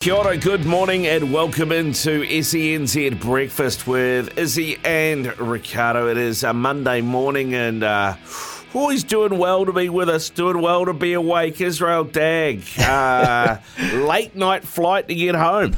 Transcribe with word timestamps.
Kia 0.00 0.14
ora, 0.14 0.36
good 0.36 0.64
morning, 0.64 1.06
and 1.06 1.32
welcome 1.32 1.72
into 1.72 2.22
SENZ 2.24 3.18
Breakfast 3.18 3.88
with 3.88 4.38
Izzy 4.38 4.78
and 4.84 5.36
Riccardo. 5.38 6.08
It 6.08 6.16
is 6.16 6.44
a 6.44 6.52
Monday 6.52 7.00
morning, 7.00 7.54
and 7.54 7.82
uh, 7.82 8.14
always 8.72 9.02
doing 9.02 9.36
well 9.36 9.66
to 9.66 9.72
be 9.72 9.88
with 9.88 10.08
us, 10.08 10.30
doing 10.30 10.60
well 10.60 10.84
to 10.84 10.92
be 10.92 11.14
awake. 11.14 11.60
Israel 11.60 12.04
Dagg, 12.04 12.62
uh, 12.78 13.56
late 13.94 14.36
night 14.36 14.62
flight 14.64 15.08
to 15.08 15.14
get 15.14 15.34
home. 15.34 15.76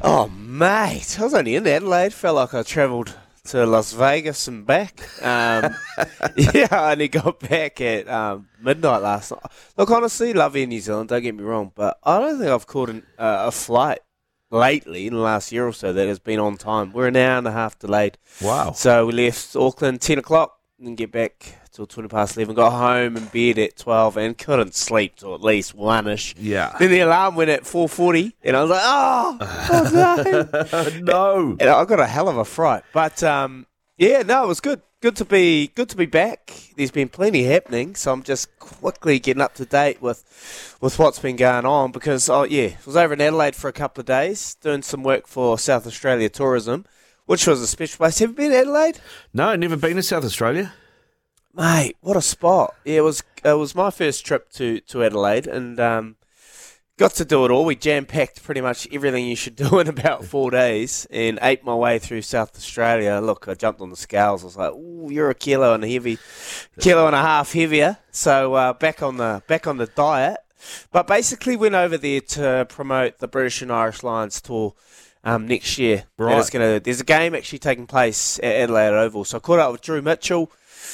Oh, 0.00 0.28
mate, 0.28 1.18
I 1.18 1.24
was 1.24 1.34
only 1.34 1.56
in 1.56 1.66
Adelaide. 1.66 2.12
Felt 2.12 2.36
like 2.36 2.54
I 2.54 2.62
travelled 2.62 3.16
to 3.46 3.66
Las 3.66 3.92
Vegas 3.92 4.48
and 4.48 4.66
back. 4.66 5.00
Um, 5.22 5.74
yeah, 6.36 6.68
I 6.70 6.92
only 6.92 7.08
got 7.08 7.40
back 7.40 7.80
at 7.80 8.08
um, 8.08 8.48
midnight 8.60 9.02
last 9.02 9.30
night. 9.30 9.42
Look, 9.76 9.90
honestly, 9.90 10.32
love 10.32 10.56
Air 10.56 10.66
New 10.66 10.80
Zealand. 10.80 11.08
Don't 11.08 11.22
get 11.22 11.34
me 11.34 11.44
wrong, 11.44 11.72
but 11.74 11.98
I 12.02 12.18
don't 12.18 12.38
think 12.38 12.50
I've 12.50 12.66
caught 12.66 12.90
an, 12.90 13.02
uh, 13.18 13.44
a 13.46 13.50
flight 13.52 14.00
lately 14.50 15.06
in 15.06 15.14
the 15.14 15.20
last 15.20 15.52
year 15.52 15.66
or 15.66 15.72
so 15.72 15.92
that 15.92 16.08
has 16.08 16.18
been 16.18 16.38
on 16.38 16.56
time. 16.56 16.92
We're 16.92 17.08
an 17.08 17.16
hour 17.16 17.38
and 17.38 17.46
a 17.46 17.52
half 17.52 17.78
delayed. 17.78 18.18
Wow. 18.42 18.72
So 18.72 19.06
we 19.06 19.12
left 19.12 19.54
Auckland 19.56 20.00
ten 20.00 20.18
o'clock 20.18 20.58
and 20.78 20.96
get 20.96 21.12
back 21.12 21.54
till 21.76 21.86
20 21.86 22.08
past 22.08 22.36
11. 22.36 22.54
Got 22.54 22.70
home 22.70 23.16
and 23.16 23.30
bed 23.30 23.58
at 23.58 23.76
12 23.76 24.16
and 24.16 24.36
couldn't 24.36 24.74
sleep 24.74 25.16
till 25.16 25.34
at 25.34 25.42
least 25.42 25.74
1 25.74 26.08
ish. 26.08 26.34
Yeah. 26.38 26.74
Then 26.78 26.90
the 26.90 27.00
alarm 27.00 27.34
went 27.34 27.50
at 27.50 27.64
4.40 27.64 28.32
and 28.42 28.56
I 28.56 28.62
was 28.62 28.70
like, 28.70 28.80
oh, 28.82 29.38
oh 29.70 29.90
no. 29.92 31.00
no. 31.00 31.56
And 31.60 31.68
I 31.68 31.84
got 31.84 32.00
a 32.00 32.06
hell 32.06 32.28
of 32.28 32.38
a 32.38 32.44
fright. 32.44 32.82
But 32.92 33.22
um, 33.22 33.66
yeah, 33.98 34.22
no, 34.22 34.44
it 34.44 34.48
was 34.48 34.60
good. 34.60 34.80
Good 35.02 35.16
to 35.16 35.26
be 35.26 35.68
good 35.68 35.90
to 35.90 35.96
be 35.96 36.06
back. 36.06 36.52
There's 36.74 36.90
been 36.90 37.10
plenty 37.10 37.44
happening, 37.44 37.94
so 37.94 38.12
I'm 38.12 38.22
just 38.22 38.58
quickly 38.58 39.18
getting 39.18 39.42
up 39.42 39.54
to 39.56 39.66
date 39.66 40.00
with 40.00 40.24
with 40.80 40.98
what's 40.98 41.18
been 41.18 41.36
going 41.36 41.66
on 41.66 41.92
because 41.92 42.30
oh 42.30 42.44
yeah, 42.44 42.68
I 42.68 42.76
was 42.86 42.96
over 42.96 43.12
in 43.12 43.20
Adelaide 43.20 43.54
for 43.54 43.68
a 43.68 43.74
couple 43.74 44.00
of 44.00 44.06
days 44.06 44.54
doing 44.62 44.80
some 44.80 45.02
work 45.02 45.26
for 45.26 45.58
South 45.58 45.86
Australia 45.86 46.30
Tourism, 46.30 46.86
which 47.26 47.46
was 47.46 47.60
a 47.60 47.66
special 47.66 47.98
place. 47.98 48.18
Have 48.20 48.30
you 48.30 48.36
been 48.36 48.50
to 48.52 48.56
Adelaide? 48.56 48.98
No, 49.34 49.54
never 49.54 49.76
been 49.76 49.96
to 49.96 50.02
South 50.02 50.24
Australia. 50.24 50.72
Mate, 51.56 51.96
what 52.00 52.16
a 52.18 52.22
spot! 52.22 52.74
Yeah, 52.84 52.98
it 52.98 53.04
was 53.04 53.22
it 53.44 53.54
was 53.56 53.74
my 53.74 53.90
first 53.90 54.26
trip 54.26 54.50
to, 54.52 54.80
to 54.80 55.02
Adelaide, 55.02 55.46
and 55.46 55.80
um, 55.80 56.16
got 56.98 57.12
to 57.14 57.24
do 57.24 57.44
it 57.46 57.50
all. 57.50 57.64
We 57.64 57.76
jam 57.76 58.04
packed 58.04 58.42
pretty 58.42 58.60
much 58.60 58.86
everything 58.92 59.26
you 59.26 59.36
should 59.36 59.56
do 59.64 59.78
in 59.78 59.88
about 59.88 60.24
four 60.26 60.50
days, 60.50 61.06
and 61.10 61.38
ate 61.40 61.64
my 61.64 61.74
way 61.74 61.98
through 61.98 62.22
South 62.22 62.54
Australia. 62.56 63.20
Look, 63.22 63.48
I 63.48 63.54
jumped 63.54 63.80
on 63.80 63.88
the 63.88 63.96
scales. 63.96 64.42
I 64.42 64.46
was 64.46 64.56
like, 64.58 64.72
"Ooh, 64.72 65.08
you're 65.10 65.30
a 65.30 65.34
kilo 65.34 65.72
and 65.72 65.82
a 65.82 65.88
heavy, 65.90 66.18
kilo 66.78 67.06
and 67.06 67.16
a 67.16 67.22
half 67.22 67.52
heavier." 67.54 67.96
So 68.10 68.52
uh, 68.52 68.72
back 68.74 69.02
on 69.02 69.16
the 69.16 69.42
back 69.46 69.66
on 69.66 69.78
the 69.78 69.86
diet, 69.86 70.40
but 70.92 71.06
basically 71.06 71.56
went 71.56 71.74
over 71.74 71.96
there 71.96 72.20
to 72.20 72.66
promote 72.68 73.16
the 73.18 73.28
British 73.28 73.62
and 73.62 73.72
Irish 73.72 74.02
Lions 74.02 74.42
tour. 74.42 74.74
Um, 75.24 75.48
next 75.48 75.76
year, 75.76 76.04
Right. 76.18 76.38
it's 76.38 76.50
gonna. 76.50 76.78
There's 76.78 77.00
a 77.00 77.04
game 77.04 77.34
actually 77.34 77.58
taking 77.58 77.88
place 77.88 78.38
at 78.40 78.54
Adelaide 78.56 78.92
Oval. 78.94 79.24
So 79.24 79.38
I 79.38 79.40
caught 79.40 79.58
up 79.58 79.72
with 79.72 79.80
Drew 79.80 80.00
Mitchell, 80.00 80.52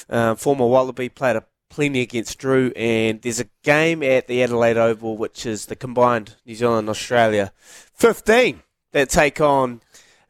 um, 0.08 0.36
former 0.36 0.66
Wallaby, 0.66 1.08
played 1.08 1.36
a 1.36 1.44
plenty 1.70 2.02
against 2.02 2.38
Drew, 2.38 2.70
and 2.76 3.22
there's 3.22 3.40
a 3.40 3.46
game 3.62 4.02
at 4.02 4.26
the 4.26 4.42
Adelaide 4.42 4.76
Oval, 4.76 5.16
which 5.16 5.46
is 5.46 5.66
the 5.66 5.76
combined 5.76 6.36
New 6.44 6.54
Zealand 6.54 6.88
Australia 6.90 7.50
15 7.94 8.62
that 8.92 9.08
take 9.08 9.40
on 9.40 9.80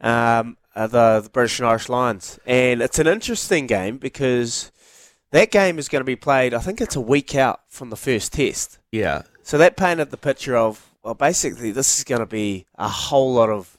um, 0.00 0.56
uh, 0.76 0.86
the, 0.86 1.20
the 1.20 1.30
British 1.30 1.58
and 1.58 1.68
Irish 1.68 1.88
Lions, 1.88 2.38
and 2.46 2.80
it's 2.80 2.98
an 3.00 3.06
interesting 3.08 3.66
game 3.66 3.98
because 3.98 4.70
that 5.32 5.50
game 5.50 5.78
is 5.78 5.88
going 5.88 6.00
to 6.00 6.04
be 6.04 6.14
played. 6.16 6.54
I 6.54 6.60
think 6.60 6.80
it's 6.80 6.94
a 6.96 7.00
week 7.00 7.34
out 7.34 7.60
from 7.68 7.90
the 7.90 7.96
first 7.96 8.32
test, 8.34 8.78
Yeah. 8.92 9.22
so 9.42 9.58
that 9.58 9.76
painted 9.76 10.10
the 10.10 10.16
picture 10.16 10.56
of 10.56 10.88
well, 11.02 11.14
basically 11.14 11.72
this 11.72 11.98
is 11.98 12.04
going 12.04 12.20
to 12.20 12.26
be 12.26 12.66
a 12.76 12.86
whole 12.88 13.34
lot 13.34 13.50
of 13.50 13.76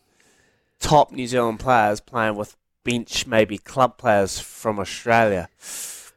top 0.81 1.13
New 1.13 1.25
Zealand 1.27 1.61
players 1.61 2.01
playing 2.01 2.35
with 2.35 2.57
bench, 2.83 3.25
maybe 3.27 3.57
club 3.57 3.97
players 3.97 4.39
from 4.39 4.79
Australia. 4.79 5.49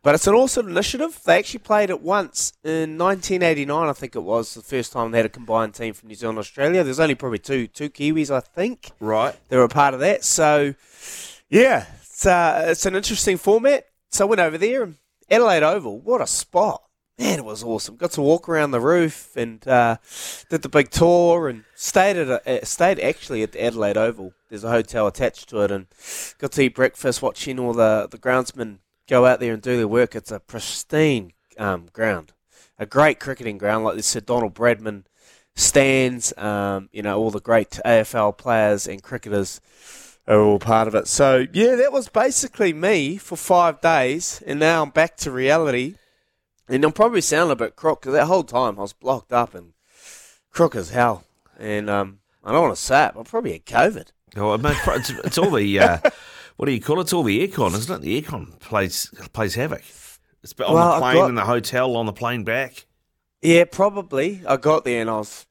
But 0.02 0.14
it's 0.14 0.28
an 0.28 0.34
awesome 0.34 0.68
initiative. 0.68 1.18
They 1.24 1.38
actually 1.38 1.58
played 1.60 1.90
it 1.90 2.00
once 2.00 2.52
in 2.62 2.96
1989, 2.96 3.88
I 3.88 3.92
think 3.92 4.14
it 4.14 4.20
was 4.20 4.54
the 4.54 4.62
first 4.62 4.92
time 4.92 5.10
they 5.10 5.18
had 5.18 5.26
a 5.26 5.28
combined 5.28 5.74
team 5.74 5.94
from 5.94 6.08
New 6.08 6.14
Zealand 6.14 6.38
and 6.38 6.44
Australia. 6.44 6.84
There's 6.84 7.00
only 7.00 7.16
probably 7.16 7.40
two 7.40 7.66
two 7.66 7.90
Kiwis, 7.90 8.30
I 8.30 8.38
think. 8.38 8.92
Right. 9.00 9.34
They 9.48 9.56
were 9.56 9.64
a 9.64 9.68
part 9.68 9.94
of 9.94 10.00
that. 10.00 10.24
So, 10.24 10.74
yeah, 11.48 11.86
it's, 12.00 12.24
uh, 12.24 12.66
it's 12.68 12.86
an 12.86 12.94
interesting 12.94 13.36
format. 13.36 13.86
So 14.12 14.26
I 14.26 14.28
went 14.28 14.40
over 14.40 14.56
there. 14.56 14.90
Adelaide 15.28 15.64
Oval, 15.64 15.98
what 15.98 16.20
a 16.20 16.26
spot. 16.28 16.85
Man, 17.18 17.38
it 17.38 17.44
was 17.44 17.64
awesome. 17.64 17.96
Got 17.96 18.10
to 18.12 18.20
walk 18.20 18.46
around 18.46 18.72
the 18.72 18.80
roof 18.80 19.34
and 19.36 19.66
uh, 19.66 19.96
did 20.50 20.60
the 20.60 20.68
big 20.68 20.90
tour 20.90 21.48
and 21.48 21.64
stayed 21.74 22.16
at 22.18 22.28
a, 22.28 22.62
uh, 22.62 22.64
stayed 22.64 23.00
actually 23.00 23.42
at 23.42 23.52
the 23.52 23.62
Adelaide 23.62 23.96
Oval. 23.96 24.34
There's 24.50 24.64
a 24.64 24.70
hotel 24.70 25.06
attached 25.06 25.48
to 25.48 25.62
it 25.62 25.70
and 25.70 25.86
got 26.38 26.52
to 26.52 26.62
eat 26.62 26.74
breakfast, 26.74 27.22
watching 27.22 27.58
all 27.58 27.72
the, 27.72 28.06
the 28.10 28.18
groundsmen 28.18 28.80
go 29.08 29.24
out 29.24 29.40
there 29.40 29.54
and 29.54 29.62
do 29.62 29.78
their 29.78 29.88
work. 29.88 30.14
It's 30.14 30.30
a 30.30 30.40
pristine 30.40 31.32
um, 31.56 31.86
ground, 31.90 32.34
a 32.78 32.84
great 32.84 33.18
cricketing 33.18 33.56
ground 33.56 33.84
like 33.84 33.96
this 33.96 34.08
Sir 34.08 34.20
Donald 34.20 34.54
Bradman 34.54 35.04
stands. 35.54 36.36
Um, 36.36 36.90
you 36.92 37.00
know, 37.00 37.18
all 37.18 37.30
the 37.30 37.40
great 37.40 37.80
AFL 37.82 38.36
players 38.36 38.86
and 38.86 39.02
cricketers 39.02 39.62
are 40.28 40.40
all 40.40 40.58
part 40.58 40.86
of 40.86 40.94
it. 40.94 41.08
So 41.08 41.46
yeah, 41.52 41.76
that 41.76 41.92
was 41.92 42.10
basically 42.10 42.74
me 42.74 43.16
for 43.16 43.36
five 43.36 43.80
days, 43.80 44.42
and 44.46 44.60
now 44.60 44.82
I'm 44.82 44.90
back 44.90 45.16
to 45.18 45.30
reality. 45.30 45.94
And 46.68 46.84
I'm 46.84 46.92
probably 46.92 47.20
sounding 47.20 47.52
a 47.52 47.56
bit 47.56 47.76
crook 47.76 48.00
because 48.02 48.14
that 48.14 48.26
whole 48.26 48.42
time 48.42 48.78
I 48.78 48.82
was 48.82 48.92
blocked 48.92 49.32
up 49.32 49.54
and 49.54 49.72
crook 50.50 50.74
as 50.74 50.90
hell. 50.90 51.24
And 51.58 51.88
um, 51.88 52.18
I 52.44 52.52
don't 52.52 52.62
want 52.62 52.76
to 52.76 52.82
say 52.82 53.06
it, 53.06 53.12
but 53.14 53.20
I 53.20 53.24
probably 53.24 53.52
had 53.52 53.66
COVID. 53.66 54.08
Oh, 54.36 54.54
it's, 54.54 55.10
it's 55.10 55.38
all 55.38 55.50
the 55.50 55.78
uh, 55.80 55.98
what 56.56 56.66
do 56.66 56.72
you 56.72 56.80
call 56.80 56.98
it? 56.98 57.02
It's 57.02 57.12
all 57.12 57.22
the 57.22 57.46
aircon, 57.46 57.74
isn't 57.74 57.94
it? 57.96 58.02
The 58.02 58.20
aircon 58.20 58.58
plays 58.60 59.10
plays 59.32 59.54
havoc. 59.54 59.82
It's 60.42 60.54
on 60.60 60.74
Well, 60.74 60.94
the 60.94 61.00
plane, 61.00 61.14
got- 61.14 61.28
in 61.30 61.34
the 61.34 61.44
hotel, 61.44 61.96
on 61.96 62.06
the 62.06 62.12
plane 62.12 62.44
back. 62.44 62.84
Yeah, 63.42 63.64
probably. 63.64 64.42
I 64.46 64.56
got 64.56 64.84
there 64.84 65.00
and 65.00 65.10
I 65.10 65.18
was 65.18 65.46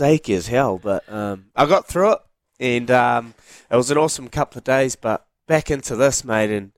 achy 0.00 0.34
as 0.34 0.46
hell, 0.46 0.78
but 0.78 1.10
um, 1.12 1.46
I 1.56 1.66
got 1.66 1.88
through 1.88 2.12
it, 2.12 2.18
and 2.60 2.90
um, 2.90 3.34
it 3.70 3.76
was 3.76 3.90
an 3.90 3.98
awesome 3.98 4.28
couple 4.28 4.58
of 4.58 4.64
days. 4.64 4.94
But 4.94 5.26
back 5.46 5.70
into 5.70 5.96
this, 5.96 6.24
mate, 6.24 6.50
and 6.50 6.72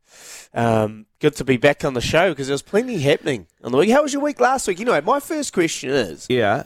um, 0.55 1.07
good 1.21 1.35
to 1.37 1.45
be 1.45 1.57
back 1.57 1.85
on 1.85 1.95
the 1.95 2.01
show 2.01 2.31
because 2.31 2.47
there 2.49 2.55
was 2.55 2.63
plenty 2.63 2.99
happening 3.01 3.47
on 3.65 3.73
the 3.73 3.79
week. 3.79 3.91
How 3.91 4.03
was 4.03 4.13
your 4.13 4.23
week 4.23 4.41
last 4.41 4.69
week? 4.69 4.79
You 4.79 4.85
know, 4.85 5.01
my 5.01 5.21
first 5.21 5.53
question 5.53 5.91
is 5.91 6.27
Yeah, 6.29 6.65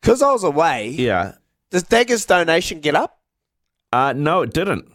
because 0.00 0.22
I 0.22 0.30
was 0.32 0.44
away. 0.44 0.88
yeah. 0.90 1.32
Does 1.70 1.82
Dagger's 1.84 2.24
donation 2.24 2.80
get 2.80 2.94
up? 2.94 3.18
Uh, 3.92 4.12
no, 4.16 4.42
it 4.42 4.52
didn't. 4.52 4.90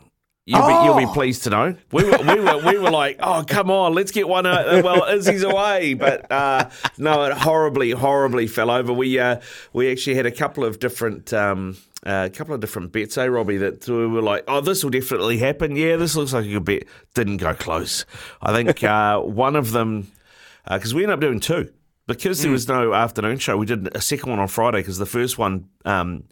You'll, 0.46 0.68
be, 0.68 0.74
you'll 0.86 0.98
be 0.98 1.06
Oh. 1.06 1.14
pleased 1.14 1.44
to 1.44 1.50
know. 1.52 1.76
We 1.92 2.04
were, 2.04 2.18
we 2.18 2.40
were, 2.40 2.58
we 2.66 2.78
were 2.80 2.90
like, 2.90 3.20
oh, 3.22 3.44
come 3.48 3.70
on, 3.70 3.94
let's 3.94 4.12
get 4.12 4.28
one. 4.28 4.46
Uh, 4.46 4.82
well, 4.84 5.04
Izzy's 5.06 5.44
away, 5.44 5.94
but 5.94 6.30
uh, 6.32 6.70
no, 6.98 7.24
it 7.26 7.34
horribly, 7.34 7.92
horribly 7.92 8.48
fell 8.48 8.72
over. 8.72 8.92
We 8.92 9.20
uh, 9.20 9.40
we 9.72 9.92
actually 9.92 10.16
had 10.16 10.26
a 10.26 10.32
couple 10.32 10.66
of 10.66 10.80
different. 10.80 11.32
Um, 11.32 11.78
a 12.04 12.30
couple 12.30 12.54
of 12.54 12.62
different 12.62 12.92
bets, 12.92 13.18
eh, 13.18 13.26
Robbie? 13.26 13.58
That 13.58 13.88
we 13.88 14.08
were 14.08 14.22
like, 14.22 14.44
oh, 14.48 14.62
this 14.62 14.84
will 14.84 14.92
definitely 14.92 15.38
happen. 15.38 15.76
Yeah, 15.76 15.96
this 15.98 16.16
looks 16.16 16.34
like 16.34 16.46
a 16.46 16.50
good 16.50 16.66
bet. 16.66 16.84
Didn't 17.14 17.38
go 17.38 17.54
close. 17.54 18.06
I 18.42 18.54
think 18.54 18.84
uh, 18.84 19.20
one 19.20 19.56
of 19.56 19.72
them, 19.72 20.12
because 20.70 20.94
we 20.94 21.04
ended 21.04 21.16
up 21.16 21.22
doing 21.22 21.40
two 21.40 21.72
because 22.08 22.42
there 22.42 22.52
was 22.52 22.68
no 22.68 22.94
afternoon 22.94 23.38
show, 23.38 23.58
we 23.58 23.66
did 23.66 23.96
a 23.96 24.02
second 24.02 24.30
one 24.30 24.40
on 24.40 24.48
Friday 24.48 24.80
because 24.80 24.98
the 24.98 25.06
first 25.06 25.38
one 25.38 25.70
um, 25.86 26.24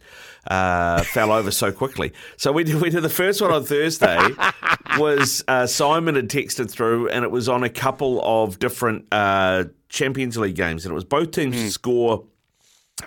uh, 0.47 1.03
fell 1.03 1.31
over 1.31 1.51
so 1.51 1.71
quickly. 1.71 2.11
So 2.37 2.51
we 2.51 2.63
did, 2.63 2.75
we 2.81 2.89
did 2.89 3.01
the 3.01 3.09
first 3.09 3.41
one 3.41 3.51
on 3.51 3.63
Thursday. 3.63 4.19
was 4.97 5.43
uh, 5.47 5.67
Simon 5.67 6.15
had 6.15 6.29
texted 6.29 6.69
through, 6.69 7.09
and 7.09 7.23
it 7.23 7.31
was 7.31 7.47
on 7.47 7.63
a 7.63 7.69
couple 7.69 8.21
of 8.23 8.59
different 8.59 9.05
uh, 9.11 9.65
Champions 9.89 10.37
League 10.37 10.55
games, 10.55 10.85
and 10.85 10.91
it 10.91 10.95
was 10.95 11.05
both 11.05 11.31
teams 11.31 11.55
to 11.55 11.71
score, 11.71 12.25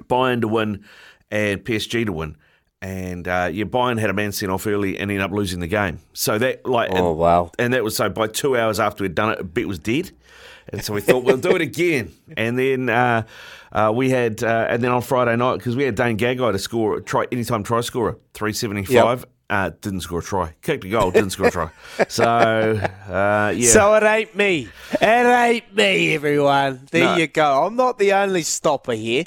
Bayern 0.08 0.41
to 0.41 0.49
win, 0.49 0.85
and 1.31 1.62
PSG 1.65 2.06
to 2.06 2.12
win. 2.12 2.37
And 2.82 3.29
uh, 3.29 3.49
yeah, 3.52 3.64
Bayern 3.64 3.99
had 4.00 4.11
a 4.11 4.12
man 4.12 4.32
sent 4.32 4.50
off 4.52 4.67
early 4.67 4.99
and 4.99 5.11
ended 5.11 5.20
up 5.20 5.31
losing 5.31 5.61
the 5.61 5.69
game. 5.69 6.00
So 6.14 6.37
that 6.38 6.67
like, 6.67 6.90
Oh, 6.93 7.11
and, 7.11 7.19
wow. 7.19 7.52
and 7.58 7.73
that 7.75 7.84
was 7.84 7.94
so 7.96 8.11
by 8.11 8.26
two 8.26 8.56
hours 8.58 8.81
after 8.81 9.05
we'd 9.05 9.14
done 9.14 9.31
it, 9.31 9.38
a 9.40 9.44
bet 9.44 9.69
was 9.69 9.79
dead. 9.79 10.11
And 10.69 10.82
so 10.84 10.93
we 10.94 11.00
thought 11.00 11.23
we'll 11.25 11.37
do 11.37 11.55
it 11.56 11.62
again. 11.62 12.12
And 12.37 12.58
then 12.58 12.88
uh, 12.88 13.23
uh, 13.73 13.93
we 13.94 14.11
had, 14.11 14.43
uh, 14.43 14.67
and 14.69 14.82
then 14.82 14.90
on 14.90 15.00
Friday 15.02 15.37
night 15.37 15.58
because 15.58 15.76
we 15.76 15.84
had 15.84 15.94
Dane 15.94 16.19
Gagai 16.19 16.50
to 16.52 16.58
score 16.58 17.00
try 17.00 17.26
anytime 17.31 17.62
try 17.62 17.81
scorer 17.82 18.19
three 18.34 18.52
seventy 18.52 18.84
five. 18.84 19.26
Uh, 19.50 19.70
didn't 19.82 20.00
score 20.00 20.20
a 20.20 20.23
try. 20.23 20.55
Kicked 20.62 20.82
a 20.84 20.88
goal. 20.88 21.11
Didn't 21.11 21.31
score 21.31 21.49
a 21.49 21.50
try. 21.50 21.70
So 22.08 22.25
uh, 22.25 23.52
yeah. 23.55 23.69
So 23.70 23.94
it 23.94 24.02
ain't 24.02 24.34
me. 24.34 24.69
It 24.93 25.02
ain't 25.02 25.75
me, 25.76 26.14
everyone. 26.14 26.88
There 26.90 27.05
No. 27.05 27.17
you 27.17 27.26
go. 27.26 27.64
I'm 27.67 27.76
not 27.76 27.99
the 27.99 28.14
only 28.14 28.43
stopper 28.43 28.93
here. 28.94 29.25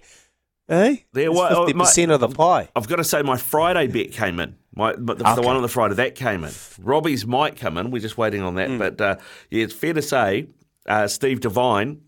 Eh? 0.67 0.97
There 1.13 1.31
was 1.31 1.37
wa- 1.51 1.65
oh, 1.65 1.67
50% 1.67 2.11
of 2.13 2.19
the 2.21 2.29
pie. 2.29 2.69
I've 2.75 2.87
got 2.87 2.95
to 2.95 3.03
say, 3.03 3.21
my 3.21 3.37
Friday 3.37 3.87
bet 3.87 4.11
came 4.11 4.39
in. 4.39 4.55
My, 4.73 4.93
but 4.97 5.17
the, 5.19 5.23
the 5.35 5.41
one 5.41 5.55
on 5.55 5.61
the 5.61 5.67
Friday 5.67 5.93
that 5.95 6.15
came 6.15 6.43
in. 6.43 6.51
Robbie's 6.79 7.25
might 7.25 7.55
come 7.55 7.77
in. 7.77 7.91
We're 7.91 8.01
just 8.01 8.17
waiting 8.17 8.41
on 8.41 8.55
that. 8.55 8.77
But 8.77 8.99
uh, 8.99 9.15
yeah, 9.51 9.63
it's 9.63 9.73
fair 9.73 9.93
to 9.93 10.01
say, 10.01 10.47
uh, 10.87 11.07
Steve 11.07 11.39
Devine 11.39 12.01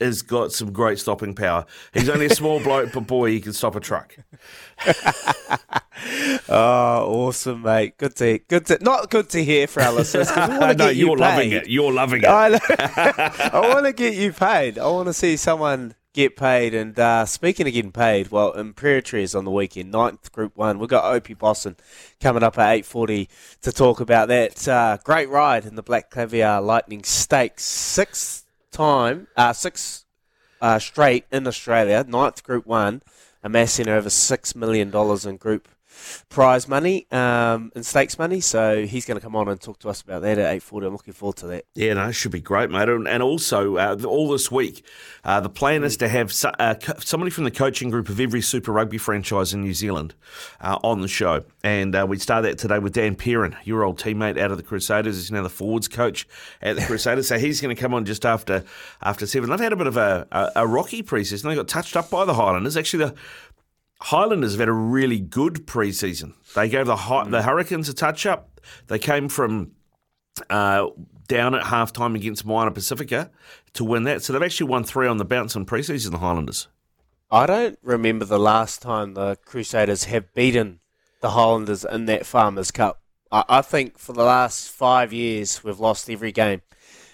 has 0.00 0.22
got 0.22 0.50
some 0.52 0.72
great 0.72 0.98
stopping 0.98 1.34
power. 1.34 1.66
He's 1.94 2.08
only 2.08 2.26
a 2.26 2.30
small 2.34 2.58
bloke, 2.64 2.92
but 2.92 3.06
boy, 3.06 3.30
he 3.30 3.40
can 3.40 3.52
stop 3.52 3.76
a 3.76 3.80
truck. 3.80 4.16
Oh, 6.48 7.26
awesome, 7.28 7.62
mate. 7.62 7.96
Good 7.98 8.16
to 8.16 8.38
good 8.38 8.66
to 8.66 8.78
not 8.80 9.10
good 9.10 9.28
to 9.30 9.44
hear 9.44 9.66
for 9.66 9.82
our 9.82 9.92
listeners. 9.92 10.30
'cause 10.30 10.48
we 10.48 10.56
wanna 10.58 10.74
no, 10.74 10.86
get 10.86 10.96
you 10.96 11.06
you're 11.08 11.16
loving 11.16 11.52
it. 11.52 11.68
You're 11.68 11.92
loving 11.92 12.22
it. 12.22 12.28
I. 12.28 13.50
I 13.52 13.60
want 13.68 13.84
to 13.84 13.92
get 13.92 14.14
you 14.14 14.32
paid. 14.32 14.78
I 14.78 14.86
want 14.88 15.08
to 15.08 15.12
see 15.12 15.36
someone 15.36 15.94
get 16.20 16.36
paid. 16.36 16.74
And 16.74 16.98
uh, 16.98 17.26
speaking 17.26 17.66
of 17.66 17.72
getting 17.72 17.92
paid, 17.92 18.30
well, 18.30 18.52
Imperatriz 18.54 19.22
is 19.22 19.34
on 19.34 19.44
the 19.44 19.50
weekend, 19.50 19.90
ninth 19.90 20.30
Group 20.32 20.56
One. 20.56 20.78
We've 20.78 20.88
got 20.88 21.12
Opie 21.12 21.34
Bosson 21.34 21.76
coming 22.20 22.42
up 22.42 22.58
at 22.58 22.72
eight 22.72 22.86
forty 22.86 23.28
to 23.62 23.72
talk 23.72 24.00
about 24.00 24.28
that 24.28 24.68
uh, 24.68 24.98
great 25.02 25.28
ride 25.28 25.64
in 25.64 25.74
the 25.74 25.82
Black 25.82 26.10
Caviar 26.10 26.60
Lightning 26.60 27.04
Stakes, 27.04 27.64
sixth 27.64 28.44
time, 28.70 29.26
uh, 29.36 29.52
six 29.52 30.04
uh, 30.60 30.78
straight 30.78 31.24
in 31.32 31.46
Australia, 31.46 32.04
ninth 32.06 32.44
Group 32.44 32.66
One, 32.66 33.02
amassing 33.42 33.88
over 33.88 34.10
six 34.10 34.54
million 34.54 34.90
dollars 34.90 35.26
in 35.26 35.36
group 35.36 35.68
prize 36.28 36.68
money 36.68 37.06
um, 37.10 37.72
and 37.74 37.84
stakes 37.84 38.18
money. 38.18 38.40
So 38.40 38.86
he's 38.86 39.06
going 39.06 39.18
to 39.18 39.22
come 39.22 39.36
on 39.36 39.48
and 39.48 39.60
talk 39.60 39.78
to 39.80 39.88
us 39.88 40.00
about 40.00 40.22
that 40.22 40.38
at 40.38 40.54
eight 40.54 40.62
forty. 40.62 40.86
I'm 40.86 40.92
looking 40.92 41.14
forward 41.14 41.36
to 41.38 41.46
that. 41.48 41.64
Yeah, 41.74 41.94
no, 41.94 42.08
it 42.08 42.12
should 42.12 42.32
be 42.32 42.40
great, 42.40 42.70
mate. 42.70 42.88
And, 42.88 43.06
and 43.08 43.22
also, 43.22 43.76
uh, 43.76 43.96
all 44.06 44.28
this 44.30 44.50
week, 44.50 44.84
uh, 45.24 45.40
the 45.40 45.50
plan 45.50 45.84
is 45.84 45.96
to 45.98 46.08
have 46.08 46.32
so, 46.32 46.50
uh, 46.58 46.74
somebody 46.98 47.30
from 47.30 47.44
the 47.44 47.50
coaching 47.50 47.90
group 47.90 48.08
of 48.08 48.20
every 48.20 48.40
Super 48.40 48.72
Rugby 48.72 48.98
franchise 48.98 49.52
in 49.52 49.60
New 49.60 49.74
Zealand 49.74 50.14
uh, 50.60 50.78
on 50.82 51.00
the 51.00 51.08
show. 51.08 51.44
And 51.62 51.94
uh, 51.94 52.06
we 52.08 52.18
start 52.18 52.42
that 52.44 52.58
today 52.58 52.78
with 52.78 52.92
Dan 52.94 53.16
Perrin, 53.16 53.56
your 53.64 53.84
old 53.84 53.98
teammate 53.98 54.38
out 54.38 54.50
of 54.50 54.56
the 54.56 54.62
Crusaders. 54.62 55.16
He's 55.16 55.30
now 55.30 55.42
the 55.42 55.50
forwards 55.50 55.88
coach 55.88 56.26
at 56.62 56.76
the 56.76 56.82
Crusaders. 56.86 57.28
so 57.28 57.38
he's 57.38 57.60
going 57.60 57.74
to 57.74 57.80
come 57.80 57.94
on 57.94 58.04
just 58.04 58.24
after 58.24 58.64
after 59.02 59.26
seven. 59.26 59.50
They've 59.50 59.60
had 59.60 59.72
a 59.72 59.76
bit 59.76 59.86
of 59.86 59.96
a, 59.96 60.26
a, 60.32 60.52
a 60.56 60.66
rocky 60.66 61.02
preseason. 61.02 61.42
They 61.44 61.54
got 61.54 61.68
touched 61.68 61.96
up 61.96 62.10
by 62.10 62.24
the 62.24 62.34
Highlanders. 62.34 62.76
Actually, 62.76 63.06
the 63.06 63.14
Highlanders 64.02 64.52
have 64.52 64.60
had 64.60 64.68
a 64.68 64.72
really 64.72 65.20
good 65.20 65.66
preseason. 65.66 66.34
They 66.54 66.68
gave 66.68 66.86
the 66.86 66.96
the 67.28 67.42
Hurricanes 67.42 67.88
a 67.88 67.94
touch 67.94 68.26
up. 68.26 68.60
They 68.86 68.98
came 68.98 69.28
from 69.28 69.72
uh, 70.48 70.88
down 71.28 71.54
at 71.54 71.64
half 71.64 71.92
time 71.92 72.14
against 72.14 72.44
Moana 72.44 72.70
Pasifika 72.70 73.30
to 73.74 73.84
win 73.84 74.04
that. 74.04 74.22
So 74.22 74.32
they've 74.32 74.42
actually 74.42 74.70
won 74.70 74.84
three 74.84 75.06
on 75.06 75.18
the 75.18 75.24
bounce 75.24 75.54
in 75.54 75.66
preseason, 75.66 76.12
the 76.12 76.18
Highlanders. 76.18 76.68
I 77.30 77.46
don't 77.46 77.78
remember 77.82 78.24
the 78.24 78.38
last 78.38 78.82
time 78.82 79.14
the 79.14 79.36
Crusaders 79.44 80.04
have 80.04 80.34
beaten 80.34 80.80
the 81.20 81.30
Highlanders 81.30 81.84
in 81.84 82.06
that 82.06 82.26
Farmers 82.26 82.70
Cup. 82.70 83.02
I, 83.30 83.44
I 83.48 83.62
think 83.62 83.98
for 83.98 84.12
the 84.12 84.24
last 84.24 84.68
five 84.68 85.12
years 85.12 85.62
we've 85.62 85.78
lost 85.78 86.10
every 86.10 86.32
game, 86.32 86.62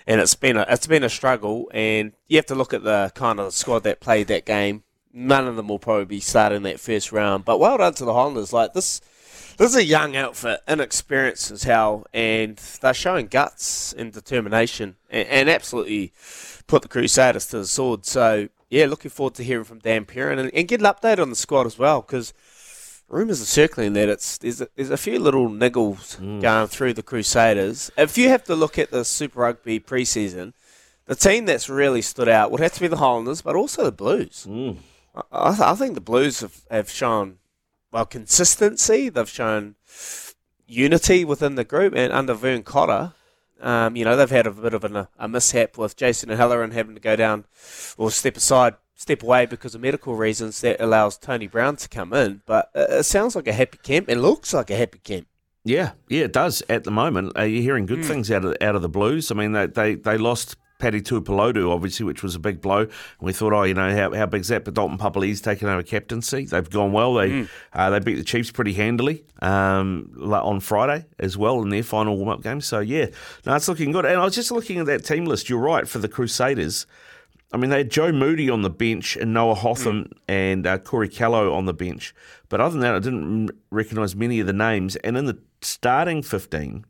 and 0.06 0.20
it's 0.20 0.34
been 0.34 0.56
a 0.56 0.64
it's 0.68 0.86
been 0.86 1.04
a 1.04 1.10
struggle. 1.10 1.70
And 1.74 2.12
you 2.28 2.36
have 2.36 2.46
to 2.46 2.54
look 2.54 2.72
at 2.72 2.84
the 2.84 3.12
kind 3.14 3.40
of 3.40 3.52
squad 3.52 3.82
that 3.82 4.00
played 4.00 4.28
that 4.28 4.46
game. 4.46 4.84
None 5.18 5.48
of 5.48 5.56
them 5.56 5.68
will 5.68 5.78
probably 5.78 6.04
be 6.04 6.20
starting 6.20 6.62
that 6.64 6.78
first 6.78 7.10
round. 7.10 7.46
But 7.46 7.58
well 7.58 7.78
done 7.78 7.94
to 7.94 8.04
the 8.04 8.12
Highlanders. 8.12 8.52
Like 8.52 8.74
this, 8.74 9.00
this 9.56 9.70
is 9.70 9.76
a 9.76 9.84
young 9.84 10.14
outfit, 10.14 10.60
inexperienced 10.68 11.50
as 11.50 11.62
hell, 11.62 12.06
and 12.12 12.58
they're 12.82 12.92
showing 12.92 13.28
guts 13.28 13.94
and 13.94 14.12
determination, 14.12 14.96
and, 15.08 15.26
and 15.28 15.48
absolutely 15.48 16.12
put 16.66 16.82
the 16.82 16.88
Crusaders 16.88 17.46
to 17.46 17.58
the 17.58 17.66
sword. 17.66 18.04
So 18.04 18.50
yeah, 18.68 18.84
looking 18.84 19.10
forward 19.10 19.34
to 19.36 19.42
hearing 19.42 19.64
from 19.64 19.78
Dan 19.78 20.04
Perrin 20.04 20.38
and, 20.38 20.52
and 20.52 20.68
get 20.68 20.80
an 20.80 20.86
update 20.86 21.18
on 21.18 21.30
the 21.30 21.36
squad 21.36 21.66
as 21.66 21.78
well, 21.78 22.02
because 22.02 22.34
rumours 23.08 23.40
are 23.40 23.46
circling 23.46 23.94
that 23.94 24.10
it's 24.10 24.36
there's 24.36 24.60
a, 24.60 24.68
there's 24.76 24.90
a 24.90 24.98
few 24.98 25.18
little 25.18 25.48
niggles 25.48 26.18
mm. 26.18 26.42
going 26.42 26.66
through 26.66 26.92
the 26.92 27.02
Crusaders. 27.02 27.90
If 27.96 28.18
you 28.18 28.28
have 28.28 28.44
to 28.44 28.54
look 28.54 28.78
at 28.78 28.90
the 28.90 29.04
Super 29.04 29.40
Rugby 29.40 29.80
preseason, 29.80 30.52
the 31.06 31.14
team 31.14 31.46
that's 31.46 31.70
really 31.70 32.02
stood 32.02 32.28
out 32.28 32.50
would 32.50 32.60
have 32.60 32.72
to 32.74 32.80
be 32.80 32.88
the 32.88 32.98
Highlanders, 32.98 33.40
but 33.40 33.56
also 33.56 33.84
the 33.84 33.92
Blues. 33.92 34.44
I, 34.46 34.76
I 35.32 35.50
th- 35.50 35.60
I 35.60 35.74
think 35.74 35.94
the 35.94 36.00
Blues 36.00 36.40
have, 36.40 36.62
have 36.70 36.90
shown 36.90 37.38
well 37.92 38.06
consistency. 38.06 39.08
They've 39.08 39.28
shown 39.28 39.76
unity 40.66 41.24
within 41.24 41.54
the 41.54 41.64
group, 41.64 41.94
and 41.94 42.12
under 42.12 42.34
Vern 42.34 42.62
Cotter, 42.62 43.12
um, 43.60 43.96
you 43.96 44.04
know 44.04 44.16
they've 44.16 44.30
had 44.30 44.46
a 44.46 44.50
bit 44.50 44.74
of 44.74 44.84
an, 44.84 45.06
a 45.18 45.28
mishap 45.28 45.78
with 45.78 45.96
Jason 45.96 46.28
Holland 46.30 46.72
having 46.72 46.94
to 46.94 47.00
go 47.00 47.16
down 47.16 47.44
or 47.96 48.10
step 48.10 48.36
aside, 48.36 48.74
step 48.94 49.22
away 49.22 49.46
because 49.46 49.74
of 49.74 49.80
medical 49.80 50.14
reasons. 50.14 50.60
That 50.60 50.80
allows 50.80 51.16
Tony 51.16 51.46
Brown 51.46 51.76
to 51.76 51.88
come 51.88 52.12
in, 52.12 52.42
but 52.46 52.70
it 52.74 53.04
sounds 53.04 53.34
like 53.34 53.48
a 53.48 53.52
happy 53.52 53.78
camp. 53.82 54.08
It 54.08 54.18
looks 54.18 54.52
like 54.52 54.70
a 54.70 54.76
happy 54.76 54.98
camp. 54.98 55.26
Yeah, 55.64 55.92
yeah, 56.08 56.24
it 56.24 56.32
does 56.32 56.62
at 56.68 56.84
the 56.84 56.92
moment. 56.92 57.36
Uh, 57.36 57.42
you're 57.42 57.62
hearing 57.62 57.86
good 57.86 58.04
things 58.04 58.30
out 58.30 58.44
of 58.44 58.56
out 58.60 58.76
of 58.76 58.82
the 58.82 58.88
Blues. 58.88 59.30
I 59.30 59.34
mean, 59.34 59.52
they 59.52 59.66
they, 59.66 59.94
they 59.94 60.18
lost 60.18 60.56
Paddy 60.78 61.00
Tuipulotu, 61.00 61.70
obviously, 61.70 62.04
which 62.04 62.22
was 62.22 62.34
a 62.34 62.38
big 62.38 62.60
blow. 62.60 62.80
And 62.80 62.90
we 63.20 63.32
thought, 63.32 63.52
oh, 63.52 63.62
you 63.62 63.74
know, 63.74 63.94
how, 63.94 64.12
how 64.14 64.26
big's 64.26 64.48
that? 64.48 64.64
But 64.64 64.74
Dalton 64.74 64.98
Papali's 64.98 65.40
taken 65.40 65.68
over 65.68 65.82
captaincy. 65.82 66.44
They've 66.44 66.68
gone 66.68 66.92
well. 66.92 67.14
They 67.14 67.46
uh, 67.72 67.90
they 67.90 68.00
beat 68.00 68.16
the 68.16 68.24
Chiefs 68.24 68.50
pretty 68.50 68.74
handily 68.74 69.24
um, 69.40 70.12
on 70.20 70.60
Friday 70.60 71.06
as 71.18 71.36
well 71.36 71.62
in 71.62 71.70
their 71.70 71.82
final 71.82 72.16
warm 72.16 72.28
up 72.28 72.42
game. 72.42 72.60
So 72.60 72.80
yeah, 72.80 73.06
no, 73.44 73.54
it's 73.54 73.68
looking 73.68 73.92
good. 73.92 74.04
And 74.04 74.20
I 74.20 74.24
was 74.24 74.34
just 74.34 74.50
looking 74.50 74.78
at 74.78 74.86
that 74.86 75.04
team 75.04 75.24
list. 75.24 75.48
You're 75.48 75.58
right 75.60 75.88
for 75.88 75.98
the 75.98 76.08
Crusaders. 76.08 76.86
I 77.52 77.58
mean, 77.58 77.70
they 77.70 77.78
had 77.78 77.90
Joe 77.90 78.10
Moody 78.10 78.50
on 78.50 78.62
the 78.62 78.70
bench 78.70 79.16
and 79.16 79.32
Noah 79.32 79.54
Hotham 79.54 80.10
and 80.26 80.66
uh, 80.66 80.78
Corey 80.78 81.08
Kellow 81.08 81.54
on 81.54 81.64
the 81.64 81.72
bench. 81.72 82.12
But 82.48 82.60
other 82.60 82.72
than 82.72 82.80
that, 82.80 82.94
I 82.96 82.98
didn't 82.98 83.50
recognise 83.70 84.16
many 84.16 84.40
of 84.40 84.48
the 84.48 84.52
names. 84.52 84.96
And 84.96 85.16
in 85.16 85.26
the 85.26 85.38
starting 85.62 86.22
15, 86.22 86.84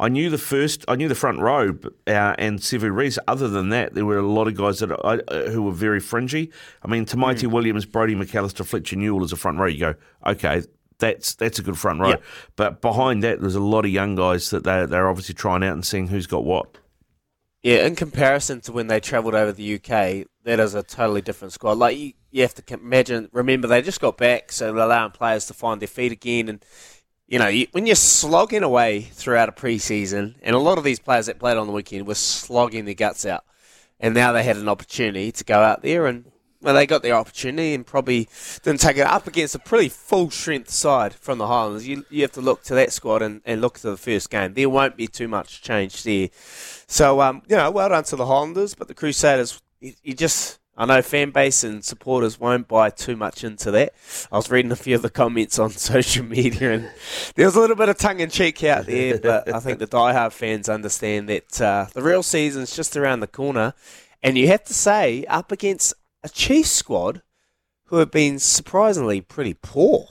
I 0.00 0.08
knew 0.08 0.30
the 0.30 0.38
first, 0.38 0.84
I 0.88 0.96
knew 0.96 1.08
the 1.08 1.14
front 1.14 1.40
row 1.40 1.78
uh, 2.06 2.34
and 2.38 2.58
Sevu 2.58 2.90
Reece. 2.90 3.18
Other 3.28 3.48
than 3.48 3.68
that, 3.68 3.92
there 3.94 4.06
were 4.06 4.16
a 4.16 4.26
lot 4.26 4.48
of 4.48 4.56
guys 4.56 4.78
that 4.78 4.90
I, 5.04 5.18
uh, 5.32 5.50
who 5.50 5.62
were 5.62 5.72
very 5.72 6.00
fringy. 6.00 6.50
I 6.82 6.88
mean, 6.88 7.04
Tamaiti 7.04 7.46
Williams, 7.46 7.84
Brodie 7.84 8.14
McAlister, 8.14 8.64
Fletcher 8.64 8.96
Newell 8.96 9.22
as 9.22 9.32
a 9.32 9.36
front 9.36 9.58
row. 9.58 9.66
You 9.66 9.78
go, 9.78 9.94
okay, 10.26 10.62
that's 10.98 11.34
that's 11.34 11.58
a 11.58 11.62
good 11.62 11.78
front 11.78 12.00
row. 12.00 12.10
Yeah. 12.10 12.16
But 12.56 12.80
behind 12.80 13.22
that, 13.24 13.42
there's 13.42 13.54
a 13.54 13.60
lot 13.60 13.84
of 13.84 13.90
young 13.90 14.14
guys 14.14 14.48
that 14.50 14.64
they 14.64 14.86
they're 14.86 15.08
obviously 15.08 15.34
trying 15.34 15.62
out 15.62 15.74
and 15.74 15.84
seeing 15.84 16.08
who's 16.08 16.26
got 16.26 16.44
what. 16.44 16.78
Yeah, 17.62 17.84
in 17.84 17.94
comparison 17.94 18.62
to 18.62 18.72
when 18.72 18.86
they 18.86 19.00
travelled 19.00 19.34
over 19.34 19.52
the 19.52 19.74
UK, 19.74 20.26
that 20.44 20.58
is 20.60 20.74
a 20.74 20.82
totally 20.82 21.20
different 21.20 21.52
squad. 21.52 21.76
Like 21.76 21.98
you, 21.98 22.14
you 22.30 22.40
have 22.40 22.54
to 22.54 22.74
imagine. 22.74 23.28
Remember, 23.32 23.68
they 23.68 23.82
just 23.82 24.00
got 24.00 24.16
back, 24.16 24.50
so 24.50 24.72
they're 24.72 24.82
allowing 24.82 25.10
players 25.10 25.44
to 25.46 25.54
find 25.54 25.78
their 25.78 25.88
feet 25.88 26.10
again. 26.10 26.48
And 26.48 26.64
you 27.30 27.38
know, 27.38 27.46
you, 27.46 27.68
when 27.70 27.86
you're 27.86 27.94
slogging 27.94 28.64
away 28.64 29.02
throughout 29.02 29.48
a 29.48 29.52
preseason, 29.52 30.34
and 30.42 30.56
a 30.56 30.58
lot 30.58 30.78
of 30.78 30.84
these 30.84 30.98
players 30.98 31.26
that 31.26 31.38
played 31.38 31.56
on 31.56 31.68
the 31.68 31.72
weekend 31.72 32.06
were 32.06 32.16
slogging 32.16 32.84
their 32.84 32.94
guts 32.94 33.24
out, 33.24 33.44
and 34.00 34.14
now 34.14 34.32
they 34.32 34.42
had 34.42 34.56
an 34.56 34.68
opportunity 34.68 35.32
to 35.32 35.44
go 35.44 35.60
out 35.60 35.80
there 35.80 36.06
and. 36.06 36.30
Well, 36.62 36.74
they 36.74 36.86
got 36.86 37.02
their 37.02 37.14
opportunity 37.14 37.72
and 37.72 37.86
probably 37.86 38.28
didn't 38.62 38.80
take 38.80 38.98
it 38.98 39.06
up 39.06 39.26
against 39.26 39.54
a 39.54 39.58
pretty 39.58 39.88
full 39.88 40.30
strength 40.30 40.68
side 40.68 41.14
from 41.14 41.38
the 41.38 41.46
Highlanders. 41.46 41.88
You, 41.88 42.04
you 42.10 42.20
have 42.20 42.32
to 42.32 42.42
look 42.42 42.62
to 42.64 42.74
that 42.74 42.92
squad 42.92 43.22
and, 43.22 43.40
and 43.46 43.62
look 43.62 43.78
to 43.78 43.88
the 43.88 43.96
first 43.96 44.28
game. 44.28 44.52
There 44.52 44.68
won't 44.68 44.94
be 44.94 45.06
too 45.06 45.26
much 45.26 45.62
change 45.62 46.02
there. 46.02 46.28
So, 46.86 47.22
um, 47.22 47.40
you 47.48 47.56
know, 47.56 47.70
well 47.70 47.88
done 47.88 48.04
to 48.04 48.16
the 48.16 48.26
Highlanders, 48.26 48.74
but 48.74 48.88
the 48.88 48.94
Crusaders, 48.94 49.62
you, 49.80 49.94
you 50.02 50.12
just, 50.12 50.59
I 50.80 50.86
know 50.86 51.02
fan 51.02 51.30
base 51.30 51.62
and 51.62 51.84
supporters 51.84 52.40
won't 52.40 52.66
buy 52.66 52.88
too 52.88 53.14
much 53.14 53.44
into 53.44 53.70
that. 53.72 53.92
I 54.32 54.36
was 54.36 54.50
reading 54.50 54.72
a 54.72 54.76
few 54.76 54.94
of 54.96 55.02
the 55.02 55.10
comments 55.10 55.58
on 55.58 55.70
social 55.92 56.24
media, 56.24 56.72
and 56.72 56.90
there 57.34 57.44
was 57.44 57.54
a 57.54 57.60
little 57.60 57.76
bit 57.76 57.90
of 57.90 57.98
tongue 57.98 58.20
in 58.20 58.30
cheek 58.30 58.64
out 58.64 58.86
there, 58.86 59.18
but 59.18 59.52
I 59.54 59.60
think 59.60 59.78
the 59.78 59.86
diehard 59.86 60.32
fans 60.32 60.70
understand 60.70 61.28
that 61.28 61.60
uh, 61.60 61.86
the 61.92 62.00
real 62.02 62.22
season's 62.22 62.74
just 62.74 62.96
around 62.96 63.20
the 63.20 63.26
corner, 63.26 63.74
and 64.22 64.38
you 64.38 64.46
have 64.48 64.64
to 64.64 64.74
say, 64.74 65.24
up 65.26 65.52
against 65.52 65.92
a 66.24 66.28
Chiefs 66.30 66.70
squad 66.70 67.20
who 67.86 67.96
have 67.96 68.10
been 68.10 68.38
surprisingly 68.38 69.20
pretty 69.20 69.54
poor. 69.54 70.06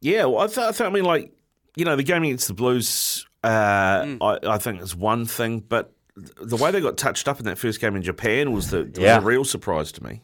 Yeah, 0.00 0.26
well, 0.26 0.40
I, 0.42 0.46
th- 0.48 0.58
I, 0.58 0.70
th- 0.72 0.80
I 0.82 0.90
mean, 0.90 1.04
like, 1.04 1.32
you 1.76 1.84
know, 1.86 1.96
the 1.96 2.02
game 2.02 2.22
against 2.24 2.48
the 2.48 2.54
Blues, 2.54 3.26
uh, 3.42 4.02
Mm. 4.02 4.18
I, 4.20 4.54
I 4.54 4.58
think 4.58 4.82
is 4.82 4.94
one 4.94 5.24
thing, 5.24 5.60
but 5.60 5.90
the 6.16 6.56
way 6.56 6.70
they 6.70 6.80
got 6.80 6.96
touched 6.96 7.26
up 7.28 7.38
in 7.40 7.44
that 7.46 7.58
first 7.58 7.80
game 7.80 7.96
in 7.96 8.02
Japan 8.02 8.52
was 8.52 8.70
the 8.70 8.84
was 8.84 8.98
Yeah. 8.98 9.18
a 9.18 9.20
real 9.20 9.44
surprise 9.44 9.90
to 9.92 10.04
me. 10.04 10.22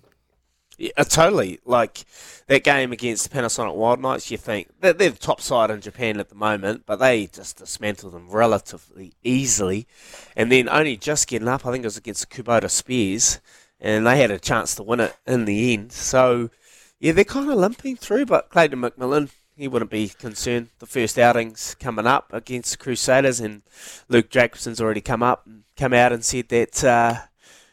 Yeah, 0.79 0.91
uh, 0.97 1.05
totally. 1.05 1.59
Like 1.67 2.05
that 2.47 2.65
game 2.65 2.91
against 2.93 3.29
the 3.31 3.37
Panasonic 3.37 3.75
Wild 3.75 4.01
Knights, 4.01 4.31
you 4.31 4.39
think 4.39 4.69
they're, 4.81 4.95
they're 4.95 5.11
the 5.11 5.19
top 5.19 5.41
side 5.43 5.71
in 5.71 5.81
Japan 5.83 6.19
at 6.19 6.31
the 6.31 6.35
moment, 6.35 6.85
but 6.87 6.97
they 6.97 7.27
just 7.27 7.59
dismantled 7.59 8.15
them 8.15 8.31
relatively 8.31 9.13
easily. 9.23 9.87
And 10.37 10.51
then 10.51 10.69
only 10.71 10.97
just 10.97 11.29
getting 11.29 11.49
up, 11.49 11.67
I 11.67 11.73
think 11.73 11.85
it 11.85 11.89
was 11.89 11.99
against 11.99 12.31
the 12.31 12.43
Kubota 12.43 12.71
Spears, 12.71 13.41
and 13.79 14.07
they 14.07 14.21
had 14.21 14.31
a 14.31 14.39
chance 14.39 14.75
to 14.77 14.83
win 14.83 15.01
it 15.01 15.15
in 15.27 15.45
the 15.45 15.75
end. 15.75 15.93
So, 15.93 16.49
yeah, 16.99 17.13
they're 17.13 17.25
kind 17.25 17.51
of 17.51 17.59
limping 17.59 17.97
through, 17.97 18.25
but 18.27 18.49
Clayton 18.49 18.81
McMillan, 18.81 19.29
he 19.61 19.69
wouldn't 19.69 19.91
be 19.91 20.09
concerned. 20.09 20.69
The 20.79 20.87
first 20.87 21.19
outings 21.19 21.77
coming 21.81 22.07
up 22.07 22.33
against 22.33 22.73
the 22.73 22.77
Crusaders, 22.79 23.41
and 23.41 23.63
Luke 24.09 24.31
Jacobson's 24.31 24.81
already 24.81 25.01
come 25.01 25.23
up 25.23 25.47
and 25.47 25.65
come 25.77 25.93
out 25.93 26.13
and 26.13 26.25
said 26.25 26.49
that. 26.49 26.85
Uh, 26.85 27.15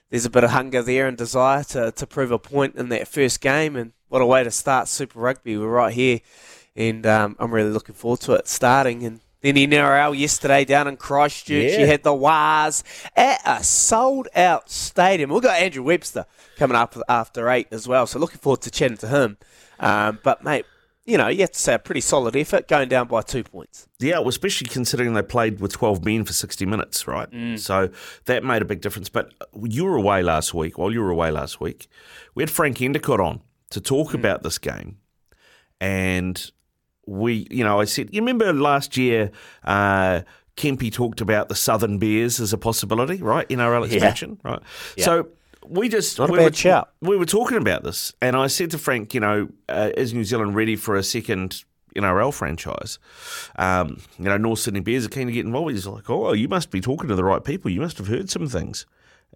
there's 0.10 0.24
a 0.25 0.29
bit 0.29 0.46
of 0.46 0.51
hunger 0.51 0.82
there 0.82 1.06
and 1.06 1.17
desire 1.17 1.65
to, 1.65 1.91
to 1.91 2.08
prove 2.08 2.32
a 2.32 2.39
point 2.39 2.75
in 2.75 2.88
that 2.88 3.10
first 3.10 3.41
game. 3.41 3.75
And 3.75 3.91
what 4.08 4.22
a 4.22 4.25
way 4.25 4.41
to 4.41 4.51
start 4.51 4.88
Super 4.88 5.20
Rugby. 5.20 5.58
We're 5.58 5.67
right 5.67 5.94
here, 5.94 6.22
and 6.77 7.06
um, 7.06 7.36
I'm 7.39 7.53
really 7.53 7.72
looking 7.72 7.94
forward 7.94 8.22
to 8.22 8.32
it 8.36 8.48
starting. 8.48 9.03
And 9.03 9.20
then 9.41 9.58
in 9.58 9.70
NRL 9.70 10.17
yesterday 10.17 10.63
down 10.63 10.88
in 10.88 10.96
Christchurch, 10.96 11.74
Yeah. 11.74 11.79
you 11.79 11.88
had 11.88 12.03
the 12.03 12.13
Wars 12.13 12.86
at 13.17 13.41
a 13.46 13.62
sold 13.65 14.29
out 14.34 14.70
stadium. 14.70 15.29
We've 15.29 15.44
got 15.44 15.60
Andrew 15.62 15.84
Webster 15.84 16.25
coming 16.56 16.77
up 16.77 16.96
after 17.10 17.50
eight 17.50 17.67
as 17.72 17.86
well, 17.86 18.08
so 18.08 18.17
looking 18.17 18.39
forward 18.39 18.62
to 18.62 18.72
chatting 18.72 18.96
to 19.00 19.08
him. 19.10 19.38
Um, 19.77 20.20
but, 20.24 20.41
mate, 20.41 20.65
you 21.07 21.17
know, 21.17 21.29
you 21.29 21.39
have 21.39 21.51
to 21.51 21.59
say 21.59 21.73
a 21.73 21.79
pretty 21.79 22.01
solid 22.01 22.35
effort 22.35 22.67
going 22.67 22.89
down 22.89 23.07
by 23.07 23.21
two 23.21 23.43
points. 23.43 23.87
Yeah, 23.97 24.19
well, 24.19 24.27
especially 24.27 24.67
considering 24.67 25.13
they 25.13 25.21
played 25.23 25.61
with 25.61 25.71
12 25.71 26.03
men 26.03 26.25
for 26.25 26.33
60 26.33 26.65
minutes, 26.65 27.07
right? 27.07 27.29
So 27.57 27.89
that 28.25 28.43
made 28.43 28.61
a 28.61 28.65
big 28.65 28.81
difference. 28.81 29.07
But 29.07 29.33
you 29.63 29.85
were 29.85 29.95
away 29.95 30.21
last 30.21 30.53
week. 30.53 30.77
While 30.77 30.91
you 30.91 31.01
were 31.01 31.09
away 31.09 31.31
last 31.31 31.61
week, 31.61 31.87
we 32.35 32.43
had 32.43 32.51
Frank 32.51 32.77
Endacott 32.77 33.19
on 33.19 33.41
to 33.71 33.81
talk 33.81 34.13
about 34.13 34.43
this 34.43 34.57
game. 34.57 34.97
And 35.79 36.51
we, 37.05 37.47
you 37.49 37.63
know, 37.63 37.79
I 37.79 37.85
said, 37.85 38.09
you 38.11 38.21
remember 38.21 38.51
last 38.51 38.97
year, 38.97 39.31
uh, 39.63 40.21
Kempy 40.57 40.91
talked 40.91 41.21
about 41.21 41.47
the 41.47 41.55
Southern 41.55 41.99
Bears 41.99 42.39
as 42.39 42.51
a 42.51 42.57
possibility, 42.57 43.21
right? 43.21 43.47
NRL 43.47 43.85
expansion, 43.85 44.39
right? 44.43 44.59
Yeah. 44.97 45.05
So 45.05 45.27
we 45.69 45.89
just 45.89 46.17
Not 46.19 46.29
we 46.29 46.39
were, 46.39 46.51
we 47.01 47.17
were 47.17 47.25
talking 47.25 47.57
about 47.57 47.83
this, 47.83 48.13
and 48.21 48.36
I 48.36 48.47
said 48.47 48.71
to 48.71 48.77
Frank, 48.77 49.13
you 49.13 49.19
know, 49.19 49.50
uh, 49.69 49.91
is 49.95 50.13
New 50.13 50.24
Zealand 50.24 50.55
ready 50.55 50.75
for 50.75 50.95
a 50.95 51.03
second 51.03 51.63
NRL 51.95 52.33
franchise? 52.33 53.00
Um, 53.57 54.01
you 54.17 54.25
know, 54.25 54.38
North 54.38 54.59
Sydney 54.59 54.79
Bears 54.79 55.05
are 55.05 55.09
keen 55.09 55.27
to 55.27 55.33
get 55.33 55.45
involved. 55.45 55.71
He's 55.71 55.88
like, 55.88 56.09
oh, 56.09 56.33
you 56.33 56.47
must 56.47 56.71
be 56.71 56.81
talking 56.81 57.07
to 57.09 57.15
the 57.15 57.24
right 57.24 57.43
people. 57.43 57.71
You 57.71 57.81
must 57.81 57.97
have 57.97 58.07
heard 58.07 58.29
some 58.29 58.47
things. 58.47 58.86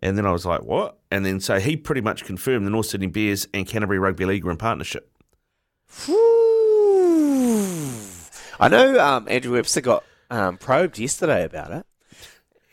And 0.02 0.18
then 0.18 0.26
I 0.26 0.32
was 0.32 0.46
like, 0.46 0.64
what? 0.64 0.98
And 1.12 1.26
then 1.26 1.40
so 1.40 1.60
he 1.60 1.78
pretty 1.78 2.02
much 2.02 2.26
confirmed 2.26 2.66
the 2.66 2.72
North 2.72 2.88
Sydney 2.88 3.08
Bears 3.08 3.48
and 3.54 3.68
Canterbury 3.68 4.00
Rugby 4.00 4.26
League 4.26 4.44
were 4.44 4.52
in 4.52 4.58
partnership. 4.58 5.12
I 8.60 8.68
know 8.70 9.00
um, 9.00 9.28
Andrew 9.28 9.54
Webster 9.54 9.82
got 9.82 10.04
um, 10.30 10.58
probed 10.58 10.98
yesterday 10.98 11.44
about 11.44 11.72
it, 11.72 11.86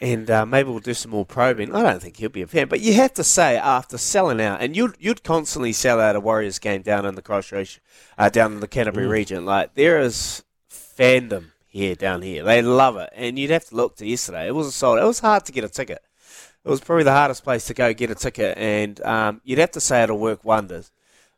and 0.01 0.31
uh, 0.31 0.47
maybe 0.47 0.71
we'll 0.71 0.79
do 0.79 0.95
some 0.95 1.11
more 1.11 1.27
probing. 1.27 1.75
I 1.75 1.83
don't 1.83 2.01
think 2.01 2.17
he'll 2.17 2.29
be 2.29 2.43
a 2.43 2.47
fan, 2.47 2.69
but 2.69 2.81
you 2.81 2.95
have 2.95 3.15
to 3.15 3.25
say 3.25 3.57
after 3.57 3.99
selling 3.99 4.41
out, 4.41 4.61
and 4.61 4.77
you'd 4.77 4.97
you'd 4.99 5.25
constantly 5.25 5.73
sell 5.73 6.01
out 6.01 6.17
a 6.17 6.21
Warriors 6.21 6.59
game 6.59 6.83
down 6.83 7.05
in 7.05 7.15
the 7.15 7.23
Christchurch, 7.23 7.81
uh, 8.17 8.29
down 8.29 8.53
in 8.53 8.61
the 8.61 8.69
Canterbury 8.69 9.07
region. 9.07 9.45
Like 9.45 9.75
there 9.75 10.01
is 10.01 10.45
fandom 10.71 11.51
here 11.67 11.95
down 11.95 12.23
here. 12.23 12.45
They 12.45 12.63
love 12.63 12.97
it, 12.97 13.11
and 13.15 13.39
you'd 13.39 13.51
have 13.51 13.67
to 13.67 13.77
look 13.77 13.97
to 13.97 14.07
yesterday. 14.07 14.47
It 14.49 14.55
was 14.55 14.75
sold. 14.75 14.99
It 14.99 15.05
was 15.05 15.21
hard 15.21 15.45
to 15.47 15.53
get 15.53 15.65
a 15.65 15.69
ticket. 15.69 16.03
It 16.65 16.71
was 16.71 16.81
probably 16.81 17.05
the 17.05 17.13
hardest 17.13 17.45
place 17.45 17.67
to 17.67 17.75
go 17.75 17.93
get 17.95 18.11
a 18.11 18.15
ticket, 18.15 18.57
and 18.59 19.01
um, 19.03 19.41
you'd 19.45 19.59
have 19.59 19.71
to 19.73 19.81
say 19.81 20.03
it'll 20.03 20.19
work 20.19 20.45
wonders. 20.45 20.91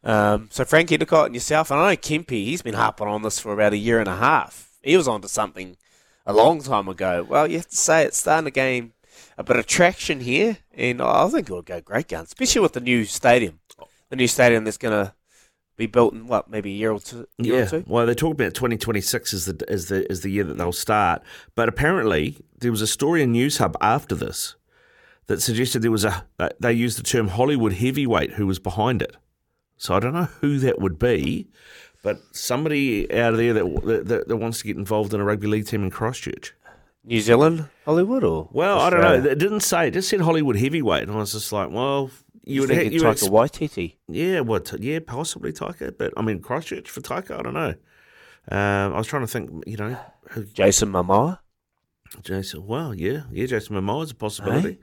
Um, 0.02 0.48
so 0.50 0.64
Frank 0.64 0.88
Endacott 0.88 1.26
and 1.26 1.34
yourself, 1.34 1.70
and 1.70 1.78
I 1.78 1.90
know 1.90 1.96
Kempy, 1.96 2.44
he's 2.44 2.62
been 2.62 2.74
harping 2.74 3.06
on 3.06 3.22
this 3.22 3.38
for 3.38 3.52
about 3.52 3.74
a 3.74 3.76
year 3.76 4.00
and 4.00 4.08
a 4.08 4.16
half. 4.16 4.70
He 4.82 4.96
was 4.96 5.06
onto 5.06 5.28
something 5.28 5.76
a 6.26 6.32
long 6.32 6.62
time 6.62 6.88
ago. 6.88 7.26
Well, 7.28 7.46
you 7.50 7.56
have 7.58 7.68
to 7.68 7.76
say 7.76 8.04
it's 8.04 8.18
starting 8.18 8.44
to 8.46 8.50
gain 8.50 8.92
a 9.38 9.42
bit 9.44 9.56
of 9.56 9.66
traction 9.66 10.20
here, 10.20 10.58
and 10.72 11.00
I 11.00 11.28
think 11.28 11.46
it'll 11.48 11.62
go 11.62 11.80
great 11.80 12.08
guns, 12.08 12.28
especially 12.28 12.60
with 12.62 12.74
the 12.74 12.80
new 12.80 13.04
stadium, 13.04 13.60
the 14.10 14.16
new 14.16 14.28
stadium 14.28 14.64
that's 14.64 14.78
going 14.78 15.04
to 15.06 15.14
be 15.76 15.86
built 15.86 16.12
in 16.12 16.26
what 16.26 16.50
maybe 16.50 16.70
a 16.70 16.74
year 16.76 16.92
or 16.92 17.00
two. 17.00 17.26
Year 17.38 17.54
or 17.54 17.58
Yeah, 17.60 17.64
two? 17.66 17.84
well, 17.86 18.06
they 18.06 18.14
talk 18.14 18.34
about 18.34 18.54
2026 18.54 19.32
as 19.34 19.46
the 19.46 19.64
as 19.68 19.86
the 19.86 20.06
as 20.10 20.20
the 20.20 20.30
year 20.30 20.44
that 20.44 20.58
they'll 20.58 20.72
start, 20.72 21.22
but 21.54 21.68
apparently 21.68 22.36
there 22.58 22.70
was 22.70 22.82
a 22.82 22.86
story 22.86 23.22
in 23.22 23.32
News 23.32 23.56
Hub 23.58 23.76
after 23.80 24.14
this 24.14 24.56
that 25.26 25.40
suggested 25.40 25.80
there 25.80 25.90
was 25.90 26.04
a 26.04 26.26
uh, 26.38 26.50
they 26.60 26.72
used 26.72 26.98
the 26.98 27.02
term 27.02 27.28
Hollywood 27.28 27.74
heavyweight 27.74 28.32
who 28.32 28.46
was 28.46 28.58
behind 28.58 29.00
it. 29.00 29.16
So 29.78 29.94
I 29.94 30.00
don't 30.00 30.12
know 30.12 30.28
who 30.42 30.58
that 30.58 30.78
would 30.78 30.98
be, 30.98 31.48
but 32.02 32.20
somebody 32.32 33.10
out 33.12 33.36
there 33.36 33.52
that 33.52 34.04
that, 34.06 34.28
that 34.28 34.36
wants 34.36 34.58
to 34.60 34.64
get 34.66 34.76
involved 34.76 35.12
in 35.14 35.20
a 35.20 35.24
rugby 35.24 35.46
league 35.46 35.66
team 35.66 35.82
in 35.84 35.90
Christchurch. 35.90 36.54
New 37.04 37.20
Zealand, 37.20 37.66
Hollywood, 37.86 38.22
or 38.24 38.48
Well, 38.52 38.78
I 38.78 38.90
don't 38.90 39.00
know. 39.00 39.14
It 39.30 39.38
didn't 39.38 39.60
say. 39.60 39.88
It 39.88 39.92
just 39.92 40.08
said 40.10 40.20
Hollywood 40.20 40.56
heavyweight, 40.56 41.04
and 41.04 41.12
I 41.12 41.16
was 41.16 41.32
just 41.32 41.50
like, 41.50 41.70
well, 41.70 42.10
you, 42.44 42.54
You 42.54 42.60
would 42.60 42.68
think 42.68 42.80
ha- 42.82 42.86
it's 42.86 42.94
you 42.94 43.08
would 43.08 43.16
Taika 43.16 43.30
Waititi? 43.30 43.94
yeah, 44.08 44.40
what? 44.40 44.74
Yeah, 44.78 44.98
possibly 45.04 45.52
Taika, 45.52 45.96
but 45.96 46.12
I 46.16 46.22
mean 46.22 46.40
Christchurch 46.40 46.90
for 46.90 47.00
Taika. 47.00 47.38
I 47.38 47.42
don't 47.42 47.54
know. 47.54 47.74
Um, 48.48 48.94
I 48.94 48.98
was 48.98 49.06
trying 49.06 49.22
to 49.22 49.28
think. 49.28 49.50
You 49.66 49.76
know, 49.78 49.96
who, 50.30 50.44
Jason 50.44 50.90
Momoa 50.90 51.38
Jason. 52.22 52.66
Well, 52.66 52.94
yeah, 52.94 53.22
yeah. 53.30 53.46
Jason 53.46 53.76
Momoa 53.76 54.04
is 54.04 54.10
a 54.10 54.14
possibility. 54.14 54.78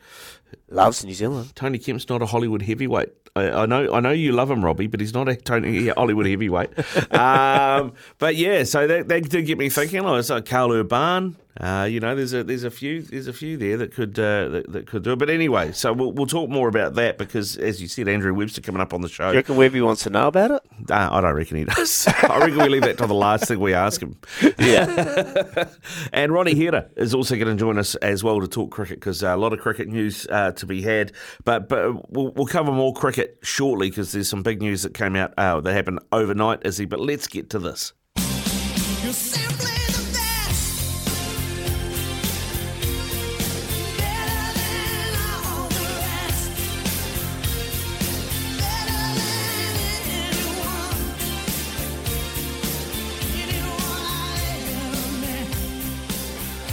Loves 0.70 1.06
New 1.06 1.14
Zealand. 1.14 1.56
Tony 1.56 1.78
Kemp's 1.78 2.10
not 2.10 2.22
a 2.22 2.26
Hollywood 2.26 2.62
heavyweight. 2.62 3.10
I, 3.36 3.52
I 3.52 3.66
know, 3.66 3.94
I 3.94 4.00
know 4.00 4.12
you 4.12 4.32
love 4.32 4.52
him, 4.52 4.66
Robbie, 4.66 4.88
but 4.88 5.00
he's 5.00 5.14
not 5.14 5.30
a 5.30 5.36
Tony 5.36 5.80
yeah, 5.80 5.94
Hollywood 5.96 6.26
heavyweight. 6.26 6.78
um, 7.14 7.94
but 8.18 8.36
yeah, 8.36 8.64
so 8.64 8.88
that, 8.88 9.08
that 9.08 9.30
did 9.30 9.46
get 9.46 9.58
me 9.58 9.70
thinking. 9.70 10.06
I 10.06 10.12
was 10.12 10.30
like 10.30 10.46
Karl 10.46 10.74
Urban. 10.74 11.38
Uh, 11.60 11.88
you 11.90 12.00
know, 12.00 12.16
there's 12.16 12.34
a 12.34 12.44
there's 12.44 12.64
a 12.64 12.70
few 12.70 13.02
there's 13.02 13.28
a 13.28 13.34
few 13.34 13.58
there 13.58 13.78
that 13.78 13.92
could 13.92 14.18
uh, 14.20 14.48
that, 14.50 14.72
that 14.72 14.88
could 14.88 15.02
do 15.04 15.14
it. 15.14 15.16
But 15.16 15.32
anyway, 15.32 15.72
so 15.72 15.92
we'll 15.92 16.12
we'll 16.12 16.28
talk 16.28 16.50
more 16.50 16.68
about 16.68 16.94
that 16.96 17.18
because, 17.18 17.58
as 17.58 17.82
you 17.82 17.88
said, 17.88 18.08
Andrew 18.08 18.32
Webster 18.34 18.62
coming 18.62 18.82
up 18.82 18.94
on 18.94 19.02
the 19.02 19.10
show. 19.10 19.30
Do 19.30 19.32
you 19.32 19.40
reckon 19.40 19.56
Webby 19.56 19.82
wants 19.82 20.04
to 20.04 20.12
know 20.12 20.28
about 20.28 20.52
it? 20.52 20.62
Uh, 20.92 21.10
I 21.12 21.20
don't 21.20 21.34
reckon 21.34 21.58
he 21.58 21.64
does. 21.64 22.08
I 22.24 22.38
reckon 22.40 22.58
we 22.58 22.70
leave 22.70 22.84
that 22.84 23.00
to 23.00 23.08
the 23.08 23.16
last 23.16 23.48
thing 23.48 23.60
we 23.60 23.74
ask 23.74 24.02
him. 24.02 24.18
Yeah. 24.60 25.66
And 26.14 26.32
Ronnie 26.32 26.54
Hira 26.54 26.90
is 26.96 27.14
also 27.14 27.36
going 27.36 27.48
to 27.48 27.56
join 27.56 27.78
us 27.78 27.96
as 27.96 28.24
well 28.24 28.40
to 28.40 28.48
talk 28.48 28.72
cricket 28.72 29.00
because 29.00 29.24
uh, 29.24 29.36
a 29.36 29.38
lot 29.38 29.54
of 29.54 29.60
cricket 29.60 29.88
news 29.88 30.28
uh, 30.38 30.52
to 30.52 30.66
be 30.66 30.82
had. 30.82 31.12
But 31.44 31.68
but 31.68 32.12
we'll, 32.12 32.32
we'll 32.34 32.46
cover 32.46 32.72
more 32.72 32.94
cricket 32.94 33.40
shortly 33.42 33.90
because 33.90 34.12
there's 34.12 34.30
some 34.30 34.44
big 34.44 34.62
news 34.62 34.84
that 34.84 34.94
came 34.94 35.16
out 35.16 35.34
uh, 35.38 35.60
that 35.62 35.74
happened 35.74 36.00
overnight, 36.12 36.66
Izzy. 36.66 36.86
But 36.86 37.00
let's 37.00 37.28
get 37.28 37.50
to 37.52 37.60
this. 37.60 37.94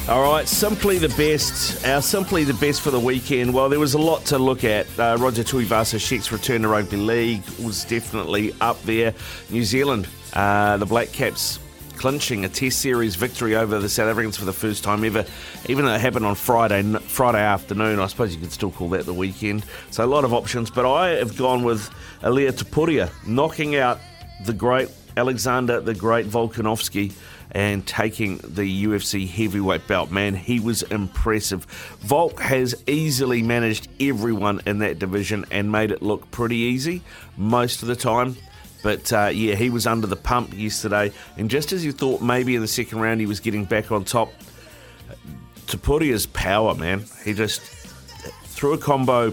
All 0.06 0.22
right, 0.22 0.46
simply 0.46 0.98
the 0.98 1.08
best. 1.08 1.86
Our 1.86 2.02
simply 2.02 2.44
the 2.44 2.52
best 2.52 2.82
for 2.82 2.90
the 2.90 3.00
weekend. 3.00 3.54
Well, 3.54 3.70
there 3.70 3.80
was 3.80 3.94
a 3.94 3.98
lot 3.98 4.22
to 4.26 4.38
look 4.38 4.62
at. 4.62 4.86
Uh, 4.98 5.16
Roger 5.18 5.42
Tuivasa 5.42 5.98
Sheck's 5.98 6.30
return 6.30 6.60
to 6.60 6.68
rugby 6.68 6.98
league 6.98 7.42
was 7.64 7.86
definitely 7.86 8.54
up 8.60 8.80
there. 8.82 9.14
New 9.48 9.64
Zealand, 9.64 10.06
uh, 10.34 10.76
the 10.76 10.84
Black 10.84 11.10
Caps 11.10 11.58
clinching 11.96 12.44
a 12.44 12.50
Test 12.50 12.80
series 12.80 13.14
victory 13.14 13.56
over 13.56 13.78
the 13.78 13.88
South 13.88 14.10
Africans 14.10 14.36
for 14.36 14.44
the 14.44 14.52
first 14.52 14.84
time 14.84 15.04
ever. 15.04 15.24
Even 15.70 15.86
though 15.86 15.94
it 15.94 16.02
happened 16.02 16.26
on 16.26 16.34
Friday 16.34 16.82
Friday 16.98 17.40
afternoon, 17.40 17.98
I 17.98 18.06
suppose 18.06 18.34
you 18.34 18.40
could 18.42 18.52
still 18.52 18.72
call 18.72 18.90
that 18.90 19.06
the 19.06 19.14
weekend. 19.14 19.64
So 19.90 20.04
a 20.04 20.06
lot 20.06 20.26
of 20.26 20.34
options, 20.34 20.70
but 20.70 20.84
I 20.84 21.12
have 21.12 21.34
gone 21.34 21.64
with 21.64 21.88
Ilia 22.22 22.52
Topuria 22.52 23.10
knocking 23.26 23.76
out 23.76 24.00
the 24.44 24.52
great 24.52 24.90
Alexander 25.16 25.80
the 25.80 25.94
Great 25.94 26.26
Volkanovski 26.26 27.12
and 27.50 27.86
taking 27.86 28.38
the 28.38 28.84
UFC 28.86 29.28
heavyweight 29.28 29.86
belt. 29.86 30.10
Man, 30.10 30.34
he 30.34 30.60
was 30.60 30.82
impressive. 30.82 31.64
Volk 32.00 32.40
has 32.40 32.74
easily 32.86 33.42
managed 33.42 33.88
everyone 34.00 34.60
in 34.66 34.78
that 34.78 34.98
division 34.98 35.44
and 35.50 35.70
made 35.70 35.90
it 35.90 36.02
look 36.02 36.30
pretty 36.30 36.56
easy 36.56 37.02
most 37.36 37.82
of 37.82 37.88
the 37.88 37.96
time. 37.96 38.36
But 38.82 39.12
uh, 39.12 39.30
yeah, 39.32 39.54
he 39.54 39.70
was 39.70 39.86
under 39.86 40.06
the 40.06 40.16
pump 40.16 40.52
yesterday. 40.52 41.12
And 41.38 41.48
just 41.48 41.72
as 41.72 41.84
you 41.84 41.92
thought 41.92 42.20
maybe 42.20 42.54
in 42.54 42.60
the 42.60 42.68
second 42.68 43.00
round 43.00 43.20
he 43.20 43.26
was 43.26 43.40
getting 43.40 43.64
back 43.64 43.90
on 43.90 44.04
top, 44.04 44.32
Topuria's 45.66 46.26
power, 46.26 46.74
man. 46.74 47.04
He 47.24 47.32
just 47.32 47.62
threw 48.44 48.74
a 48.74 48.78
combo, 48.78 49.32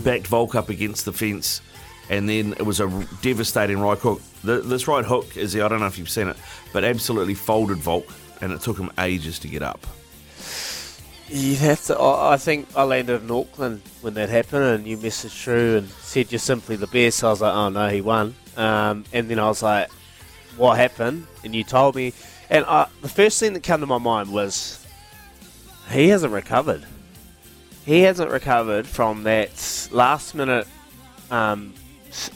backed 0.00 0.26
Volk 0.26 0.54
up 0.54 0.68
against 0.68 1.04
the 1.04 1.12
fence, 1.12 1.60
and 2.08 2.28
then 2.28 2.54
it 2.54 2.62
was 2.62 2.80
a 2.80 3.06
devastating 3.22 3.78
right 3.78 3.98
hook. 3.98 4.20
The, 4.44 4.60
this 4.60 4.86
right 4.86 5.04
hook 5.04 5.36
is 5.36 5.52
the, 5.52 5.62
I 5.62 5.68
don't 5.68 5.80
know 5.80 5.86
if 5.86 5.98
you've 5.98 6.10
seen 6.10 6.28
it, 6.28 6.36
but 6.72 6.84
absolutely 6.84 7.34
folded 7.34 7.78
Volk, 7.78 8.06
and 8.40 8.52
it 8.52 8.60
took 8.60 8.78
him 8.78 8.90
ages 8.98 9.38
to 9.40 9.48
get 9.48 9.62
up. 9.62 9.86
You'd 11.28 11.58
have 11.60 11.82
to. 11.86 11.98
I 11.98 12.34
I 12.34 12.36
think 12.36 12.68
I 12.76 12.84
landed 12.84 13.22
in 13.22 13.30
Auckland 13.30 13.80
when 14.02 14.14
that 14.14 14.28
happened, 14.28 14.64
and 14.64 14.86
you 14.86 14.98
messaged 14.98 15.42
through 15.42 15.78
and 15.78 15.88
said 15.88 16.30
you're 16.30 16.38
simply 16.38 16.76
the 16.76 16.86
best. 16.86 17.24
I 17.24 17.30
was 17.30 17.40
like, 17.40 17.54
oh 17.54 17.70
no, 17.70 17.88
he 17.88 18.02
won. 18.02 18.34
Um, 18.56 19.04
and 19.12 19.28
then 19.30 19.38
I 19.38 19.48
was 19.48 19.62
like, 19.62 19.90
what 20.58 20.76
happened? 20.76 21.26
And 21.42 21.54
you 21.54 21.64
told 21.64 21.96
me, 21.96 22.12
and 22.50 22.64
I, 22.66 22.86
the 23.00 23.08
first 23.08 23.40
thing 23.40 23.54
that 23.54 23.62
came 23.62 23.80
to 23.80 23.86
my 23.86 23.98
mind 23.98 24.32
was, 24.32 24.84
he 25.90 26.08
hasn't 26.08 26.32
recovered. 26.32 26.84
He 27.86 28.02
hasn't 28.02 28.30
recovered 28.30 28.86
from 28.86 29.24
that 29.24 29.88
last 29.90 30.34
minute 30.34 30.66
um, 31.30 31.74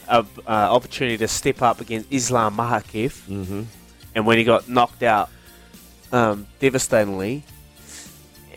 uh, 0.08 0.24
opportunity 0.46 1.18
to 1.18 1.28
step 1.28 1.62
up 1.62 1.80
against 1.80 2.12
Islam 2.12 2.56
Makhachev, 2.56 3.26
mm-hmm. 3.28 3.62
and 4.14 4.26
when 4.26 4.38
he 4.38 4.44
got 4.44 4.68
knocked 4.68 5.02
out 5.02 5.30
um, 6.12 6.46
devastatingly. 6.58 7.44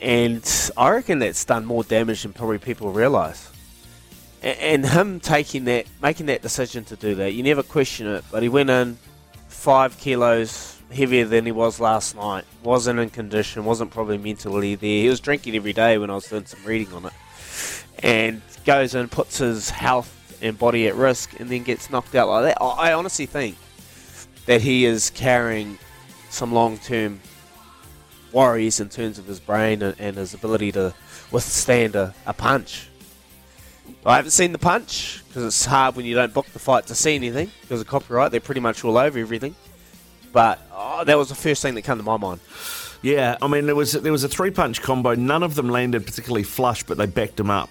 And 0.01 0.71
I 0.75 0.89
reckon 0.89 1.19
that's 1.19 1.45
done 1.45 1.65
more 1.65 1.83
damage 1.83 2.23
than 2.23 2.33
probably 2.33 2.57
people 2.57 2.91
realise. 2.91 3.49
And 4.41 4.83
him 4.83 5.19
taking 5.19 5.65
that, 5.65 5.85
making 6.01 6.25
that 6.25 6.41
decision 6.41 6.83
to 6.85 6.95
do 6.95 7.13
that, 7.15 7.33
you 7.33 7.43
never 7.43 7.61
question 7.61 8.07
it. 8.07 8.23
But 8.31 8.41
he 8.41 8.49
went 8.49 8.71
in 8.71 8.97
five 9.47 9.99
kilos 9.99 10.81
heavier 10.91 11.25
than 11.25 11.45
he 11.45 11.51
was 11.51 11.79
last 11.79 12.15
night. 12.15 12.45
wasn't 12.63 12.99
in 12.99 13.11
condition. 13.11 13.63
wasn't 13.63 13.91
probably 13.91 14.17
mentally 14.17 14.73
there. 14.73 15.03
He 15.03 15.07
was 15.09 15.19
drinking 15.19 15.55
every 15.55 15.73
day 15.73 15.99
when 15.99 16.09
I 16.09 16.15
was 16.15 16.27
doing 16.27 16.45
some 16.45 16.63
reading 16.65 16.91
on 16.93 17.05
it, 17.05 17.13
and 17.99 18.41
goes 18.65 18.95
and 18.95 19.09
puts 19.09 19.37
his 19.37 19.69
health 19.69 20.20
and 20.41 20.57
body 20.57 20.87
at 20.87 20.95
risk, 20.95 21.39
and 21.39 21.49
then 21.49 21.63
gets 21.63 21.89
knocked 21.89 22.15
out 22.15 22.27
like 22.27 22.43
that. 22.43 22.61
I 22.61 22.93
honestly 22.93 23.25
think 23.25 23.57
that 24.45 24.61
he 24.61 24.85
is 24.85 25.09
carrying 25.11 25.77
some 26.29 26.53
long-term 26.53 27.19
worries 28.31 28.79
in 28.79 28.89
terms 28.89 29.19
of 29.19 29.25
his 29.25 29.39
brain 29.39 29.81
and, 29.81 29.99
and 29.99 30.17
his 30.17 30.33
ability 30.33 30.71
to 30.71 30.93
withstand 31.31 31.95
a, 31.95 32.13
a 32.25 32.33
punch. 32.33 32.87
I 34.05 34.15
haven't 34.15 34.31
seen 34.31 34.51
the 34.51 34.57
punch 34.57 35.23
because 35.27 35.43
it's 35.43 35.65
hard 35.65 35.95
when 35.95 36.05
you 36.05 36.15
don't 36.15 36.33
book 36.33 36.47
the 36.47 36.59
fight 36.59 36.87
to 36.87 36.95
see 36.95 37.15
anything 37.15 37.51
because 37.61 37.81
of 37.81 37.87
copyright. 37.87 38.31
They're 38.31 38.39
pretty 38.39 38.61
much 38.61 38.83
all 38.83 38.97
over 38.97 39.19
everything. 39.19 39.55
But 40.31 40.59
oh, 40.73 41.03
that 41.03 41.17
was 41.17 41.29
the 41.29 41.35
first 41.35 41.61
thing 41.61 41.75
that 41.75 41.83
came 41.83 41.97
to 41.97 42.03
my 42.03 42.17
mind. 42.17 42.39
Yeah, 43.01 43.37
I 43.41 43.47
mean 43.47 43.65
there 43.65 43.75
was 43.75 43.93
there 43.93 44.11
was 44.11 44.23
a 44.23 44.29
three 44.29 44.51
punch 44.51 44.81
combo. 44.81 45.15
None 45.15 45.43
of 45.43 45.55
them 45.55 45.69
landed 45.69 46.05
particularly 46.05 46.43
flush, 46.43 46.83
but 46.83 46.97
they 46.97 47.05
backed 47.05 47.39
him 47.39 47.49
up. 47.49 47.69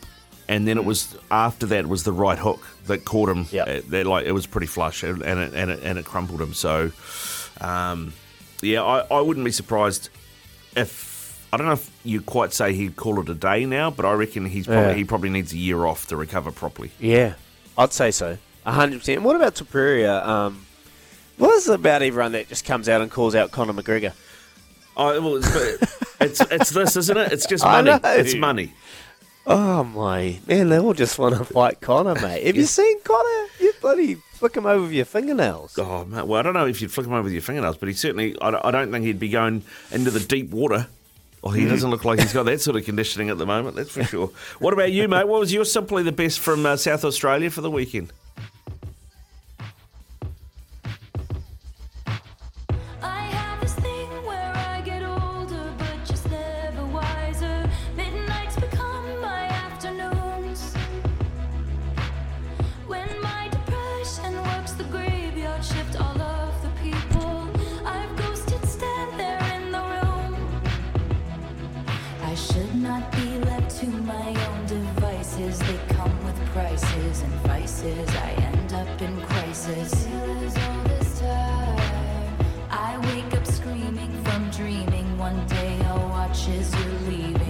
And 0.50 0.66
then 0.66 0.78
it 0.78 0.85
was 0.85 1.16
after 1.30 1.64
that 1.66 1.87
was 1.87 2.02
the 2.02 2.12
right 2.12 2.37
hook 2.37 2.66
that 2.87 3.04
caught 3.04 3.28
him. 3.28 3.47
Yep. 3.52 3.69
Uh, 3.69 3.80
that, 3.90 4.07
like 4.07 4.26
it 4.26 4.33
was 4.33 4.47
pretty 4.49 4.66
flush, 4.66 5.04
and 5.04 5.23
and 5.23 5.38
it, 5.38 5.54
and 5.54 5.71
it, 5.71 5.80
and 5.85 5.97
it 5.97 6.04
crumpled 6.04 6.40
him. 6.40 6.54
So, 6.54 6.90
um, 7.61 8.12
yeah, 8.61 8.83
I, 8.83 9.07
I 9.11 9.21
wouldn't 9.21 9.45
be 9.45 9.52
surprised 9.52 10.09
if 10.76 11.47
I 11.52 11.57
don't 11.57 11.66
know 11.66 11.75
if 11.75 11.88
you 12.04 12.21
quite 12.21 12.52
say 12.52 12.73
he'd 12.75 12.97
call 12.97 13.21
it 13.21 13.28
a 13.28 13.35
day 13.35 13.64
now, 13.64 13.90
but 13.92 14.04
I 14.04 14.12
reckon 14.12 14.45
he's 14.47 14.66
probably, 14.66 14.88
Yeah. 14.88 14.95
he 14.95 15.04
probably 15.04 15.30
needs 15.30 15.52
a 15.52 15.57
year 15.59 15.87
off 15.87 16.07
to 16.09 16.16
recover 16.16 16.50
properly. 16.50 16.90
Yeah, 16.99 17.35
I'd 17.78 17.92
say 17.92 18.11
so. 18.11 18.37
100%. 18.66 19.21
What 19.21 19.37
about 19.37 19.57
Superior? 19.57 20.11
Um, 20.12 20.66
what 21.38 21.50
is 21.54 21.69
it 21.69 21.75
about 21.75 22.02
everyone 22.02 22.33
that 22.33 22.49
just 22.49 22.64
comes 22.64 22.88
out 22.88 23.00
and 23.00 23.11
calls 23.11 23.35
out 23.35 23.50
Conor 23.52 23.73
McGregor? 23.73 24.12
Oh, 24.97 25.21
well, 25.21 25.37
it's, 25.37 25.54
it's 26.21 26.40
it's 26.52 26.71
this, 26.71 26.97
isn't 26.97 27.16
it? 27.16 27.33
It's 27.33 27.47
just 27.47 27.64
money. 27.76 27.90
It's 28.04 28.35
money. 28.35 28.75
Oh, 29.47 29.85
my. 29.85 30.38
Man, 30.47 30.68
they 30.68 30.78
all 30.78 30.92
just 30.94 31.18
want 31.18 31.37
to 31.37 31.44
fight 31.44 31.80
Conor, 31.80 32.14
mate. 32.14 32.47
Have 32.47 32.56
you 32.56 32.64
seen 32.66 33.00
Conor? 33.02 33.47
You 33.59 33.73
bloody 33.80 34.14
flick 34.14 34.56
him 34.56 34.66
over 34.66 34.82
with 34.82 34.92
your 34.92 35.04
fingernails. 35.04 35.78
Oh, 35.78 36.04
man. 36.04 36.26
Well, 36.28 36.38
I 36.38 36.42
don't 36.42 36.54
know 36.54 36.66
if 36.66 36.80
you'd 36.80 36.92
flick 36.92 37.06
him 37.06 37.12
over 37.12 37.25
with 37.25 37.32
your 37.32 37.42
fingernails, 37.42 37.76
but 37.78 37.88
he 37.88 37.94
certainly, 37.94 38.37
I 38.40 38.50
don't, 38.50 38.64
I 38.64 38.70
don't 38.70 38.90
think 38.92 39.04
he'd 39.04 39.18
be 39.18 39.28
going 39.28 39.62
into 39.90 40.11
the 40.11 40.20
deep 40.20 40.50
water. 40.50 40.87
Well, 41.42 41.52
he 41.54 41.66
doesn't 41.66 41.90
look 41.90 42.04
like 42.04 42.20
he's 42.20 42.35
got 42.35 42.42
that 42.44 42.61
sort 42.61 42.76
of 42.76 42.85
conditioning 42.85 43.31
at 43.31 43.38
the 43.38 43.46
moment, 43.46 43.74
that's 43.76 43.90
for 43.90 44.05
sure. 44.05 44.31
What 44.59 44.74
about 44.74 44.92
you, 44.92 45.09
mate? 45.09 45.26
What 45.26 45.40
was 45.40 45.53
your 45.53 45.64
simply 45.64 46.03
the 46.03 46.12
best 46.12 46.38
from 46.38 46.66
uh, 46.66 46.76
South 46.76 47.03
Australia 47.03 47.48
for 47.50 47.62
the 47.62 47.70
weekend? 47.70 48.12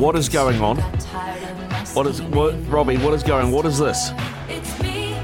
What 0.01 0.17
is 0.17 0.31
going 0.31 0.63
on? 0.63 0.77
Got 0.77 1.01
tired 1.01 1.43
of 1.43 1.71
my 1.71 1.85
What 1.93 2.07
is, 2.07 2.23
what. 2.23 2.55
Robbie, 2.71 2.97
what 2.97 3.13
is 3.13 3.23
going 3.23 3.51
What 3.51 3.67
is 3.67 3.79
this? 3.79 4.13
It's 4.49 4.83
me. 4.83 5.15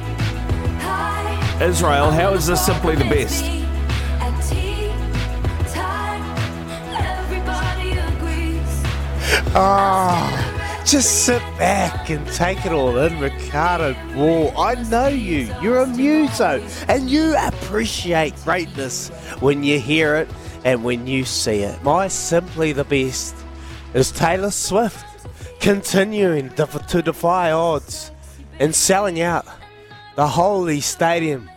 Israel, 1.65 2.11
how 2.11 2.35
is 2.35 2.47
this 2.47 2.67
simply 2.67 2.95
the 2.95 3.05
best? 3.05 3.43
At 3.43 4.39
tea 4.43 4.91
time, 5.73 6.23
everybody 6.95 7.93
agrees. 7.93 8.83
Ah, 9.55 10.83
just 10.85 11.25
sit 11.25 11.41
back 11.57 12.11
and 12.11 12.27
take 12.35 12.67
it 12.67 12.73
all 12.73 12.99
in, 12.99 13.19
Riccardo 13.19 13.95
Ball. 14.15 14.53
I 14.61 14.75
know 14.91 15.09
you. 15.09 15.51
You're 15.63 15.79
a 15.79 15.87
muso, 15.87 16.63
and 16.87 17.09
you 17.09 17.35
appreciate 17.39 18.37
greatness 18.45 19.09
when 19.41 19.65
you 19.65 19.81
hear 19.81 20.17
it 20.17 20.29
and 20.67 20.85
when 20.85 21.07
you 21.07 21.25
see 21.25 21.61
it. 21.61 21.83
My 21.83 22.09
simply 22.09 22.75
the 22.75 22.85
best 22.85 23.35
is 23.97 24.13
Taylor 24.13 24.51
Swift 24.51 25.07
continuing 25.59 26.51
to, 26.51 27.01
defy 27.01 27.51
odds 27.51 28.11
and 28.61 28.75
selling 28.75 29.23
out 29.23 29.47
the 30.17 30.29
holy 30.29 30.83
stadium 30.83 31.49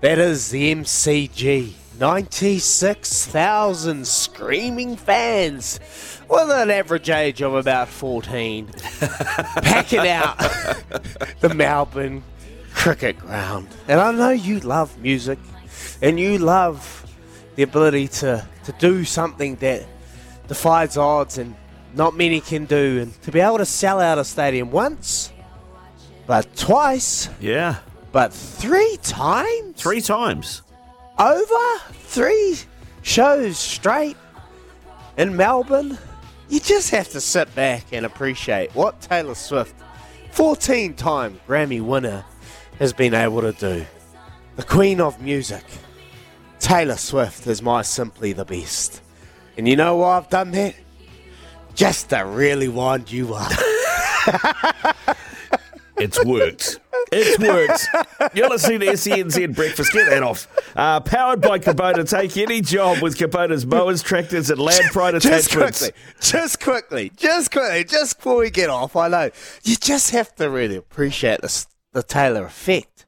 that 0.00 0.18
is 0.18 0.48
the 0.48 0.74
MCG. 0.74 1.74
96,000 2.00 4.06
screaming 4.06 4.96
fans 4.96 5.78
with 6.30 6.50
an 6.50 6.70
average 6.70 7.10
age 7.10 7.42
of 7.42 7.54
about 7.54 7.88
14 7.88 8.68
packing 9.62 10.08
out 10.08 10.38
the 11.40 11.52
Melbourne 11.54 12.22
cricket 12.72 13.18
ground. 13.18 13.68
And 13.86 14.00
I 14.00 14.12
know 14.12 14.30
you 14.30 14.60
love 14.60 14.96
music 14.98 15.38
and 16.00 16.18
you 16.18 16.38
love 16.38 17.04
the 17.56 17.64
ability 17.64 18.08
to, 18.08 18.48
to 18.64 18.72
do 18.78 19.04
something 19.04 19.56
that 19.56 19.84
defies 20.48 20.96
odds 20.96 21.36
and 21.36 21.54
not 21.94 22.16
many 22.16 22.40
can 22.40 22.64
do. 22.64 23.00
And 23.02 23.22
to 23.22 23.30
be 23.32 23.40
able 23.40 23.58
to 23.58 23.66
sell 23.66 24.00
out 24.00 24.18
a 24.18 24.24
stadium 24.24 24.70
once, 24.70 25.32
but 26.26 26.54
twice, 26.56 27.28
Yeah, 27.40 27.76
but 28.12 28.32
three 28.32 28.98
times? 29.02 29.80
three 29.80 30.00
times. 30.00 30.62
over 31.18 31.78
three 31.92 32.56
shows 33.02 33.58
straight 33.58 34.16
in 35.16 35.36
Melbourne, 35.36 35.98
you 36.48 36.60
just 36.60 36.90
have 36.90 37.08
to 37.10 37.20
sit 37.20 37.54
back 37.54 37.84
and 37.92 38.04
appreciate 38.06 38.74
what 38.74 39.00
Taylor 39.00 39.34
Swift, 39.34 39.74
14 40.32 40.94
time 40.94 41.40
Grammy 41.48 41.80
winner, 41.82 42.24
has 42.78 42.92
been 42.92 43.14
able 43.14 43.40
to 43.42 43.52
do. 43.52 43.84
The 44.56 44.62
Queen 44.62 45.00
of 45.00 45.20
Music, 45.20 45.64
Taylor 46.60 46.96
Swift, 46.96 47.46
is 47.46 47.62
my 47.62 47.82
simply 47.82 48.32
the 48.32 48.44
best. 48.44 49.00
And 49.56 49.66
you 49.68 49.76
know 49.76 49.96
why 49.96 50.16
I've 50.16 50.28
done 50.30 50.50
that? 50.52 50.74
Just 51.74 52.10
to 52.10 52.18
really 52.18 52.68
wind 52.68 53.10
you 53.10 53.34
up. 53.34 53.52
It's 55.98 56.24
worked. 56.24 56.80
It's 57.12 57.38
worked. 57.38 58.34
You're 58.34 58.48
listening 58.48 58.80
to 58.80 58.86
SENZ 58.86 59.54
Breakfast. 59.54 59.92
Get 59.92 60.08
that 60.10 60.22
off. 60.22 60.48
Uh, 60.74 60.98
powered 61.00 61.40
by 61.40 61.58
Kubota. 61.58 62.08
Take 62.08 62.36
any 62.36 62.60
job 62.60 63.00
with 63.02 63.16
Kubota's 63.16 63.64
mowers, 63.64 64.02
tractors, 64.02 64.50
and 64.50 64.58
land 64.58 64.84
pride 64.92 65.12
just 65.20 65.26
attachments. 65.26 65.78
quickly, 65.78 66.02
just 66.20 66.60
quickly, 66.60 67.12
just 67.16 67.52
quickly, 67.52 67.84
just 67.84 68.16
before 68.16 68.38
we 68.38 68.50
get 68.50 68.68
off, 68.68 68.96
I 68.96 69.08
know 69.08 69.30
you 69.62 69.76
just 69.76 70.10
have 70.10 70.34
to 70.36 70.50
really 70.50 70.76
appreciate 70.76 71.40
the 71.40 71.66
the 71.92 72.02
Taylor 72.02 72.46
effect. 72.46 73.06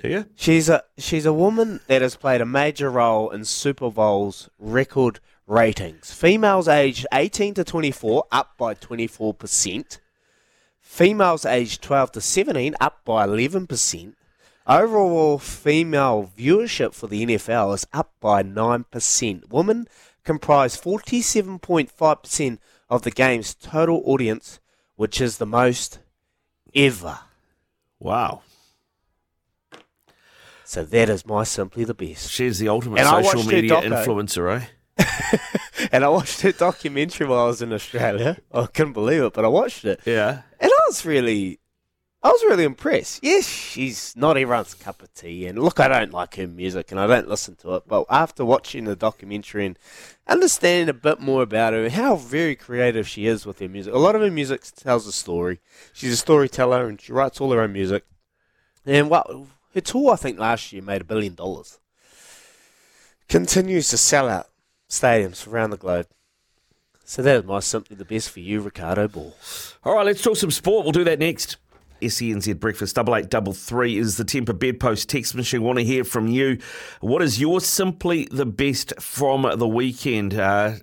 Do 0.00 0.08
you? 0.08 0.26
She's 0.34 0.68
a 0.70 0.84
she's 0.96 1.26
a 1.26 1.32
woman 1.32 1.80
that 1.88 2.00
has 2.00 2.16
played 2.16 2.40
a 2.40 2.46
major 2.46 2.88
role 2.88 3.28
in 3.30 3.44
Super 3.44 3.90
Bowl's 3.90 4.48
record 4.58 5.20
ratings. 5.50 6.12
Females 6.12 6.68
aged 6.68 7.06
18 7.12 7.54
to 7.54 7.64
24 7.64 8.24
up 8.30 8.56
by 8.56 8.74
24 8.74 9.34
percent. 9.34 10.00
Females 10.80 11.44
aged 11.44 11.82
12 11.82 12.12
to 12.12 12.20
17 12.20 12.74
up 12.80 13.04
by 13.04 13.24
11 13.24 13.66
percent. 13.66 14.16
Overall 14.66 15.38
female 15.38 16.30
viewership 16.38 16.94
for 16.94 17.08
the 17.08 17.26
NFL 17.26 17.74
is 17.74 17.86
up 17.92 18.12
by 18.20 18.42
9%. 18.42 19.50
Women 19.50 19.88
comprise 20.22 20.80
47.5% 20.80 22.58
of 22.88 23.02
the 23.02 23.10
game's 23.10 23.54
total 23.54 24.02
audience, 24.04 24.60
which 24.94 25.20
is 25.20 25.38
the 25.38 25.46
most 25.46 25.98
ever. 26.74 27.18
Wow. 27.98 28.42
So 30.64 30.84
that 30.84 31.08
is 31.08 31.26
my 31.26 31.42
simply 31.42 31.82
the 31.82 31.94
best. 31.94 32.30
She's 32.30 32.60
the 32.60 32.68
ultimate 32.68 33.00
And 33.00 33.26
social 33.26 33.42
media 33.50 33.80
influencer, 33.80 34.60
eh? 34.60 34.66
And 35.92 36.04
I 36.04 36.08
watched 36.08 36.42
her 36.42 36.52
documentary 36.52 37.26
while 37.26 37.40
I 37.40 37.46
was 37.46 37.62
in 37.62 37.72
Australia. 37.72 38.38
Oh, 38.52 38.64
I 38.64 38.66
couldn't 38.66 38.92
believe 38.92 39.22
it, 39.22 39.32
but 39.32 39.44
I 39.44 39.48
watched 39.48 39.84
it. 39.84 40.00
Yeah. 40.04 40.42
And 40.60 40.70
I 40.70 40.82
was 40.86 41.04
really, 41.04 41.58
I 42.22 42.28
was 42.28 42.44
really 42.44 42.64
impressed. 42.64 43.20
Yes, 43.22 43.48
she's 43.48 44.14
not 44.14 44.36
everyone's 44.36 44.74
cup 44.74 45.02
of 45.02 45.12
tea. 45.14 45.46
And 45.46 45.58
look, 45.58 45.80
I 45.80 45.88
don't 45.88 46.12
like 46.12 46.36
her 46.36 46.46
music 46.46 46.90
and 46.90 47.00
I 47.00 47.06
don't 47.06 47.28
listen 47.28 47.56
to 47.56 47.76
it. 47.76 47.84
But 47.88 48.04
after 48.10 48.44
watching 48.44 48.84
the 48.84 48.94
documentary 48.94 49.66
and 49.66 49.78
understanding 50.28 50.90
a 50.90 50.94
bit 50.94 51.18
more 51.18 51.42
about 51.42 51.72
her, 51.72 51.88
how 51.88 52.16
very 52.16 52.54
creative 52.54 53.08
she 53.08 53.26
is 53.26 53.46
with 53.46 53.58
her 53.60 53.68
music. 53.68 53.94
A 53.94 53.98
lot 53.98 54.14
of 54.14 54.20
her 54.20 54.30
music 54.30 54.62
tells 54.76 55.06
a 55.06 55.12
story. 55.12 55.60
She's 55.92 56.12
a 56.12 56.16
storyteller 56.16 56.86
and 56.86 57.00
she 57.00 57.12
writes 57.12 57.40
all 57.40 57.52
her 57.52 57.62
own 57.62 57.72
music. 57.72 58.04
And 58.84 59.10
what 59.10 59.28
her 59.74 59.80
tour, 59.80 60.12
I 60.12 60.16
think 60.16 60.38
last 60.38 60.72
year 60.72 60.82
made 60.82 61.00
a 61.00 61.04
billion 61.04 61.34
dollars. 61.34 61.78
Continues 63.28 63.88
to 63.88 63.96
sell 63.96 64.28
out 64.28 64.49
stadiums 64.90 65.46
around 65.46 65.70
the 65.70 65.76
globe. 65.78 66.06
So 67.04 67.22
that 67.22 67.36
is 67.36 67.44
my 67.44 67.60
simply 67.60 67.96
the 67.96 68.04
best 68.04 68.30
for 68.30 68.40
you, 68.40 68.60
Riccardo 68.60 69.08
Ball. 69.08 69.34
All 69.84 69.94
right, 69.94 70.06
let's 70.06 70.22
talk 70.22 70.36
some 70.36 70.50
sport. 70.50 70.84
We'll 70.84 70.92
do 70.92 71.04
that 71.04 71.18
next. 71.18 71.56
SENZ 72.02 72.58
Breakfast 72.58 72.96
double 72.96 73.14
eight 73.16 73.28
double 73.28 73.52
three 73.52 73.98
is 73.98 74.16
the 74.16 74.24
Tempur 74.24 74.58
Bedpost 74.58 75.08
text 75.08 75.34
machine. 75.34 75.62
Want 75.62 75.78
to 75.78 75.84
hear 75.84 76.04
from 76.04 76.28
you? 76.28 76.58
What 77.00 77.22
is 77.22 77.40
your 77.40 77.60
simply 77.60 78.26
the 78.30 78.46
best 78.46 78.94
from 79.00 79.42
the 79.58 79.68
weekend? 79.68 80.34
Uh, 80.34 80.74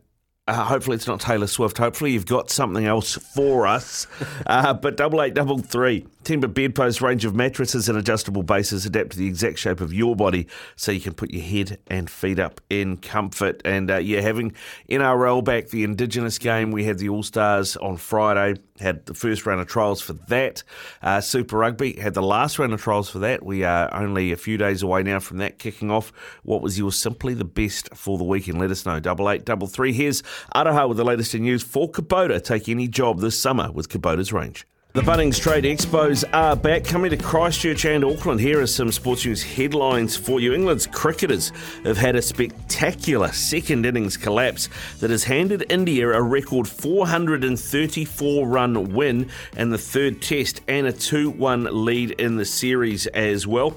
uh, 0.47 0.63
hopefully 0.65 0.95
it's 0.95 1.07
not 1.07 1.19
Taylor 1.19 1.47
Swift. 1.47 1.77
Hopefully 1.77 2.11
you've 2.11 2.25
got 2.25 2.49
something 2.49 2.85
else 2.85 3.15
for 3.15 3.67
us. 3.67 4.07
Uh, 4.45 4.73
but 4.73 4.95
double 4.95 5.21
eight 5.21 5.33
double 5.33 5.57
three 5.57 6.05
Tempur 6.27 6.53
Bedpost 6.53 7.01
range 7.01 7.23
of 7.23 7.35
mattresses 7.35 7.87
and 7.87 7.97
adjustable 7.97 8.43
bases 8.43 8.85
adapt 8.85 9.11
to 9.11 9.17
the 9.17 9.27
exact 9.27 9.59
shape 9.59 9.79
of 9.79 9.93
your 9.93 10.13
body, 10.13 10.45
so 10.75 10.91
you 10.91 10.99
can 10.99 11.13
put 11.13 11.31
your 11.31 11.41
head 11.41 11.79
and 11.87 12.09
feet 12.09 12.37
up 12.37 12.59
in 12.69 12.97
comfort. 12.97 13.61
And 13.63 13.89
uh, 13.89 13.95
yeah, 13.99 14.19
having 14.19 14.53
NRL 14.89 15.41
back, 15.41 15.69
the 15.69 15.85
Indigenous 15.85 16.37
game, 16.37 16.71
we 16.71 16.83
had 16.83 16.97
the 16.97 17.07
All 17.07 17.23
Stars 17.23 17.77
on 17.77 17.95
Friday. 17.95 18.59
Had 18.77 19.05
the 19.05 19.13
first 19.13 19.45
round 19.45 19.61
of 19.61 19.67
trials 19.67 20.01
for 20.01 20.13
that. 20.27 20.63
Uh, 21.01 21.21
Super 21.21 21.59
Rugby 21.59 21.93
had 21.93 22.13
the 22.13 22.21
last 22.21 22.59
round 22.59 22.73
of 22.73 22.81
trials 22.81 23.09
for 23.09 23.19
that. 23.19 23.41
We 23.41 23.63
are 23.63 23.89
only 23.95 24.33
a 24.33 24.35
few 24.35 24.57
days 24.57 24.83
away 24.83 25.03
now 25.03 25.21
from 25.21 25.37
that 25.37 25.59
kicking 25.59 25.89
off. 25.89 26.11
What 26.43 26.61
was 26.61 26.77
your 26.77 26.91
simply 26.91 27.35
the 27.35 27.45
best 27.45 27.95
for 27.95 28.17
the 28.17 28.25
weekend? 28.25 28.59
Let 28.59 28.71
us 28.71 28.85
know. 28.85 28.99
Double 28.99 29.29
eight, 29.29 29.45
double 29.45 29.67
three. 29.67 29.93
Here's 29.93 30.23
Araha 30.53 30.89
with 30.89 30.97
the 30.97 31.05
latest 31.05 31.33
in 31.35 31.43
news 31.43 31.63
for 31.63 31.89
Kubota. 31.89 32.43
Take 32.43 32.67
any 32.67 32.89
job 32.89 33.21
this 33.21 33.39
summer 33.39 33.71
with 33.71 33.87
Kubota's 33.87 34.33
range. 34.33 34.67
The 34.93 35.03
Bunnings 35.03 35.39
Trade 35.39 35.65
Expos 35.65 36.23
are 36.33 36.55
back, 36.55 36.83
coming 36.83 37.11
to 37.11 37.17
Christchurch 37.17 37.85
and 37.85 38.03
Auckland. 38.03 38.39
Here 38.39 38.61
are 38.61 38.65
some 38.65 38.91
sports 38.91 39.25
news 39.25 39.43
headlines 39.43 40.17
for 40.17 40.39
you. 40.39 40.53
England's 40.53 40.87
cricketers 40.87 41.51
have 41.83 41.97
had 41.97 42.15
a 42.15 42.21
spectacular 42.21 43.27
second 43.31 43.85
innings 43.85 44.17
collapse 44.17 44.69
that 44.99 45.11
has 45.11 45.23
handed 45.23 45.65
India 45.69 46.09
a 46.09 46.21
record 46.21 46.67
434 46.67 48.47
run 48.47 48.93
win 48.93 49.29
in 49.55 49.69
the 49.69 49.77
third 49.77 50.21
test 50.21 50.61
and 50.67 50.87
a 50.87 50.93
2 50.93 51.29
1 51.29 51.85
lead 51.85 52.11
in 52.11 52.37
the 52.37 52.45
series 52.45 53.05
as 53.07 53.45
well. 53.45 53.75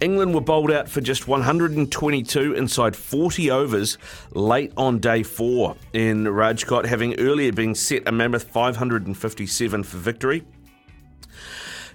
England 0.00 0.34
were 0.34 0.40
bowled 0.40 0.70
out 0.70 0.88
for 0.88 1.00
just 1.00 1.28
122 1.28 2.54
inside 2.54 2.96
40 2.96 3.50
overs 3.50 3.98
late 4.32 4.72
on 4.76 4.98
day 4.98 5.22
four 5.22 5.76
in 5.92 6.24
Rajkot, 6.24 6.86
having 6.86 7.18
earlier 7.18 7.52
been 7.52 7.74
set 7.74 8.06
a 8.06 8.12
mammoth 8.12 8.44
557 8.44 9.82
for 9.82 9.96
victory. 9.96 10.44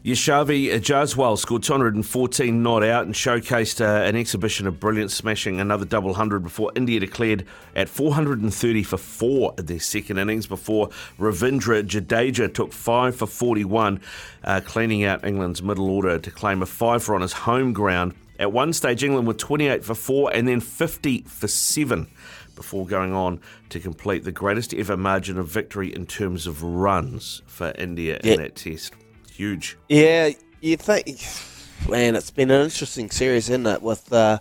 Yashasvi 0.06 0.70
Jaiswal 0.82 1.36
scored 1.36 1.64
214 1.64 2.62
not 2.62 2.84
out 2.84 3.06
and 3.08 3.16
showcased 3.16 3.82
uh, 3.82 4.04
an 4.08 4.16
exhibition 4.16 4.68
of 4.68 4.80
brilliance, 4.80 5.16
smashing 5.16 5.60
another 5.60 5.84
double 5.84 6.14
hundred 6.14 6.42
before 6.44 6.72
India 6.76 7.00
declared 7.00 7.44
at 7.76 7.90
430 7.90 8.84
for 8.84 8.98
four 8.98 9.56
in 9.58 9.66
their 9.66 9.80
second 9.80 10.20
innings 10.20 10.46
before 10.46 10.90
Ravindra 11.18 11.82
Jadeja 11.84 12.54
took 12.54 12.72
five 12.72 13.16
for 13.16 13.26
41, 13.26 14.00
uh, 14.44 14.62
cleaning 14.64 15.04
out 15.06 15.26
England's 15.26 15.64
middle 15.64 15.90
order 15.90 16.20
to 16.20 16.30
claim 16.30 16.62
a 16.62 16.68
five 16.68 17.10
on 17.10 17.22
his 17.22 17.34
home 17.34 17.74
ground. 17.74 18.14
At 18.38 18.52
one 18.52 18.74
stage, 18.74 19.04
England 19.04 19.26
were 19.26 19.34
28 19.34 19.84
for 19.84 19.96
four 19.96 20.32
and 20.32 20.48
then 20.48 20.60
50 20.60 21.24
for 21.24 21.48
seven 21.48 22.06
before 22.56 22.86
going 22.86 23.14
on 23.14 23.40
to 23.70 23.80
complete 23.80 24.24
the 24.24 24.32
greatest 24.32 24.72
ever 24.76 24.96
margin 24.96 25.40
of 25.40 25.48
victory 25.48 25.92
in 25.92 26.06
terms 26.06 26.46
of 26.46 26.62
runs 26.62 27.42
for 27.48 27.74
India 27.80 28.20
Yeah. 28.24 28.34
in 28.34 28.42
that 28.42 28.56
test. 28.56 28.94
Huge. 29.36 29.78
Yeah, 29.90 30.30
you 30.62 30.78
think, 30.78 31.20
man, 31.90 32.16
it's 32.16 32.32
been 32.32 32.52
an 32.52 32.62
interesting 32.62 33.12
series, 33.12 33.50
isn't 33.50 33.68
it? 33.68 33.82
With, 33.82 34.12
uh, 34.14 34.40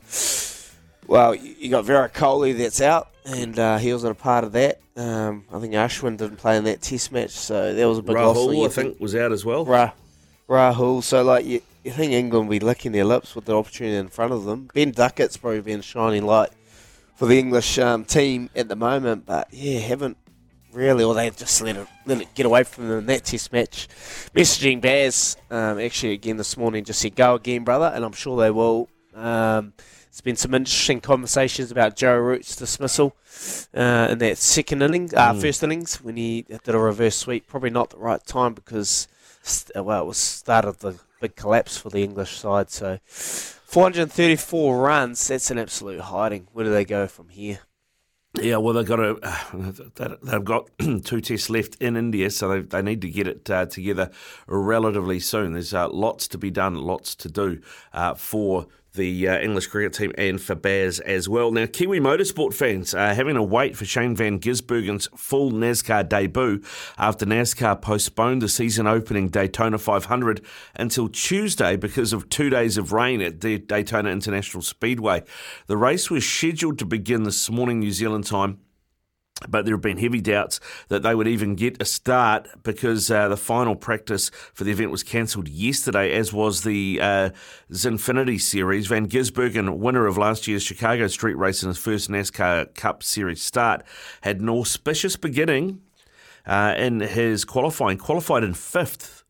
well, 1.08 1.34
you 1.34 1.68
got 1.68 1.84
Virat 1.84 2.14
Kohli 2.14 2.56
that's 2.56 2.80
out, 2.80 3.08
and 3.24 3.58
uh, 3.58 3.78
he 3.78 3.92
wasn't 3.92 4.12
a 4.12 4.22
part 4.22 4.44
of 4.44 4.52
that. 4.52 4.80
Um, 4.96 5.44
I 5.52 5.58
think 5.58 5.74
Ashwin 5.74 6.16
didn't 6.16 6.36
play 6.36 6.56
in 6.56 6.64
that 6.64 6.80
test 6.80 7.10
match, 7.10 7.32
so 7.32 7.74
that 7.74 7.88
was 7.88 7.98
a 7.98 8.02
big 8.02 8.14
loss. 8.14 8.36
Rahul, 8.36 8.56
You 8.56 8.66
I 8.66 8.68
think, 8.68 9.00
was 9.00 9.16
out 9.16 9.32
as 9.32 9.44
well. 9.44 9.64
Ra- 9.64 9.90
Rahul. 10.48 11.02
So, 11.02 11.24
like, 11.24 11.44
you, 11.44 11.60
you 11.82 11.90
think 11.90 12.12
England 12.12 12.46
will 12.46 12.52
be 12.52 12.60
licking 12.64 12.92
their 12.92 13.04
lips 13.04 13.34
with 13.34 13.46
the 13.46 13.56
opportunity 13.56 13.96
in 13.96 14.08
front 14.08 14.32
of 14.32 14.44
them. 14.44 14.68
Ben 14.72 14.92
Duckett's 14.92 15.36
probably 15.36 15.60
been 15.60 15.80
a 15.80 15.82
shining 15.82 16.24
light 16.24 16.50
for 17.16 17.26
the 17.26 17.36
English 17.38 17.78
um, 17.78 18.04
team 18.04 18.48
at 18.54 18.68
the 18.68 18.76
moment, 18.76 19.26
but 19.26 19.48
yeah, 19.52 19.80
haven't 19.80 20.16
really, 20.74 21.04
or 21.04 21.14
they 21.14 21.30
just 21.30 21.60
let 21.62 21.76
it, 21.76 21.86
let 22.06 22.20
it 22.20 22.34
get 22.34 22.46
away 22.46 22.64
from 22.64 22.88
them 22.88 22.98
in 22.98 23.06
that 23.06 23.24
test 23.24 23.52
match. 23.52 23.88
Messaging 24.34 24.80
Baz 24.80 25.36
um, 25.50 25.78
actually 25.78 26.12
again 26.12 26.36
this 26.36 26.56
morning 26.56 26.84
just 26.84 27.00
said, 27.00 27.14
go 27.14 27.34
again, 27.34 27.64
brother, 27.64 27.92
and 27.94 28.04
I'm 28.04 28.12
sure 28.12 28.40
they 28.40 28.50
will. 28.50 28.88
Um, 29.14 29.72
there's 30.14 30.20
been 30.20 30.36
some 30.36 30.54
interesting 30.54 31.00
conversations 31.00 31.70
about 31.72 31.96
Joe 31.96 32.16
Root's 32.16 32.54
dismissal 32.54 33.16
uh, 33.74 34.08
in 34.10 34.18
that 34.18 34.38
second 34.38 34.82
inning, 34.82 35.10
uh, 35.16 35.32
first 35.34 35.62
innings, 35.62 36.00
when 36.00 36.16
he 36.16 36.42
did 36.42 36.68
a 36.68 36.78
reverse 36.78 37.16
sweep. 37.16 37.48
Probably 37.48 37.70
not 37.70 37.90
the 37.90 37.98
right 37.98 38.24
time 38.24 38.54
because, 38.54 39.08
st- 39.42 39.84
well, 39.84 40.02
it 40.02 40.06
was 40.06 40.18
start 40.18 40.66
of 40.66 40.78
the 40.78 41.00
big 41.20 41.34
collapse 41.34 41.76
for 41.76 41.90
the 41.90 42.04
English 42.04 42.36
side. 42.38 42.70
So 42.70 42.98
434 43.08 44.78
runs, 44.78 45.26
that's 45.26 45.50
an 45.50 45.58
absolute 45.58 46.00
hiding. 46.00 46.46
Where 46.52 46.64
do 46.64 46.70
they 46.70 46.84
go 46.84 47.08
from 47.08 47.30
here? 47.30 47.58
Yeah, 48.40 48.56
well, 48.56 48.74
they've 48.74 48.86
got 48.86 49.20
they've 50.22 50.44
got 50.44 50.70
two 51.04 51.20
tests 51.20 51.50
left 51.50 51.76
in 51.76 51.96
India, 51.96 52.30
so 52.30 52.48
they, 52.48 52.60
they 52.60 52.82
need 52.82 53.00
to 53.02 53.08
get 53.08 53.28
it 53.28 53.48
uh, 53.48 53.66
together 53.66 54.10
relatively 54.46 55.20
soon. 55.20 55.52
There's 55.52 55.72
uh, 55.72 55.88
lots 55.88 56.26
to 56.28 56.38
be 56.38 56.50
done, 56.50 56.74
lots 56.74 57.14
to 57.16 57.28
do 57.28 57.60
uh, 57.92 58.14
for 58.14 58.66
the 58.94 59.28
uh, 59.28 59.38
English 59.38 59.66
cricket 59.66 59.92
team 59.92 60.12
and 60.16 60.40
for 60.40 60.54
Baz 60.54 61.00
as 61.00 61.28
well. 61.28 61.50
Now, 61.50 61.66
Kiwi 61.66 62.00
motorsport 62.00 62.54
fans 62.54 62.94
are 62.94 63.14
having 63.14 63.34
to 63.34 63.42
wait 63.42 63.76
for 63.76 63.84
Shane 63.84 64.16
Van 64.16 64.40
Gisbergen's 64.40 65.08
full 65.16 65.52
NASCAR 65.52 66.08
debut 66.08 66.62
after 66.96 67.26
NASCAR 67.26 67.80
postponed 67.82 68.42
the 68.42 68.48
season 68.48 68.86
opening 68.86 69.28
Daytona 69.28 69.78
500 69.78 70.44
until 70.76 71.08
Tuesday 71.08 71.76
because 71.76 72.12
of 72.12 72.28
two 72.28 72.50
days 72.50 72.78
of 72.78 72.92
rain 72.92 73.20
at 73.20 73.40
the 73.40 73.58
Daytona 73.58 74.10
International 74.10 74.62
Speedway. 74.62 75.22
The 75.66 75.76
race 75.76 76.10
was 76.10 76.26
scheduled 76.26 76.78
to 76.78 76.86
begin 76.86 77.24
this 77.24 77.50
morning, 77.50 77.80
New 77.80 77.92
Zealand 77.92 78.26
time. 78.26 78.58
But 79.48 79.64
there 79.64 79.74
have 79.74 79.82
been 79.82 79.98
heavy 79.98 80.20
doubts 80.20 80.60
that 80.88 81.02
they 81.02 81.14
would 81.14 81.26
even 81.26 81.56
get 81.56 81.82
a 81.82 81.84
start 81.84 82.48
because 82.62 83.10
uh, 83.10 83.28
the 83.28 83.36
final 83.36 83.74
practice 83.74 84.30
for 84.52 84.62
the 84.62 84.70
event 84.70 84.92
was 84.92 85.02
cancelled 85.02 85.48
yesterday, 85.48 86.12
as 86.12 86.32
was 86.32 86.62
the 86.62 87.00
uh, 87.02 87.30
Xfinity 87.70 88.40
Series. 88.40 88.86
Van 88.86 89.08
Gisbergen, 89.08 89.78
winner 89.78 90.06
of 90.06 90.16
last 90.16 90.46
year's 90.46 90.62
Chicago 90.62 91.08
Street 91.08 91.36
Race 91.36 91.64
in 91.64 91.68
his 91.68 91.78
first 91.78 92.08
NASCAR 92.08 92.72
Cup 92.74 93.02
Series 93.02 93.42
start, 93.42 93.82
had 94.20 94.40
an 94.40 94.48
auspicious 94.48 95.16
beginning 95.16 95.80
uh, 96.46 96.74
in 96.76 97.00
his 97.00 97.44
qualifying, 97.44 97.98
qualified 97.98 98.44
in 98.44 98.54
fifth 98.54 99.24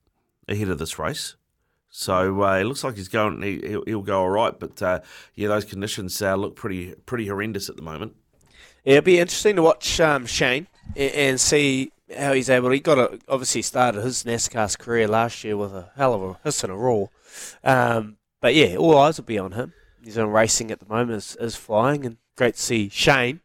ahead 0.47 0.69
of 0.69 0.79
this 0.79 0.99
race. 0.99 1.37
So 1.89 2.43
uh, 2.43 2.59
it 2.59 2.65
looks 2.65 2.85
like 2.85 2.97
he's 2.97 3.09
going. 3.09 3.41
He, 3.41 3.61
he'll, 3.67 3.85
he'll 3.87 4.03
go 4.03 4.21
all 4.21 4.31
right, 4.31 4.59
but 4.59 4.83
uh, 4.83 5.01
yeah, 5.35 5.49
those 5.49 5.65
conditions 5.65 6.21
uh, 6.21 6.35
look 6.35 6.57
pretty 6.57 6.95
pretty 7.07 7.29
horrendous 7.29 7.71
at 7.71 7.77
the 7.77 7.83
moment. 7.83 8.17
It'd 8.85 9.05
be 9.05 9.19
interesting 9.19 9.57
to 9.57 9.63
watch 9.63 9.99
um, 10.01 10.27
Shane 10.27 10.67
and 10.95 11.41
see 11.41 11.93
how 12.17 12.33
he's 12.33 12.51
able. 12.51 12.71
He 12.71 12.81
got 12.81 12.99
a, 12.99 13.19
obviously 13.29 13.63
started 13.63 14.03
his 14.03 14.25
NASCAR's 14.25 14.77
career 14.77 15.09
last 15.09 15.43
year 15.43 15.57
with 15.57 15.73
a 15.73 15.91
hell 15.97 16.15
of 16.15 16.23
a 16.23 16.39
hiss 16.45 16.63
and 16.63 16.73
a 16.73 16.77
roar. 16.77 17.11
Um, 17.63 18.19
but 18.41 18.55
yeah, 18.55 18.77
all 18.77 18.99
eyes 18.99 19.17
will 19.17 19.25
be 19.25 19.39
on 19.39 19.53
him. 19.53 19.73
He's 20.03 20.19
on 20.19 20.29
racing 20.29 20.71
at 20.71 20.81
the 20.81 20.87
moment, 20.87 21.17
is, 21.17 21.37
is 21.41 21.57
flying, 21.57 22.05
and 22.05 22.19
great 22.37 22.57
to 22.57 22.61
see 22.61 22.91
Shane. 22.91 23.41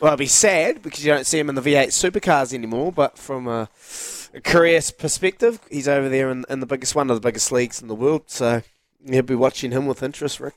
Well, 0.00 0.12
it'll 0.12 0.18
be 0.18 0.26
sad 0.26 0.80
because 0.80 1.04
you 1.04 1.12
don't 1.12 1.26
see 1.26 1.38
him 1.38 1.48
in 1.48 1.54
the 1.54 1.60
V8 1.60 1.88
supercars 1.88 2.54
anymore. 2.54 2.92
But 2.92 3.18
from 3.18 3.46
a, 3.46 3.68
a 4.32 4.40
career 4.40 4.80
perspective, 4.96 5.60
he's 5.70 5.88
over 5.88 6.08
there 6.08 6.30
in, 6.30 6.46
in 6.48 6.60
the 6.60 6.66
biggest 6.66 6.94
one 6.94 7.10
of 7.10 7.16
the 7.16 7.26
biggest 7.26 7.52
leagues 7.52 7.82
in 7.82 7.88
the 7.88 7.94
world. 7.94 8.22
So 8.26 8.62
You'll 9.04 9.22
be 9.22 9.36
watching 9.36 9.70
him 9.70 9.86
with 9.86 10.02
interest, 10.02 10.40
Rick. 10.40 10.54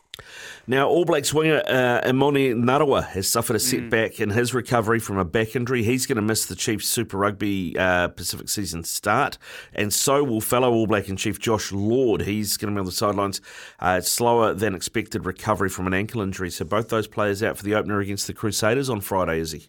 Now, 0.65 0.88
All 0.89 1.06
Blacks 1.06 1.32
winger 1.32 1.62
uh, 1.67 2.01
Emoni 2.01 2.56
Narawa 2.56 3.04
has 3.10 3.27
suffered 3.27 3.56
a 3.56 3.60
setback 3.60 4.19
in 4.19 4.32
his 4.32 4.54
recovery 4.54 4.99
from 4.99 5.17
a 5.17 5.25
back 5.25 5.56
injury. 5.56 5.84
He's 5.84 6.08
going 6.08 6.15
to 6.15 6.23
miss 6.23 6.45
the 6.45 6.56
Chiefs 6.56 6.88
Super 6.88 7.17
Rugby 7.17 7.77
uh, 7.77 8.08
Pacific 8.10 8.49
season 8.49 8.84
start, 8.84 9.38
and 9.73 9.93
so 9.93 10.23
will 10.23 10.41
fellow 10.41 10.71
All 10.71 10.88
Black 10.88 11.08
in 11.08 11.17
Chief 11.17 11.39
Josh 11.39 11.71
Lord. 11.71 12.21
He's 12.21 12.58
going 12.58 12.73
to 12.73 12.75
be 12.75 12.80
on 12.80 12.86
the 12.86 12.91
sidelines. 12.91 13.41
Uh, 13.80 14.01
slower 14.01 14.54
than 14.54 14.73
expected 14.73 15.25
recovery 15.25 15.69
from 15.69 15.86
an 15.86 15.93
ankle 15.93 16.21
injury. 16.21 16.49
So 16.49 16.65
both 16.65 16.89
those 16.89 17.08
players 17.08 17.43
out 17.43 17.58
for 17.58 17.63
the 17.63 17.75
opener 17.75 17.99
against 17.99 18.25
the 18.25 18.34
Crusaders 18.34 18.89
on 18.89 19.01
Friday, 19.01 19.39
is 19.39 19.51
he? 19.51 19.67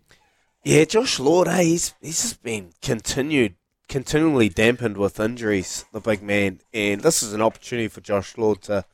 Yeah, 0.65 0.85
Josh 0.85 1.19
Lord, 1.19 1.49
hey, 1.49 1.65
he's 1.67 1.95
he's 2.01 2.23
just 2.23 2.43
been 2.43 2.73
continued 2.81 3.55
continually 3.89 4.49
dampened 4.49 4.97
with 4.97 5.21
injuries, 5.21 5.85
the 5.93 6.01
big 6.01 6.23
man, 6.23 6.61
and 6.73 7.01
this 7.03 7.23
is 7.23 7.33
an 7.33 7.43
opportunity 7.43 7.89
for 7.89 8.01
Josh 8.01 8.37
Lord 8.39 8.63
to 8.63 8.85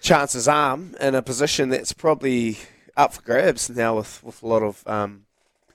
chance 0.00 0.32
his 0.32 0.48
arm 0.48 0.94
in 1.00 1.14
a 1.14 1.22
position 1.22 1.68
that's 1.68 1.92
probably 1.92 2.58
up 2.96 3.14
for 3.14 3.22
grabs 3.22 3.70
now 3.70 3.96
with, 3.96 4.22
with 4.22 4.42
a 4.42 4.46
lot 4.46 4.62
of 4.62 4.86
um, 4.86 5.24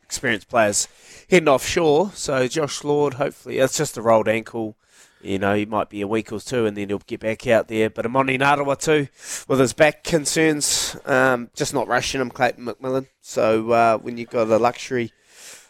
experienced 0.04 0.50
players 0.50 0.88
heading 1.30 1.50
offshore. 1.50 2.12
So 2.13 2.47
Josh 2.47 2.84
Lord, 2.84 3.15
hopefully, 3.15 3.60
it's 3.60 3.78
just 3.78 3.97
a 3.97 4.02
rolled 4.02 4.28
ankle. 4.28 4.78
You 5.21 5.39
know, 5.39 5.56
he 5.56 5.65
might 5.65 5.89
be 5.89 6.02
a 6.02 6.08
week 6.08 6.32
or 6.32 6.39
two 6.39 6.65
and 6.65 6.78
then 6.78 6.89
he'll 6.89 7.00
get 7.00 7.21
back 7.21 7.47
out 7.47 7.67
there. 7.67 7.89
But 7.89 8.06
Emoni 8.06 8.39
Narawa 8.39 8.78
too, 8.78 9.08
with 9.47 9.60
his 9.60 9.73
back 9.73 10.04
concerns, 10.04 10.95
um, 11.06 11.50
just 11.56 11.73
not 11.73 11.88
rushing 11.88 12.21
him, 12.21 12.30
Clayton 12.30 12.65
McMillan. 12.65 13.08
So 13.19 13.71
uh, 13.71 13.97
when 13.97 14.17
you've 14.17 14.30
got 14.30 14.45
the 14.45 14.60
luxury 14.60 15.12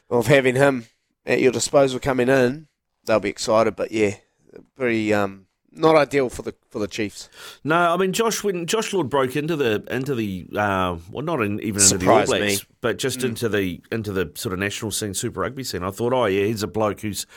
of 0.09 0.27
having 0.27 0.55
him 0.55 0.87
at 1.27 1.39
your 1.39 1.51
disposal 1.51 1.99
coming 1.99 2.29
in, 2.29 2.67
they'll 3.05 3.19
be 3.19 3.29
excited. 3.29 3.75
But 3.75 3.91
yeah, 3.91 4.15
pretty 4.75 5.13
um, 5.13 5.45
not 5.71 5.95
ideal 5.95 6.29
for 6.29 6.41
the 6.41 6.55
for 6.69 6.79
the 6.79 6.87
Chiefs. 6.87 7.29
No, 7.63 7.75
I 7.75 7.97
mean 7.97 8.13
Josh 8.13 8.43
when 8.43 8.65
Josh 8.65 8.93
Lord 8.93 9.09
broke 9.09 9.35
into 9.35 9.55
the 9.55 9.83
into 9.91 10.15
the 10.15 10.47
uh, 10.55 10.97
well 11.11 11.23
not 11.23 11.41
in, 11.41 11.59
even 11.59 11.81
into 11.81 11.97
the 11.97 12.09
All 12.09 12.25
Surprised 12.25 12.29
Blacks, 12.31 12.63
me. 12.63 12.75
but 12.81 12.97
just 12.97 13.23
into 13.23 13.49
the 13.49 13.81
into 13.91 14.11
the 14.11 14.31
sort 14.35 14.53
of 14.53 14.59
national 14.59 14.91
scene, 14.91 15.13
Super 15.13 15.41
Rugby 15.41 15.63
scene. 15.63 15.83
I 15.83 15.91
thought, 15.91 16.13
oh 16.13 16.25
yeah, 16.25 16.45
he's 16.45 16.63
a 16.63 16.67
bloke 16.67 17.01
who's 17.01 17.27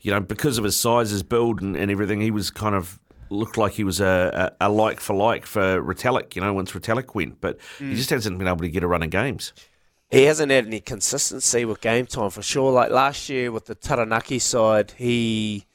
you 0.00 0.12
know 0.12 0.20
because 0.20 0.58
of 0.58 0.64
his 0.64 0.76
size, 0.76 1.10
his 1.10 1.22
build, 1.22 1.60
and, 1.60 1.76
and 1.76 1.90
everything, 1.90 2.20
he 2.20 2.30
was 2.30 2.50
kind 2.50 2.74
of 2.74 3.00
looked 3.30 3.56
like 3.58 3.72
he 3.72 3.84
was 3.84 4.00
a, 4.00 4.54
a, 4.60 4.68
a 4.68 4.70
like 4.70 5.00
for 5.00 5.14
like 5.14 5.44
for 5.46 5.82
Retallick, 5.82 6.34
you 6.34 6.40
know, 6.40 6.52
once 6.52 6.72
Retallick 6.72 7.14
went, 7.14 7.40
but 7.40 7.58
he 7.78 7.94
just 7.94 8.10
hasn't 8.10 8.38
been 8.38 8.48
able 8.48 8.58
to 8.58 8.68
get 8.68 8.82
a 8.82 8.88
run 8.88 9.02
of 9.02 9.10
games. 9.10 9.52
He 10.10 10.24
hasn't 10.24 10.50
had 10.50 10.66
any 10.66 10.80
consistency 10.80 11.64
with 11.64 11.82
game 11.82 12.06
time 12.06 12.30
for 12.30 12.42
sure. 12.42 12.72
Like 12.72 12.90
last 12.90 13.28
year 13.28 13.52
with 13.52 13.66
the 13.66 13.74
Taranaki 13.74 14.38
side, 14.38 14.92
he 14.96 15.66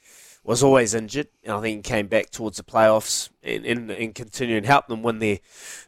was 0.44 0.64
always 0.64 0.94
injured, 0.94 1.28
and 1.44 1.54
I 1.54 1.62
think 1.62 1.86
he 1.86 1.92
came 1.92 2.08
back 2.08 2.32
towards 2.32 2.58
the 2.58 2.64
playoffs 2.64 3.30
and, 3.44 3.66
and, 3.66 3.92
and 3.92 4.16
continued 4.16 4.58
and 4.58 4.66
helped 4.66 4.90
them 4.90 5.04
win 5.04 5.20
their 5.20 5.40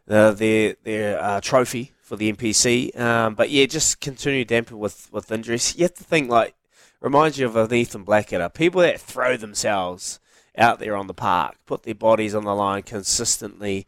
uh, 0.08 0.32
their 0.32 0.76
their 0.84 1.22
uh, 1.22 1.42
trophy 1.42 1.92
for 2.02 2.16
the 2.16 2.32
NPC. 2.32 2.98
Um, 3.00 3.34
but 3.36 3.50
yeah, 3.50 3.66
just 3.66 4.00
continue 4.00 4.46
dampened 4.46 4.80
with 4.80 5.12
with 5.12 5.32
injuries. 5.32 5.76
You 5.76 5.84
have 5.84 5.96
to 5.96 6.04
think 6.04 6.30
like 6.30 6.56
reminds 7.02 7.38
you 7.38 7.48
of 7.48 7.56
an 7.56 7.74
Ethan 7.74 8.04
Blackadder. 8.04 8.50
People 8.50 8.82
that 8.82 9.02
throw 9.02 9.36
themselves 9.38 10.20
out 10.58 10.80
there 10.80 10.96
on 10.96 11.08
the 11.08 11.14
park, 11.14 11.56
put 11.66 11.84
their 11.84 11.96
bodies 11.96 12.34
on 12.34 12.46
the 12.46 12.56
line 12.56 12.84
consistently. 12.84 13.88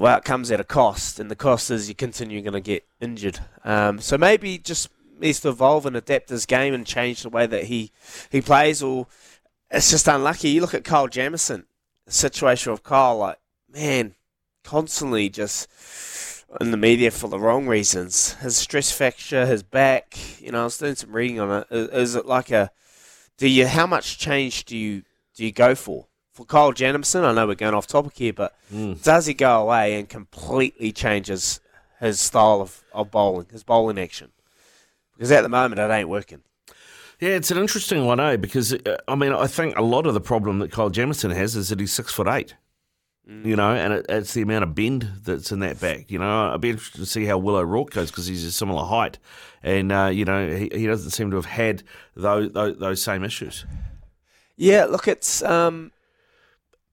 Well, 0.00 0.16
it 0.16 0.24
comes 0.24 0.50
at 0.50 0.60
a 0.60 0.64
cost, 0.64 1.20
and 1.20 1.30
the 1.30 1.36
cost 1.36 1.70
is 1.70 1.90
you 1.90 1.94
continue 1.94 2.40
going 2.40 2.54
to 2.54 2.60
get 2.62 2.86
injured. 3.02 3.38
Um, 3.64 4.00
so 4.00 4.16
maybe 4.16 4.56
just 4.56 4.88
needs 5.18 5.40
to 5.40 5.50
evolve 5.50 5.84
and 5.84 5.94
adapt 5.94 6.30
his 6.30 6.46
game 6.46 6.72
and 6.72 6.86
change 6.86 7.22
the 7.22 7.28
way 7.28 7.46
that 7.46 7.64
he 7.64 7.92
he 8.30 8.40
plays, 8.40 8.82
or 8.82 9.08
it's 9.70 9.90
just 9.90 10.08
unlucky. 10.08 10.48
You 10.48 10.62
look 10.62 10.72
at 10.72 10.84
Kyle 10.84 11.06
Jamieson, 11.06 11.66
situation 12.08 12.72
of 12.72 12.82
Kyle, 12.82 13.18
like 13.18 13.40
man, 13.68 14.14
constantly 14.64 15.28
just 15.28 15.68
in 16.62 16.70
the 16.70 16.78
media 16.78 17.10
for 17.10 17.28
the 17.28 17.38
wrong 17.38 17.66
reasons. 17.66 18.32
His 18.36 18.56
stress 18.56 18.90
fracture, 18.90 19.44
his 19.44 19.62
back. 19.62 20.16
You 20.40 20.52
know, 20.52 20.62
I 20.62 20.64
was 20.64 20.78
doing 20.78 20.94
some 20.94 21.12
reading 21.12 21.40
on 21.40 21.60
it. 21.60 21.66
Is, 21.70 21.88
is 21.88 22.14
it 22.14 22.24
like 22.24 22.50
a? 22.50 22.70
Do 23.36 23.46
you? 23.46 23.66
How 23.66 23.86
much 23.86 24.18
change 24.18 24.64
do 24.64 24.78
you 24.78 25.02
do 25.34 25.44
you 25.44 25.52
go 25.52 25.74
for? 25.74 26.06
For 26.40 26.46
Kyle 26.46 26.72
Jamieson, 26.72 27.22
I 27.22 27.32
know 27.32 27.46
we're 27.46 27.54
going 27.54 27.74
off 27.74 27.86
topic 27.86 28.14
here, 28.16 28.32
but 28.32 28.56
does 29.02 29.26
he 29.26 29.34
go 29.34 29.60
away 29.60 29.98
and 29.98 30.08
completely 30.08 30.90
changes 30.90 31.60
his 31.98 32.18
style 32.18 32.62
of, 32.62 32.82
of 32.94 33.10
bowling, 33.10 33.48
his 33.52 33.62
bowling 33.62 33.98
action? 33.98 34.30
Because 35.14 35.30
at 35.32 35.42
the 35.42 35.50
moment, 35.50 35.78
it 35.82 35.90
ain't 35.90 36.08
working. 36.08 36.40
Yeah, 37.20 37.32
it's 37.32 37.50
an 37.50 37.58
interesting 37.58 38.06
one, 38.06 38.20
eh? 38.20 38.36
Because 38.38 38.72
uh, 38.72 38.96
I 39.06 39.16
mean, 39.16 39.34
I 39.34 39.46
think 39.48 39.76
a 39.76 39.82
lot 39.82 40.06
of 40.06 40.14
the 40.14 40.20
problem 40.22 40.60
that 40.60 40.72
Kyle 40.72 40.88
Jamieson 40.88 41.30
has 41.30 41.56
is 41.56 41.68
that 41.68 41.78
he's 41.78 41.92
six 41.92 42.10
foot 42.10 42.26
eight. 42.26 42.54
You 43.26 43.54
know, 43.54 43.72
and 43.72 43.92
it, 43.92 44.06
it's 44.08 44.32
the 44.32 44.40
amount 44.40 44.64
of 44.64 44.74
bend 44.74 45.10
that's 45.22 45.52
in 45.52 45.60
that 45.60 45.78
back. 45.78 46.10
You 46.10 46.20
know, 46.20 46.54
I'd 46.54 46.62
be 46.62 46.70
interested 46.70 47.00
to 47.00 47.06
see 47.06 47.26
how 47.26 47.36
Will 47.36 47.56
O'Rourke 47.56 47.90
goes 47.90 48.10
because 48.10 48.26
he's 48.26 48.44
a 48.44 48.50
similar 48.50 48.86
height, 48.86 49.18
and 49.62 49.92
uh, 49.92 50.06
you 50.06 50.24
know 50.24 50.48
he, 50.48 50.70
he 50.72 50.86
doesn't 50.86 51.10
seem 51.10 51.28
to 51.32 51.36
have 51.36 51.44
had 51.44 51.82
those 52.16 52.50
those, 52.52 52.78
those 52.78 53.02
same 53.02 53.24
issues. 53.24 53.66
Yeah, 54.56 54.86
look, 54.86 55.06
it's. 55.06 55.42
Um, 55.42 55.92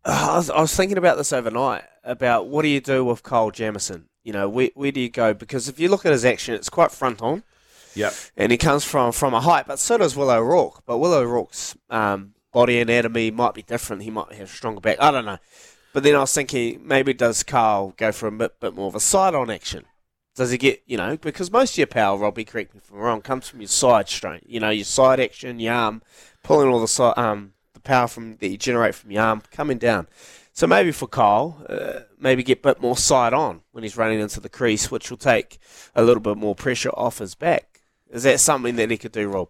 I, 0.07 0.35
was, 0.37 0.49
I 0.49 0.61
was 0.61 0.75
thinking 0.75 0.97
about 0.97 1.17
this 1.17 1.33
overnight 1.33 1.83
about 2.03 2.47
what 2.47 2.61
do 2.61 2.69
you 2.69 2.79
do 2.81 3.03
with 3.03 3.23
Kyle 3.23 3.51
Jamieson? 3.51 4.05
You 4.23 4.33
know, 4.33 4.47
where, 4.49 4.69
where 4.73 4.91
do 4.91 4.99
you 4.99 5.09
go? 5.09 5.33
Because 5.33 5.67
if 5.67 5.79
you 5.79 5.89
look 5.89 6.05
at 6.05 6.11
his 6.11 6.25
action, 6.25 6.55
it's 6.55 6.69
quite 6.69 6.91
front 6.91 7.21
on, 7.21 7.43
Yep. 7.95 8.13
and 8.35 8.51
he 8.51 8.57
comes 8.57 8.83
from 8.83 9.11
from 9.11 9.33
a 9.33 9.41
height, 9.41 9.65
but 9.67 9.79
so 9.79 9.97
does 9.97 10.15
Will 10.15 10.29
O'Rourke. 10.29 10.83
But 10.85 10.99
Will 10.99 11.13
O'Rourke's 11.13 11.75
um, 11.89 12.33
body 12.53 12.79
anatomy 12.79 13.31
might 13.31 13.53
be 13.53 13.63
different. 13.63 14.03
He 14.03 14.11
might 14.11 14.31
have 14.33 14.47
a 14.47 14.51
stronger 14.51 14.81
back. 14.81 14.97
I 14.99 15.11
don't 15.11 15.25
know. 15.25 15.39
But 15.93 16.03
then 16.03 16.15
I 16.15 16.19
was 16.19 16.33
thinking 16.33 16.85
maybe 16.85 17.13
does 17.13 17.43
Carl 17.43 17.93
go 17.97 18.11
for 18.11 18.27
a 18.27 18.31
bit, 18.31 18.59
bit 18.59 18.75
more 18.75 18.87
of 18.87 18.95
a 18.95 18.99
side 18.99 19.33
on 19.33 19.49
action? 19.49 19.85
Does 20.35 20.51
he 20.51 20.57
get, 20.59 20.83
you 20.85 20.97
know, 20.97 21.17
because 21.17 21.49
most 21.51 21.73
of 21.73 21.77
your 21.79 21.87
power, 21.87 22.15
Robbie, 22.15 22.45
correct 22.45 22.75
me 22.75 22.81
if 22.83 22.91
I'm 22.91 22.97
wrong, 22.99 23.21
comes 23.21 23.47
from 23.47 23.61
your 23.61 23.67
side 23.69 24.07
strain. 24.07 24.41
You 24.45 24.59
know, 24.59 24.69
your 24.69 24.85
side 24.85 25.19
action, 25.19 25.59
your 25.59 25.73
arm, 25.73 26.03
pulling 26.43 26.67
all 26.69 26.79
the 26.79 26.87
side, 26.87 27.17
um, 27.17 27.53
power 27.87 28.07
from 28.07 28.35
that 28.37 28.49
you 28.49 28.57
generate 28.57 28.93
from 28.95 29.11
your 29.11 29.23
arm 29.23 29.41
coming 29.51 29.77
down. 29.77 30.07
So 30.53 30.65
maybe 30.67 30.91
for 30.91 31.07
Kyle, 31.07 31.63
uh, 31.69 32.01
maybe 32.19 32.43
get 32.43 32.59
a 32.59 32.61
bit 32.61 32.81
more 32.81 32.97
side 32.97 33.33
on 33.33 33.61
when 33.71 33.83
he's 33.83 33.95
running 33.97 34.19
into 34.19 34.39
the 34.39 34.49
crease, 34.49 34.89
which 34.91 35.09
will 35.09 35.17
take 35.17 35.59
a 35.95 36.03
little 36.03 36.21
bit 36.21 36.35
more 36.37 36.55
pressure 36.55 36.89
off 36.89 37.19
his 37.19 37.35
back. 37.35 37.81
Is 38.09 38.23
that 38.23 38.39
something 38.39 38.75
that 38.77 38.89
he 38.89 38.97
could 38.97 39.11
do, 39.11 39.27
Rob? 39.29 39.49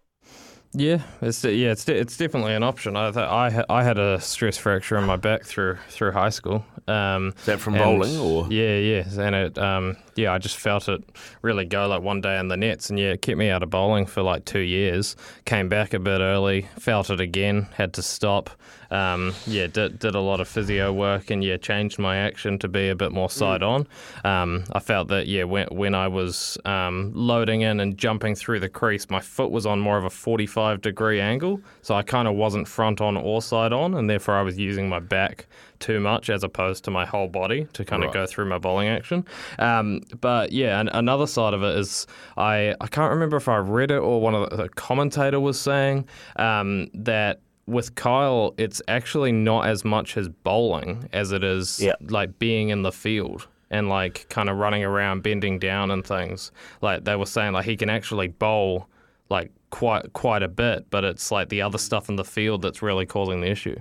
Yeah, 0.73 0.99
it's 1.21 1.43
yeah, 1.45 1.71
it's 1.71 1.85
de- 1.85 1.97
it's 1.97 2.17
definitely 2.17 2.53
an 2.53 2.61
option. 2.61 2.97
I 2.97 3.11
th- 3.11 3.25
I 3.25 3.49
ha- 3.49 3.65
I 3.69 3.83
had 3.83 3.97
a 3.97 4.19
stress 4.19 4.57
fracture 4.57 4.97
in 4.97 5.05
my 5.05 5.15
back 5.15 5.43
through 5.43 5.77
through 5.89 6.11
high 6.11 6.29
school. 6.29 6.65
Um, 6.87 7.29
Is 7.39 7.45
that 7.45 7.59
from 7.59 7.75
and- 7.75 7.83
bowling 7.83 8.17
or? 8.17 8.47
Yeah, 8.51 8.77
yeah, 8.77 9.21
and 9.21 9.33
it 9.33 9.57
um 9.57 9.95
yeah, 10.17 10.33
I 10.33 10.39
just 10.39 10.57
felt 10.57 10.89
it 10.89 11.03
really 11.41 11.65
go 11.65 11.87
like 11.87 12.01
one 12.01 12.21
day 12.21 12.39
in 12.39 12.47
the 12.47 12.57
nets, 12.57 12.89
and 12.89 12.99
yeah, 12.99 13.11
it 13.11 13.21
kept 13.21 13.37
me 13.37 13.49
out 13.49 13.63
of 13.63 13.69
bowling 13.69 14.05
for 14.05 14.21
like 14.21 14.45
two 14.45 14.59
years. 14.59 15.15
Came 15.45 15.69
back 15.69 15.93
a 15.93 15.99
bit 15.99 16.19
early, 16.19 16.67
felt 16.79 17.09
it 17.09 17.21
again, 17.21 17.67
had 17.75 17.93
to 17.93 18.01
stop. 18.01 18.49
Um, 18.89 19.33
yeah, 19.45 19.67
did 19.67 19.99
did 19.99 20.15
a 20.15 20.19
lot 20.19 20.39
of 20.39 20.47
physio 20.47 20.91
work, 20.91 21.29
and 21.29 21.43
yeah, 21.43 21.57
changed 21.57 21.99
my 21.99 22.17
action 22.17 22.57
to 22.59 22.67
be 22.67 22.89
a 22.89 22.95
bit 22.95 23.11
more 23.11 23.29
side 23.29 23.61
on. 23.61 23.87
Um, 24.23 24.63
I 24.71 24.79
felt 24.79 25.09
that 25.09 25.27
yeah, 25.27 25.43
when 25.43 25.67
when 25.71 25.93
I 25.93 26.07
was 26.07 26.57
um, 26.65 27.11
loading 27.13 27.61
in 27.61 27.79
and 27.79 27.97
jumping 27.97 28.35
through 28.35 28.59
the 28.59 28.69
crease, 28.69 29.09
my 29.09 29.19
foot 29.19 29.51
was 29.51 29.65
on 29.65 29.79
more 29.79 29.97
of 29.97 30.05
a 30.05 30.09
forty 30.09 30.45
five 30.47 30.81
degree 30.81 31.19
angle, 31.19 31.61
so 31.81 31.95
I 31.95 32.01
kind 32.01 32.27
of 32.27 32.35
wasn't 32.35 32.67
front 32.67 33.01
on 33.01 33.17
or 33.17 33.41
side 33.41 33.73
on, 33.73 33.93
and 33.93 34.09
therefore 34.09 34.35
I 34.35 34.41
was 34.41 34.57
using 34.57 34.89
my 34.89 34.99
back 34.99 35.47
too 35.79 35.99
much 35.99 36.29
as 36.29 36.43
opposed 36.43 36.83
to 36.85 36.91
my 36.91 37.05
whole 37.05 37.27
body 37.27 37.67
to 37.73 37.85
kind 37.85 38.03
of 38.03 38.11
go 38.11 38.25
through 38.25 38.45
my 38.45 38.57
bowling 38.57 38.87
action. 38.87 39.25
Um, 39.59 40.01
but 40.21 40.51
yeah, 40.51 40.79
and 40.79 40.89
another 40.93 41.27
side 41.27 41.53
of 41.53 41.63
it 41.63 41.77
is 41.77 42.07
I, 42.37 42.75
I 42.81 42.87
can't 42.87 43.11
remember 43.11 43.37
if 43.37 43.47
I 43.47 43.57
read 43.57 43.91
it 43.91 43.97
or 43.99 44.21
one 44.21 44.35
of 44.35 44.49
the, 44.49 44.55
the 44.57 44.69
commentator 44.69 45.39
was 45.39 45.59
saying 45.59 46.07
um, 46.37 46.87
that 46.93 47.41
with 47.65 47.95
Kyle, 47.95 48.53
it's 48.57 48.81
actually 48.87 49.31
not 49.31 49.67
as 49.67 49.83
much 49.83 50.13
his 50.13 50.29
bowling 50.29 51.09
as 51.11 51.31
it 51.31 51.43
is 51.43 51.79
Yeah. 51.81 51.93
like 52.01 52.39
being 52.39 52.69
in 52.69 52.81
the 52.83 52.91
field 52.93 53.47
and 53.69 53.89
like 53.89 54.27
kind 54.29 54.49
of 54.49 54.55
running 54.57 54.83
around, 54.85 55.23
bending 55.23 55.59
down 55.59 55.91
and 55.91 56.05
things. 56.05 56.51
Like 56.81 57.03
they 57.03 57.15
were 57.17 57.25
saying, 57.25 57.51
like 57.53 57.65
he 57.65 57.75
can 57.75 57.89
actually 57.89 58.29
bowl 58.29 58.87
like 59.29 59.51
quite 59.69 60.13
quite 60.13 60.43
a 60.43 60.47
bit, 60.47 60.89
but 60.89 61.03
it's 61.03 61.29
like 61.29 61.49
the 61.49 61.61
other 61.61 61.77
stuff 61.77 62.07
in 62.07 62.15
the 62.15 62.23
field 62.23 62.61
that's 62.61 62.81
really 62.81 63.05
causing 63.05 63.41
the 63.41 63.47
issue. 63.51 63.77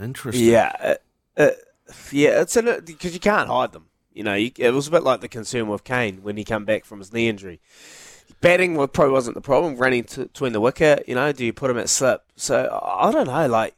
Interesting. 0.00 0.44
Yeah, 0.46 0.70
uh, 0.80 0.94
uh, 1.36 1.50
yeah, 2.12 2.42
it's 2.42 2.56
in 2.56 2.66
because 2.84 3.12
you 3.14 3.18
can't 3.18 3.48
hide 3.48 3.72
them. 3.72 3.86
You 4.18 4.24
know, 4.24 4.34
it 4.34 4.74
was 4.74 4.88
a 4.88 4.90
bit 4.90 5.04
like 5.04 5.20
the 5.20 5.28
concern 5.28 5.68
with 5.68 5.84
Kane 5.84 6.24
when 6.24 6.36
he 6.36 6.42
came 6.42 6.64
back 6.64 6.84
from 6.84 6.98
his 6.98 7.12
knee 7.12 7.28
injury. 7.28 7.60
Batting 8.40 8.74
probably 8.74 9.12
wasn't 9.12 9.36
the 9.36 9.40
problem. 9.40 9.76
Running 9.76 10.02
to, 10.04 10.22
between 10.22 10.52
the 10.52 10.60
wicket, 10.60 11.04
you 11.06 11.14
know, 11.14 11.30
do 11.30 11.46
you 11.46 11.52
put 11.52 11.70
him 11.70 11.78
at 11.78 11.88
slip? 11.88 12.24
So 12.34 12.68
I 12.82 13.12
don't 13.12 13.28
know. 13.28 13.46
Like, 13.46 13.76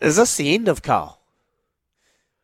is 0.00 0.16
this 0.16 0.36
the 0.36 0.52
end 0.52 0.66
of 0.66 0.82
Carl? 0.82 1.20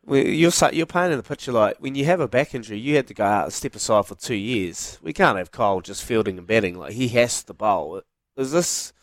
You're 0.07 0.51
you're 0.71 0.85
painting 0.85 1.17
the 1.17 1.23
picture 1.23 1.51
like 1.51 1.75
when 1.79 1.95
you 1.95 2.05
have 2.05 2.21
a 2.21 2.27
back 2.29 2.55
injury, 2.55 2.79
you 2.79 2.95
had 2.95 3.07
to 3.07 3.13
go 3.13 3.25
out 3.25 3.43
and 3.43 3.53
step 3.53 3.75
aside 3.75 4.05
for 4.05 4.15
two 4.15 4.35
years. 4.35 4.97
We 5.03 5.11
can't 5.11 5.37
have 5.37 5.51
Kyle 5.51 5.81
just 5.81 6.05
fielding 6.05 6.37
and 6.37 6.47
batting. 6.47 6.79
Like 6.79 6.93
he 6.93 7.09
has 7.09 7.43
to 7.43 7.53
bowl. 7.53 8.01
Is 8.37 8.53
this 8.53 8.93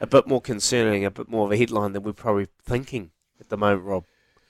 a 0.00 0.06
bit 0.06 0.26
more 0.26 0.40
concerning, 0.40 1.04
a 1.04 1.10
bit 1.10 1.28
more 1.28 1.44
of 1.44 1.52
a 1.52 1.56
headline 1.58 1.92
than 1.92 2.02
we're 2.02 2.14
probably 2.14 2.48
thinking 2.64 3.10
at 3.38 3.50
the 3.50 3.58
moment, 3.58 3.84
Rob? 3.84 4.04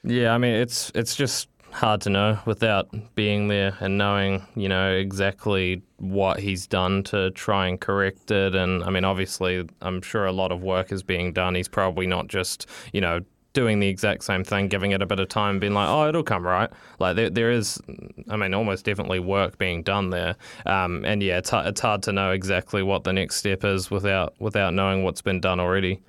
Yeah, 0.04 0.32
I 0.32 0.38
mean 0.38 0.54
it's 0.54 0.92
it's 0.94 1.16
just 1.16 1.48
hard 1.72 2.00
to 2.02 2.10
know 2.10 2.38
without 2.44 2.88
being 3.14 3.48
there 3.48 3.76
and 3.80 3.98
knowing, 3.98 4.46
you 4.56 4.68
know, 4.68 4.92
exactly 4.92 5.82
what 5.98 6.40
he's 6.40 6.66
done 6.66 7.02
to 7.04 7.30
try 7.32 7.66
and 7.66 7.80
correct 7.80 8.30
it. 8.30 8.54
And 8.54 8.82
I 8.84 8.90
mean, 8.90 9.04
obviously, 9.04 9.68
I'm 9.80 10.02
sure 10.02 10.26
a 10.26 10.32
lot 10.32 10.52
of 10.52 10.62
work 10.62 10.92
is 10.92 11.02
being 11.02 11.32
done. 11.32 11.54
He's 11.54 11.68
probably 11.68 12.06
not 12.06 12.28
just, 12.28 12.66
you 12.92 13.00
know, 13.00 13.20
doing 13.52 13.80
the 13.80 13.88
exact 13.88 14.22
same 14.22 14.44
thing, 14.44 14.68
giving 14.68 14.92
it 14.92 15.02
a 15.02 15.06
bit 15.06 15.18
of 15.18 15.28
time, 15.28 15.58
being 15.58 15.74
like, 15.74 15.88
oh, 15.88 16.08
it'll 16.08 16.22
come 16.22 16.46
right. 16.46 16.70
Like 16.98 17.16
there, 17.16 17.30
there 17.30 17.50
is, 17.50 17.80
I 18.28 18.36
mean, 18.36 18.54
almost 18.54 18.84
definitely 18.84 19.20
work 19.20 19.58
being 19.58 19.82
done 19.82 20.10
there. 20.10 20.36
Um, 20.66 21.04
and 21.04 21.22
yeah, 21.22 21.38
it's, 21.38 21.50
it's 21.52 21.80
hard 21.80 22.02
to 22.04 22.12
know 22.12 22.30
exactly 22.32 22.82
what 22.82 23.04
the 23.04 23.12
next 23.12 23.36
step 23.36 23.64
is 23.64 23.90
without 23.90 24.34
without 24.38 24.74
knowing 24.74 25.02
what's 25.02 25.22
been 25.22 25.40
done 25.40 25.60
already. 25.60 26.00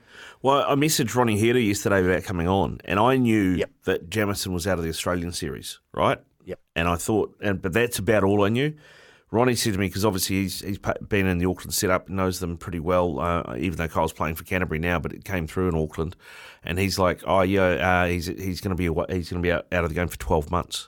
Well, 0.41 0.63
I 0.67 0.75
messaged 0.75 1.13
Ronnie 1.15 1.37
Hira 1.37 1.59
yesterday 1.59 2.03
about 2.05 2.23
coming 2.23 2.47
on, 2.47 2.79
and 2.85 2.99
I 2.99 3.17
knew 3.17 3.55
Yep. 3.55 3.71
that 3.83 4.09
Jamieson 4.09 4.53
was 4.53 4.65
out 4.67 4.77
of 4.77 4.83
the 4.83 4.89
Australian 4.89 5.31
series, 5.33 5.79
right? 5.93 6.19
Yep. 6.45 6.59
And 6.75 6.87
I 6.87 6.95
thought, 6.95 7.35
and 7.41 7.61
but 7.61 7.73
that's 7.73 7.99
about 7.99 8.23
all 8.23 8.43
I 8.43 8.49
knew. 8.49 8.73
Ronnie 9.31 9.53
said 9.55 9.73
to 9.73 9.79
me 9.79 9.87
because 9.87 10.05
obviously 10.05 10.37
he's 10.37 10.61
he's 10.61 10.79
been 11.07 11.27
in 11.27 11.37
the 11.37 11.45
Auckland 11.45 11.73
setup, 11.73 12.09
knows 12.09 12.39
them 12.39 12.57
pretty 12.57 12.79
well. 12.79 13.19
Uh, 13.19 13.55
even 13.57 13.77
though 13.77 13.87
Kyle's 13.87 14.13
playing 14.13 14.35
for 14.35 14.43
Canterbury 14.43 14.79
now, 14.79 14.97
but 14.97 15.11
it 15.13 15.23
came 15.23 15.45
through 15.45 15.67
in 15.69 15.75
Auckland, 15.75 16.15
and 16.63 16.79
he's 16.79 16.97
like, 16.97 17.21
oh 17.27 17.41
yeah, 17.41 17.61
uh, 18.03 18.07
he's 18.07 18.25
he's 18.27 18.59
going 18.61 18.71
to 18.71 18.75
be 18.75 18.87
awa- 18.89 19.05
he's 19.09 19.29
going 19.29 19.43
to 19.43 19.45
be 19.47 19.51
out, 19.51 19.67
out 19.71 19.83
of 19.83 19.89
the 19.91 19.93
game 19.95 20.07
for 20.07 20.17
twelve 20.17 20.49
months. 20.49 20.87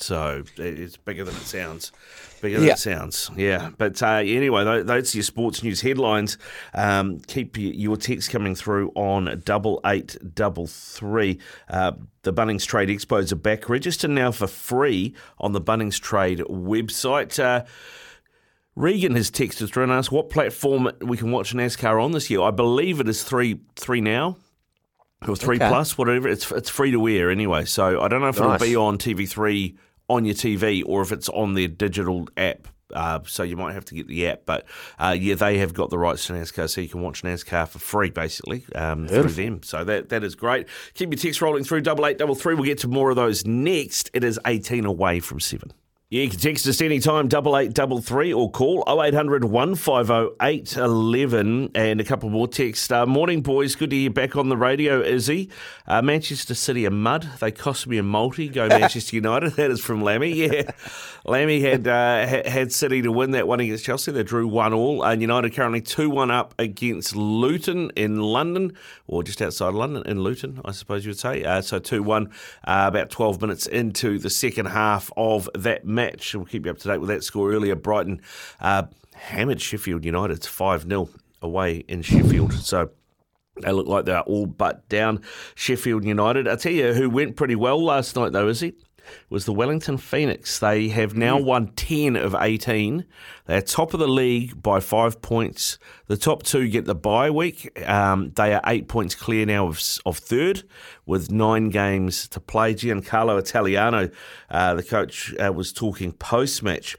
So 0.00 0.44
it's 0.56 0.96
bigger 0.96 1.24
than 1.24 1.34
it 1.34 1.40
sounds. 1.42 1.90
Bigger 2.40 2.60
than 2.60 2.68
it 2.68 2.78
sounds. 2.78 3.30
Yeah. 3.36 3.70
But 3.76 4.02
uh, 4.02 4.22
anyway, 4.24 4.64
tho- 4.64 4.82
those 4.82 5.14
are 5.14 5.18
your 5.18 5.24
sports 5.24 5.62
news 5.62 5.80
headlines. 5.80 6.38
Um, 6.74 7.18
keep 7.20 7.56
your 7.58 7.96
text 7.96 8.30
coming 8.30 8.54
through 8.54 8.92
on 8.94 9.42
double 9.44 9.80
eight 9.84 10.16
double 10.34 10.66
three. 10.66 11.38
Uh, 11.68 11.92
the 12.22 12.32
Bunnings 12.32 12.64
Trade 12.66 12.88
Expos 12.90 13.32
are 13.32 13.36
back. 13.36 13.68
Register 13.68 14.06
now 14.08 14.30
for 14.30 14.46
free 14.46 15.14
on 15.38 15.52
the 15.52 15.60
Bunnings 15.60 15.98
Trade 16.00 16.38
website. 16.48 17.42
Uh, 17.42 17.64
Regan 18.76 19.16
has 19.16 19.30
texted 19.30 19.72
through 19.72 19.84
and 19.84 19.92
asked 19.92 20.12
what 20.12 20.30
platform 20.30 20.88
we 21.00 21.16
can 21.16 21.32
watch 21.32 21.52
NASCAR 21.52 22.02
on 22.02 22.12
this 22.12 22.30
year. 22.30 22.42
I 22.42 22.52
believe 22.52 23.00
it 23.00 23.08
is 23.08 23.24
three 23.24 23.60
three 23.74 24.00
now 24.00 24.36
or 25.26 25.34
three 25.34 25.56
Okay. 25.56 25.68
plus, 25.68 25.98
whatever. 25.98 26.28
It's 26.28 26.50
it's 26.52 26.70
free 26.70 26.92
to 26.92 27.00
wear 27.00 27.30
anyway. 27.30 27.64
So 27.64 28.00
I 28.00 28.06
don't 28.06 28.20
know 28.20 28.28
if 28.28 28.38
Nice. 28.38 28.62
it'll 28.62 28.66
be 28.68 28.76
on 28.76 28.98
TV 28.98 29.28
three 29.28 29.76
on 30.08 30.24
your 30.24 30.34
TV 30.34 30.82
or 30.86 31.02
if 31.02 31.12
it's 31.12 31.28
on 31.28 31.54
their 31.54 31.68
digital 31.68 32.28
app. 32.36 32.68
Uh, 32.94 33.20
so 33.26 33.42
you 33.42 33.54
might 33.54 33.74
have 33.74 33.84
to 33.84 33.94
get 33.94 34.08
the 34.08 34.26
app, 34.26 34.40
but 34.46 34.64
uh, 34.98 35.14
yeah, 35.18 35.34
they 35.34 35.58
have 35.58 35.74
got 35.74 35.90
the 35.90 35.98
rights 35.98 36.26
to 36.26 36.32
NASCAR, 36.32 36.70
so 36.70 36.80
you 36.80 36.88
can 36.88 37.02
watch 37.02 37.22
NASCAR 37.22 37.68
for 37.68 37.78
free, 37.78 38.08
basically 38.08 38.64
um, 38.74 39.06
through 39.06 39.24
them. 39.24 39.62
So 39.62 39.84
that 39.84 40.08
that 40.08 40.24
is 40.24 40.34
great. 40.34 40.68
Keep 40.94 41.10
your 41.10 41.18
text 41.18 41.42
rolling 41.42 41.64
through 41.64 41.82
double 41.82 42.06
eight 42.06 42.16
double 42.16 42.34
three. 42.34 42.54
We'll 42.54 42.64
get 42.64 42.78
to 42.78 42.88
more 42.88 43.10
of 43.10 43.16
those 43.16 43.44
next. 43.44 44.10
It 44.14 44.24
is 44.24 44.40
eighteen 44.46 44.86
away 44.86 45.20
from 45.20 45.38
seven. 45.38 45.74
Yeah, 46.10 46.22
you 46.22 46.30
can 46.30 46.38
text 46.38 46.66
us 46.66 46.80
anytime, 46.80 47.28
double 47.28 47.54
eight 47.54 47.74
double 47.74 48.00
three, 48.00 48.32
or 48.32 48.50
call 48.50 48.82
0800 48.88 49.44
150 49.44 50.36
811. 50.40 51.72
And 51.74 52.00
a 52.00 52.04
couple 52.04 52.30
more 52.30 52.48
texts. 52.48 52.90
Uh, 52.90 53.04
morning, 53.04 53.42
boys. 53.42 53.74
Good 53.74 53.90
to 53.90 53.96
hear 53.96 54.08
back 54.08 54.34
on 54.34 54.48
the 54.48 54.56
radio, 54.56 55.02
Izzy. 55.02 55.50
Uh, 55.86 56.00
Manchester 56.00 56.54
City 56.54 56.86
are 56.86 56.90
mud. 56.90 57.28
They 57.40 57.50
cost 57.50 57.86
me 57.86 57.98
a 57.98 58.02
multi. 58.02 58.48
Go 58.48 58.68
Manchester 58.68 59.16
United. 59.16 59.52
That 59.56 59.70
is 59.70 59.84
from 59.84 60.00
Lammy. 60.00 60.32
Yeah. 60.32 60.70
Lammy 61.26 61.60
had, 61.60 61.86
uh, 61.86 62.26
had 62.48 62.72
City 62.72 63.02
to 63.02 63.12
win 63.12 63.32
that 63.32 63.46
one 63.46 63.60
against 63.60 63.84
Chelsea. 63.84 64.10
They 64.10 64.22
drew 64.22 64.48
one 64.48 64.72
all. 64.72 65.04
And 65.04 65.20
United 65.20 65.52
currently 65.52 65.82
2 65.82 66.08
1 66.08 66.30
up 66.30 66.54
against 66.58 67.16
Luton 67.16 67.90
in 67.96 68.22
London, 68.22 68.74
or 69.08 69.22
just 69.22 69.42
outside 69.42 69.74
London, 69.74 70.04
in 70.06 70.22
Luton, 70.22 70.62
I 70.64 70.70
suppose 70.70 71.04
you 71.04 71.10
would 71.10 71.18
say. 71.18 71.44
Uh, 71.44 71.60
so 71.60 71.78
2 71.78 72.02
1, 72.02 72.28
uh, 72.28 72.30
about 72.88 73.10
12 73.10 73.42
minutes 73.42 73.66
into 73.66 74.18
the 74.18 74.30
second 74.30 74.66
half 74.66 75.10
of 75.14 75.50
that 75.54 75.84
match. 75.84 75.97
We'll 76.34 76.44
keep 76.46 76.64
you 76.64 76.70
up 76.70 76.78
to 76.78 76.88
date 76.88 76.98
with 76.98 77.08
that 77.08 77.24
score 77.24 77.52
earlier. 77.52 77.74
Brighton 77.74 78.20
uh, 78.60 78.84
hammered 79.14 79.60
Sheffield 79.60 80.04
United. 80.04 80.38
It's 80.38 80.46
5 80.46 80.88
0 80.88 81.08
away 81.42 81.84
in 81.88 82.02
Sheffield. 82.02 82.52
So. 82.54 82.90
They 83.60 83.72
look 83.72 83.88
like 83.88 84.04
they're 84.04 84.20
all 84.20 84.46
but 84.46 84.88
down. 84.88 85.20
Sheffield 85.56 86.04
United. 86.04 86.46
I 86.46 86.54
tell 86.54 86.70
you 86.70 86.94
who 86.94 87.10
went 87.10 87.34
pretty 87.34 87.56
well 87.56 87.82
last 87.82 88.14
night, 88.14 88.30
though, 88.30 88.46
is 88.46 88.60
he? 88.60 88.74
Was 89.30 89.44
the 89.44 89.52
Wellington 89.52 89.98
Phoenix. 89.98 90.58
They 90.58 90.88
have 90.88 91.14
now 91.14 91.38
won 91.38 91.68
10 91.68 92.16
of 92.16 92.34
18. 92.38 93.04
They're 93.46 93.62
top 93.62 93.94
of 93.94 94.00
the 94.00 94.08
league 94.08 94.62
by 94.62 94.80
five 94.80 95.22
points. 95.22 95.78
The 96.06 96.16
top 96.16 96.42
two 96.42 96.68
get 96.68 96.84
the 96.84 96.94
bye 96.94 97.30
week. 97.30 97.78
Um, 97.88 98.32
they 98.36 98.54
are 98.54 98.62
eight 98.66 98.88
points 98.88 99.14
clear 99.14 99.46
now 99.46 99.68
of, 99.68 99.82
of 100.06 100.18
third 100.18 100.62
with 101.06 101.30
nine 101.30 101.70
games 101.70 102.28
to 102.28 102.40
play. 102.40 102.74
Giancarlo 102.74 103.38
Italiano, 103.38 104.10
uh, 104.50 104.74
the 104.74 104.82
coach, 104.82 105.34
uh, 105.38 105.52
was 105.52 105.72
talking 105.72 106.12
post 106.12 106.62
match 106.62 106.96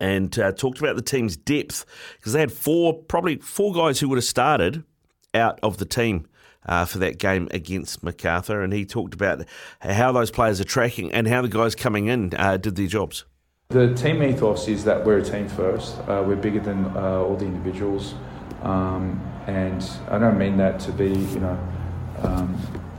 and 0.00 0.38
uh, 0.38 0.52
talked 0.52 0.78
about 0.78 0.96
the 0.96 1.02
team's 1.02 1.36
depth 1.36 1.84
because 2.18 2.32
they 2.32 2.40
had 2.40 2.52
four, 2.52 2.94
probably 2.94 3.36
four 3.36 3.72
guys 3.72 4.00
who 4.00 4.08
would 4.08 4.18
have 4.18 4.24
started 4.24 4.84
out 5.34 5.58
of 5.62 5.78
the 5.78 5.84
team 5.84 6.26
uh, 6.66 6.84
for 6.84 6.98
that 6.98 7.18
game 7.18 7.48
against 7.50 8.02
Macarthur, 8.02 8.62
and 8.62 8.72
he 8.72 8.84
talked 8.84 9.14
about 9.14 9.44
how 9.80 10.12
those 10.12 10.30
players 10.30 10.60
are 10.60 10.64
tracking 10.64 11.12
and 11.12 11.28
how 11.28 11.42
the 11.42 11.48
guys 11.48 11.74
coming 11.74 12.06
in 12.06 12.32
uh, 12.36 12.56
did 12.56 12.76
their 12.76 12.86
jobs. 12.86 13.24
The 13.70 13.94
team 13.94 14.22
ethos 14.22 14.68
is 14.68 14.84
that 14.84 15.04
we're 15.04 15.18
a 15.18 15.24
team 15.24 15.48
first. 15.48 15.98
Uh, 16.00 16.22
we're 16.26 16.36
bigger 16.36 16.60
than 16.60 16.84
uh, 16.96 17.24
all 17.26 17.36
the 17.36 17.46
individuals, 17.46 18.14
um, 18.62 19.20
and 19.46 19.84
I 20.08 20.18
don't 20.18 20.38
mean 20.38 20.56
that 20.58 20.78
to 20.80 20.92
be, 20.92 21.08
you 21.08 21.40
know, 21.40 21.58
um, 22.22 22.56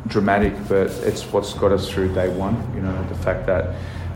dramatic, 0.07 0.53
but 0.67 0.89
it's 1.03 1.23
what's 1.31 1.53
got 1.53 1.71
us 1.71 1.89
through 1.89 2.13
day 2.13 2.29
one. 2.29 2.55
You 2.75 2.81
know, 2.81 3.07
the 3.07 3.15
fact 3.15 3.45
that 3.47 3.75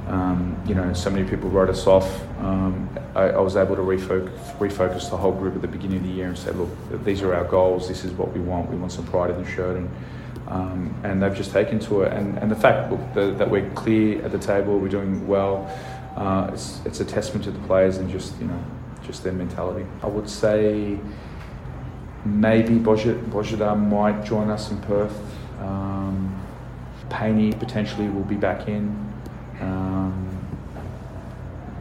um, 0.09 0.61
you 0.65 0.75
know 0.75 0.91
so 0.93 1.09
many 1.09 1.27
people 1.27 1.49
wrote 1.49 1.69
us 1.69 1.87
off. 1.87 2.21
Um, 2.39 2.89
I, 3.15 3.29
I 3.29 3.39
was 3.39 3.55
able 3.55 3.75
to 3.75 3.81
refocus, 3.81 4.31
refocus 4.57 5.09
the 5.09 5.17
whole 5.17 5.31
group 5.31 5.55
at 5.55 5.61
the 5.61 5.67
beginning 5.67 5.97
of 5.97 6.03
the 6.03 6.09
year 6.09 6.27
and 6.27 6.37
say, 6.37 6.51
look, 6.51 6.69
these 7.03 7.21
are 7.21 7.33
our 7.33 7.45
goals. 7.45 7.87
This 7.87 8.03
is 8.03 8.11
what 8.13 8.31
we 8.33 8.39
want. 8.39 8.69
We 8.69 8.77
want 8.77 8.91
some 8.91 9.05
pride 9.05 9.31
in 9.31 9.43
the 9.43 9.49
shirt 9.49 9.77
and. 9.77 9.89
Um, 10.47 10.95
and 11.03 11.21
they've 11.21 11.35
just 11.35 11.51
taken 11.51 11.77
to 11.81 12.01
it, 12.01 12.13
and, 12.13 12.39
and 12.39 12.49
the 12.49 12.55
fact 12.55 12.91
look, 12.91 13.13
the, 13.13 13.29
that 13.37 13.47
we're 13.47 13.69
clear 13.75 14.25
at 14.25 14.31
the 14.31 14.39
table, 14.39 14.79
we're 14.79 14.89
doing 14.89 15.27
well, 15.27 15.69
uh, 16.15 16.49
it's, 16.51 16.81
it's 16.85 16.99
a 17.01 17.05
testament 17.05 17.43
to 17.45 17.51
the 17.51 17.59
players 17.67 17.97
and 17.97 18.09
just 18.09 18.35
you 18.39 18.47
know 18.47 18.63
just 19.05 19.23
their 19.23 19.33
mentality. 19.33 19.85
I 20.01 20.07
would 20.07 20.27
say 20.27 20.97
maybe 22.25 22.75
Bojit, 22.75 23.79
might 23.89 24.25
join 24.25 24.49
us 24.49 24.71
in 24.71 24.81
Perth. 24.81 25.19
Um, 25.59 26.35
Paney 27.09 27.53
potentially 27.53 28.07
will 28.09 28.23
be 28.23 28.35
back 28.35 28.67
in. 28.67 29.08
Um, 29.61 30.25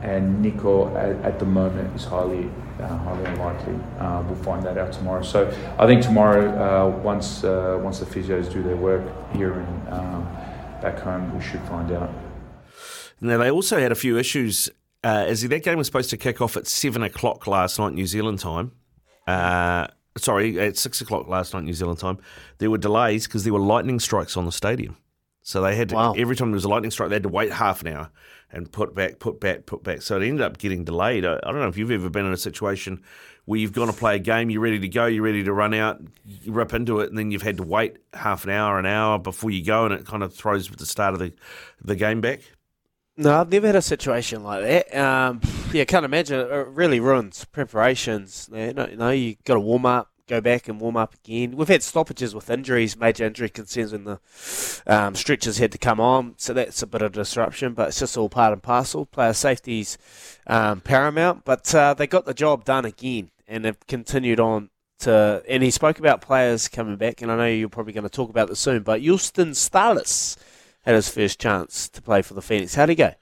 and 0.03 0.41
Nico 0.41 0.97
at, 0.97 1.17
at 1.25 1.39
the 1.39 1.45
moment 1.45 1.95
is 1.97 2.05
highly 2.05 2.51
uh, 2.81 2.97
highly 2.99 3.25
unlikely. 3.25 3.75
Uh, 3.99 4.23
we'll 4.27 4.37
find 4.37 4.63
that 4.65 4.79
out 4.79 4.93
tomorrow. 4.93 5.23
So 5.23 5.53
I 5.79 5.87
think 5.87 6.03
tomorrow, 6.03 6.49
uh, 6.49 6.97
once 7.03 7.45
uh, 7.45 7.79
once 7.83 7.99
the 7.99 8.07
physios 8.07 8.53
do 8.53 8.63
their 8.63 8.77
work 8.77 9.03
here 9.35 9.53
and 9.53 9.89
um, 9.89 10.25
back 10.81 10.99
home, 11.01 11.35
we 11.37 11.43
should 11.43 11.63
find 11.63 11.91
out. 11.93 12.11
Now, 13.21 13.39
they 13.39 13.51
also 13.51 13.79
had 13.79 13.93
a 13.93 13.97
few 13.97 14.17
issues. 14.17 14.71
Uh, 15.05 15.25
as 15.29 15.43
that 15.43 15.63
game 15.63 15.79
was 15.79 15.87
supposed 15.87 16.11
to 16.11 16.17
kick 16.17 16.41
off 16.41 16.57
at 16.57 16.67
7 16.67 17.03
o'clock 17.03 17.47
last 17.47 17.79
night, 17.79 17.95
New 17.95 18.07
Zealand 18.07 18.41
time. 18.41 18.73
Uh, 19.27 19.87
sorry, 20.17 20.59
at 20.59 20.77
6 20.77 21.01
o'clock 21.01 21.29
last 21.29 21.55
night, 21.55 21.65
New 21.65 21.73
Zealand 21.73 21.99
time. 21.99 22.19
There 22.59 22.71
were 22.71 22.79
delays 22.79 23.27
because 23.27 23.45
there 23.45 23.53
were 23.53 23.61
lightning 23.61 24.01
strikes 24.01 24.37
on 24.37 24.45
the 24.45 24.53
stadium. 24.53 24.97
So 25.49 25.63
they 25.63 25.75
had 25.75 25.89
to, 25.89 25.95
Wow. 25.95 26.13
every 26.13 26.37
time 26.37 26.51
there 26.51 26.57
was 26.57 26.67
a 26.67 26.69
lightning 26.69 26.91
strike, 26.91 27.09
they 27.09 27.15
had 27.15 27.23
to 27.23 27.31
wait 27.31 27.51
half 27.51 27.81
an 27.81 27.89
hour 27.89 28.11
and 28.53 28.71
put 28.71 28.95
back, 28.95 29.19
put 29.19 29.41
back, 29.41 29.65
put 29.65 29.83
back. 29.83 30.03
So 30.03 30.21
it 30.21 30.29
ended 30.29 30.43
up 30.43 30.59
getting 30.59 30.85
delayed. 30.85 31.25
I, 31.25 31.37
I 31.43 31.51
don't 31.51 31.61
know 31.63 31.69
if 31.69 31.79
you've 31.79 31.91
ever 31.91 32.11
been 32.11 32.27
in 32.27 32.35
a 32.35 32.37
situation 32.37 33.01
where 33.47 33.59
you've 33.59 33.73
gone 33.73 33.87
to 33.87 33.95
play 33.95 34.17
a 34.17 34.19
game, 34.19 34.51
you're 34.51 34.61
ready 34.61 34.79
to 34.79 34.89
go, 34.89 35.07
you're 35.07 35.23
ready 35.25 35.43
to 35.45 35.53
run 35.55 35.73
out, 35.73 36.03
you 36.27 36.53
rip 36.53 36.75
into 36.75 37.01
it, 37.01 37.09
and 37.09 37.17
then 37.17 37.31
you've 37.31 37.41
had 37.41 37.57
to 37.57 37.63
wait 37.63 37.97
half 38.13 38.45
an 38.45 38.51
hour, 38.51 38.79
an 38.79 38.85
hour 38.85 39.19
before 39.19 39.51
you 39.51 39.65
go, 39.65 39.87
and 39.87 39.95
it 39.95 40.05
kind 40.05 40.23
of 40.23 40.35
throws 40.35 40.69
the 40.69 40.85
start 40.85 41.15
of 41.15 41.21
the 41.21 41.33
the 41.83 41.97
game 41.97 42.21
back. 42.21 42.41
No, 43.17 43.41
I've 43.41 43.51
never 43.51 43.69
had 43.69 43.77
a 43.77 43.81
situation 43.81 44.43
like 44.43 44.63
that. 44.63 44.95
Um, 44.95 45.41
yeah, 45.73 45.85
can't 45.87 46.05
imagine. 46.05 46.41
It 46.41 46.69
really 46.69 47.01
ruins 47.01 47.47
preparations. 47.47 48.51
You 48.53 48.75
know, 48.75 48.87
you, 48.87 48.97
know, 48.97 49.11
you 49.11 49.37
got 49.47 49.55
to 49.55 49.61
warm 49.61 49.87
up, 49.87 50.08
go 50.29 50.41
back 50.41 50.69
and 50.69 50.81
warm 50.81 50.97
up 50.97 51.15
again. 51.15 51.57
We've 51.57 51.69
had 51.69 51.83
stoppages 51.83 52.35
with 52.35 52.51
injuries, 52.51 52.97
major 52.97 53.25
injury 53.25 53.49
concerns 53.49 53.93
when 53.93 54.05
the 54.05 54.21
um, 54.87 55.15
stretchers 55.15 55.59
had 55.59 55.73
to 55.73 55.79
come 55.79 55.99
on, 55.99 56.35
so 56.37 56.53
that's 56.53 56.83
a 56.83 56.87
bit 56.87 57.03
of 57.03 57.13
disruption. 57.13 57.75
But 57.75 57.89
it's 57.89 57.99
just 57.99 58.17
all 58.17 58.29
part 58.29 58.53
and 58.53 58.63
parcel. 58.63 59.07
Player 59.07 59.33
safety's 59.33 59.99
um, 60.47 60.81
paramount, 60.81 61.45
but 61.45 61.75
uh, 61.75 61.95
they 61.95 62.07
got 62.07 62.27
the 62.27 62.35
job 62.35 62.65
done 62.65 62.85
again, 62.85 63.31
and 63.47 63.65
have 63.65 63.87
continued 63.87 64.41
on. 64.41 64.71
To, 65.01 65.45
and 65.49 65.63
he 65.63 65.71
spoke 65.71 66.01
about 66.01 66.21
players 66.21 66.69
coming 66.69 66.97
back, 66.97 67.23
and 67.23 67.31
I 67.31 67.37
know 67.37 67.47
you're 67.47 67.69
probably 67.69 67.93
going 67.93 68.03
to 68.05 68.11
talk 68.11 68.31
about 68.31 68.49
this 68.49 68.59
soon. 68.59 68.83
But 68.83 69.01
Youstin 69.01 69.55
Salas 69.55 70.37
had 70.83 70.95
his 70.95 71.09
first 71.09 71.41
chance 71.41 71.89
to 71.91 72.03
play 72.03 72.23
for 72.23 72.35
the 72.35 72.43
Phoenix. 72.43 72.75
How'd 72.75 72.89
he 72.89 72.95
go? 72.95 73.13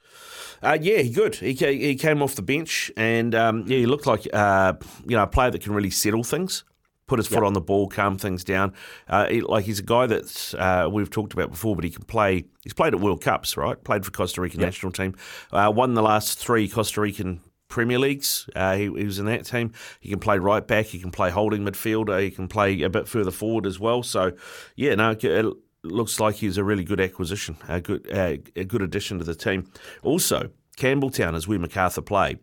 Uh, 0.62 0.78
yeah, 0.80 0.98
he 0.98 1.11
good. 1.11 1.36
He, 1.36 1.52
he 1.52 1.94
came 1.96 2.22
off 2.22 2.34
the 2.34 2.42
bench 2.42 2.90
and 2.96 3.34
um, 3.34 3.64
yeah, 3.66 3.78
he 3.78 3.86
looked 3.86 4.07
like 4.07 4.26
uh, 4.32 4.74
you 5.07 5.16
know 5.16 5.22
a 5.22 5.26
player 5.26 5.50
that 5.50 5.62
can 5.62 5.74
really 5.74 5.90
settle 5.90 6.24
things. 6.24 6.64
Put 7.07 7.18
his 7.18 7.26
foot 7.26 7.44
on 7.44 7.52
the 7.52 7.61
ball, 7.61 7.88
calm 7.88 8.18
things 8.18 8.44
down. 8.44 8.72
Uh, 9.09 9.26
he, 9.26 9.40
like 9.40 9.64
he's 9.64 9.78
a 9.78 9.84
guy 9.84 10.07
that's 10.07 10.54
uh, 10.54 10.88
we've 10.90 11.11
talked 11.11 11.32
about 11.32 11.50
before, 11.50 11.74
but 11.74 11.84
he 11.84 11.90
can 11.90 12.04
play. 12.04 12.44
He's 12.62 12.74
played 12.74 12.94
at 12.94 13.00
World 13.00 13.22
Cups, 13.22 13.57
right? 13.57 13.82
Played 13.82 14.04
for 14.04 14.11
Costa 14.11 14.40
Rican 14.40 14.61
national 14.61 14.92
team. 14.92 15.14
Uh, 15.52 15.72
won 15.74 15.94
the 15.94 16.02
last 16.02 16.38
three 16.38 16.68
Costa 16.68 17.00
Rican 17.00 17.40
Premier 17.68 17.98
Leagues. 17.98 18.48
Uh, 18.54 18.76
he, 18.76 18.84
he 18.84 19.04
was 19.04 19.18
in 19.18 19.26
that 19.26 19.44
team. 19.44 19.72
He 20.00 20.09
can 20.09 20.18
play 20.18 20.38
right 20.38 20.66
back. 20.66 20.86
He 20.86 20.98
can 20.98 21.11
play 21.11 21.30
holding 21.30 21.62
midfielder. 21.62 22.20
He 22.22 22.30
can 22.30 22.48
play 22.48 22.82
a 22.82 22.90
bit 22.90 23.09
further 23.09 23.30
forward 23.30 23.66
as 23.66 23.78
well. 23.78 24.02
So, 24.02 24.32
yeah, 24.76 24.94
no, 24.94 25.16
it 25.20 25.46
looks 25.82 26.18
like 26.20 26.36
he's 26.36 26.59
a 26.59 26.64
really 26.64 26.84
good 26.84 27.00
acquisition, 27.00 27.57
a 27.68 27.80
good 27.80 28.11
uh, 28.12 28.36
a 28.57 28.64
good 28.64 28.82
addition 28.82 29.18
to 29.18 29.24
the 29.24 29.34
team. 29.34 29.70
Also, 30.02 30.50
Campbelltown 30.76 31.34
is 31.34 31.46
where 31.46 31.59
Macarthur 31.59 32.02
play. 32.02 32.38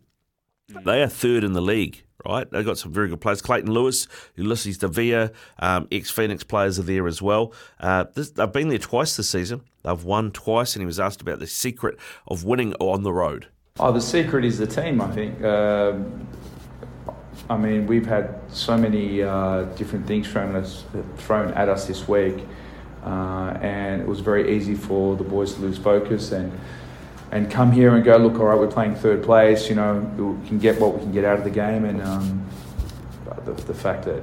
They 0.84 1.02
are 1.02 1.08
third 1.08 1.44
in 1.44 1.52
the 1.52 1.60
league, 1.60 2.04
right? 2.26 2.50
They've 2.50 2.64
got 2.64 2.78
some 2.78 2.92
very 2.92 3.08
good 3.08 3.20
players. 3.20 3.42
Clayton 3.42 3.70
Lewis, 3.70 4.06
Ulises 4.36 4.78
Davila, 4.78 5.30
um, 5.58 5.88
ex 5.92 6.10
Phoenix 6.10 6.42
players 6.44 6.78
are 6.78 6.82
there 6.82 7.06
as 7.06 7.20
well. 7.20 7.52
Uh, 7.80 8.04
this, 8.14 8.30
they've 8.30 8.52
been 8.52 8.68
there 8.68 8.78
twice 8.78 9.16
this 9.16 9.28
season. 9.28 9.62
They've 9.82 10.04
won 10.04 10.30
twice, 10.30 10.74
and 10.74 10.82
he 10.82 10.86
was 10.86 10.98
asked 10.98 11.20
about 11.20 11.38
the 11.38 11.46
secret 11.46 11.98
of 12.26 12.44
winning 12.44 12.74
on 12.74 13.02
the 13.02 13.12
road. 13.12 13.48
Oh, 13.78 13.92
the 13.92 14.00
secret 14.00 14.44
is 14.44 14.58
the 14.58 14.66
team, 14.66 15.00
I 15.00 15.10
think. 15.10 15.42
Um, 15.42 16.28
I 17.50 17.56
mean, 17.56 17.86
we've 17.86 18.06
had 18.06 18.40
so 18.48 18.76
many 18.76 19.22
uh, 19.22 19.64
different 19.76 20.06
things 20.06 20.30
thrown 20.30 20.56
us, 20.56 20.84
thrown 21.18 21.52
at 21.54 21.68
us 21.68 21.86
this 21.86 22.08
week, 22.08 22.46
uh, 23.04 23.58
and 23.60 24.00
it 24.00 24.06
was 24.06 24.20
very 24.20 24.56
easy 24.56 24.74
for 24.74 25.16
the 25.16 25.24
boys 25.24 25.54
to 25.54 25.60
lose 25.60 25.76
focus 25.76 26.32
and 26.32 26.58
and 27.34 27.50
come 27.50 27.72
here 27.72 27.96
and 27.96 28.04
go, 28.04 28.16
look, 28.16 28.38
all 28.38 28.46
right, 28.46 28.58
we're 28.58 28.68
playing 28.68 28.94
third 28.94 29.24
place. 29.24 29.68
You 29.68 29.74
know, 29.74 29.98
we 30.16 30.48
can 30.48 30.58
get 30.58 30.80
what 30.80 30.94
we 30.94 31.00
can 31.00 31.12
get 31.12 31.24
out 31.24 31.36
of 31.36 31.44
the 31.44 31.50
game, 31.50 31.84
and 31.84 32.00
um, 32.00 32.46
the, 33.44 33.52
the 33.52 33.74
fact 33.74 34.04
that 34.04 34.22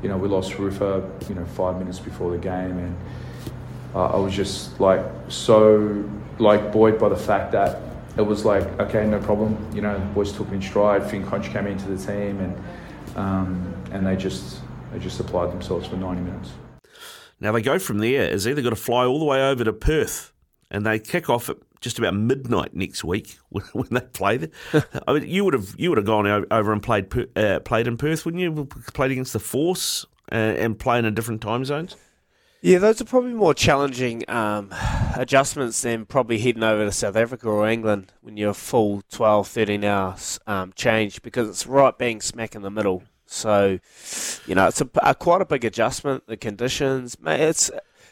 you 0.00 0.08
know 0.08 0.16
we 0.16 0.28
lost 0.28 0.52
Rufer, 0.52 1.28
you 1.28 1.34
know, 1.34 1.44
five 1.44 1.76
minutes 1.76 1.98
before 1.98 2.30
the 2.30 2.38
game, 2.38 2.78
and 2.78 2.96
uh, 3.96 4.06
I 4.06 4.16
was 4.16 4.32
just 4.32 4.78
like 4.80 5.04
so 5.26 6.08
like 6.38 6.72
buoyed 6.72 7.00
by 7.00 7.08
the 7.08 7.16
fact 7.16 7.50
that 7.52 7.80
it 8.16 8.22
was 8.22 8.44
like 8.44 8.62
okay, 8.78 9.06
no 9.06 9.18
problem. 9.18 9.58
You 9.74 9.82
know, 9.82 9.98
the 9.98 10.06
boys 10.06 10.32
took 10.32 10.48
me 10.48 10.56
in 10.56 10.62
stride. 10.62 11.10
Finn 11.10 11.26
Conch 11.26 11.50
came 11.50 11.66
into 11.66 11.88
the 11.88 11.98
team, 11.98 12.38
and 12.38 13.16
um, 13.16 13.74
and 13.90 14.06
they 14.06 14.14
just 14.14 14.60
they 14.92 15.00
just 15.00 15.18
applied 15.18 15.50
themselves 15.50 15.88
for 15.88 15.96
ninety 15.96 16.22
minutes. 16.22 16.50
Now 17.40 17.50
they 17.50 17.60
go 17.60 17.80
from 17.80 17.98
there. 17.98 18.22
Is 18.30 18.46
either 18.46 18.62
got 18.62 18.70
to 18.70 18.76
fly 18.76 19.04
all 19.04 19.18
the 19.18 19.24
way 19.24 19.42
over 19.42 19.64
to 19.64 19.72
Perth, 19.72 20.32
and 20.70 20.86
they 20.86 21.00
kick 21.00 21.28
off 21.28 21.48
at 21.48 21.56
just 21.82 21.98
about 21.98 22.14
midnight 22.14 22.74
next 22.74 23.04
week 23.04 23.36
when, 23.50 23.88
they 23.90 24.00
play 24.00 24.38
there. 24.38 24.84
I 25.06 25.12
mean, 25.12 25.28
you 25.28 25.44
would 25.44 25.52
have 25.52 25.74
you 25.76 25.90
would 25.90 25.98
have 25.98 26.06
gone 26.06 26.46
over 26.50 26.72
and 26.72 26.82
played 26.82 27.12
uh, 27.36 27.60
played 27.60 27.86
in 27.86 27.98
Perth, 27.98 28.24
wouldn't 28.24 28.40
you? 28.40 28.66
Played 28.94 29.10
against 29.10 29.34
the 29.34 29.40
Force 29.40 30.06
uh, 30.30 30.36
and 30.36 30.78
playing 30.78 31.04
in 31.04 31.14
different 31.14 31.42
time 31.42 31.66
zones. 31.66 31.96
Yeah, 32.64 32.78
those 32.78 33.00
are 33.00 33.04
probably 33.04 33.34
more 33.34 33.54
challenging 33.54 34.22
um, 34.30 34.72
adjustments 35.16 35.82
than 35.82 36.06
probably 36.06 36.38
heading 36.38 36.62
over 36.62 36.84
to 36.84 36.92
South 36.92 37.16
Africa 37.16 37.48
or 37.48 37.68
England 37.68 38.12
when 38.20 38.36
you're 38.36 38.50
a 38.50 38.54
full 38.54 39.02
12, 39.10 39.48
13 39.48 39.82
hours 39.82 40.38
um, 40.46 40.72
change 40.76 41.22
because 41.22 41.48
it's 41.48 41.66
right 41.66 41.98
being 41.98 42.20
smack 42.20 42.54
in 42.54 42.62
the 42.62 42.70
middle. 42.70 43.02
So, 43.26 43.80
you 44.46 44.54
know, 44.54 44.68
it's 44.68 44.80
a, 44.80 44.88
a 45.02 45.12
quite 45.16 45.42
a 45.42 45.44
big 45.44 45.64
adjustment. 45.64 46.28
The 46.28 46.36
conditions, 46.36 47.16
it's 47.26 47.68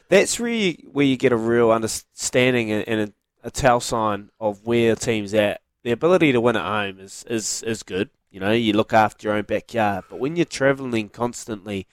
that's 0.09 0.41
really 0.41 0.85
where 0.91 1.07
you 1.07 1.17
get 1.17 1.31
a 1.31 1.37
real 1.37 1.71
understanding 1.71 2.73
and, 2.73 2.89
and 2.89 3.13
a, 3.43 3.51
tell 3.51 3.81
sign 3.81 4.31
of 4.41 4.67
where 4.67 4.93
a 4.93 4.97
team's 4.97 5.35
at. 5.35 5.61
The 5.83 5.93
ability 5.93 6.33
to 6.33 6.41
win 6.41 6.57
at 6.57 6.65
home 6.65 7.01
is, 7.01 7.25
is, 7.29 7.63
is 7.63 7.83
good. 7.83 8.11
You 8.31 8.41
know, 8.41 8.53
you 8.53 8.73
look 8.73 8.93
after 8.93 9.29
your 9.29 9.37
own 9.37 9.45
backyard. 9.45 10.05
But 10.09 10.21
when 10.21 10.37
you're 10.37 10.45
travelling 10.45 11.09
constantly 11.09 11.87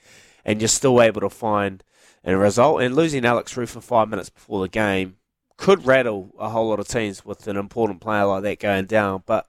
and 0.44 0.60
you're 0.60 0.68
still 0.68 1.00
able 1.02 1.20
to 1.22 1.30
find 1.30 1.82
a 2.24 2.36
result, 2.36 2.82
and 2.82 2.94
losing 2.94 3.24
Alex 3.24 3.54
Rufer 3.54 3.82
five 3.82 4.08
minutes 4.08 4.28
before 4.28 4.60
the 4.60 4.68
game 4.68 5.16
could 5.56 5.86
rattle 5.86 6.30
a 6.38 6.48
whole 6.50 6.68
lot 6.68 6.80
of 6.80 6.88
teams 6.88 7.24
with 7.24 7.46
an 7.48 7.56
important 7.56 8.00
player 8.00 8.24
like 8.26 8.42
that 8.42 8.60
going 8.60 8.86
down. 8.86 9.22
But 9.26 9.46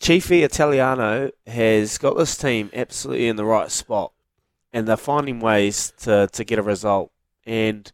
Chiefy 0.00 0.42
Italiano 0.42 1.30
has 1.46 1.98
got 1.98 2.16
this 2.16 2.36
team 2.36 2.70
absolutely 2.72 3.28
in 3.28 3.36
the 3.36 3.44
right 3.44 3.70
spot, 3.70 4.12
and 4.72 4.86
they're 4.86 4.96
finding 4.96 5.40
ways 5.40 5.92
to, 6.00 6.28
to 6.32 6.44
get 6.44 6.58
a 6.58 6.62
result. 6.62 7.10
And 7.44 7.90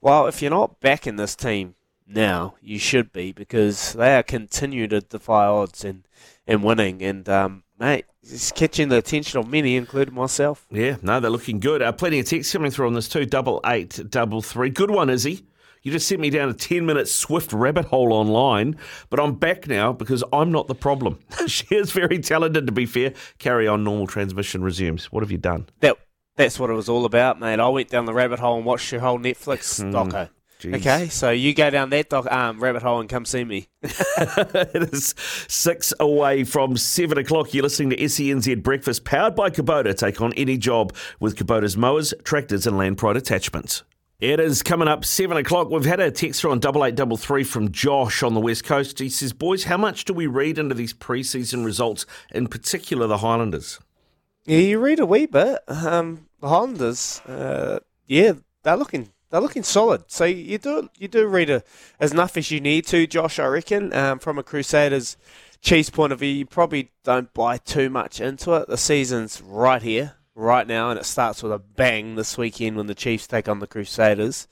well, 0.00 0.26
if 0.26 0.42
you're 0.42 0.50
not 0.50 0.80
backing 0.80 1.16
this 1.16 1.34
team 1.36 1.74
now, 2.10 2.54
you 2.60 2.78
should 2.78 3.12
be 3.12 3.32
because 3.32 3.92
they 3.94 4.16
are 4.16 4.22
continuing 4.22 4.90
to 4.90 5.00
defy 5.00 5.46
odds 5.46 5.84
and, 5.84 6.06
and 6.46 6.62
winning. 6.62 7.02
And 7.02 7.28
um, 7.28 7.62
mate, 7.78 8.06
it's 8.22 8.52
catching 8.52 8.88
the 8.88 8.98
attention 8.98 9.38
of 9.38 9.48
many, 9.48 9.76
including 9.76 10.14
myself. 10.14 10.66
Yeah, 10.70 10.96
no, 11.02 11.20
they're 11.20 11.30
looking 11.30 11.60
good. 11.60 11.82
Uh, 11.82 11.92
plenty 11.92 12.18
of 12.18 12.26
text 12.26 12.52
coming 12.52 12.70
through 12.70 12.88
on 12.88 12.94
this 12.94 13.08
too. 13.08 13.26
Double 13.26 13.60
eight, 13.66 14.00
double 14.10 14.42
three. 14.42 14.70
Good 14.70 14.90
one, 14.90 15.08
Izzy. 15.08 15.44
You 15.82 15.92
just 15.92 16.06
sent 16.06 16.20
me 16.20 16.28
down 16.28 16.50
a 16.50 16.54
10 16.54 16.84
minute 16.84 17.08
swift 17.08 17.54
rabbit 17.54 17.86
hole 17.86 18.12
online, 18.12 18.76
but 19.08 19.18
I'm 19.18 19.34
back 19.36 19.66
now 19.66 19.94
because 19.94 20.22
I'm 20.30 20.52
not 20.52 20.66
the 20.66 20.74
problem. 20.74 21.20
she 21.46 21.74
is 21.74 21.90
very 21.90 22.18
talented, 22.18 22.66
to 22.66 22.72
be 22.72 22.84
fair. 22.84 23.14
Carry 23.38 23.66
on, 23.66 23.82
normal 23.82 24.06
transmission 24.06 24.62
resumes. 24.62 25.10
What 25.10 25.22
have 25.22 25.30
you 25.30 25.38
done? 25.38 25.68
That 25.80 25.96
that's 26.36 26.58
what 26.58 26.70
it 26.70 26.74
was 26.74 26.88
all 26.88 27.06
about, 27.06 27.40
mate. 27.40 27.60
I 27.60 27.68
went 27.68 27.88
down 27.88 28.04
the 28.04 28.14
rabbit 28.14 28.40
hole 28.40 28.56
and 28.56 28.66
watched 28.66 28.92
your 28.92 29.00
whole 29.00 29.18
Netflix 29.18 29.82
doco. 29.90 30.28
Jeez. 30.60 30.74
Okay, 30.76 31.08
so 31.08 31.30
you 31.30 31.54
go 31.54 31.70
down 31.70 31.88
that 31.88 32.10
doc, 32.10 32.30
um, 32.30 32.60
rabbit 32.60 32.82
hole 32.82 33.00
and 33.00 33.08
come 33.08 33.24
see 33.24 33.44
me. 33.44 33.68
it 33.82 34.92
is 34.92 35.14
six 35.48 35.94
away 35.98 36.44
from 36.44 36.76
seven 36.76 37.16
o'clock. 37.16 37.54
You're 37.54 37.62
listening 37.62 37.90
to 37.90 37.96
SENZ 37.96 38.62
Breakfast, 38.62 39.06
powered 39.06 39.34
by 39.34 39.48
Kubota. 39.48 39.96
Take 39.96 40.20
on 40.20 40.34
any 40.34 40.58
job 40.58 40.94
with 41.18 41.36
Kubota's 41.36 41.78
mowers, 41.78 42.12
tractors, 42.24 42.66
and 42.66 42.76
land 42.76 42.98
pride 42.98 43.16
attachments. 43.16 43.84
It 44.20 44.38
is 44.38 44.62
coming 44.62 44.86
up 44.86 45.06
seven 45.06 45.38
o'clock. 45.38 45.70
We've 45.70 45.86
had 45.86 45.98
a 45.98 46.10
text 46.10 46.44
on 46.44 46.58
double 46.58 46.84
eight 46.84 46.94
double 46.94 47.16
three 47.16 47.42
from 47.42 47.72
Josh 47.72 48.22
on 48.22 48.34
the 48.34 48.40
west 48.40 48.64
coast. 48.64 48.98
He 48.98 49.08
says, 49.08 49.32
"Boys, 49.32 49.64
how 49.64 49.78
much 49.78 50.04
do 50.04 50.12
we 50.12 50.26
read 50.26 50.58
into 50.58 50.74
these 50.74 50.92
preseason 50.92 51.64
results, 51.64 52.04
in 52.30 52.48
particular 52.48 53.06
the 53.06 53.18
Highlanders?" 53.18 53.80
Yeah, 54.44 54.58
you 54.58 54.78
read 54.78 55.00
a 55.00 55.06
wee 55.06 55.24
bit. 55.24 55.60
Um, 55.68 56.26
the 56.38 56.48
Highlanders, 56.48 57.22
uh, 57.26 57.78
yeah, 58.06 58.32
they're 58.62 58.76
looking 58.76 59.08
they're 59.30 59.40
looking 59.40 59.62
solid. 59.62 60.04
So 60.08 60.24
you 60.24 60.58
do 60.58 60.88
you 60.98 61.08
do 61.08 61.26
read 61.26 61.50
a, 61.50 61.62
as 61.98 62.12
enough 62.12 62.36
as 62.36 62.50
you 62.50 62.60
need 62.60 62.86
to, 62.86 63.06
Josh. 63.06 63.38
I 63.38 63.46
reckon 63.46 63.92
um, 63.94 64.18
from 64.18 64.38
a 64.38 64.42
Crusaders 64.42 65.16
Chiefs 65.60 65.90
point 65.90 66.12
of 66.12 66.20
view, 66.20 66.30
you 66.30 66.46
probably 66.46 66.90
don't 67.04 67.32
buy 67.34 67.58
too 67.58 67.90
much 67.90 68.20
into 68.20 68.54
it. 68.54 68.66
The 68.68 68.78
season's 68.78 69.42
right 69.42 69.82
here, 69.82 70.14
right 70.34 70.66
now, 70.66 70.90
and 70.90 70.98
it 70.98 71.04
starts 71.04 71.42
with 71.42 71.52
a 71.52 71.58
bang 71.58 72.14
this 72.14 72.38
weekend 72.38 72.76
when 72.76 72.86
the 72.86 72.94
Chiefs 72.94 73.26
take 73.26 73.48
on 73.48 73.58
the 73.58 73.66
Crusaders. 73.66 74.48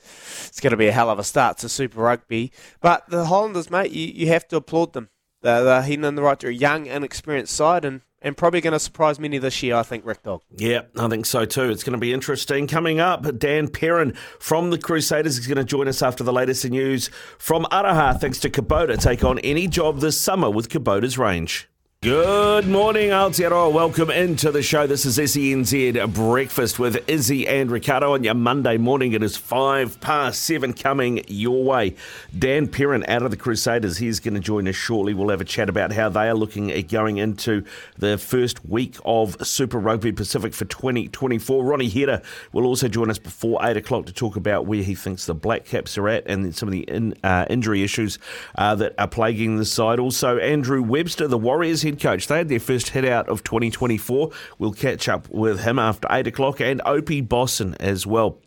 It's 0.47 0.61
going 0.61 0.73
to 0.73 0.77
be 0.77 0.89
a 0.89 0.93
hell 0.93 1.09
of 1.09 1.19
a 1.19 1.25
start 1.25 1.59
to 1.59 1.69
Super 1.69 2.03
Rugby. 2.03 2.53
But 2.81 3.09
the 3.09 3.25
Hollanders, 3.25 3.71
mate, 3.71 3.91
you, 3.91 4.07
you 4.07 4.29
have 4.29 4.47
to 4.49 4.57
applaud 4.57 4.93
them. 4.93 5.09
They're, 5.41 5.65
they're 5.65 5.83
heading 5.83 6.05
in 6.05 6.15
the 6.15 6.23
right 6.23 6.39
direction. 6.39 6.61
Young, 6.61 6.87
inexperienced 6.87 7.55
side, 7.55 7.87
and 7.87 8.03
and 8.21 8.37
probably 8.37 8.61
going 8.61 8.73
to 8.73 8.81
surprise 8.81 9.19
many 9.21 9.39
this 9.39 9.63
year, 9.63 9.77
I 9.77 9.83
think, 9.83 10.05
Rick 10.05 10.23
Dog. 10.23 10.43
Yeah, 10.57 10.83
I 10.99 11.09
think 11.09 11.27
so 11.27 11.45
too. 11.45 11.71
It's 11.71 11.85
going 11.85 11.93
to 11.93 11.99
be 11.99 12.13
interesting. 12.13 12.67
Coming 12.67 13.01
up, 13.01 13.39
Dan 13.39 13.69
Perrin 13.69 14.15
from 14.39 14.71
the 14.71 14.79
Crusaders 14.79 15.39
is 15.39 15.47
going 15.47 15.59
to 15.59 15.65
join 15.65 15.89
us 15.89 16.03
after 16.03 16.25
the 16.25 16.33
latest 16.33 16.69
news 16.69 17.11
from 17.39 17.65
Araha, 17.67 18.19
thanks 18.21 18.39
to 18.41 18.51
Kubota. 18.51 19.01
Take 19.01 19.25
on 19.25 19.39
any 19.41 19.69
job 19.69 20.01
this 20.01 20.21
summer 20.21 20.51
with 20.51 20.69
Kubota's 20.69 21.19
range. 21.19 21.69
Good 22.01 22.69
morning, 22.69 23.09
Aotearoa. 23.11 23.73
Welcome 23.73 24.09
into 24.09 24.53
the 24.53 24.63
show. 24.63 24.87
This 24.87 25.05
is 25.05 25.19
SENZ 25.19 26.15
Breakfast 26.15 26.79
with 26.79 27.03
Izzy 27.11 27.49
and 27.49 27.73
Riccardo 27.73 28.15
on 28.15 28.23
your 28.23 28.35
Monday 28.35 28.77
morning. 28.77 29.15
It 29.15 29.23
is 29.25 29.37
five 29.37 30.01
past 30.01 30.43
seven 30.43 30.75
coming 30.75 31.25
your 31.27 31.65
way. 31.65 31.97
Dan 32.39 32.69
Perrin 32.69 33.05
out 33.09 33.25
of 33.25 33.33
the 33.33 33.37
Crusaders. 33.37 33.99
He's 33.99 34.21
going 34.21 34.35
to 34.35 34.41
join 34.41 34.69
us 34.69 34.77
shortly. 34.77 35.13
We'll 35.13 35.31
have 35.31 35.41
a 35.41 35.45
chat 35.45 35.69
about 35.69 35.91
how 35.91 36.09
they 36.09 36.29
are 36.29 36.35
looking 36.35 36.71
at 36.71 36.87
going 36.87 37.17
into 37.17 37.65
the 37.97 38.17
first 38.17 38.65
week 38.65 38.95
of 39.05 39.37
Super 39.45 39.81
Rugby 39.81 40.13
Pacific 40.13 40.55
for 40.55 40.67
2024. 40.67 41.65
Ronnie 41.65 41.89
Hira 41.89 42.23
will 42.53 42.67
also 42.67 42.87
join 42.87 43.11
us 43.11 43.19
before 43.19 43.59
eight 43.67 43.77
o'clock 43.77 44.07
to 44.07 44.13
talk 44.13 44.37
about 44.37 44.67
where 44.67 44.85
he 44.85 44.95
thinks 44.95 45.27
the 45.27 45.35
Black 45.35 45.65
Caps 45.65 45.99
are 45.99 46.09
at 46.09 46.29
and 46.29 46.55
some 46.55 46.69
of 46.69 46.73
the 46.73 46.83
in, 46.83 47.15
uh, 47.25 47.45
injury 47.51 47.83
issues 47.83 48.21
uh, 48.55 48.77
that 48.77 48.95
are 48.99 49.09
plaguing 49.09 49.57
the 49.57 49.65
side. 49.65 49.99
Also, 49.99 50.39
Andrew 50.39 50.81
Webster, 50.81 51.27
the 51.27 51.37
Warriors 51.37 51.88
head 51.89 52.01
coach. 52.01 52.27
They 52.27 52.39
had 52.39 52.49
their 52.49 52.61
first 52.61 52.91
hit 52.91 53.05
out 53.05 53.29
of 53.29 53.45
2024. 53.45 54.31
We'll 54.59 54.73
catch 54.73 55.09
up 55.09 55.29
with 55.31 55.61
him 55.61 55.79
after 55.79 56.07
8 56.11 56.27
o'clock 56.27 56.61
and 56.61 56.83
Opie 56.85 57.21
Bosson 57.21 57.75
as 57.81 58.07
well. 58.07 58.41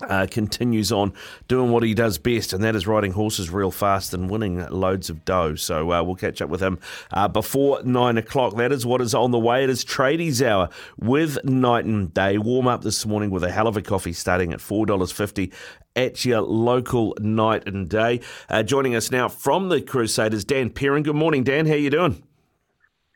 Uh, 0.00 0.26
continues 0.28 0.90
on 0.90 1.12
doing 1.46 1.70
what 1.70 1.82
he 1.84 1.94
does 1.94 2.18
best, 2.18 2.52
and 2.52 2.64
that 2.64 2.74
is 2.74 2.86
riding 2.86 3.12
horses 3.12 3.50
real 3.50 3.70
fast 3.70 4.12
and 4.14 4.28
winning 4.30 4.66
loads 4.68 5.10
of 5.10 5.24
dough. 5.24 5.54
So 5.54 5.92
uh, 5.92 6.02
we'll 6.02 6.16
catch 6.16 6.42
up 6.42 6.48
with 6.48 6.60
him 6.60 6.80
uh, 7.12 7.28
before 7.28 7.80
nine 7.84 8.16
o'clock. 8.16 8.56
That 8.56 8.72
is 8.72 8.84
what 8.84 9.00
is 9.00 9.14
on 9.14 9.30
the 9.30 9.38
way. 9.38 9.62
It 9.62 9.70
is 9.70 9.84
Tradies 9.84 10.44
Hour 10.44 10.70
with 10.98 11.44
Night 11.44 11.84
and 11.84 12.12
Day. 12.12 12.38
Warm 12.38 12.66
up 12.66 12.82
this 12.82 13.04
morning 13.06 13.30
with 13.30 13.44
a 13.44 13.52
hell 13.52 13.68
of 13.68 13.76
a 13.76 13.82
coffee 13.82 14.14
starting 14.14 14.52
at 14.52 14.60
four 14.60 14.86
dollars 14.86 15.12
fifty 15.12 15.52
at 15.94 16.24
your 16.24 16.40
local 16.40 17.14
night 17.20 17.68
and 17.68 17.88
day. 17.88 18.22
Uh, 18.48 18.62
joining 18.64 18.96
us 18.96 19.10
now 19.10 19.28
from 19.28 19.68
the 19.68 19.80
Crusaders, 19.80 20.44
Dan 20.44 20.70
Perrin. 20.70 21.04
Good 21.04 21.14
morning, 21.14 21.44
Dan. 21.44 21.66
How 21.66 21.74
are 21.74 21.76
you 21.76 21.90
doing? 21.90 22.22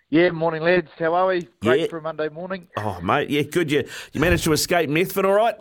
Yeah, 0.09 0.31
morning 0.31 0.63
lads. 0.63 0.89
How 0.99 1.15
are 1.15 1.27
we? 1.27 1.49
Great 1.61 1.81
Yeah. 1.81 1.87
for 1.89 1.99
a 1.99 2.03
Monday 2.03 2.29
morning. 2.29 2.69
Oh, 2.77 3.01
mate, 3.01 3.29
yeah, 3.29 3.43
good. 3.43 3.71
You 3.71 3.85
you 4.13 4.21
managed 4.21 4.45
to 4.45 4.53
escape 4.53 4.89
Methven, 4.89 5.25
all 5.25 5.33
right? 5.33 5.57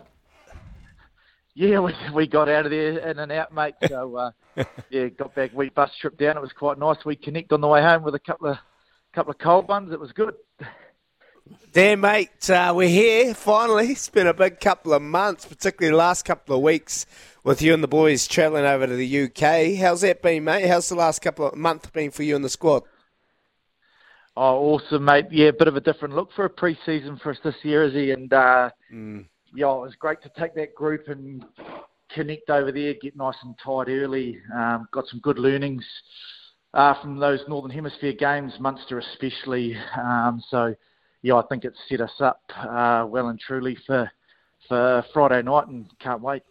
Yeah, 1.54 1.80
we, 1.80 1.94
we 2.14 2.26
got 2.26 2.48
out 2.48 2.66
of 2.66 2.70
there 2.70 2.98
in 2.98 3.18
and 3.18 3.32
out, 3.32 3.52
mate. 3.52 3.74
So 3.88 4.14
uh, 4.16 4.30
yeah, 4.90 5.08
got 5.08 5.34
back. 5.34 5.50
We 5.52 5.70
bus 5.70 5.90
trip 6.00 6.16
down. 6.16 6.36
It 6.36 6.40
was 6.42 6.52
quite 6.52 6.78
nice. 6.78 7.04
We 7.04 7.16
connect 7.16 7.52
on 7.52 7.60
the 7.60 7.66
way 7.66 7.82
home 7.82 8.02
with 8.02 8.14
a 8.14 8.20
couple 8.20 8.48
of 8.48 8.58
couple 9.12 9.32
of 9.32 9.38
cold 9.38 9.66
ones. 9.68 9.92
It 9.92 9.98
was 9.98 10.12
good. 10.12 10.34
Dan, 11.72 12.00
mate, 12.00 12.48
uh, 12.50 12.72
we're 12.74 12.88
here 12.88 13.34
finally. 13.34 13.88
It's 13.88 14.08
been 14.08 14.26
a 14.26 14.34
big 14.34 14.60
couple 14.60 14.92
of 14.92 15.02
months, 15.02 15.44
particularly 15.44 15.92
the 15.92 15.96
last 15.98 16.24
couple 16.24 16.56
of 16.56 16.62
weeks 16.62 17.06
with 17.44 17.62
you 17.62 17.72
and 17.74 17.82
the 17.82 17.88
boys 17.88 18.26
travelling 18.26 18.64
over 18.64 18.86
to 18.86 18.94
the 18.94 19.22
UK. 19.24 19.76
How's 19.80 20.00
that 20.02 20.22
been, 20.22 20.44
mate? 20.44 20.66
How's 20.66 20.88
the 20.88 20.94
last 20.96 21.20
couple 21.20 21.46
of 21.46 21.54
months 21.56 21.88
been 21.90 22.10
for 22.10 22.22
you 22.22 22.34
and 22.36 22.44
the 22.44 22.48
squad? 22.48 22.82
Oh, 24.38 24.74
awesome, 24.74 25.04
mate. 25.04 25.26
Yeah, 25.30 25.48
a 25.48 25.52
bit 25.52 25.66
of 25.66 25.76
a 25.76 25.80
different 25.80 26.14
look 26.14 26.30
for 26.36 26.44
a 26.44 26.50
pre-season 26.50 27.18
for 27.22 27.30
us 27.30 27.38
this 27.42 27.54
year, 27.62 27.84
is 27.84 27.94
he? 27.94 28.10
And 28.10 28.30
uh, 28.34 28.68
yeah, 29.54 29.72
it 29.72 29.80
was 29.80 29.94
great 29.98 30.20
to 30.22 30.30
take 30.38 30.54
that 30.56 30.74
group 30.74 31.08
and 31.08 31.42
connect 32.10 32.50
over 32.50 32.70
there, 32.70 32.94
get 33.00 33.16
nice 33.16 33.36
and 33.42 33.54
tight 33.64 33.88
early. 33.88 34.38
Um, 34.54 34.88
got 34.92 35.06
some 35.06 35.20
good 35.20 35.38
learnings 35.38 35.84
uh, 36.74 37.00
from 37.00 37.18
those 37.18 37.40
Northern 37.48 37.70
Hemisphere 37.70 38.12
games, 38.12 38.52
Munster 38.60 38.98
especially. 38.98 39.74
Um, 39.98 40.42
so 40.50 40.74
yeah, 41.22 41.36
I 41.36 41.42
think 41.48 41.64
it's 41.64 41.78
set 41.88 42.02
us 42.02 42.20
up 42.20 42.42
uh, 42.56 43.06
well 43.08 43.28
and 43.28 43.40
truly 43.40 43.76
for 43.86 44.10
for 44.68 45.02
Friday 45.14 45.42
night, 45.42 45.68
and 45.68 45.86
can't 45.98 46.20
wait. 46.20 46.42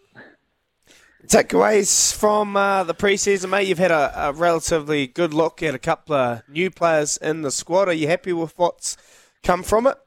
Takeaways 1.27 2.13
from 2.13 2.55
uh, 2.55 2.83
the 2.83 2.93
preseason, 2.93 3.49
mate. 3.49 3.67
You've 3.67 3.79
had 3.79 3.91
a, 3.91 4.29
a 4.29 4.33
relatively 4.33 5.07
good 5.07 5.33
look 5.33 5.63
at 5.63 5.73
a 5.73 5.79
couple 5.79 6.15
of 6.15 6.43
new 6.47 6.69
players 6.69 7.17
in 7.17 7.41
the 7.41 7.51
squad. 7.51 7.87
Are 7.87 7.93
you 7.93 8.07
happy 8.07 8.31
with 8.31 8.57
what's 8.57 8.95
come 9.43 9.63
from 9.63 9.87
it? 9.87 9.97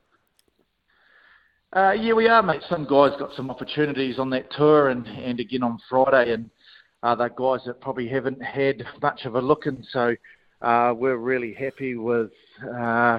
Uh, 1.74 1.92
yeah, 1.92 2.12
we 2.14 2.28
are, 2.28 2.42
mate. 2.42 2.62
Some 2.70 2.84
guys 2.84 3.12
got 3.18 3.34
some 3.36 3.50
opportunities 3.50 4.18
on 4.18 4.30
that 4.30 4.50
tour 4.52 4.88
and, 4.88 5.06
and 5.06 5.38
again 5.40 5.62
on 5.62 5.78
Friday, 5.88 6.32
and 6.32 6.50
uh, 7.02 7.14
they're 7.14 7.28
guys 7.28 7.60
that 7.66 7.80
probably 7.80 8.08
haven't 8.08 8.42
had 8.42 8.84
much 9.02 9.24
of 9.24 9.34
a 9.34 9.40
look, 9.40 9.66
and 9.66 9.86
so 9.92 10.14
uh, 10.62 10.94
we're 10.96 11.16
really 11.16 11.52
happy 11.52 11.96
with 11.96 12.30
uh, 12.62 13.18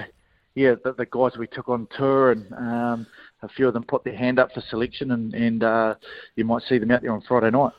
yeah 0.54 0.74
the, 0.82 0.94
the 0.96 1.06
guys 1.06 1.36
we 1.38 1.46
took 1.46 1.68
on 1.68 1.86
tour, 1.96 2.32
and 2.32 2.52
um, 2.54 3.06
a 3.42 3.48
few 3.48 3.68
of 3.68 3.74
them 3.74 3.84
put 3.84 4.04
their 4.04 4.16
hand 4.16 4.38
up 4.38 4.52
for 4.52 4.60
selection, 4.60 5.10
and, 5.10 5.34
and 5.34 5.62
uh, 5.62 5.94
you 6.36 6.44
might 6.44 6.62
see 6.68 6.78
them 6.78 6.90
out 6.90 7.02
there 7.02 7.12
on 7.12 7.22
Friday 7.22 7.50
night. 7.50 7.72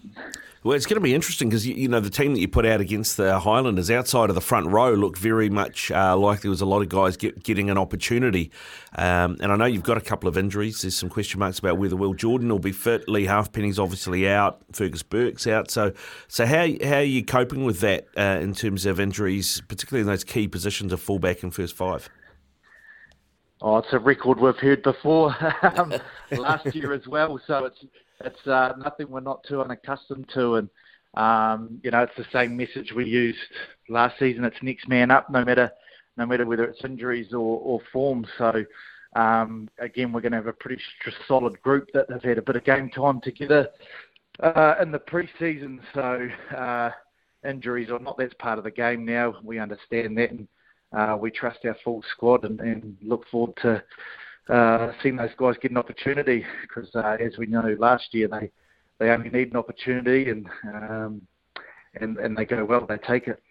Well, 0.63 0.75
it's 0.75 0.85
going 0.85 0.97
to 0.97 1.01
be 1.01 1.15
interesting 1.15 1.49
because 1.49 1.65
you, 1.65 1.73
you 1.73 1.87
know 1.87 1.99
the 1.99 2.11
team 2.11 2.35
that 2.35 2.39
you 2.39 2.47
put 2.47 2.67
out 2.67 2.81
against 2.81 3.17
the 3.17 3.39
Highlanders 3.39 3.89
outside 3.89 4.29
of 4.29 4.35
the 4.35 4.41
front 4.41 4.67
row 4.67 4.93
looked 4.93 5.17
very 5.17 5.49
much 5.49 5.89
uh, 5.89 6.15
like 6.15 6.41
there 6.41 6.51
was 6.51 6.61
a 6.61 6.67
lot 6.67 6.83
of 6.83 6.89
guys 6.89 7.17
get, 7.17 7.41
getting 7.41 7.71
an 7.71 7.79
opportunity. 7.79 8.51
Um, 8.95 9.37
and 9.41 9.51
I 9.51 9.55
know 9.55 9.65
you've 9.65 9.81
got 9.81 9.97
a 9.97 10.01
couple 10.01 10.29
of 10.29 10.37
injuries. 10.37 10.83
There's 10.83 10.95
some 10.95 11.09
question 11.09 11.39
marks 11.39 11.57
about 11.57 11.79
whether 11.79 11.95
Will 11.95 12.13
Jordan 12.13 12.49
will 12.49 12.59
be 12.59 12.71
fit. 12.71 13.09
Lee 13.09 13.25
Halfpenny's 13.25 13.79
obviously 13.79 14.29
out. 14.29 14.61
Fergus 14.71 15.01
Burke's 15.01 15.47
out. 15.47 15.71
So, 15.71 15.93
so 16.27 16.45
how 16.45 16.67
how 16.83 16.97
are 16.97 17.01
you 17.01 17.25
coping 17.25 17.65
with 17.65 17.79
that 17.79 18.05
uh, 18.15 18.37
in 18.39 18.53
terms 18.53 18.85
of 18.85 18.99
injuries, 18.99 19.63
particularly 19.67 20.01
in 20.01 20.07
those 20.07 20.23
key 20.23 20.47
positions 20.47 20.93
of 20.93 21.01
fullback 21.01 21.41
and 21.41 21.51
first 21.51 21.75
five? 21.75 22.07
Oh, 23.63 23.77
it's 23.77 23.93
a 23.93 23.99
record 23.99 24.39
we've 24.39 24.55
heard 24.57 24.81
before 24.81 25.35
um, 25.77 25.93
last 26.31 26.73
year 26.73 26.93
as 26.93 27.05
well. 27.05 27.39
So 27.45 27.65
it's 27.65 27.85
it's 28.21 28.47
uh, 28.47 28.73
nothing 28.77 29.09
we're 29.09 29.19
not 29.19 29.43
too 29.43 29.61
unaccustomed 29.61 30.29
to, 30.33 30.55
and 30.55 30.69
um, 31.13 31.79
you 31.83 31.91
know 31.91 32.01
it's 32.01 32.15
the 32.17 32.25
same 32.33 32.57
message 32.57 32.91
we 32.95 33.05
used 33.05 33.37
last 33.87 34.17
season. 34.17 34.45
It's 34.45 34.57
next 34.63 34.87
man 34.87 35.11
up, 35.11 35.29
no 35.29 35.45
matter 35.45 35.71
no 36.17 36.25
matter 36.25 36.45
whether 36.45 36.63
it's 36.63 36.83
injuries 36.83 37.33
or, 37.33 37.59
or 37.59 37.79
form. 37.93 38.25
So 38.39 38.65
um, 39.15 39.69
again, 39.77 40.11
we're 40.11 40.21
going 40.21 40.31
to 40.31 40.37
have 40.39 40.47
a 40.47 40.53
pretty 40.53 40.81
solid 41.27 41.61
group 41.61 41.87
that 41.93 42.09
have 42.09 42.23
had 42.23 42.39
a 42.39 42.41
bit 42.41 42.55
of 42.55 42.63
game 42.63 42.89
time 42.89 43.21
together 43.21 43.69
uh, 44.39 44.75
in 44.81 44.91
the 44.91 44.99
pre-season. 44.99 45.81
So 45.93 46.27
uh, 46.55 46.89
injuries 47.47 47.91
or 47.91 47.99
not, 47.99 48.17
that's 48.17 48.33
part 48.35 48.57
of 48.57 48.63
the 48.63 48.71
game 48.71 49.05
now. 49.05 49.35
We 49.43 49.59
understand 49.59 50.17
that, 50.17 50.31
and 50.31 50.47
uh, 50.93 51.17
we 51.19 51.31
trust 51.31 51.59
our 51.65 51.75
full 51.83 52.03
squad 52.11 52.43
and, 52.43 52.59
and 52.59 52.97
look 53.01 53.25
forward 53.29 53.55
to 53.61 53.83
uh, 54.49 54.91
seeing 55.01 55.15
those 55.15 55.31
guys 55.37 55.55
get 55.61 55.71
an 55.71 55.77
opportunity 55.77 56.45
because, 56.61 56.93
uh, 56.95 57.17
as 57.19 57.37
we 57.37 57.45
know, 57.45 57.75
last 57.79 58.13
year 58.13 58.27
they 58.27 58.51
they 58.99 59.09
only 59.09 59.29
need 59.29 59.51
an 59.51 59.57
opportunity 59.57 60.29
and 60.29 60.47
um, 60.65 61.21
and 61.99 62.17
and 62.17 62.37
they 62.37 62.45
go 62.45 62.65
well, 62.65 62.85
they 62.85 62.97
take 62.97 63.27
it. 63.27 63.41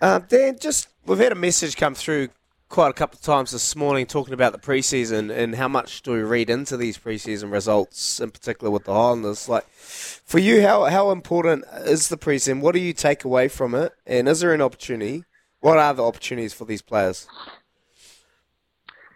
Uh, 0.00 0.18
Dan, 0.20 0.58
just 0.58 0.88
we've 1.06 1.18
had 1.18 1.32
a 1.32 1.36
message 1.36 1.76
come 1.76 1.94
through 1.94 2.28
quite 2.68 2.90
a 2.90 2.94
couple 2.94 3.16
of 3.16 3.22
times 3.22 3.50
this 3.50 3.74
morning 3.74 4.06
talking 4.06 4.32
about 4.32 4.52
the 4.52 4.58
preseason 4.58 5.36
and 5.36 5.56
how 5.56 5.66
much 5.66 6.02
do 6.02 6.12
we 6.12 6.22
read 6.22 6.48
into 6.48 6.76
these 6.76 6.96
preseason 6.96 7.50
results, 7.50 8.20
in 8.20 8.30
particular 8.30 8.70
with 8.70 8.84
the 8.84 8.94
Highlanders. 8.94 9.48
Like, 9.48 9.68
for 9.68 10.38
you, 10.38 10.62
how 10.62 10.84
how 10.84 11.10
important 11.10 11.64
is 11.84 12.08
the 12.08 12.16
preseason? 12.16 12.60
What 12.60 12.74
do 12.74 12.80
you 12.80 12.92
take 12.92 13.24
away 13.24 13.48
from 13.48 13.74
it? 13.74 13.92
And 14.06 14.28
is 14.28 14.40
there 14.40 14.54
an 14.54 14.62
opportunity? 14.62 15.24
What 15.60 15.78
are 15.78 15.92
the 15.92 16.02
opportunities 16.02 16.54
for 16.54 16.64
these 16.64 16.82
players? 16.82 17.26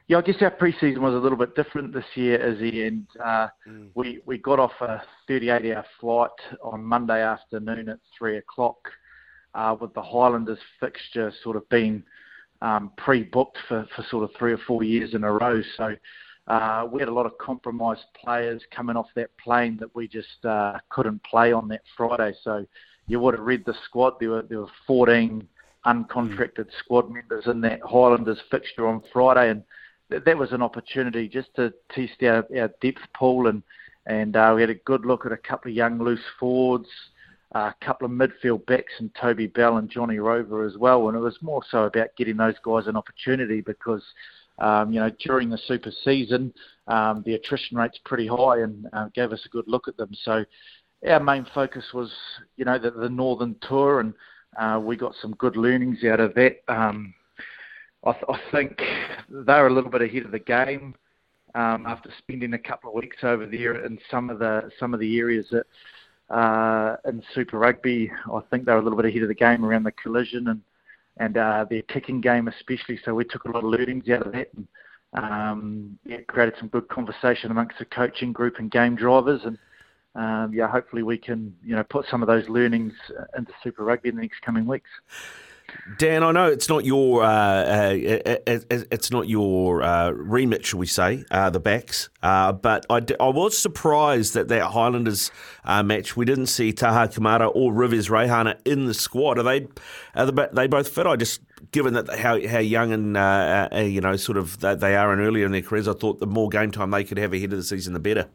Yeah, 0.06 0.18
I 0.18 0.20
guess 0.20 0.36
our 0.42 0.50
pre-season 0.50 1.00
was 1.00 1.14
a 1.14 1.18
little 1.18 1.38
bit 1.38 1.56
different 1.56 1.94
this 1.94 2.04
year, 2.14 2.36
Izzy, 2.36 2.86
and 2.86 3.06
uh, 3.24 3.48
we 3.94 4.20
we 4.26 4.36
got 4.36 4.58
off 4.58 4.72
a 4.82 5.02
38-hour 5.30 5.84
flight 5.98 6.30
on 6.62 6.84
Monday 6.84 7.22
afternoon 7.22 7.88
at 7.88 7.98
three 8.18 8.36
o'clock, 8.36 8.76
uh, 9.54 9.74
with 9.80 9.94
the 9.94 10.02
Highlanders 10.02 10.58
fixture 10.78 11.32
sort 11.42 11.56
of 11.56 11.66
being 11.70 12.02
um, 12.60 12.92
pre-booked 12.98 13.56
for, 13.66 13.88
for 13.96 14.04
sort 14.10 14.24
of 14.24 14.30
three 14.38 14.52
or 14.52 14.58
four 14.66 14.82
years 14.82 15.14
in 15.14 15.24
a 15.24 15.32
row. 15.32 15.62
So 15.78 15.96
uh, 16.48 16.86
we 16.92 17.00
had 17.00 17.08
a 17.08 17.14
lot 17.14 17.24
of 17.24 17.38
compromised 17.38 18.04
players 18.22 18.60
coming 18.70 18.96
off 18.96 19.08
that 19.16 19.30
plane 19.38 19.78
that 19.80 19.94
we 19.96 20.06
just 20.06 20.44
uh, 20.44 20.78
couldn't 20.90 21.22
play 21.24 21.52
on 21.52 21.66
that 21.68 21.80
Friday. 21.96 22.34
So 22.42 22.66
you 23.06 23.20
would 23.20 23.32
have 23.32 23.44
read 23.44 23.64
the 23.64 23.74
squad. 23.86 24.20
There 24.20 24.30
were 24.30 24.42
there 24.42 24.60
were 24.60 24.70
14 24.86 25.48
uncontracted 25.86 26.66
squad 26.78 27.10
members 27.10 27.46
in 27.46 27.60
that 27.62 27.80
Highlanders 27.82 28.40
fixture 28.50 28.86
on 28.86 29.02
Friday, 29.12 29.50
and 29.50 29.62
th- 30.10 30.24
that 30.24 30.38
was 30.38 30.52
an 30.52 30.62
opportunity 30.62 31.28
just 31.28 31.54
to 31.56 31.72
test 31.94 32.22
our, 32.22 32.46
our 32.56 32.68
depth 32.80 33.02
pool 33.14 33.48
and 33.48 33.62
and 34.06 34.36
uh, 34.36 34.52
we 34.54 34.60
had 34.60 34.70
a 34.70 34.74
good 34.74 35.06
look 35.06 35.24
at 35.24 35.32
a 35.32 35.36
couple 35.36 35.70
of 35.70 35.76
young 35.76 35.98
loose 35.98 36.20
forwards, 36.38 36.88
uh, 37.54 37.70
a 37.70 37.84
couple 37.84 38.04
of 38.04 38.12
midfield 38.12 38.66
backs, 38.66 38.92
and 38.98 39.10
Toby 39.14 39.46
Bell 39.46 39.78
and 39.78 39.88
Johnny 39.88 40.18
Rover 40.18 40.66
as 40.66 40.76
well. 40.76 41.08
And 41.08 41.16
it 41.16 41.20
was 41.20 41.38
more 41.40 41.62
so 41.70 41.84
about 41.84 42.08
getting 42.16 42.36
those 42.36 42.56
guys 42.62 42.86
an 42.86 42.96
opportunity 42.96 43.60
because, 43.62 44.02
um, 44.58 44.92
you 44.92 45.00
know, 45.00 45.10
during 45.24 45.48
the 45.48 45.58
super 45.66 45.90
season, 46.04 46.52
um, 46.86 47.22
the 47.24 47.34
attrition 47.34 47.78
rate's 47.78 47.98
pretty 48.04 48.26
high 48.26 48.60
and 48.60 48.86
uh, 48.92 49.08
gave 49.14 49.32
us 49.32 49.40
a 49.46 49.48
good 49.48 49.64
look 49.66 49.88
at 49.88 49.96
them. 49.96 50.10
So 50.22 50.44
our 51.08 51.20
main 51.20 51.46
focus 51.54 51.84
was, 51.94 52.12
you 52.56 52.66
know, 52.66 52.78
the, 52.78 52.90
the 52.90 53.08
Northern 53.08 53.56
Tour, 53.62 54.00
and 54.00 54.12
uh, 54.56 54.80
we 54.80 54.96
got 54.96 55.14
some 55.20 55.32
good 55.34 55.56
learnings 55.56 56.04
out 56.04 56.20
of 56.20 56.34
that. 56.34 56.62
Um, 56.68 57.14
I, 58.04 58.12
th- 58.12 58.24
I 58.28 58.40
think 58.50 58.82
they're 59.28 59.66
a 59.66 59.72
little 59.72 59.90
bit 59.90 60.02
ahead 60.02 60.24
of 60.24 60.30
the 60.32 60.38
game 60.38 60.94
um, 61.54 61.86
after 61.86 62.10
spending 62.18 62.54
a 62.54 62.58
couple 62.58 62.90
of 62.90 62.96
weeks 62.96 63.18
over 63.22 63.46
there 63.46 63.84
in 63.84 63.98
some 64.10 64.30
of 64.30 64.38
the 64.38 64.70
some 64.78 64.92
of 64.94 65.00
the 65.00 65.18
areas 65.18 65.46
that 65.50 65.66
uh, 66.34 66.96
in 67.08 67.22
Super 67.34 67.58
Rugby. 67.58 68.10
I 68.32 68.40
think 68.50 68.64
they're 68.64 68.78
a 68.78 68.82
little 68.82 68.96
bit 68.96 69.06
ahead 69.06 69.22
of 69.22 69.28
the 69.28 69.34
game 69.34 69.64
around 69.64 69.84
the 69.84 69.92
collision 69.92 70.48
and 70.48 70.60
and 71.18 71.36
uh, 71.36 71.64
their 71.68 71.82
kicking 71.82 72.20
game 72.20 72.48
especially. 72.48 72.98
So 73.04 73.14
we 73.14 73.24
took 73.24 73.44
a 73.44 73.50
lot 73.50 73.64
of 73.64 73.70
learnings 73.70 74.08
out 74.08 74.26
of 74.26 74.32
that 74.32 74.50
and 74.54 74.66
um, 75.14 75.98
yeah, 76.04 76.20
created 76.26 76.54
some 76.58 76.68
good 76.68 76.88
conversation 76.88 77.50
amongst 77.50 77.78
the 77.78 77.84
coaching 77.84 78.32
group 78.32 78.58
and 78.58 78.70
game 78.70 78.96
drivers 78.96 79.42
and. 79.44 79.58
Um, 80.14 80.52
yeah, 80.54 80.68
hopefully 80.68 81.02
we 81.02 81.18
can, 81.18 81.54
you 81.64 81.74
know, 81.74 81.82
put 81.84 82.06
some 82.08 82.22
of 82.22 82.28
those 82.28 82.48
learnings 82.48 82.92
uh, 83.18 83.24
into 83.36 83.52
Super 83.62 83.84
Rugby 83.84 84.10
in 84.10 84.16
the 84.16 84.22
next 84.22 84.42
coming 84.42 84.64
weeks. 84.66 84.90
Dan, 85.98 86.22
I 86.22 86.30
know 86.30 86.46
it's 86.46 86.68
not 86.68 86.84
your 86.84 87.24
uh, 87.24 87.26
uh, 87.26 87.92
it- 87.94 88.42
it- 88.46 88.88
it's 88.92 89.10
not 89.10 89.28
your 89.28 89.82
uh, 89.82 90.10
remit, 90.10 90.64
shall 90.64 90.78
we 90.78 90.86
say, 90.86 91.24
uh, 91.30 91.50
the 91.50 91.58
backs. 91.58 92.10
Uh, 92.22 92.52
but 92.52 92.84
I, 92.90 93.00
d- 93.00 93.16
I 93.18 93.28
was 93.28 93.56
surprised 93.58 94.34
that 94.34 94.48
that 94.48 94.62
Highlanders 94.62 95.30
uh, 95.64 95.82
match 95.82 96.16
we 96.16 96.26
didn't 96.26 96.46
see 96.46 96.72
Taha 96.72 97.08
Kemara 97.08 97.50
or 97.54 97.72
Rivez 97.72 98.08
Reihana 98.10 98.56
in 98.66 98.84
the 98.84 98.94
squad. 98.94 99.38
Are 99.38 99.42
they 99.42 99.66
are 100.14 100.30
they, 100.30 100.66
both 100.68 100.88
fit? 100.88 101.06
I 101.06 101.16
just 101.16 101.40
given 101.72 101.94
that 101.94 102.18
how 102.18 102.46
how 102.46 102.58
young 102.60 102.92
and 102.92 103.16
uh, 103.16 103.68
uh, 103.72 103.78
you 103.80 104.00
know 104.02 104.16
sort 104.16 104.36
of 104.38 104.60
they 104.60 104.94
are 104.94 105.12
and 105.12 105.20
earlier 105.22 105.46
in 105.46 105.52
their 105.52 105.62
careers, 105.62 105.88
I 105.88 105.94
thought 105.94 106.20
the 106.20 106.26
more 106.26 106.50
game 106.50 106.70
time 106.72 106.90
they 106.90 107.04
could 107.04 107.18
have 107.18 107.32
ahead 107.32 107.52
of 107.52 107.58
the 107.58 107.64
season, 107.64 107.94
the 107.94 108.00
better. 108.00 108.28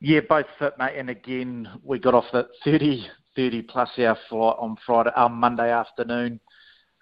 Yeah, 0.00 0.20
both 0.28 0.46
fit, 0.58 0.74
mate. 0.78 0.96
And 0.96 1.10
again, 1.10 1.68
we 1.82 1.98
got 1.98 2.14
off 2.14 2.26
that 2.32 2.46
30, 2.64 3.06
30 3.34 3.62
plus 3.62 3.90
hour 3.98 4.16
flight 4.28 4.56
on 4.58 4.76
Friday, 4.86 5.10
um, 5.16 5.34
Monday 5.34 5.70
afternoon, 5.72 6.38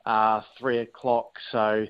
uh, 0.06 0.40
three 0.58 0.78
o'clock. 0.78 1.26
So 1.52 1.86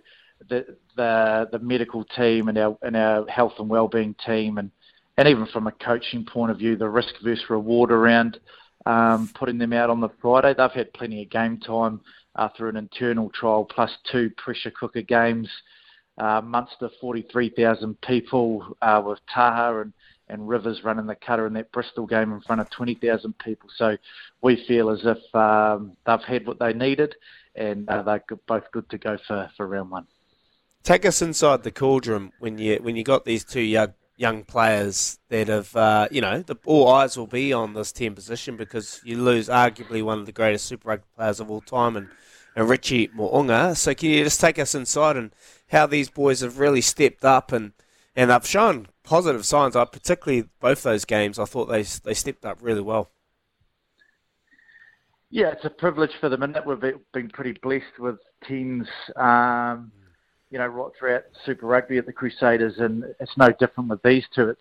the 0.48 0.76
the 0.96 1.48
the 1.52 1.58
medical 1.60 2.04
team 2.04 2.48
and 2.48 2.58
our 2.58 2.76
and 2.82 2.96
our 2.96 3.26
health 3.28 3.54
and 3.58 3.68
wellbeing 3.68 4.16
team, 4.26 4.58
and 4.58 4.70
and 5.16 5.28
even 5.28 5.46
from 5.46 5.68
a 5.68 5.72
coaching 5.72 6.24
point 6.24 6.50
of 6.50 6.58
view, 6.58 6.76
the 6.76 6.88
risk 6.88 7.14
versus 7.22 7.48
reward 7.48 7.92
around 7.92 8.40
um, 8.84 9.30
putting 9.34 9.58
them 9.58 9.72
out 9.72 9.90
on 9.90 10.00
the 10.00 10.10
Friday. 10.20 10.54
They've 10.58 10.70
had 10.72 10.92
plenty 10.92 11.22
of 11.22 11.30
game 11.30 11.60
time 11.60 12.00
uh, 12.34 12.48
through 12.56 12.70
an 12.70 12.76
internal 12.76 13.30
trial 13.30 13.64
plus 13.64 13.90
two 14.10 14.30
pressure 14.36 14.72
cooker 14.72 15.02
games. 15.02 15.48
Uh, 16.18 16.40
Munster, 16.40 16.88
43,000 17.00 18.00
people 18.00 18.74
uh, 18.80 19.02
with 19.04 19.18
Taha 19.32 19.82
and, 19.82 19.92
and 20.28 20.48
Rivez 20.48 20.82
running 20.84 21.06
the 21.06 21.14
cutter 21.14 21.46
in 21.46 21.52
that 21.54 21.72
Bristol 21.72 22.06
game 22.06 22.32
in 22.32 22.40
front 22.40 22.60
of 22.60 22.70
20,000 22.70 23.38
people. 23.38 23.68
So 23.76 23.96
we 24.42 24.56
feel 24.66 24.90
as 24.90 25.00
if 25.04 25.34
um, 25.34 25.96
they've 26.04 26.20
had 26.22 26.46
what 26.46 26.58
they 26.58 26.72
needed 26.72 27.14
and 27.54 27.88
uh, 27.88 28.02
they're 28.02 28.24
both 28.46 28.70
good 28.72 28.88
to 28.90 28.98
go 28.98 29.18
for, 29.26 29.50
for 29.56 29.66
round 29.66 29.90
one. 29.90 30.06
Take 30.82 31.04
us 31.04 31.22
inside 31.22 31.62
the 31.62 31.72
cauldron 31.72 32.32
when 32.38 32.58
you 32.58 32.78
when 32.80 32.94
you 32.94 33.02
got 33.02 33.24
these 33.24 33.44
two 33.44 33.60
young 33.60 33.94
young 34.16 34.44
players 34.44 35.18
that 35.30 35.48
have 35.48 35.74
uh, 35.74 36.06
you 36.12 36.20
know 36.20 36.42
the, 36.42 36.56
all 36.64 36.88
eyes 36.88 37.16
will 37.16 37.26
be 37.26 37.52
on 37.52 37.74
this 37.74 37.90
ten 37.90 38.14
position 38.14 38.56
because 38.56 39.00
you 39.04 39.20
lose 39.20 39.48
arguably 39.48 40.02
one 40.02 40.20
of 40.20 40.26
the 40.26 40.32
greatest 40.32 40.66
Super 40.66 40.90
Rugby 40.90 41.06
players 41.16 41.40
of 41.40 41.50
all 41.50 41.60
time 41.60 41.96
and, 41.96 42.08
and 42.54 42.68
Richie 42.68 43.08
Mo'unga. 43.08 43.76
So 43.76 43.94
can 43.94 44.10
you 44.10 44.22
just 44.22 44.40
take 44.40 44.60
us 44.60 44.76
inside 44.76 45.16
and 45.16 45.32
how 45.72 45.86
these 45.86 46.08
boys 46.08 46.40
have 46.40 46.60
really 46.60 46.82
stepped 46.82 47.24
up 47.24 47.50
and 47.50 47.72
and 48.16 48.30
they've 48.30 48.46
shown 48.46 48.88
positive 49.04 49.44
signs. 49.46 49.76
I 49.76 49.84
particularly 49.84 50.48
both 50.58 50.82
those 50.82 51.04
games 51.04 51.38
I 51.38 51.44
thought 51.44 51.66
they 51.66 51.82
they 51.82 52.14
stepped 52.14 52.44
up 52.44 52.58
really 52.60 52.80
well. 52.80 53.10
Yeah, 55.30 55.50
it's 55.52 55.64
a 55.64 55.70
privilege 55.70 56.12
for 56.20 56.28
them, 56.28 56.42
and 56.42 56.56
we've 56.64 56.80
been 57.12 57.28
pretty 57.30 57.52
blessed 57.60 57.98
with 57.98 58.18
teams, 58.46 58.86
um, 59.16 59.90
you 60.50 60.58
know, 60.58 60.66
right 60.66 60.92
throughout 60.98 61.24
Super 61.44 61.66
Rugby 61.66 61.98
at 61.98 62.06
the 62.06 62.12
Crusaders, 62.12 62.74
and 62.78 63.04
it's 63.20 63.36
no 63.36 63.50
different 63.58 63.90
with 63.90 64.02
these 64.02 64.24
two. 64.34 64.48
It's 64.48 64.60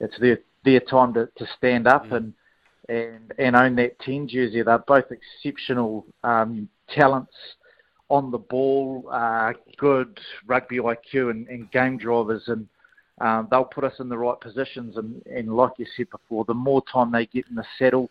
it's 0.00 0.18
their 0.18 0.38
their 0.64 0.80
time 0.80 1.14
to, 1.14 1.28
to 1.38 1.46
stand 1.56 1.86
up 1.86 2.06
Mm. 2.06 2.16
and 2.16 2.34
and 2.90 3.32
and 3.38 3.56
own 3.56 3.76
that 3.76 3.98
ten 4.00 4.28
jersey. 4.28 4.62
They're 4.62 4.78
both 4.78 5.06
exceptional 5.10 6.06
um, 6.22 6.68
talents 6.94 7.34
on 8.10 8.30
the 8.30 8.38
ball, 8.38 9.08
uh, 9.10 9.54
good 9.78 10.20
rugby 10.46 10.76
IQ 10.76 11.30
and, 11.30 11.48
and 11.48 11.70
game 11.70 11.96
drivers, 11.96 12.42
and 12.48 12.68
um, 13.20 13.48
they'll 13.50 13.64
put 13.64 13.84
us 13.84 13.94
in 14.00 14.08
the 14.08 14.18
right 14.18 14.38
positions. 14.40 14.96
And, 14.96 15.22
and 15.26 15.54
like 15.54 15.72
you 15.78 15.86
said 15.96 16.10
before, 16.10 16.44
the 16.44 16.54
more 16.54 16.82
time 16.92 17.12
they 17.12 17.26
get 17.26 17.46
in 17.48 17.54
the 17.54 17.64
saddle, 17.78 18.10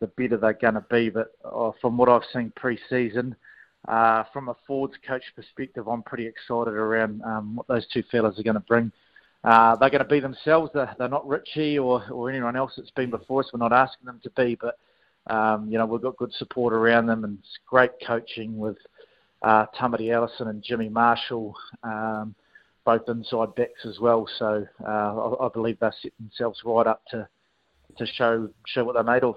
the 0.00 0.06
better 0.08 0.36
they're 0.36 0.52
going 0.52 0.74
to 0.74 0.84
be. 0.90 1.10
But 1.10 1.32
uh, 1.44 1.70
from 1.80 1.96
what 1.96 2.08
I've 2.08 2.22
seen 2.32 2.52
pre-season, 2.56 3.34
uh, 3.88 4.24
from 4.32 4.48
a 4.48 4.56
Ford's 4.66 4.94
coach 5.06 5.24
perspective, 5.34 5.88
I'm 5.88 6.02
pretty 6.02 6.26
excited 6.26 6.74
around 6.74 7.22
um, 7.22 7.56
what 7.56 7.66
those 7.66 7.86
two 7.92 8.02
fellas 8.10 8.38
are 8.38 8.44
going 8.44 8.54
to 8.54 8.60
bring. 8.60 8.92
Uh, 9.44 9.74
they're 9.76 9.90
going 9.90 10.04
to 10.04 10.08
be 10.08 10.20
themselves. 10.20 10.70
They're, 10.72 10.94
they're 10.98 11.08
not 11.08 11.26
Richie 11.26 11.78
or, 11.78 12.04
or 12.10 12.30
anyone 12.30 12.54
else 12.54 12.74
that's 12.76 12.90
been 12.90 13.10
before 13.10 13.40
us. 13.42 13.50
We're 13.52 13.58
not 13.58 13.72
asking 13.72 14.06
them 14.06 14.20
to 14.22 14.30
be, 14.30 14.56
but 14.60 14.78
um, 15.28 15.68
you 15.70 15.78
know 15.78 15.86
we've 15.86 16.02
got 16.02 16.16
good 16.16 16.32
support 16.34 16.72
around 16.72 17.06
them 17.06 17.24
and 17.24 17.38
great 17.66 17.90
coaching 18.06 18.56
with 18.56 18.76
uh, 19.42 19.66
Tamati 19.76 20.12
Ellison 20.12 20.48
and 20.48 20.62
Jimmy 20.62 20.88
Marshall, 20.88 21.54
um, 21.82 22.34
both 22.84 23.08
inside 23.08 23.54
backs 23.54 23.84
as 23.84 24.00
well. 24.00 24.28
So 24.38 24.66
uh, 24.84 24.86
I, 24.86 25.46
I 25.46 25.48
believe 25.52 25.78
they're 25.80 25.94
setting 25.96 26.12
themselves 26.20 26.60
right 26.64 26.86
up 26.86 27.02
to 27.10 27.28
to 27.98 28.06
show 28.06 28.48
show 28.66 28.84
what 28.84 28.94
they're 28.94 29.02
made 29.02 29.24
of. 29.24 29.36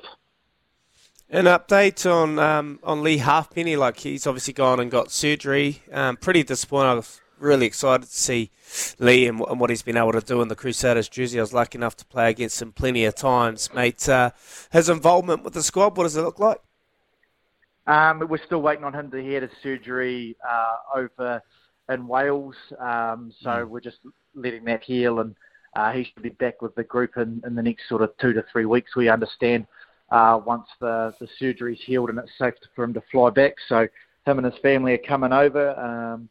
An 1.30 1.46
update 1.46 2.10
on 2.10 2.40
um, 2.40 2.80
on 2.84 3.04
Lee 3.04 3.18
Halfpenny, 3.18 3.76
like 3.76 4.00
he's 4.00 4.28
obviously 4.28 4.54
gone 4.54 4.80
and 4.80 4.92
got 4.92 5.12
surgery. 5.12 5.82
Um, 5.92 6.18
pretty 6.18 6.44
disappointed. 6.44 6.90
I 6.90 6.94
was 6.96 7.22
really 7.40 7.66
excited 7.66 8.08
to 8.08 8.14
see 8.14 8.52
Lee 9.00 9.28
and, 9.28 9.42
and 9.42 9.60
what 9.60 9.70
he's 9.70 9.82
been 9.82 9.98
able 9.98 10.14
to 10.14 10.22
do 10.22 10.42
in 10.42 10.48
the 10.48 10.56
Crusaders 10.56 11.10
jersey. 11.10 11.40
I 11.40 11.42
was 11.42 11.54
lucky 11.54 11.78
enough 11.78 11.98
to 11.98 12.06
play 12.06 12.30
against 12.30 12.62
him 12.62 12.72
plenty 12.72 13.06
of 13.06 13.16
times, 13.16 13.74
mate. 13.74 14.08
Uh, 14.08 14.32
his 14.72 14.88
involvement 14.90 15.44
with 15.44 15.54
the 15.54 15.64
squad, 15.64 15.98
what 15.98 16.04
does 16.04 16.16
it 16.16 16.22
look 16.22 16.40
like? 16.40 16.60
Um, 17.88 18.28
we're 18.28 18.44
still 18.46 18.62
waiting 18.62 18.84
on 18.84 18.94
him 18.94 19.12
to 19.12 19.22
hear 19.22 19.42
his 19.42 19.52
surgery 19.62 20.36
uh, 20.48 21.00
over 21.00 21.42
in 21.90 22.08
Wales, 22.08 22.56
um, 22.80 23.32
so 23.42 23.66
we're 23.66 23.80
just 23.80 24.00
letting 24.34 24.66
that 24.66 24.84
heal, 24.84 25.20
and 25.20 25.36
uh, 25.76 25.92
he 25.92 26.04
should 26.04 26.24
be 26.24 26.30
back 26.30 26.62
with 26.62 26.74
the 26.76 26.84
group 26.84 27.18
in, 27.18 27.42
in 27.46 27.56
the 27.56 27.62
next 27.62 27.88
sort 27.90 28.02
of 28.02 28.12
two 28.18 28.34
to 28.34 28.44
three 28.52 28.66
weeks. 28.66 28.96
We 28.96 29.10
understand 29.10 29.68
uh, 30.10 30.40
once 30.46 30.68
the 30.80 31.14
the 31.20 31.28
surgery's 31.40 31.82
healed 31.86 32.10
and 32.10 32.20
it's 32.20 32.32
safe 32.38 32.54
for 32.76 32.84
him 32.84 32.94
to 32.94 33.04
fly 33.12 33.30
back. 33.30 33.56
So 33.68 33.88
him 34.26 34.38
and 34.38 34.46
his 34.46 34.60
family 34.62 34.94
are 34.94 35.00
coming 35.00 35.34
over. 35.34 35.72
Um, 35.80 36.30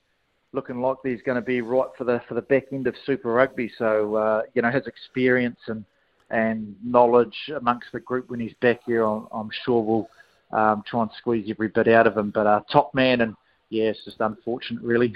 looking 0.52 0.80
like 0.80 0.98
he's 1.02 1.22
going 1.22 1.36
to 1.36 1.42
be 1.42 1.60
right 1.60 1.88
for 1.98 2.04
the 2.04 2.22
for 2.28 2.34
the 2.34 2.42
back 2.42 2.66
end 2.72 2.86
of 2.86 2.94
Super 3.04 3.32
Rugby. 3.32 3.70
So 3.76 4.14
uh, 4.14 4.42
you 4.54 4.62
know 4.62 4.70
his 4.70 4.86
experience 4.86 5.58
and 5.66 5.84
and 6.30 6.74
knowledge 6.82 7.36
amongst 7.56 7.88
the 7.92 8.00
group 8.00 8.30
when 8.30 8.40
he's 8.40 8.54
back 8.60 8.80
here, 8.86 9.04
I'm, 9.04 9.28
I'm 9.30 9.50
sure 9.64 9.82
will 9.82 10.08
um, 10.52 10.82
try 10.86 11.02
and 11.02 11.10
squeeze 11.18 11.46
every 11.50 11.68
bit 11.68 11.88
out 11.88 12.06
of 12.06 12.16
him. 12.16 12.30
But 12.30 12.46
uh, 12.46 12.60
top 12.72 12.94
man, 12.94 13.20
and 13.20 13.34
yeah, 13.70 13.84
it's 13.84 14.04
just 14.04 14.20
unfortunate, 14.20 14.82
really. 14.82 15.14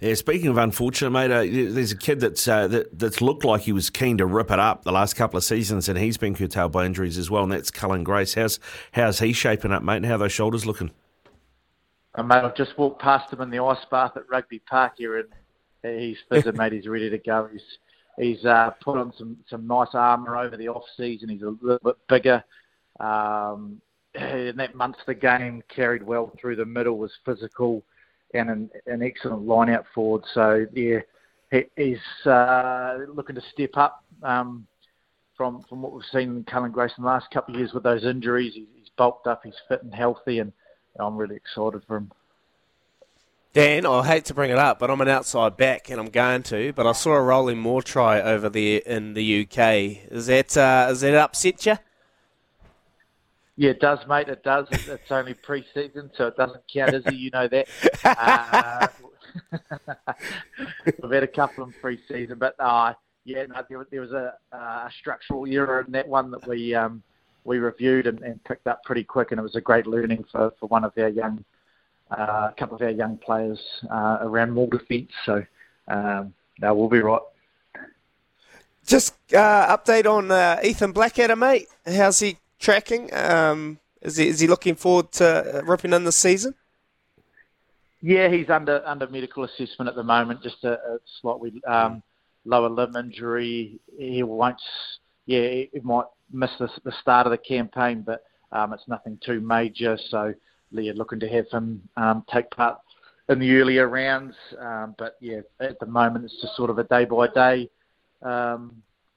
Yeah, 0.00 0.14
speaking 0.14 0.48
of 0.48 0.56
unfortunate, 0.56 1.10
mate, 1.10 1.30
uh, 1.30 1.42
there's 1.74 1.92
a 1.92 1.96
kid 1.96 2.20
that's 2.20 2.46
uh, 2.48 2.68
that, 2.68 2.98
that's 2.98 3.20
looked 3.20 3.44
like 3.44 3.62
he 3.62 3.72
was 3.72 3.90
keen 3.90 4.18
to 4.18 4.26
rip 4.26 4.50
it 4.50 4.58
up 4.58 4.84
the 4.84 4.92
last 4.92 5.14
couple 5.14 5.36
of 5.36 5.44
seasons, 5.44 5.88
and 5.88 5.98
he's 5.98 6.16
been 6.16 6.34
curtailed 6.34 6.72
by 6.72 6.86
injuries 6.86 7.18
as 7.18 7.30
well, 7.30 7.42
and 7.42 7.52
that's 7.52 7.70
Cullen 7.70 8.04
Grace. 8.04 8.34
How's 8.34 8.58
how's 8.92 9.18
he 9.18 9.32
shaping 9.32 9.72
up, 9.72 9.82
mate? 9.82 9.98
And 9.98 10.06
how 10.06 10.14
are 10.14 10.18
those 10.18 10.32
shoulders 10.32 10.64
looking? 10.66 10.90
And 12.14 12.28
mate, 12.28 12.42
I've 12.42 12.56
just 12.56 12.76
walked 12.78 13.00
past 13.00 13.32
him 13.32 13.40
in 13.40 13.50
the 13.50 13.62
ice 13.62 13.84
bath 13.90 14.16
at 14.16 14.28
Rugby 14.28 14.60
Park 14.60 14.94
here, 14.96 15.18
and 15.18 16.00
he's 16.00 16.18
fizzing, 16.28 16.56
mate. 16.56 16.72
He's 16.72 16.86
ready 16.86 17.10
to 17.10 17.18
go. 17.18 17.48
He's 17.52 17.62
he's 18.18 18.44
uh, 18.44 18.70
put 18.82 18.98
on 18.98 19.12
some 19.16 19.36
some 19.48 19.66
nice 19.66 19.94
armour 19.94 20.36
over 20.36 20.56
the 20.56 20.68
off 20.68 20.84
season. 20.96 21.28
He's 21.28 21.42
a 21.42 21.56
little 21.60 21.78
bit 21.82 21.96
bigger. 22.08 22.44
Um, 22.98 23.80
in 24.14 24.56
that 24.56 24.74
Munster 24.74 25.14
game, 25.14 25.62
carried 25.68 26.02
well 26.02 26.32
through 26.40 26.56
the 26.56 26.64
middle, 26.64 26.98
was 26.98 27.12
physical, 27.24 27.84
and 28.34 28.50
an, 28.50 28.70
an 28.86 29.02
excellent 29.02 29.46
line 29.46 29.70
out 29.70 29.84
forward. 29.94 30.24
So 30.32 30.66
yeah, 30.72 31.00
he, 31.50 31.64
he's 31.76 32.26
uh, 32.26 32.98
looking 33.12 33.36
to 33.36 33.42
step 33.52 33.76
up 33.76 34.04
um, 34.22 34.66
from 35.36 35.62
from 35.68 35.82
what 35.82 35.92
we've 35.92 36.04
seen 36.12 36.36
in 36.36 36.44
Cullen 36.44 36.70
Grace 36.70 36.92
in 36.96 37.04
the 37.04 37.10
last 37.10 37.30
couple 37.30 37.54
of 37.54 37.60
years 37.60 37.72
with 37.72 37.82
those 37.82 38.04
injuries. 38.04 38.54
He's, 38.54 38.68
he's 38.76 38.90
bulked 38.96 39.26
up, 39.26 39.42
he's 39.44 39.54
fit 39.68 39.82
and 39.82 39.94
healthy, 39.94 40.38
and 40.38 40.52
I'm 40.98 41.16
really 41.16 41.36
excited 41.36 41.82
for 41.86 41.96
him. 41.96 42.10
Dan, 43.52 43.84
I 43.84 44.06
hate 44.06 44.26
to 44.26 44.34
bring 44.34 44.52
it 44.52 44.58
up, 44.58 44.78
but 44.78 44.92
I'm 44.92 45.00
an 45.00 45.08
outside 45.08 45.56
back, 45.56 45.90
and 45.90 45.98
I'm 45.98 46.10
going 46.10 46.44
to. 46.44 46.72
But 46.72 46.86
I 46.86 46.92
saw 46.92 47.14
a 47.14 47.20
rolling 47.20 47.58
maul 47.58 47.82
try 47.82 48.20
over 48.20 48.48
there 48.48 48.80
in 48.86 49.14
the 49.14 49.42
UK. 49.42 50.12
Is 50.12 50.26
that 50.26 50.56
uh, 50.56 50.88
is 50.92 51.00
that 51.00 51.14
upset 51.14 51.66
you? 51.66 51.76
Yeah, 53.60 53.72
it 53.72 53.80
does, 53.80 53.98
mate. 54.08 54.30
It 54.30 54.42
does. 54.42 54.68
It's 54.70 55.10
only 55.10 55.34
pre-season, 55.34 56.10
so 56.16 56.28
it 56.28 56.36
doesn't 56.38 56.62
count, 56.72 56.94
is 56.94 57.04
it? 57.04 57.12
You 57.12 57.30
know 57.30 57.46
that. 57.46 57.68
Uh, 58.02 58.88
we've 61.02 61.12
had 61.12 61.22
a 61.22 61.28
couple 61.28 61.64
in 61.64 61.72
pre-season, 61.80 62.38
but 62.38 62.58
uh, 62.58 62.94
yeah, 63.24 63.44
no, 63.44 63.62
there, 63.68 63.86
there 63.90 64.00
was 64.00 64.12
a, 64.12 64.32
uh, 64.50 64.56
a 64.56 64.90
structural 64.98 65.46
error 65.46 65.84
in 65.86 65.92
that 65.92 66.08
one 66.08 66.30
that 66.30 66.48
we 66.48 66.74
um, 66.74 67.02
we 67.44 67.58
reviewed 67.58 68.06
and, 68.06 68.22
and 68.22 68.42
picked 68.44 68.66
up 68.66 68.82
pretty 68.82 69.04
quick, 69.04 69.30
and 69.30 69.38
it 69.38 69.42
was 69.42 69.56
a 69.56 69.60
great 69.60 69.86
learning 69.86 70.24
for, 70.32 70.52
for 70.58 70.66
one 70.66 70.82
of 70.82 70.92
our 70.96 71.08
young, 71.08 71.44
uh, 72.10 72.48
a 72.50 72.54
couple 72.58 72.76
of 72.76 72.82
our 72.82 72.90
young 72.90 73.18
players 73.18 73.60
uh, 73.90 74.18
around 74.22 74.52
maul 74.52 74.68
defence. 74.68 75.12
So 75.26 75.44
um, 75.86 76.32
no, 76.60 76.74
we'll 76.74 76.88
be 76.88 77.00
right. 77.00 77.20
Just 78.86 79.14
uh, 79.34 79.76
update 79.76 80.06
on 80.06 80.30
uh, 80.30 80.60
Ethan 80.64 80.92
Blackadder, 80.92 81.36
mate. 81.36 81.68
How's 81.86 82.20
he 82.20 82.38
tracking? 82.60 83.12
Um, 83.12 83.80
is 84.02 84.16
he 84.16 84.28
is 84.28 84.40
he 84.40 84.46
looking 84.46 84.76
forward 84.76 85.10
to 85.12 85.58
uh, 85.58 85.62
ripping 85.62 85.92
in 85.92 86.04
the 86.04 86.12
season? 86.12 86.54
Yeah, 88.00 88.28
he's 88.28 88.48
under 88.48 88.82
under 88.86 89.08
medical 89.08 89.44
assessment 89.44 89.88
at 89.88 89.96
the 89.96 90.04
moment. 90.04 90.42
Just 90.42 90.62
a, 90.64 90.74
a 90.74 90.98
slightly 91.20 91.60
um, 91.66 92.02
lower 92.44 92.68
limb 92.68 92.96
injury. 92.96 93.80
He 93.98 94.22
won't. 94.22 94.60
Yeah, 95.26 95.48
he 95.72 95.80
might 95.82 96.06
miss 96.32 96.50
the, 96.58 96.68
the 96.84 96.92
start 97.00 97.26
of 97.26 97.30
the 97.30 97.38
campaign, 97.38 98.02
but 98.06 98.24
um, 98.52 98.72
it's 98.72 98.88
nothing 98.88 99.18
too 99.24 99.40
major. 99.40 99.98
So 100.10 100.32
Leah 100.72 100.94
looking 100.94 101.20
to 101.20 101.28
have 101.28 101.48
him 101.50 101.88
um, 101.96 102.24
take 102.32 102.50
part 102.50 102.78
in 103.28 103.38
the 103.38 103.56
earlier 103.56 103.88
rounds. 103.88 104.34
Um, 104.58 104.94
but 104.98 105.16
yeah, 105.20 105.40
at 105.60 105.78
the 105.78 105.86
moment 105.86 106.24
it's 106.24 106.40
just 106.40 106.56
sort 106.56 106.70
of 106.70 106.78
a 106.78 106.84
day 106.84 107.04
by 107.04 107.28
day. 107.28 107.70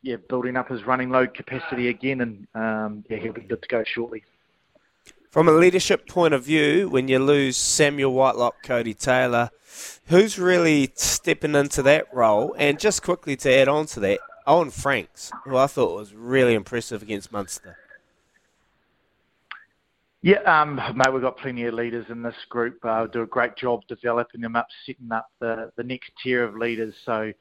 Yeah, 0.04 0.18
building 0.30 0.58
up 0.58 0.70
his 0.70 0.86
running 0.86 1.10
load 1.10 1.34
capacity 1.34 1.88
again, 1.88 2.22
and 2.22 2.48
um, 2.54 3.04
yeah, 3.10 3.18
he'll 3.18 3.34
be 3.34 3.42
good 3.42 3.62
to 3.62 3.68
go 3.68 3.84
shortly. 3.84 4.24
From 5.32 5.48
a 5.48 5.52
leadership 5.52 6.08
point 6.08 6.36
of 6.36 6.44
view, 6.44 6.88
when 6.90 7.08
you 7.08 7.18
lose 7.18 7.58
Samuel 7.58 8.14
Whitelock, 8.14 8.64
Codie 8.64 8.96
Taylor, 8.96 9.50
who's 10.08 10.38
really 10.38 10.92
stepping 10.94 11.56
into 11.56 11.82
that 11.82 12.14
role? 12.14 12.54
And 12.60 12.80
just 12.80 13.02
quickly 13.02 13.36
to 13.38 13.52
add 13.52 13.68
on 13.68 13.88
to 13.88 14.00
that, 14.02 14.20
Owen 14.46 14.70
Franks, 14.70 15.32
who 15.46 15.58
I 15.58 15.68
thought 15.68 15.96
was 15.96 16.14
really 16.14 16.54
impressive 16.54 17.02
against 17.02 17.32
Munster. 17.32 17.78
Yeah, 20.22 20.40
um, 20.42 20.76
mate, 20.76 21.12
we've 21.12 21.22
got 21.22 21.38
plenty 21.38 21.66
of 21.66 21.74
leaders 21.74 22.06
in 22.10 22.22
this 22.22 22.36
group. 22.50 22.78
Uh, 22.84 23.08
do 23.08 23.24
a 23.24 23.26
great 23.26 23.56
job 23.58 23.82
developing 23.88 24.42
them 24.42 24.56
up, 24.56 24.68
setting 24.86 25.12
up 25.12 25.30
the, 25.40 25.72
the 25.76 25.84
next 25.84 26.12
tier 26.22 26.44
of 26.44 26.56
leaders. 26.56 26.94
So 27.06 27.34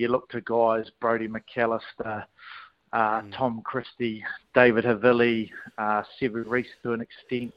you 0.00 0.08
look 0.08 0.28
to 0.30 0.40
guys, 0.40 0.86
Brodie 1.00 1.28
McAlister, 1.28 2.24
uh, 2.92 3.22
Tom 3.36 3.60
Christie, 3.64 4.24
David 4.54 4.84
Havili, 4.84 5.50
uh, 5.78 6.02
Sevu 6.20 6.44
Reece 6.48 6.66
to 6.82 6.92
an 6.92 7.02
extent, 7.02 7.52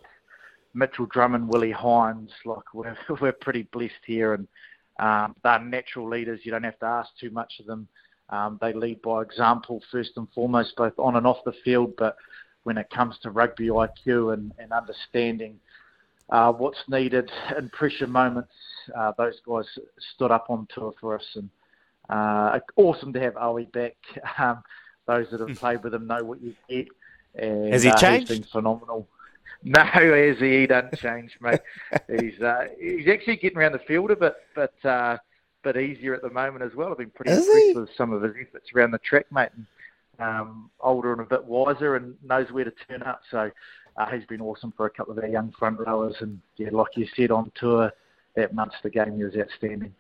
Mitchell 0.74 1.06
Drummond, 1.06 1.48
Willi 1.48 1.72
Heinz, 1.72 2.32
like 2.46 2.74
we're 2.74 2.98
we're 3.22 3.32
pretty 3.32 3.64
blessed 3.72 3.94
here, 4.06 4.34
and 4.34 4.48
um, 5.00 5.36
they're 5.44 5.60
natural 5.60 6.10
leaders. 6.10 6.42
You 6.44 6.52
don't 6.52 6.64
have 6.64 6.80
to 6.80 6.86
ask 6.86 7.10
too 7.20 7.32
much 7.32 7.54
of 7.60 7.66
them. 7.66 7.88
Um, 8.30 8.58
they 8.62 8.74
lead 8.74 9.02
by 9.02 9.22
example 9.22 9.82
first 9.92 10.12
and 10.18 10.28
foremost, 10.34 10.76
both 10.76 10.98
on 10.98 11.16
and 11.16 11.26
off 11.26 11.38
the 11.46 11.54
field. 11.64 11.94
But 11.98 12.16
when 12.64 12.78
it 12.78 12.90
comes 12.90 13.18
to 13.22 13.32
rugby 13.32 13.68
IQ 13.68 14.34
and, 14.34 14.52
and 14.58 14.72
understanding 14.72 15.60
uh, 16.30 16.52
what's 16.52 16.84
needed 16.88 17.32
in 17.58 17.70
pressure 17.70 18.08
moments, 18.08 18.54
uh, 18.98 19.14
those 19.18 19.40
guys 19.48 19.66
stood 20.16 20.32
up 20.32 20.48
on 20.50 20.68
tour 20.74 20.94
for 21.00 21.16
us, 21.16 21.26
and 21.36 21.50
uh, 22.14 22.60
awesome 22.76 23.14
to 23.14 23.20
have 23.20 23.36
Owie 23.36 23.72
back. 23.72 23.96
Um, 24.38 24.64
those 25.06 25.28
that 25.32 25.42
have 25.42 25.58
played 25.58 25.84
with 25.84 25.94
him 25.94 26.08
know 26.08 26.24
what 26.24 26.42
you 26.42 26.56
get. 26.70 26.88
And, 27.36 27.74
Has 27.74 27.84
he 27.84 27.90
uh, 27.90 27.98
changed? 27.98 28.30
He's 28.30 28.40
been 28.40 28.48
phenomenal. 28.48 29.08
No, 29.66 29.82
has 29.82 30.40
he? 30.40 30.62
He 30.62 30.68
doesn't 30.68 30.98
change, 30.98 31.38
mate. 31.40 31.62
he's 32.20 32.42
uh, 32.42 32.68
he's 32.78 33.08
actually 33.08 33.38
getting 33.38 33.58
around 33.58 33.72
the 33.72 33.80
field 33.80 34.12
a 34.12 34.16
bit, 34.16 34.36
but 34.56 34.74
uh, 34.84 35.18
bit 35.64 35.78
easier 35.78 36.14
at 36.14 36.22
the 36.22 36.30
moment 36.30 36.66
as 36.66 36.76
well. 36.76 36.92
I've 36.92 36.98
been 36.98 37.10
pretty 37.10 37.32
Is 37.32 37.48
impressed 37.48 37.66
he? 37.66 37.74
with 37.74 37.90
some 37.96 38.12
of 38.12 38.24
his 38.24 38.34
efforts 38.42 38.70
around 38.76 38.92
the 38.92 38.98
track, 38.98 39.26
mate. 39.32 39.50
And, 39.56 39.66
um, 40.20 40.70
older 40.82 41.14
and 41.14 41.22
a 41.22 41.26
bit 41.26 41.46
wiser, 41.46 41.96
and 41.96 42.16
knows 42.24 42.52
where 42.52 42.66
to 42.66 42.74
turn 42.90 43.04
up. 43.04 43.22
So 43.32 43.52
uh, 43.96 44.06
he's 44.08 44.26
been 44.26 44.42
awesome 44.42 44.74
for 44.76 44.86
a 44.86 44.90
couple 44.90 45.18
of 45.18 45.24
our 45.24 45.30
young 45.30 45.54
front 45.58 45.80
rowers, 45.80 46.16
and 46.20 46.42
yeah, 46.58 46.70
like 46.72 46.98
you 46.98 47.08
said 47.16 47.32
on 47.32 47.50
tour. 47.56 47.92
That 48.36 48.54
Munster 48.54 48.90
game, 48.90 49.16
he 49.18 49.24
was 49.24 49.36
outstanding. 49.36 49.94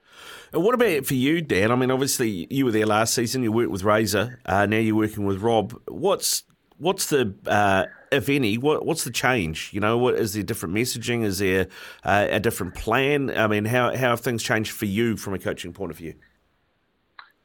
And 0.51 0.63
what 0.63 0.73
about 0.73 1.05
for 1.05 1.13
you, 1.13 1.41
Dan? 1.41 1.71
I 1.71 1.75
mean, 1.75 1.91
obviously 1.91 2.47
you 2.49 2.65
were 2.65 2.71
there 2.71 2.85
last 2.85 3.13
season. 3.13 3.43
You 3.43 3.51
worked 3.51 3.69
with 3.69 3.83
Razor. 3.83 4.39
Uh, 4.45 4.65
now 4.65 4.77
you're 4.77 4.95
working 4.95 5.25
with 5.25 5.41
Rob. 5.41 5.79
What's 5.87 6.43
what's 6.77 7.07
the 7.07 7.33
uh, 7.47 7.85
if 8.11 8.29
any 8.29 8.57
what 8.57 8.85
what's 8.85 9.03
the 9.03 9.11
change? 9.11 9.69
You 9.73 9.79
know, 9.79 9.97
what 9.97 10.15
is 10.15 10.33
there 10.33 10.43
different 10.43 10.75
messaging? 10.75 11.23
Is 11.23 11.39
there 11.39 11.67
uh, 12.03 12.27
a 12.29 12.39
different 12.39 12.75
plan? 12.75 13.35
I 13.35 13.47
mean, 13.47 13.65
how 13.65 13.95
how 13.95 14.09
have 14.09 14.21
things 14.21 14.43
changed 14.43 14.71
for 14.71 14.85
you 14.85 15.17
from 15.17 15.33
a 15.33 15.39
coaching 15.39 15.73
point 15.73 15.91
of 15.91 15.97
view? 15.97 16.15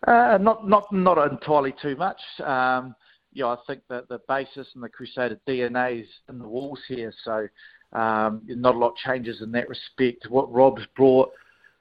Uh, 0.07 0.39
not 0.41 0.69
not 0.69 0.93
not 0.93 1.19
entirely 1.31 1.75
too 1.83 1.97
much. 1.97 2.21
Um, 2.45 2.95
yeah, 3.33 3.47
I 3.47 3.57
think 3.67 3.83
that 3.89 4.09
the 4.09 4.21
basis 4.29 4.67
and 4.75 4.83
the 4.83 4.89
Crusader 4.89 5.39
DNA 5.47 6.03
is 6.03 6.09
in 6.29 6.39
the 6.39 6.49
walls 6.49 6.81
here, 6.89 7.13
so 7.25 7.47
um, 7.93 8.43
not 8.47 8.75
a 8.75 8.79
lot 8.79 8.95
changes 8.97 9.41
in 9.41 9.53
that 9.53 9.69
respect. 9.69 10.27
What 10.29 10.53
Rob's 10.53 10.87
brought 10.97 11.31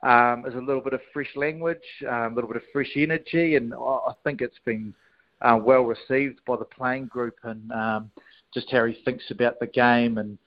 um, 0.04 0.46
is 0.48 0.56
a 0.56 0.60
little 0.60 0.82
bit 0.82 0.94
of 0.94 1.02
fresh 1.14 1.36
language, 1.36 1.78
um, 2.08 2.32
a 2.32 2.36
little 2.36 2.48
bit 2.48 2.58
of 2.58 2.64
fresh 2.72 2.92
energy, 2.96 3.56
and 3.56 3.74
I 3.74 4.14
think 4.24 4.42
it's 4.42 4.60
been 4.66 4.94
uh, 5.42 5.60
well 5.62 5.84
received 5.84 6.40
by 6.46 6.56
the 6.58 6.66
playing 6.66 7.08
group 7.08 7.36
and 7.44 7.72
um, 7.72 8.12
just 8.54 8.72
how 8.72 8.86
he 8.86 8.98
thinks 9.06 9.30
about 9.32 9.60
the 9.60 9.68
game 9.68 10.18
and 10.18 10.38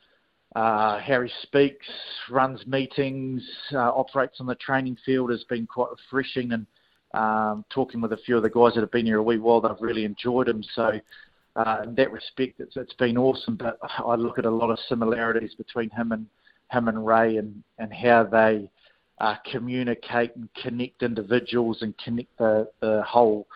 uh, 0.56 0.98
how 0.98 1.22
he 1.22 1.30
speaks, 1.42 1.86
runs 2.28 2.66
meetings, 2.66 3.42
uh, 3.72 3.78
operates 3.78 4.40
on 4.40 4.46
the 4.46 4.54
training 4.56 4.96
field 5.04 5.30
has 5.30 5.44
been 5.44 5.66
quite 5.66 5.90
refreshing. 5.90 6.52
And 6.52 6.66
um, 7.14 7.64
talking 7.70 8.00
with 8.00 8.12
a 8.12 8.16
few 8.18 8.36
of 8.36 8.42
the 8.42 8.50
guys 8.50 8.74
that 8.74 8.80
have 8.80 8.90
been 8.90 9.06
here 9.06 9.18
a 9.18 9.22
wee 9.22 9.38
while, 9.38 9.60
they've 9.60 9.70
really 9.80 10.04
enjoyed 10.04 10.48
him. 10.48 10.64
So 10.74 10.92
uh, 11.66 11.82
in 11.84 11.94
that 11.96 12.12
respect, 12.12 12.60
it's, 12.60 12.76
it's 12.76 12.94
been 12.94 13.18
awesome. 13.18 13.56
But 13.56 13.78
I 13.82 14.14
look 14.14 14.38
at 14.38 14.46
a 14.46 14.50
lot 14.50 14.70
of 14.70 14.78
similarities 14.88 15.54
between 15.54 15.90
him 15.90 16.12
and 16.12 16.26
him 16.70 16.88
and 16.88 17.04
Ray 17.06 17.36
and, 17.36 17.62
and 17.78 17.92
how 17.92 18.24
they 18.24 18.70
uh, 19.18 19.36
communicate 19.50 20.34
and 20.36 20.48
connect 20.62 21.02
individuals 21.02 21.78
and 21.82 21.96
connect 21.98 22.36
the, 22.38 22.68
the 22.80 23.02
whole 23.06 23.46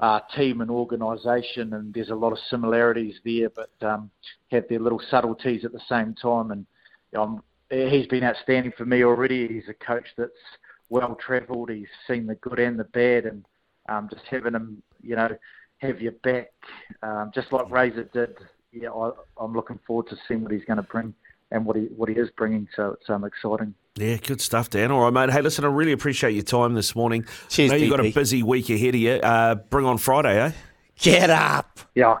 uh, 0.00 0.20
team 0.36 0.60
and 0.60 0.70
organisation, 0.70 1.74
and 1.74 1.92
there's 1.92 2.10
a 2.10 2.14
lot 2.14 2.32
of 2.32 2.38
similarities 2.50 3.16
there, 3.24 3.48
but 3.50 3.70
um, 3.86 4.10
have 4.50 4.64
their 4.68 4.78
little 4.78 5.02
subtleties 5.10 5.64
at 5.64 5.72
the 5.72 5.80
same 5.88 6.14
time. 6.14 6.50
And 6.50 6.66
um, 7.16 7.42
he's 7.70 8.06
been 8.06 8.24
outstanding 8.24 8.72
for 8.76 8.84
me 8.84 9.02
already. 9.02 9.48
He's 9.48 9.68
a 9.68 9.84
coach 9.84 10.06
that's 10.16 10.30
well 10.88 11.16
travelled. 11.16 11.70
He's 11.70 11.88
seen 12.06 12.26
the 12.26 12.36
good 12.36 12.58
and 12.58 12.78
the 12.78 12.84
bad, 12.84 13.24
and 13.24 13.44
um, 13.88 14.08
just 14.12 14.24
having 14.30 14.54
him, 14.54 14.82
you 15.02 15.16
know, 15.16 15.30
have 15.78 16.00
your 16.00 16.12
back, 16.12 16.52
um, 17.02 17.30
just 17.34 17.52
like 17.52 17.70
Razor 17.70 18.04
did. 18.12 18.36
Yeah, 18.72 18.90
I, 18.90 19.10
I'm 19.40 19.54
looking 19.54 19.78
forward 19.86 20.08
to 20.08 20.16
seeing 20.26 20.42
what 20.42 20.52
he's 20.52 20.64
going 20.64 20.76
to 20.76 20.82
bring 20.82 21.14
and 21.50 21.64
what 21.64 21.76
he 21.76 21.84
what 21.96 22.08
he 22.08 22.16
is 22.16 22.28
bringing. 22.36 22.68
So 22.76 22.96
it's 23.00 23.08
um, 23.08 23.24
exciting. 23.24 23.74
Yeah, 23.96 24.16
good 24.16 24.40
stuff, 24.40 24.70
Dan. 24.70 24.90
All 24.90 25.02
right, 25.02 25.12
mate. 25.12 25.32
Hey, 25.32 25.42
listen, 25.42 25.64
I 25.64 25.68
really 25.68 25.92
appreciate 25.92 26.32
your 26.32 26.44
time 26.44 26.74
this 26.74 26.94
morning. 26.94 27.24
Cheers, 27.48 27.72
I 27.72 27.74
know 27.74 27.82
you've 27.82 27.90
got 27.90 28.04
a 28.04 28.12
busy 28.12 28.42
week 28.42 28.70
ahead 28.70 28.94
of 28.94 29.00
you. 29.00 29.12
Uh, 29.12 29.56
bring 29.56 29.86
on 29.86 29.98
Friday, 29.98 30.40
eh? 30.40 30.52
Get 31.00 31.30
up. 31.30 31.80
Yeah, 31.94 32.18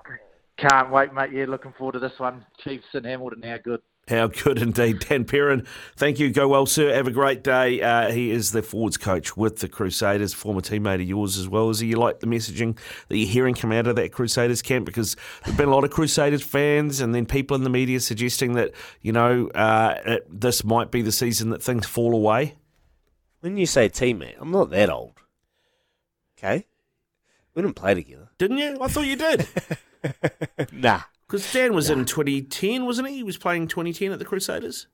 can't 0.56 0.90
wait, 0.90 1.12
mate. 1.12 1.30
Yeah, 1.32 1.44
looking 1.46 1.72
forward 1.76 1.92
to 1.92 1.98
this 2.00 2.18
one. 2.18 2.44
Chiefs 2.64 2.86
and 2.94 3.06
Hamilton, 3.06 3.42
how 3.42 3.58
good. 3.58 3.80
How 4.08 4.26
good 4.26 4.58
indeed. 4.58 5.00
Dan 5.00 5.24
Perrin, 5.24 5.66
thank 5.96 6.18
you. 6.18 6.30
Go 6.30 6.48
well, 6.48 6.64
sir. 6.64 6.94
Have 6.94 7.06
a 7.06 7.12
great 7.12 7.44
day. 7.44 7.82
Uh, 7.82 8.10
he 8.10 8.30
is 8.30 8.52
the 8.52 8.62
forwards 8.62 8.96
coach 8.96 9.36
with 9.36 9.58
the 9.58 9.68
Crusaders, 9.68 10.32
former 10.32 10.62
teammate 10.62 10.96
of 10.96 11.02
yours 11.02 11.36
as 11.36 11.46
well. 11.46 11.68
Is 11.68 11.80
he? 11.80 11.88
You 11.88 11.96
like 11.96 12.20
the 12.20 12.26
messaging 12.26 12.78
that 13.08 13.18
you're 13.18 13.28
hearing 13.28 13.54
come 13.54 13.70
out 13.70 13.86
of 13.86 13.96
that 13.96 14.12
Crusaders 14.12 14.62
camp? 14.62 14.86
Because 14.86 15.14
there 15.14 15.52
have 15.52 15.56
been 15.58 15.68
a 15.68 15.74
lot 15.74 15.84
of 15.84 15.90
Crusaders 15.90 16.42
fans 16.42 17.00
and 17.00 17.14
then 17.14 17.26
people 17.26 17.54
in 17.54 17.64
the 17.64 17.70
media 17.70 18.00
suggesting 18.00 18.54
that, 18.54 18.72
you 19.02 19.12
know, 19.12 19.48
uh, 19.48 19.96
it, 20.06 20.40
this 20.40 20.64
might 20.64 20.90
be 20.90 21.02
the 21.02 21.12
season 21.12 21.50
that 21.50 21.62
things 21.62 21.86
fall 21.86 22.14
away. 22.14 22.54
When 23.40 23.58
you 23.58 23.66
say 23.66 23.90
teammate, 23.90 24.36
I'm 24.40 24.50
not 24.50 24.70
that 24.70 24.88
old. 24.88 25.20
Okay? 26.38 26.64
We 27.54 27.62
didn't 27.62 27.76
play 27.76 27.94
together. 27.94 28.30
Didn't 28.38 28.58
you? 28.58 28.78
I 28.80 28.88
thought 28.88 29.06
you 29.06 29.16
did. 29.16 29.46
Nah. 30.72 31.00
Because 31.28 31.52
Dan 31.52 31.74
was 31.74 31.90
in 31.90 32.06
2010, 32.06 32.86
wasn't 32.86 33.08
he? 33.08 33.16
He 33.16 33.22
was 33.22 33.36
playing 33.36 33.68
2010 33.68 34.12
at 34.12 34.18
the 34.18 34.24
Crusaders. 34.24 34.86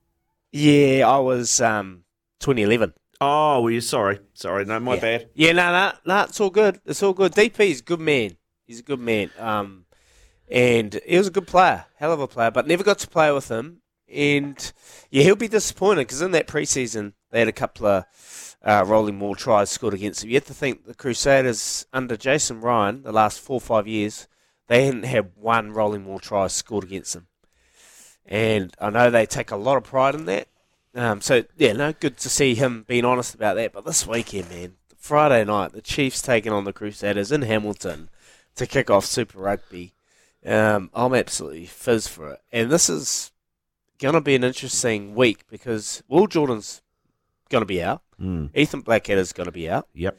Yeah, 0.51 1.07
I 1.07 1.17
was 1.19 1.61
um 1.61 2.03
2011. 2.39 2.93
Oh, 3.21 3.61
well, 3.61 3.71
you 3.71 3.81
sorry. 3.81 4.19
Sorry, 4.33 4.65
no, 4.65 4.79
my 4.79 4.95
yeah. 4.95 5.01
bad. 5.01 5.29
Yeah, 5.33 5.51
no, 5.53 5.71
no, 5.71 5.93
no, 6.05 6.23
it's 6.23 6.39
all 6.41 6.49
good. 6.49 6.81
It's 6.85 7.01
all 7.01 7.13
good. 7.13 7.31
DP 7.31 7.71
is 7.71 7.79
a 7.79 7.83
good 7.83 8.01
man. 8.01 8.35
He's 8.67 8.79
a 8.79 8.83
good 8.83 8.99
man. 8.99 9.31
Um, 9.39 9.85
and 10.49 10.99
he 11.05 11.17
was 11.17 11.27
a 11.27 11.31
good 11.31 11.47
player, 11.47 11.85
hell 11.95 12.11
of 12.11 12.19
a 12.19 12.27
player, 12.27 12.51
but 12.51 12.67
never 12.67 12.83
got 12.83 12.99
to 12.99 13.07
play 13.07 13.31
with 13.31 13.49
him. 13.49 13.81
And 14.11 14.73
yeah, 15.09 15.23
he'll 15.23 15.35
be 15.35 15.47
disappointed 15.47 16.01
because 16.01 16.21
in 16.21 16.31
that 16.31 16.47
preseason 16.47 17.13
they 17.31 17.39
had 17.39 17.47
a 17.47 17.53
couple 17.53 17.87
of 17.87 18.05
uh, 18.61 18.83
rolling 18.85 19.17
maul 19.17 19.35
tries 19.35 19.69
scored 19.69 19.93
against 19.93 20.23
him. 20.23 20.29
You 20.29 20.35
have 20.35 20.45
to 20.45 20.53
think 20.53 20.85
the 20.85 20.93
Crusaders 20.93 21.85
under 21.93 22.17
Jason 22.17 22.61
Ryan 22.61 23.03
the 23.03 23.11
last 23.11 23.39
four 23.39 23.55
or 23.55 23.61
five 23.61 23.87
years 23.87 24.27
they 24.67 24.85
hadn't 24.85 25.03
had 25.03 25.31
one 25.35 25.71
rolling 25.71 26.05
wall 26.05 26.19
try 26.19 26.47
scored 26.47 26.83
against 26.85 27.13
them. 27.13 27.27
And 28.25 28.73
I 28.79 28.89
know 28.89 29.09
they 29.09 29.25
take 29.25 29.51
a 29.51 29.55
lot 29.55 29.77
of 29.77 29.83
pride 29.83 30.15
in 30.15 30.25
that. 30.25 30.47
Um, 30.95 31.21
so 31.21 31.43
yeah, 31.57 31.73
no, 31.73 31.93
good 31.93 32.17
to 32.17 32.29
see 32.29 32.55
him 32.55 32.85
being 32.87 33.05
honest 33.05 33.35
about 33.35 33.55
that. 33.55 33.73
But 33.73 33.85
this 33.85 34.07
weekend, 34.07 34.49
man, 34.49 34.73
Friday 34.97 35.43
night, 35.43 35.73
the 35.73 35.81
Chiefs 35.81 36.21
taking 36.21 36.51
on 36.51 36.63
the 36.63 36.73
Crusaders 36.73 37.31
in 37.31 37.43
Hamilton 37.43 38.09
to 38.55 38.65
kick 38.65 38.89
off 38.89 39.05
Super 39.05 39.39
Rugby. 39.39 39.93
Um, 40.45 40.89
I'm 40.93 41.13
absolutely 41.13 41.65
fizz 41.65 42.07
for 42.07 42.31
it, 42.31 42.41
and 42.51 42.71
this 42.71 42.87
is 42.89 43.31
gonna 43.99 44.21
be 44.21 44.35
an 44.35 44.43
interesting 44.43 45.15
week 45.15 45.43
because 45.49 46.03
Will 46.07 46.27
Jordan's 46.27 46.81
gonna 47.49 47.65
be 47.65 47.81
out, 47.81 48.01
Mm. 48.21 48.49
Ethan 48.55 48.81
Blackadder's 48.81 49.33
gonna 49.33 49.51
be 49.51 49.69
out. 49.69 49.87
Yep. 49.93 50.17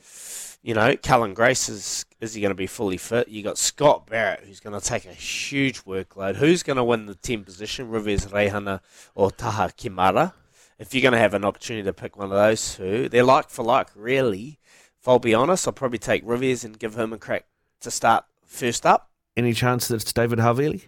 You 0.63 0.75
know, 0.75 0.97
Cullen 0.97 1.33
Grace 1.33 1.69
is 1.69 2.05
is 2.21 2.35
he 2.35 2.41
going 2.41 2.51
to 2.51 2.55
be 2.55 2.67
fully 2.67 2.97
fit? 2.97 3.29
You 3.29 3.43
got 3.43 3.59
Scott 3.59 4.07
Barrett, 4.07 4.45
who's 4.45 4.61
going 4.61 4.79
to 4.79 4.87
take 4.87 5.05
a 5.05 5.13
huge 5.13 5.85
workload. 5.85 6.37
Who's 6.37 6.63
going 6.63 6.77
to 6.79 6.85
win 6.85 7.07
the 7.07 7.15
ten 7.15 7.45
position? 7.45 7.91
Rivez 7.91 8.27
Reihana 8.29 8.81
or 9.15 9.31
Taha 9.31 9.73
Kemara? 9.77 10.33
If 10.79 10.95
you're 10.95 11.03
going 11.03 11.13
to 11.13 11.19
have 11.19 11.35
an 11.35 11.45
opportunity 11.45 11.85
to 11.85 11.93
pick 11.93 12.17
one 12.17 12.27
of 12.27 12.33
those 12.33 12.77
two, 12.77 13.09
they're 13.09 13.23
like 13.23 13.51
for 13.51 13.65
like, 13.65 13.89
really. 13.95 14.59
If 15.01 15.09
I'll 15.09 15.19
be 15.19 15.35
honest, 15.35 15.67
I'll 15.67 15.73
probably 15.73 15.99
take 15.99 16.25
Rivez 16.25 16.65
and 16.65 16.79
give 16.79 16.99
him 16.99 17.13
a 17.13 17.19
crack 17.19 17.47
to 17.81 17.91
start 17.91 18.25
first 18.45 18.85
up. 18.85 19.11
Any 19.37 19.53
chance 19.53 19.89
that 19.89 19.97
it's 19.97 20.13
David 20.13 20.39
Havili? 20.39 20.87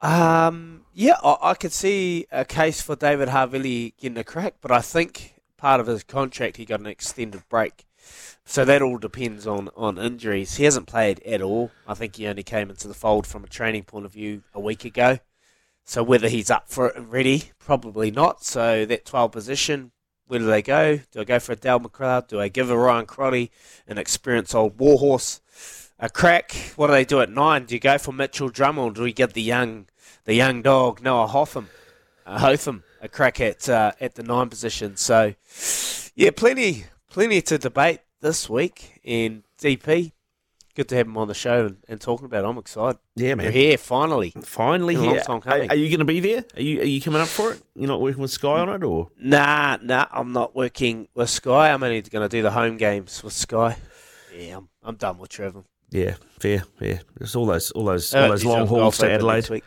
Um, 0.00 0.84
yeah, 0.92 1.16
I, 1.22 1.36
I 1.42 1.54
could 1.54 1.72
see 1.72 2.26
a 2.30 2.44
case 2.44 2.82
for 2.82 2.96
David 2.96 3.28
Havili 3.28 3.94
getting 3.96 4.18
a 4.18 4.24
crack, 4.24 4.56
but 4.60 4.70
I 4.70 4.80
think 4.80 5.34
part 5.56 5.80
of 5.80 5.86
his 5.86 6.04
contract 6.04 6.58
he 6.58 6.64
got 6.64 6.80
an 6.80 6.86
extended 6.86 7.42
break. 7.48 7.85
So 8.44 8.64
that 8.64 8.82
all 8.82 8.98
depends 8.98 9.46
on, 9.46 9.70
on 9.76 9.98
injuries. 9.98 10.56
He 10.56 10.64
hasn't 10.64 10.86
played 10.86 11.20
at 11.24 11.42
all. 11.42 11.72
I 11.86 11.94
think 11.94 12.16
he 12.16 12.26
only 12.26 12.44
came 12.44 12.70
into 12.70 12.86
the 12.88 12.94
fold 12.94 13.26
from 13.26 13.42
a 13.42 13.48
training 13.48 13.84
point 13.84 14.06
of 14.06 14.12
view 14.12 14.42
a 14.54 14.60
week 14.60 14.84
ago. 14.84 15.18
So 15.84 16.02
whether 16.02 16.28
he's 16.28 16.50
up 16.50 16.68
for 16.68 16.88
it 16.88 16.96
and 16.96 17.10
ready, 17.10 17.50
probably 17.58 18.10
not. 18.10 18.44
So 18.44 18.84
that 18.86 19.04
12 19.04 19.32
position, 19.32 19.92
where 20.26 20.40
do 20.40 20.46
they 20.46 20.62
go? 20.62 21.00
Do 21.12 21.20
I 21.20 21.24
go 21.24 21.38
for 21.38 21.52
a 21.52 21.56
Dal 21.56 21.80
McLeod? 21.80 22.28
Do 22.28 22.40
I 22.40 22.48
give 22.48 22.70
a 22.70 22.76
Ryan 22.76 23.06
Crotty, 23.06 23.50
an 23.86 23.96
experienced 23.96 24.54
old 24.54 24.78
warhorse, 24.78 25.40
a 25.98 26.10
crack? 26.10 26.52
What 26.76 26.88
do 26.88 26.92
they 26.92 27.04
do 27.04 27.20
at 27.20 27.30
nine? 27.30 27.66
Do 27.66 27.74
you 27.74 27.80
go 27.80 27.98
for 27.98 28.12
Mitchell 28.12 28.48
Drummond? 28.48 28.96
Do 28.96 29.02
we 29.02 29.12
get 29.12 29.34
the 29.34 29.42
young, 29.42 29.86
the 30.24 30.34
young 30.34 30.62
dog 30.62 31.00
Noah 31.00 31.28
Hotham, 31.28 31.68
uh, 32.26 32.38
Hotham, 32.38 32.82
a 33.00 33.08
crack 33.08 33.40
at 33.40 33.68
uh, 33.68 33.92
at 34.00 34.16
the 34.16 34.24
nine 34.24 34.48
position? 34.48 34.96
So, 34.96 35.34
yeah, 36.16 36.30
plenty, 36.34 36.86
plenty 37.16 37.40
to 37.40 37.56
debate 37.56 38.00
this 38.20 38.46
week 38.50 39.00
in 39.02 39.42
DP. 39.58 40.12
good 40.74 40.86
to 40.86 40.94
have 40.96 41.06
him 41.06 41.16
on 41.16 41.26
the 41.28 41.32
show 41.32 41.64
and, 41.64 41.78
and 41.88 41.98
talking 41.98 42.26
about 42.26 42.44
it. 42.44 42.46
I'm 42.46 42.58
excited. 42.58 42.98
Yeah, 43.14 43.34
man. 43.34 43.44
You're 43.44 43.52
here 43.52 43.78
finally. 43.78 44.34
Finally, 44.42 44.96
Been 44.96 45.04
a 45.04 45.24
long 45.26 45.40
here. 45.40 45.50
Are, 45.50 45.70
are 45.70 45.74
you 45.74 45.88
going 45.88 46.00
to 46.00 46.04
be 46.04 46.20
there? 46.20 46.44
Are 46.54 46.60
you 46.60 46.82
are 46.82 46.84
you 46.84 47.00
coming 47.00 47.22
up 47.22 47.28
for 47.28 47.52
it? 47.54 47.62
You're 47.74 47.88
not 47.88 48.02
working 48.02 48.20
with 48.20 48.32
Sky 48.32 48.60
on 48.60 48.68
it, 48.68 48.84
or 48.84 49.08
Nah, 49.18 49.78
nah, 49.80 50.04
I'm 50.12 50.32
not 50.32 50.54
working 50.54 51.08
with 51.14 51.30
Sky. 51.30 51.70
I'm 51.72 51.82
only 51.82 52.02
going 52.02 52.22
to 52.22 52.28
do 52.28 52.42
the 52.42 52.50
home 52.50 52.76
games 52.76 53.24
with 53.24 53.32
Sky. 53.32 53.78
Yeah, 54.36 54.58
I'm, 54.58 54.68
I'm 54.82 54.96
done 54.96 55.16
with 55.16 55.30
Trevor. 55.30 55.64
Yeah, 55.90 56.16
fair, 56.40 56.64
fair. 56.78 57.00
it's 57.20 57.36
all 57.36 57.46
those 57.46 57.70
all 57.72 57.84
those 57.84 58.14
Uh, 58.14 58.22
all 58.22 58.28
those 58.30 58.44
long 58.44 58.66
hauls 58.66 58.98
to 58.98 59.10
Adelaide. 59.10 59.62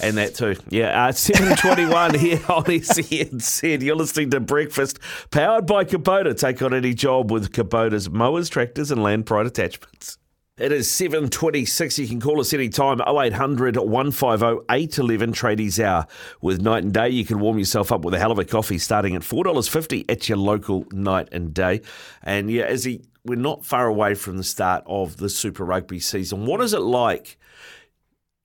And 0.00 0.16
that 0.16 0.34
too. 0.34 0.56
Yeah, 0.68 1.06
uh, 1.06 1.12
721 1.12 2.14
here 2.18 2.40
on 2.48 2.64
SENZ. 2.64 3.82
You're 3.82 3.96
listening 3.96 4.30
to 4.30 4.40
Breakfast, 4.40 4.98
powered 5.30 5.66
by 5.66 5.84
Kubota. 5.84 6.38
Take 6.38 6.60
on 6.62 6.74
any 6.74 6.94
job 6.94 7.30
with 7.30 7.52
Kubota's 7.52 8.10
mowers, 8.10 8.48
tractors, 8.48 8.90
and 8.90 9.02
land 9.02 9.26
pride 9.26 9.46
attachments. 9.46 10.18
It 10.58 10.72
is 10.72 10.90
726. 10.90 11.98
You 12.00 12.06
can 12.06 12.20
call 12.20 12.38
us 12.38 12.52
anytime, 12.52 13.00
0800 13.00 13.78
150 13.78 14.64
811 14.68 15.32
tradies 15.32 15.82
hour. 15.82 16.06
With 16.42 16.60
night 16.60 16.84
and 16.84 16.92
day, 16.92 17.08
you 17.08 17.24
can 17.24 17.40
warm 17.40 17.58
yourself 17.58 17.90
up 17.90 18.04
with 18.04 18.12
a 18.12 18.18
hell 18.18 18.30
of 18.30 18.38
a 18.38 18.44
coffee 18.44 18.76
starting 18.76 19.16
at 19.16 19.22
$4.50 19.22 20.04
at 20.10 20.28
your 20.28 20.36
local 20.36 20.84
night 20.92 21.28
and 21.32 21.54
day. 21.54 21.80
And 22.22 22.50
yeah, 22.50 22.68
Izzy, 22.68 23.06
we're 23.24 23.36
not 23.36 23.64
far 23.64 23.86
away 23.86 24.14
from 24.14 24.36
the 24.36 24.44
start 24.44 24.84
of 24.86 25.16
the 25.18 25.28
Super 25.28 25.64
Rugby 25.64 26.00
season. 26.00 26.46
What 26.46 26.60
is 26.60 26.72
it 26.72 26.80
like 26.80 27.38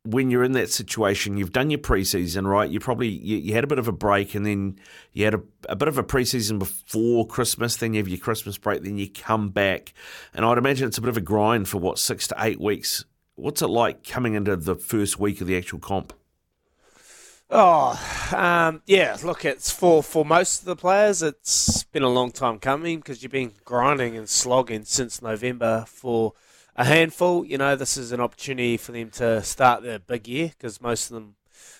when 0.05 0.29
you're 0.29 0.43
in 0.43 0.51
that 0.51 0.69
situation, 0.69 1.35
you've 1.35 1.51
done 1.51 1.71
your 1.71 1.79
preseason, 1.79 2.45
right? 2.45 2.69
You 2.69 2.79
probably 2.79 3.07
you, 3.07 3.37
you 3.37 3.53
had 3.53 3.63
a 3.63 3.67
bit 3.67 3.79
of 3.79 3.87
a 3.87 3.91
break, 3.91 4.35
and 4.35 4.45
then 4.45 4.79
you 5.13 5.25
had 5.25 5.33
a, 5.33 5.41
a 5.67 5.75
bit 5.75 5.87
of 5.87 5.97
a 5.97 6.03
preseason 6.03 6.59
before 6.59 7.25
Christmas. 7.25 7.77
Then 7.77 7.93
you 7.93 7.99
have 7.99 8.07
your 8.07 8.19
Christmas 8.19 8.57
break, 8.57 8.83
then 8.83 8.97
you 8.97 9.09
come 9.09 9.49
back, 9.49 9.93
and 10.33 10.45
I'd 10.45 10.57
imagine 10.57 10.87
it's 10.87 10.99
a 10.99 11.01
bit 11.01 11.09
of 11.09 11.17
a 11.17 11.21
grind 11.21 11.67
for 11.67 11.79
what 11.79 11.97
six 11.97 12.27
to 12.27 12.35
eight 12.39 12.61
weeks. 12.61 13.03
What's 13.35 13.61
it 13.61 13.67
like 13.67 14.07
coming 14.07 14.35
into 14.35 14.55
the 14.55 14.75
first 14.75 15.19
week 15.19 15.41
of 15.41 15.47
the 15.47 15.57
actual 15.57 15.79
comp? 15.79 16.13
Oh, 17.57 17.97
um, 18.35 18.81
yeah. 18.85 19.15
Look, 19.23 19.45
it's 19.45 19.71
for 19.71 20.03
for 20.03 20.25
most 20.25 20.59
of 20.59 20.65
the 20.65 20.75
players, 20.75 21.23
it's 21.23 21.83
been 21.83 22.03
a 22.03 22.09
long 22.09 22.33
time 22.33 22.59
coming 22.59 22.97
because 22.99 23.23
you've 23.23 23.31
been 23.31 23.53
grinding 23.63 24.17
and 24.17 24.27
slogging 24.27 24.83
since 24.83 25.21
November. 25.21 25.85
For 25.87 26.33
a 26.75 26.83
handful, 26.83 27.45
you 27.45 27.57
know, 27.57 27.77
this 27.77 27.95
is 27.95 28.11
an 28.11 28.19
opportunity 28.19 28.75
for 28.75 28.91
them 28.91 29.09
to 29.11 29.41
start 29.41 29.83
their 29.83 29.99
big 29.99 30.27
year 30.27 30.49
because 30.49 30.81
most 30.81 31.09
of 31.09 31.13
them 31.13 31.35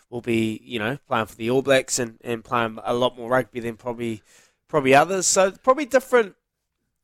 will 0.09 0.21
be, 0.21 0.61
you 0.63 0.79
know, 0.79 0.97
playing 1.09 1.25
for 1.25 1.35
the 1.35 1.49
All 1.49 1.61
Blacks 1.61 1.99
and, 1.99 2.19
and 2.23 2.41
playing 2.41 2.79
a 2.81 2.93
lot 2.93 3.17
more 3.17 3.29
rugby 3.29 3.59
than 3.59 3.75
probably 3.75 4.23
probably 4.69 4.95
others. 4.95 5.25
So 5.25 5.51
probably 5.51 5.85
different 5.85 6.35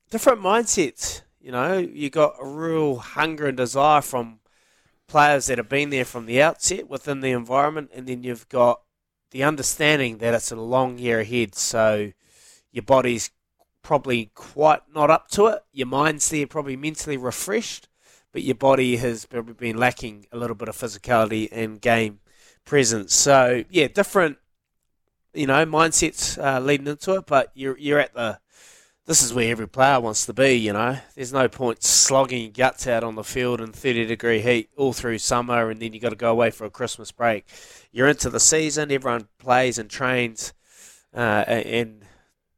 different 0.09 0.39
mindsets. 0.39 1.23
You 1.41 1.51
know, 1.51 1.77
you 1.77 2.09
got 2.09 2.35
a 2.39 2.47
real 2.47 2.95
hunger 2.95 3.47
and 3.47 3.57
desire 3.57 3.99
from 3.99 4.39
players 5.11 5.47
that 5.47 5.57
have 5.57 5.67
been 5.67 5.89
there 5.89 6.05
from 6.05 6.25
the 6.25 6.41
outset 6.41 6.89
within 6.89 7.19
the 7.19 7.31
environment, 7.31 7.91
and 7.93 8.07
then 8.07 8.23
you've 8.23 8.47
got 8.47 8.81
the 9.31 9.43
understanding 9.43 10.19
that 10.19 10.33
it's 10.33 10.51
a 10.51 10.55
long 10.55 10.97
year 10.97 11.19
ahead. 11.19 11.53
So 11.53 12.13
your 12.71 12.83
body's 12.83 13.29
probably 13.83 14.31
quite 14.33 14.81
not 14.93 15.09
up 15.09 15.27
to 15.31 15.47
it. 15.47 15.63
Your 15.73 15.87
mind's 15.87 16.29
there, 16.29 16.47
probably 16.47 16.77
mentally 16.77 17.17
refreshed, 17.17 17.89
but 18.31 18.43
your 18.43 18.55
body 18.55 18.95
has 18.97 19.25
probably 19.25 19.53
been 19.53 19.77
lacking 19.77 20.27
a 20.31 20.37
little 20.37 20.55
bit 20.55 20.69
of 20.69 20.77
physicality 20.77 21.49
and 21.51 21.81
game 21.81 22.21
presence. 22.63 23.13
So 23.13 23.65
yeah, 23.69 23.89
different, 23.89 24.37
you 25.33 25.47
know, 25.47 25.65
mindsets 25.65 26.41
uh, 26.41 26.61
leading 26.61 26.87
into 26.87 27.15
it. 27.15 27.25
But 27.25 27.51
you're 27.53 27.77
you're 27.77 27.99
at 27.99 28.13
the 28.13 28.39
this 29.11 29.21
is 29.21 29.33
where 29.33 29.51
every 29.51 29.67
player 29.67 29.99
wants 29.99 30.25
to 30.25 30.31
be, 30.31 30.53
you 30.53 30.71
know. 30.71 30.97
There's 31.15 31.33
no 31.33 31.49
point 31.49 31.83
slogging 31.83 32.43
your 32.43 32.51
guts 32.51 32.87
out 32.87 33.03
on 33.03 33.15
the 33.15 33.25
field 33.25 33.59
in 33.59 33.73
30 33.73 34.05
degree 34.05 34.39
heat 34.39 34.69
all 34.77 34.93
through 34.93 35.17
summer 35.17 35.69
and 35.69 35.81
then 35.81 35.91
you've 35.91 36.01
got 36.01 36.11
to 36.11 36.15
go 36.15 36.31
away 36.31 36.49
for 36.49 36.63
a 36.63 36.69
Christmas 36.69 37.11
break. 37.11 37.45
You're 37.91 38.07
into 38.07 38.29
the 38.29 38.39
season, 38.39 38.89
everyone 38.89 39.27
plays 39.37 39.77
and 39.77 39.89
trains 39.89 40.53
uh, 41.13 41.43
and 41.45 42.05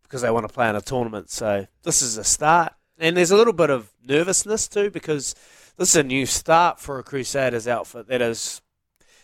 because 0.03 0.21
they 0.21 0.29
want 0.29 0.47
to 0.47 0.53
play 0.53 0.69
in 0.69 0.75
a 0.75 0.81
tournament. 0.81 1.31
So 1.31 1.65
this 1.81 2.03
is 2.03 2.19
a 2.19 2.23
start. 2.23 2.73
And 2.99 3.17
there's 3.17 3.31
a 3.31 3.35
little 3.35 3.51
bit 3.51 3.71
of 3.71 3.91
nervousness 4.05 4.67
too 4.67 4.91
because 4.91 5.33
this 5.77 5.89
is 5.89 5.95
a 5.95 6.03
new 6.03 6.27
start 6.27 6.79
for 6.79 6.99
a 6.99 7.03
Crusaders 7.03 7.67
outfit 7.67 8.05
that 8.09 8.21
is 8.21 8.61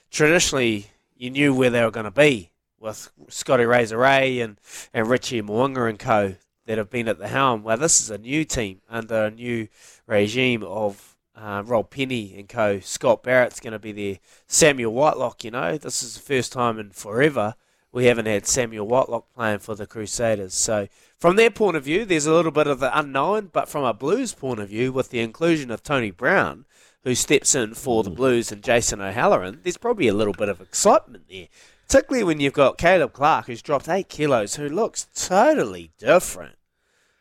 traditionally 0.10 0.88
you 1.16 1.30
knew 1.30 1.54
where 1.54 1.70
they 1.70 1.84
were 1.84 1.92
going 1.92 2.06
to 2.06 2.12
be 2.12 2.50
with 2.80 3.12
Scotty 3.28 3.66
Razor 3.66 4.00
Ray 4.00 4.40
and, 4.40 4.60
and 4.96 5.08
Richie 5.08 5.44
Mo'unga 5.44 5.88
and 5.88 6.00
co 6.00 6.34
that 6.70 6.78
have 6.78 6.92
been 6.92 7.08
at 7.08 7.18
the 7.18 7.28
helm. 7.28 7.64
Well, 7.64 7.78
this 7.78 8.00
is 8.00 8.12
a 8.12 8.20
new 8.20 8.46
team 8.46 8.82
under 8.88 9.26
a 9.26 9.32
new 9.32 9.70
regime 10.06 10.62
of 10.62 11.18
uh, 11.36 11.64
Rob 11.66 11.90
Penney 11.90 12.36
and 12.38 12.48
co. 12.48 12.80
Scott 12.80 13.24
Barrett's 13.24 13.60
going 13.60 13.74
to 13.74 13.80
be 13.80 13.92
there. 13.92 14.20
Samuel 14.46 14.94
Whitelock, 14.94 15.44
you 15.44 15.50
know, 15.50 15.80
this 15.80 16.04
is 16.04 16.14
the 16.14 16.20
first 16.20 16.54
time 16.54 16.78
in 16.78 16.92
forever 16.92 17.56
we 17.92 18.06
haven't 18.06 18.28
had 18.28 18.46
Samuel 18.46 18.86
Whitelock 18.86 19.34
playing 19.34 19.60
for 19.60 19.74
the 19.74 19.88
Crusaders. 19.88 20.54
So, 20.54 20.88
from 21.18 21.38
their 21.38 21.50
point 21.50 21.76
of 21.76 21.86
view, 21.86 22.06
there's 22.06 22.28
a 22.28 22.34
little 22.36 22.52
bit 22.52 22.68
of 22.68 22.80
the 22.80 22.96
unknown, 22.96 23.50
but 23.52 23.68
from 23.68 23.84
a 23.84 23.92
Blues 23.92 24.36
point 24.36 24.60
of 24.60 24.70
view, 24.70 24.92
with 24.92 25.10
the 25.10 25.22
inclusion 25.22 25.72
of 25.72 25.82
Tony 25.82 26.12
Brown, 26.12 26.66
who 27.04 27.16
steps 27.16 27.56
in 27.56 27.74
for 27.74 28.04
the 28.04 28.12
Blues, 28.12 28.52
and 28.52 28.62
Jason 28.62 29.02
O'Halloran, 29.02 29.62
there's 29.64 29.78
probably 29.78 30.08
a 30.08 30.14
little 30.14 30.34
bit 30.34 30.50
of 30.50 30.62
excitement 30.62 31.24
there. 31.32 31.48
Particularly 31.88 32.26
when 32.26 32.40
you've 32.40 32.54
got 32.54 32.78
Caleb 32.78 33.14
Clarke, 33.14 33.48
who's 33.48 33.64
dropped 33.64 33.90
eight 33.90 34.08
kilos, 34.08 34.58
who 34.58 34.70
looks 34.70 35.08
totally 35.16 35.90
different. 35.98 36.59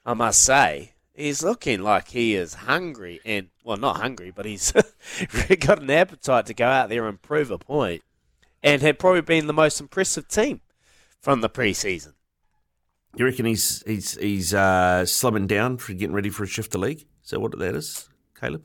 I 0.08 0.14
must 0.14 0.42
say, 0.42 0.94
he's 1.12 1.42
looking 1.42 1.82
like 1.82 2.08
he 2.08 2.34
is 2.34 2.54
hungry 2.54 3.20
and 3.26 3.48
well, 3.62 3.76
not 3.76 3.98
hungry, 3.98 4.32
but 4.34 4.46
he's 4.46 4.72
got 5.60 5.82
an 5.82 5.90
appetite 5.90 6.46
to 6.46 6.54
go 6.54 6.66
out 6.66 6.88
there 6.88 7.06
and 7.06 7.20
prove 7.20 7.50
a 7.50 7.58
point, 7.58 8.02
and 8.62 8.80
had 8.80 8.98
probably 8.98 9.20
been 9.20 9.46
the 9.46 9.52
most 9.52 9.82
impressive 9.82 10.26
team 10.26 10.62
from 11.20 11.42
the 11.42 11.50
preseason. 11.50 12.14
You 13.16 13.26
reckon 13.26 13.44
he's 13.44 13.82
he's 13.86 14.14
he's 14.14 14.54
uh, 14.54 15.02
slimming 15.04 15.46
down 15.46 15.76
for 15.76 15.92
getting 15.92 16.14
ready 16.14 16.30
for 16.30 16.44
a 16.44 16.46
shift 16.46 16.72
to 16.72 16.78
league? 16.78 17.04
Is 17.22 17.28
that 17.28 17.40
what 17.40 17.58
that 17.58 17.74
is, 17.74 18.08
Caleb? 18.40 18.62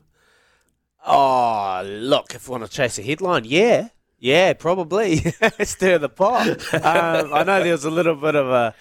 Oh, 1.06 1.82
look, 1.84 2.34
if 2.34 2.48
we 2.48 2.52
want 2.52 2.64
to 2.64 2.70
chase 2.70 2.98
a 2.98 3.02
headline, 3.02 3.44
yeah. 3.44 3.88
Yeah, 4.18 4.54
probably. 4.54 5.16
Stir 5.64 5.98
the 5.98 6.08
pot. 6.08 6.48
um, 6.74 7.34
I 7.34 7.42
know 7.42 7.62
there 7.62 7.72
was 7.72 7.84
a 7.84 7.90
little 7.90 8.14
bit 8.14 8.34
of 8.34 8.48
a 8.48 8.74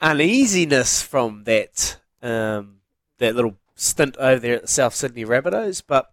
uneasiness 0.00 1.02
from 1.02 1.44
that 1.44 1.98
um, 2.22 2.76
that 3.18 3.34
little 3.34 3.56
stint 3.74 4.16
over 4.18 4.38
there 4.40 4.56
at 4.56 4.62
the 4.62 4.68
South 4.68 4.94
Sydney 4.94 5.24
Rabbitohs, 5.24 5.82
but 5.86 6.12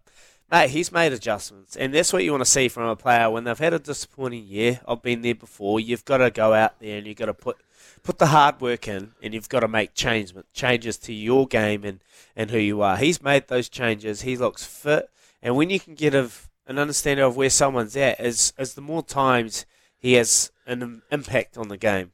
mate, 0.51 0.69
he's 0.69 0.91
made 0.91 1.13
adjustments, 1.13 1.75
and 1.75 1.93
that's 1.93 2.13
what 2.13 2.23
you 2.23 2.31
want 2.31 2.41
to 2.41 2.49
see 2.49 2.67
from 2.67 2.83
a 2.83 2.95
player 2.95 3.29
when 3.29 3.43
they've 3.43 3.57
had 3.57 3.73
a 3.73 3.79
disappointing 3.79 4.45
year. 4.45 4.81
I've 4.87 5.01
been 5.01 5.21
there 5.21 5.35
before. 5.35 5.79
You've 5.79 6.05
got 6.05 6.17
to 6.17 6.29
go 6.31 6.53
out 6.53 6.79
there 6.79 6.97
and 6.97 7.07
you've 7.07 7.17
got 7.17 7.25
to 7.25 7.33
put 7.33 7.57
put 8.03 8.19
the 8.19 8.27
hard 8.27 8.59
work 8.61 8.87
in, 8.87 9.13
and 9.21 9.33
you've 9.33 9.49
got 9.49 9.61
to 9.61 9.67
make 9.67 9.93
change, 9.93 10.33
changes 10.53 10.97
to 10.97 11.13
your 11.13 11.47
game 11.47 11.85
and, 11.85 11.99
and 12.35 12.51
who 12.51 12.57
you 12.57 12.81
are. 12.81 12.97
He's 12.97 13.23
made 13.23 13.47
those 13.47 13.69
changes. 13.69 14.21
He 14.21 14.35
looks 14.35 14.65
fit, 14.65 15.09
and 15.41 15.55
when 15.55 15.69
you 15.69 15.79
can 15.79 15.95
get 15.95 16.13
a, 16.13 16.29
an 16.67 16.77
understanding 16.77 17.25
of 17.25 17.37
where 17.37 17.49
someone's 17.49 17.97
at, 17.97 18.19
is 18.19 18.53
is 18.57 18.73
the 18.73 18.81
more 18.81 19.03
times 19.03 19.65
he 19.97 20.13
has 20.13 20.51
an 20.65 21.01
impact 21.11 21.57
on 21.57 21.69
the 21.69 21.77
game. 21.77 22.11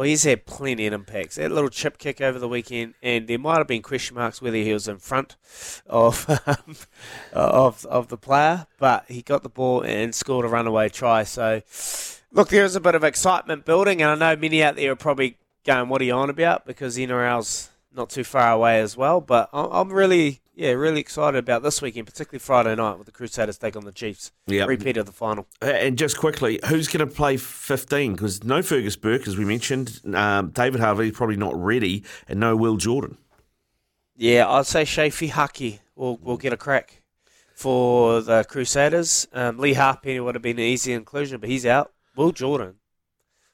Well, 0.00 0.08
he's 0.08 0.24
had 0.24 0.46
plenty 0.46 0.86
of 0.86 0.94
impacts. 0.94 1.34
That 1.34 1.52
little 1.52 1.68
chip 1.68 1.98
kick 1.98 2.22
over 2.22 2.38
the 2.38 2.48
weekend, 2.48 2.94
and 3.02 3.28
there 3.28 3.38
might 3.38 3.58
have 3.58 3.66
been 3.66 3.82
question 3.82 4.16
marks 4.16 4.40
whether 4.40 4.56
he 4.56 4.72
was 4.72 4.88
in 4.88 4.96
front 4.96 5.36
of 5.86 6.26
um, 6.46 6.76
of 7.34 7.84
of 7.84 8.08
the 8.08 8.16
player, 8.16 8.66
but 8.78 9.04
he 9.08 9.20
got 9.20 9.42
the 9.42 9.50
ball 9.50 9.82
and 9.82 10.14
scored 10.14 10.46
a 10.46 10.48
runaway 10.48 10.88
try. 10.88 11.24
So, 11.24 11.60
look, 12.32 12.48
there 12.48 12.64
is 12.64 12.74
a 12.76 12.80
bit 12.80 12.94
of 12.94 13.04
excitement 13.04 13.66
building, 13.66 14.00
and 14.00 14.10
I 14.10 14.14
know 14.14 14.40
many 14.40 14.62
out 14.62 14.76
there 14.76 14.92
are 14.92 14.96
probably 14.96 15.36
going, 15.66 15.90
"What 15.90 16.00
are 16.00 16.06
you 16.06 16.14
on 16.14 16.30
about?" 16.30 16.64
Because 16.64 16.96
NRL's 16.96 17.68
not 17.94 18.08
too 18.08 18.24
far 18.24 18.52
away 18.52 18.80
as 18.80 18.96
well. 18.96 19.20
But 19.20 19.50
I'm 19.52 19.92
really, 19.92 20.40
yeah, 20.60 20.72
really 20.72 21.00
excited 21.00 21.38
about 21.38 21.62
this 21.62 21.80
weekend, 21.80 22.06
particularly 22.06 22.38
Friday 22.38 22.74
night 22.74 22.98
with 22.98 23.06
the 23.06 23.12
Crusaders 23.12 23.56
take 23.56 23.76
on 23.76 23.86
the 23.86 23.92
Chiefs. 23.92 24.30
Yep. 24.46 24.68
repeat 24.68 24.98
of 24.98 25.06
the 25.06 25.12
final. 25.12 25.46
And 25.62 25.96
just 25.96 26.18
quickly, 26.18 26.60
who's 26.68 26.86
going 26.86 27.08
to 27.08 27.12
play 27.12 27.38
15? 27.38 28.12
Because 28.12 28.44
no 28.44 28.60
Fergus 28.60 28.94
Burke, 28.94 29.26
as 29.26 29.38
we 29.38 29.46
mentioned. 29.46 30.02
Um, 30.14 30.50
David 30.50 30.80
Harvey's 30.80 31.12
probably 31.12 31.36
not 31.36 31.56
ready, 31.56 32.04
and 32.28 32.38
no 32.38 32.56
Will 32.56 32.76
Jordan. 32.76 33.16
Yeah, 34.16 34.50
I'd 34.50 34.66
say 34.66 34.84
Chay 34.84 35.08
Fihaki 35.08 35.78
will 35.96 36.18
will 36.18 36.36
get 36.36 36.52
a 36.52 36.58
crack 36.58 37.00
for 37.54 38.20
the 38.20 38.44
Crusaders. 38.44 39.26
Um, 39.32 39.56
Lee 39.56 39.72
Halfpenny 39.72 40.20
would 40.20 40.34
have 40.34 40.42
been 40.42 40.58
an 40.58 40.64
easy 40.64 40.92
inclusion, 40.92 41.40
but 41.40 41.48
he's 41.48 41.64
out. 41.64 41.92
Will 42.16 42.32
Jordan, 42.32 42.74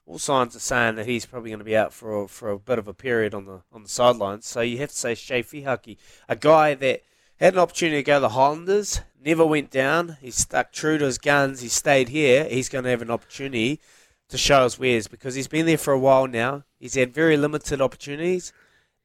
all 0.06 0.18
signs 0.18 0.54
are 0.54 0.60
saying 0.60 0.94
that 0.94 1.06
he's 1.06 1.26
probably 1.26 1.50
going 1.50 1.58
to 1.58 1.64
be 1.64 1.76
out 1.76 1.92
for 1.92 2.22
a, 2.22 2.28
for 2.28 2.50
a 2.50 2.58
bit 2.58 2.78
of 2.78 2.86
a 2.86 2.94
period 2.94 3.34
on 3.34 3.44
the 3.44 3.62
on 3.72 3.82
the 3.82 3.88
sidelines. 3.88 4.46
So 4.46 4.60
you 4.60 4.78
have 4.78 4.90
to 4.90 4.96
say 4.96 5.14
Chay 5.14 5.42
Fihaki, 5.42 5.96
a 6.28 6.36
guy 6.36 6.74
that 6.74 7.02
had 7.38 7.54
an 7.54 7.58
opportunity 7.58 7.98
to 7.98 8.06
go 8.06 8.16
to 8.16 8.20
the 8.20 8.28
Highlanders, 8.30 9.00
never 9.22 9.44
went 9.44 9.70
down. 9.70 10.16
He 10.20 10.30
stuck 10.30 10.72
true 10.72 10.96
to 10.96 11.04
his 11.04 11.18
guns. 11.18 11.60
He 11.60 11.68
stayed 11.68 12.08
here. 12.08 12.44
He's 12.44 12.68
going 12.68 12.84
to 12.84 12.90
have 12.90 13.02
an 13.02 13.10
opportunity 13.10 13.80
to 14.28 14.38
show 14.38 14.64
his 14.64 14.78
wares 14.78 15.06
because 15.08 15.34
he's 15.34 15.48
been 15.48 15.66
there 15.66 15.76
for 15.76 15.92
a 15.92 15.98
while 15.98 16.26
now. 16.26 16.64
He's 16.78 16.94
had 16.94 17.12
very 17.12 17.36
limited 17.36 17.80
opportunities. 17.80 18.52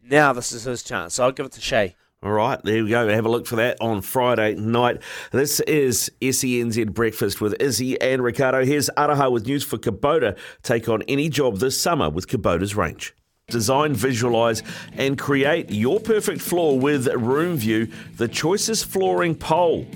Now 0.01 0.33
this 0.33 0.51
is 0.51 0.63
his 0.63 0.83
chance. 0.83 1.15
So 1.15 1.23
I'll 1.23 1.31
give 1.31 1.45
it 1.47 1.51
to 1.53 1.61
Chay. 1.61 1.95
All 2.23 2.33
right, 2.33 2.61
there 2.63 2.83
we 2.83 2.91
go. 2.91 3.07
Have 3.07 3.25
a 3.25 3.29
look 3.29 3.47
for 3.47 3.55
that 3.55 3.81
on 3.81 4.01
Friday 4.01 4.53
night. 4.53 5.01
This 5.31 5.59
is 5.61 6.11
SENZ 6.21 6.93
Breakfast 6.93 7.41
with 7.41 7.59
Izzy 7.59 7.99
and 7.99 8.23
Riccardo. 8.23 8.63
Here's 8.63 8.91
Araha 8.91 9.31
with 9.31 9.47
news 9.47 9.63
for 9.63 9.79
Kubota. 9.79 10.37
Take 10.61 10.87
on 10.87 11.01
any 11.07 11.29
job 11.29 11.57
this 11.57 11.81
summer 11.81 12.11
with 12.11 12.27
Kubota's 12.27 12.75
range. 12.75 13.15
Design, 13.47 13.95
visualize, 13.95 14.61
and 14.93 15.17
create 15.17 15.71
your 15.71 15.99
perfect 15.99 16.41
floor 16.41 16.77
with 16.77 17.07
Room 17.07 17.57
View, 17.57 17.87
the 18.17 18.27
choices 18.27 18.83
flooring 18.83 19.33
pole. 19.33 19.87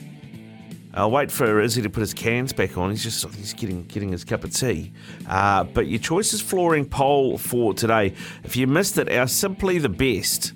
I'll 0.96 1.12
wait 1.12 1.30
for 1.30 1.62
Izzy 1.62 1.84
to 1.84 1.92
put 1.92 2.00
his 2.00 2.16
cans 2.16 2.54
back 2.54 2.76
on. 2.76 2.90
He's 2.90 3.04
just 3.04 3.30
he's 3.36 3.54
getting 3.54 3.84
getting 3.84 4.12
his 4.12 4.24
cup 4.24 4.44
of 4.44 4.52
tea. 4.52 4.94
Uh, 5.30 5.64
but 5.66 5.86
your 5.86 6.00
choices 6.00 6.42
flooring 6.42 6.86
poll 6.86 7.38
for 7.38 7.76
today. 7.76 8.16
If 8.44 8.56
you 8.56 8.66
missed 8.66 8.98
it, 8.98 9.12
our 9.12 9.28
simply 9.28 9.78
the 9.78 9.90
best, 9.90 10.54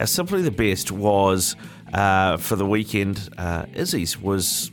our 0.00 0.06
simply 0.06 0.40
the 0.40 0.50
best 0.50 0.90
was 0.90 1.54
uh, 1.92 2.38
for 2.38 2.56
the 2.56 2.64
weekend. 2.64 3.28
Uh, 3.36 3.66
Izzy's 3.74 4.18
was 4.18 4.70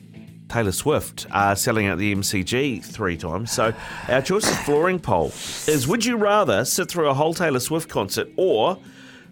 Taylor 0.47 0.71
Swift 0.71 1.27
uh, 1.31 1.53
selling 1.53 1.85
out 1.87 1.97
the 1.97 2.15
MCG 2.15 2.83
three 2.83 3.17
times. 3.17 3.51
So 3.51 3.73
our 4.07 4.21
choices 4.21 4.57
flooring 4.59 4.99
poll 4.99 5.27
is: 5.67 5.85
Would 5.85 6.05
you 6.05 6.15
rather 6.15 6.63
sit 6.63 6.89
through 6.89 7.09
a 7.09 7.13
whole 7.13 7.33
Taylor 7.33 7.59
Swift 7.59 7.89
concert 7.89 8.29
or 8.37 8.79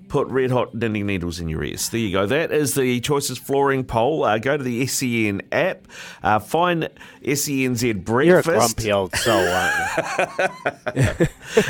put 0.08 0.28
red 0.28 0.52
hot 0.52 0.74
knitting 0.74 1.06
needles 1.08 1.40
in 1.40 1.50
your 1.50 1.64
ears. 1.64 1.90
There 1.90 2.00
you 2.00 2.12
go. 2.12 2.26
That 2.26 2.52
is 2.52 2.74
the 2.76 3.00
Choices 3.00 3.38
Flooring 3.38 3.84
poll. 3.84 4.24
Uh, 4.24 4.38
go 4.38 4.58
to 4.58 4.64
the 4.64 4.86
SEN 4.88 5.42
app, 5.52 5.88
uh, 6.24 6.40
find 6.40 6.90
SENZ 7.24 8.04
Breakfast. 8.06 8.46
You're 8.48 8.56
a 8.56 8.60
grumpy 8.60 8.92
old 8.92 9.16
soul, 9.16 9.46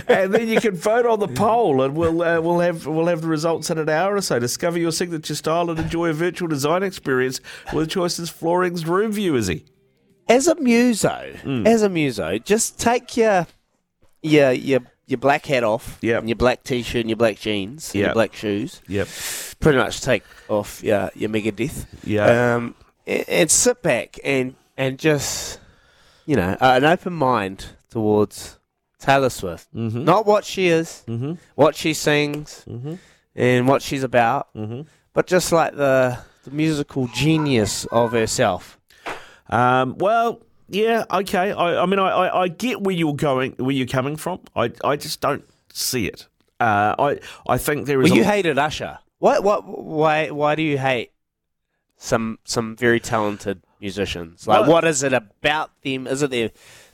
and 0.07 0.33
then 0.33 0.47
you 0.47 0.59
can 0.59 0.75
vote 0.75 1.05
on 1.05 1.19
the 1.19 1.27
poll, 1.27 1.81
and 1.81 1.95
we'll 1.95 2.21
uh, 2.21 2.39
we'll 2.41 2.59
have 2.59 2.85
we'll 2.85 3.07
have 3.07 3.21
the 3.21 3.27
results 3.27 3.69
in 3.69 3.77
an 3.77 3.89
hour 3.89 4.15
or 4.15 4.21
so. 4.21 4.39
Discover 4.39 4.79
your 4.79 4.91
signature 4.91 5.35
style 5.35 5.69
and 5.69 5.79
enjoy 5.79 6.09
a 6.09 6.13
virtual 6.13 6.47
design 6.47 6.83
experience 6.83 7.39
with 7.73 7.89
Choices 7.89 8.29
Flooring's 8.29 8.85
Room 8.85 9.11
View. 9.11 9.35
Is 9.35 9.47
he? 9.47 9.65
As 10.27 10.47
a 10.47 10.55
muso, 10.55 11.33
Hmm. 11.43 11.67
as 11.67 11.81
a 11.83 11.89
muso, 11.89 12.37
just 12.39 12.79
take 12.79 13.15
your 13.17 13.47
your 14.21 14.51
your 14.51 14.79
your 15.07 15.17
black 15.19 15.45
hat 15.45 15.63
off, 15.63 15.97
Yep. 16.01 16.19
and 16.21 16.29
your 16.29 16.35
black 16.35 16.63
t-shirt 16.63 17.01
and 17.01 17.09
your 17.09 17.17
black 17.17 17.37
jeans, 17.39 17.89
and 17.93 17.99
Yep. 17.99 18.07
your 18.07 18.13
black 18.13 18.33
shoes. 18.33 18.81
Yep. 18.87 19.07
Pretty 19.59 19.77
much 19.77 20.01
take 20.01 20.23
off 20.49 20.83
your 20.83 21.11
your 21.15 21.29
Megadeth. 21.29 21.85
Yeah. 22.03 22.55
Um, 22.55 22.75
and, 23.07 23.25
and 23.29 23.51
sit 23.51 23.81
back 23.81 24.19
and 24.23 24.55
and 24.77 24.97
just 24.99 25.59
you 26.25 26.35
know 26.35 26.57
uh, 26.59 26.73
an 26.77 26.83
open 26.85 27.13
mind 27.13 27.65
towards 27.89 28.57
Taylor 28.99 29.29
Swift, 29.29 29.67
Mhm. 29.75 30.03
not 30.03 30.25
what 30.25 30.43
she 30.45 30.67
is, 30.67 31.03
Mm-hmm. 31.07 31.33
what 31.55 31.75
she 31.75 31.93
sings, 31.93 32.63
Mhm. 32.67 32.97
and 33.35 33.67
what 33.67 33.81
she's 33.83 34.03
about, 34.03 34.47
Mm-hmm. 34.55 34.81
but 35.13 35.27
just 35.27 35.51
like 35.51 35.75
the 35.75 36.17
the 36.45 36.51
musical 36.51 37.07
genius 37.07 37.85
of 37.91 38.11
herself. 38.11 38.77
Um, 39.49 39.95
well, 39.97 40.41
yeah, 40.67 41.05
okay. 41.11 41.51
I, 41.51 41.81
I 41.81 41.85
mean, 41.85 41.99
I, 41.99 42.09
I, 42.09 42.41
I 42.43 42.47
get 42.47 42.81
where 42.81 42.95
you're 42.95 43.15
going, 43.15 43.53
where 43.53 43.71
you're 43.71 43.87
coming 43.87 44.15
from. 44.15 44.39
I, 44.55 44.71
I 44.83 44.95
just 44.95 45.21
don't 45.21 45.43
see 45.71 46.07
it. 46.07 46.27
Uh, 46.59 46.95
I, 46.97 47.19
I 47.47 47.57
think 47.57 47.85
there 47.85 48.01
is. 48.01 48.09
Well, 48.09 48.17
you 48.17 48.23
a, 48.23 48.27
hated 48.27 48.57
Usher. 48.57 48.99
What? 49.19 49.43
What? 49.43 49.65
Why? 49.65 50.29
Why 50.29 50.55
do 50.55 50.61
you 50.61 50.77
hate 50.77 51.11
some 51.97 52.39
some 52.45 52.75
very 52.75 52.99
talented 52.99 53.61
musicians? 53.79 54.47
Like, 54.47 54.67
what 54.67 54.85
is 54.85 55.03
it 55.03 55.13
about 55.13 55.71
them? 55.81 56.07
Is 56.07 56.21
it 56.21 56.31
the 56.31 56.51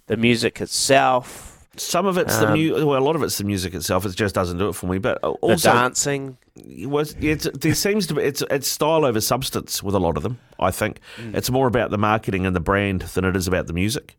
the 0.07 0.17
music 0.17 0.61
itself? 0.61 1.50
Some 1.77 2.05
of 2.05 2.17
it's 2.17 2.37
the 2.37 2.49
um, 2.49 2.53
mu- 2.59 2.85
well, 2.85 2.99
a 3.01 3.03
lot 3.03 3.15
of 3.15 3.23
it's 3.23 3.37
the 3.37 3.43
music 3.43 3.73
itself. 3.73 4.05
It 4.05 4.15
just 4.15 4.35
doesn't 4.35 4.57
do 4.57 4.69
it 4.69 4.73
for 4.73 4.87
me. 4.87 4.97
But 4.97 5.21
The 5.21 5.29
also, 5.29 5.71
dancing? 5.71 6.37
it 6.55 6.89
was, 6.89 7.15
it's, 7.21 7.47
there 7.53 7.73
seems 7.73 8.07
to 8.07 8.15
be 8.15 8.23
it's 8.23 8.43
it's 8.51 8.67
style 8.67 9.05
over 9.05 9.21
substance 9.21 9.81
with 9.81 9.95
a 9.95 9.99
lot 9.99 10.17
of 10.17 10.23
them. 10.23 10.39
I 10.59 10.71
think 10.71 10.99
Mm. 11.17 11.35
it's 11.35 11.49
more 11.49 11.67
about 11.67 11.89
the 11.91 11.97
marketing 11.97 12.45
and 12.45 12.55
the 12.55 12.59
brand 12.59 13.01
than 13.13 13.23
it 13.25 13.35
is 13.35 13.47
about 13.47 13.67
the 13.67 13.73
music. 13.73 14.17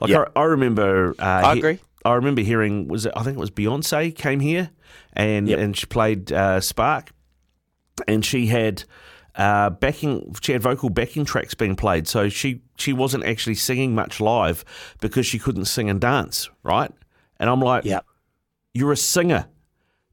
Like 0.00 0.10
Yeah. 0.10 0.24
I, 0.34 0.40
I 0.40 0.44
remember, 0.44 1.14
uh, 1.18 1.24
I 1.24 1.52
he- 1.54 1.58
agree. 1.58 1.78
I 2.04 2.14
remember 2.14 2.40
hearing 2.42 2.88
was 2.88 3.04
it, 3.06 3.12
I 3.16 3.22
think 3.22 3.36
it 3.36 3.40
was 3.40 3.50
Beyonce 3.50 4.14
came 4.14 4.40
here 4.40 4.70
and 5.12 5.48
Yep. 5.48 5.58
and 5.58 5.76
she 5.76 5.86
played 5.86 6.32
uh, 6.32 6.60
Spark, 6.60 7.10
and 8.06 8.24
she 8.24 8.46
had. 8.46 8.84
Uh, 9.38 9.70
backing, 9.70 10.34
she 10.42 10.52
had 10.52 10.60
vocal 10.60 10.90
backing 10.90 11.24
tracks 11.24 11.54
being 11.54 11.76
played, 11.76 12.06
so 12.08 12.28
she 12.28 12.60
she 12.76 12.92
wasn't 12.92 13.24
actually 13.24 13.54
singing 13.54 13.94
much 13.94 14.20
live 14.20 14.64
because 15.00 15.24
she 15.26 15.38
couldn't 15.38 15.66
sing 15.66 15.88
and 15.88 16.00
dance, 16.00 16.50
right? 16.64 16.90
And 17.38 17.48
I'm 17.48 17.60
like, 17.60 17.84
Yep. 17.84 18.04
you're 18.74 18.92
a 18.92 18.96
singer. 18.96 19.46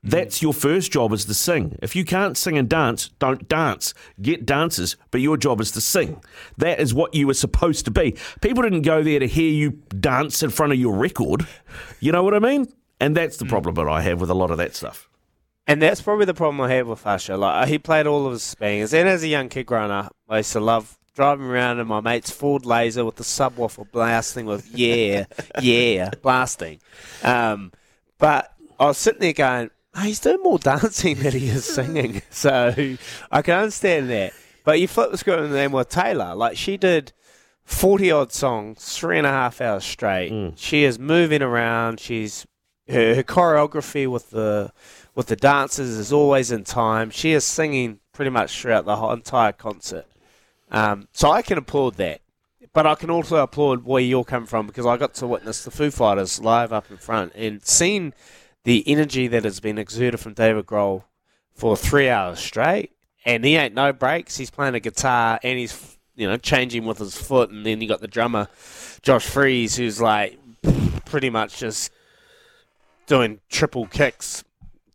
That's 0.03 0.43
your 0.43 0.53
first 0.53 0.91
job 0.91 1.11
is 1.13 1.26
to 1.26 1.34
sing. 1.34 1.80
If 1.82 1.95
you 1.95 2.05
can't 2.05 2.38
sing 2.38 2.59
and 2.59 2.69
dance, 2.69 3.09
don't 3.17 3.47
dance. 3.47 3.95
Get 4.21 4.45
dancers, 4.45 4.95
but 5.09 5.19
your 5.21 5.36
job 5.36 5.59
is 5.59 5.71
to 5.71 5.82
sing. 5.82 6.21
That 6.57 6.80
is 6.80 6.93
what 6.93 7.15
you 7.15 7.26
were 7.26 7.34
supposed 7.34 7.86
to 7.86 7.91
be. 7.91 8.15
People 8.41 8.61
didn't 8.61 8.84
go 8.84 9.01
there 9.01 9.17
to 9.17 9.26
hear 9.28 9.49
you 9.49 9.71
dance 9.99 10.43
in 10.43 10.51
front 10.51 10.73
of 10.73 10.78
your 10.80 10.93
record. 10.95 11.47
You 11.99 12.11
know 12.11 12.21
what 12.21 12.36
I 12.36 12.39
mean? 12.39 12.67
And 12.99 13.17
that's 13.17 13.38
the 13.38 13.45
problem 13.45 13.73
that 13.76 13.88
I 13.88 14.01
have 14.01 14.21
with 14.21 14.30
a 14.30 14.36
lot 14.36 14.51
of 14.51 14.57
that 14.59 14.76
stuff. 14.76 15.09
And 15.68 15.82
that's 15.82 16.01
probably 16.01 16.26
the 16.26 16.34
problem 16.34 16.61
I 16.61 16.74
have 16.74 16.88
with 16.88 17.05
Usher. 17.05 17.38
Like, 17.38 17.68
he 17.68 17.80
played 17.80 18.05
all 18.05 18.28
of 18.28 18.34
his 18.34 18.55
bangers, 18.55 18.93
and 18.93 19.09
as 19.09 19.24
a 19.24 19.28
young 19.28 19.49
kid 19.49 19.66
growing 19.66 19.91
up, 19.91 20.16
I 20.30 20.38
used 20.38 20.51
to 20.53 20.59
love 20.59 20.97
driving 21.16 21.47
around 21.47 21.80
in 21.80 21.88
my 21.88 22.01
mate's 22.01 22.30
Ford 22.30 22.66
Laser 22.66 23.03
with 23.03 23.16
the 23.16 23.24
subwoofer 23.24 23.89
blasting 23.91 24.45
with 24.45 24.70
yeah, 24.76 25.26
yeah, 25.59 26.11
blasting. 26.22 26.80
Um, 27.24 27.72
but 28.20 28.53
I 28.80 28.86
was 28.86 28.97
sitting 28.97 29.22
there 29.22 29.34
going, 29.34 29.72
"Oh, 29.95 30.01
he's 30.01 30.20
doing 30.20 30.43
more 30.43 30.59
dancing 30.59 31.16
than 31.16 31.32
he 31.32 31.47
is 31.47 31.66
singing, 31.66 32.22
so 32.30 32.97
I 33.32 33.41
can 33.41 33.55
understand 33.55 34.09
that. 34.09 34.34
But 34.63 34.80
you 34.80 34.88
flip 34.88 35.11
the 35.11 35.18
script 35.18 35.43
and 35.43 35.53
then 35.53 35.72
with 35.72 35.89
Taylor, 35.89 36.36
like 36.36 36.57
she 36.57 36.78
did. 36.78 37.11
40 37.68 38.11
odd 38.11 38.32
songs, 38.32 38.95
three 38.95 39.18
and 39.18 39.26
a 39.26 39.32
half 39.32 39.59
hours 39.59 39.84
straight. 39.84 40.53
She 40.55 40.84
is 40.84 40.99
moving 40.99 41.41
around. 41.41 41.99
She's 41.99 42.45
her, 42.88 43.16
her 43.16 43.24
choreography 43.24 44.07
with 44.07 44.30
the 44.30 44.72
with 45.16 45.28
the 45.28 45.36
dancers 45.36 45.89
is 45.89 46.11
always 46.11 46.51
in 46.51 46.66
time. 46.66 47.09
She 47.09 47.32
is 47.32 47.45
singing 47.45 47.99
pretty 48.11 48.30
much 48.30 48.59
throughout 48.59 48.86
the 48.86 48.97
whole 48.97 49.13
entire 49.13 49.53
concert. 49.53 50.05
Um, 50.70 51.07
so 51.13 51.32
I 51.32 51.41
can 51.41 51.57
applaud 51.57 51.95
that. 51.95 52.22
But 52.74 52.86
I 52.86 52.95
can 52.95 53.09
also 53.09 53.38
applaud 53.38 53.86
where 53.86 54.01
you're 54.01 54.26
coming 54.26 54.47
from 54.47 54.68
because 54.68 54.86
I 54.86 54.97
got 54.97 55.13
to 55.16 55.28
witness 55.28 55.63
the 55.63 55.72
Foo 55.72 55.89
Fighters 55.89 56.41
live 56.41 56.74
up 56.74 56.91
in 56.91 56.97
front 56.97 57.32
and 57.34 57.66
seen 57.66 58.13
the 58.66 58.84
energy 58.86 59.28
that 59.28 59.45
has 59.45 59.61
been 59.61 59.78
exuded 59.78 60.20
from 60.20 60.34
David 60.34 60.66
Grohl 60.66 61.03
for 61.53 61.78
three 61.78 62.09
hours 62.09 62.39
straight. 62.39 62.91
And 63.24 63.45
he 63.45 63.55
ain't 63.55 63.74
no 63.74 63.93
breaks. 63.93 64.38
He's 64.38 64.51
playing 64.51 64.76
a 64.76 64.82
guitar 64.82 65.39
and 65.41 65.57
he's, 65.57 65.97
you 66.16 66.28
know, 66.28 66.36
changing 66.36 66.86
with 66.86 66.97
his 66.97 67.16
foot. 67.16 67.49
And 67.49 67.66
then 67.66 67.80
you 67.80 67.88
got 67.88 68.01
the 68.01 68.07
drummer, 68.07 68.49
Josh 69.01 69.26
Freese, 69.26 69.78
who's 69.78 70.01
like 70.01 70.38
pretty 71.05 71.30
much 71.30 71.57
just 71.57 71.91
doing 73.07 73.39
triple 73.49 73.88
kicks 73.88 74.43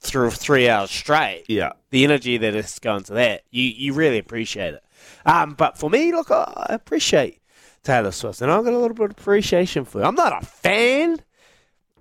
through 0.01 0.31
three 0.31 0.69
hours 0.69 0.91
straight. 0.91 1.45
Yeah. 1.49 1.73
The 1.91 2.05
energy 2.05 2.39
that 2.39 2.55
is 2.55 2.79
going 2.79 3.05
to 3.05 3.15
that, 3.15 3.45
you 3.51 3.65
you 3.65 3.93
really 3.93 4.19
appreciate 4.19 4.75
it. 4.75 4.85
Um, 5.25 5.55
but 5.55 5.79
for 5.79 5.91
me, 5.91 6.13
look, 6.13 6.31
I 6.31 6.67
appreciate 6.71 7.41
Taylor 7.83 8.13
Swift, 8.13 8.41
and 8.41 8.51
I've 8.51 8.65
got 8.65 8.73
a 8.73 8.79
little 8.79 8.95
bit 8.95 9.07
of 9.07 9.11
appreciation 9.13 9.85
for 9.85 10.01
her. 10.01 10.05
I'm 10.05 10.15
not 10.15 10.43
a 10.43 10.47
fan, 10.47 11.21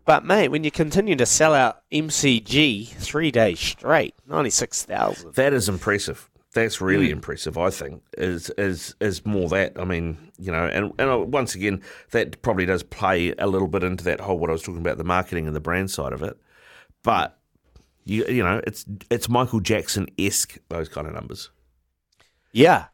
but 0.06 0.26
mate, 0.26 0.50
when 0.50 0.64
you 0.64 0.72
continue 0.72 1.16
to 1.16 1.26
sell 1.26 1.54
out 1.54 1.82
MCG 1.91 2.88
three 2.88 3.32
days 3.32 3.60
straight, 3.60 4.16
ninety 4.28 4.50
six 4.50 4.84
thousand. 4.84 5.36
That 5.36 5.54
is 5.54 5.70
impressive. 5.70 6.30
That's 6.54 6.82
really 6.82 7.12
impressive. 7.12 7.58
I 7.58 7.70
think 7.70 8.02
is 8.18 8.50
is 8.52 8.95
is 9.00 9.26
more 9.26 9.50
that. 9.50 9.80
I 9.80 9.84
mean, 9.86 10.18
you 10.39 10.52
know, 10.52 10.66
and 10.66 10.91
and 10.97 11.10
uh, 11.10 11.20
once 11.20 11.54
again, 11.54 11.82
that 12.12 12.41
probably 12.41 12.66
does 12.66 12.82
play 12.82 13.34
a 13.38 13.47
little 13.47 13.68
bit 13.68 13.84
into 13.84 14.04
that 14.06 14.20
whole 14.20 14.39
what 14.39 14.50
I 14.50 14.54
was 14.54 14.64
talking 14.64 14.82
about 14.82 14.97
the 14.97 15.04
marketing 15.04 15.47
and 15.47 15.56
the 15.56 15.60
brand 15.62 15.91
side 15.91 16.14
of 16.14 16.24
it. 16.24 16.38
But 17.04 17.39
you 18.10 18.26
you 18.26 18.43
know, 18.43 18.62
it's 18.66 18.86
it's 19.10 19.30
Michael 19.30 19.60
Jackson 19.60 20.07
esque 20.18 20.57
those 20.70 20.89
kind 20.89 21.07
of 21.07 21.14
numbers. 21.14 21.49
Yeah, 22.51 22.86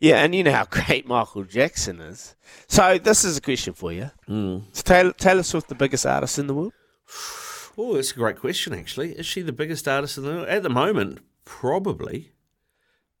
yeah, 0.00 0.16
and 0.24 0.34
you 0.34 0.42
know 0.42 0.52
how 0.52 0.64
great 0.70 1.06
Michael 1.06 1.44
Jackson 1.44 2.00
is. 2.00 2.34
So 2.66 2.98
this 2.98 3.24
is 3.24 3.36
a 3.36 3.40
question 3.40 3.74
for 3.74 3.92
you: 3.92 4.10
Mm. 4.28 4.72
Is 4.72 4.82
Taylor, 4.82 5.12
Taylor 5.12 5.42
Swift 5.42 5.68
the 5.68 5.74
biggest 5.74 6.06
artist 6.06 6.38
in 6.38 6.46
the 6.46 6.54
world? 6.54 6.72
Oh, 7.76 7.94
that's 7.94 8.12
a 8.12 8.14
great 8.14 8.38
question. 8.38 8.72
Actually, 8.72 9.12
is 9.12 9.26
she 9.26 9.42
the 9.42 9.52
biggest 9.52 9.86
artist 9.88 10.18
in 10.18 10.24
the 10.24 10.30
world 10.30 10.48
at 10.48 10.62
the 10.62 10.70
moment? 10.70 11.18
Probably, 11.44 12.32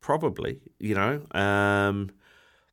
probably. 0.00 0.60
You 0.78 0.94
know, 0.94 1.22
um, 1.32 2.10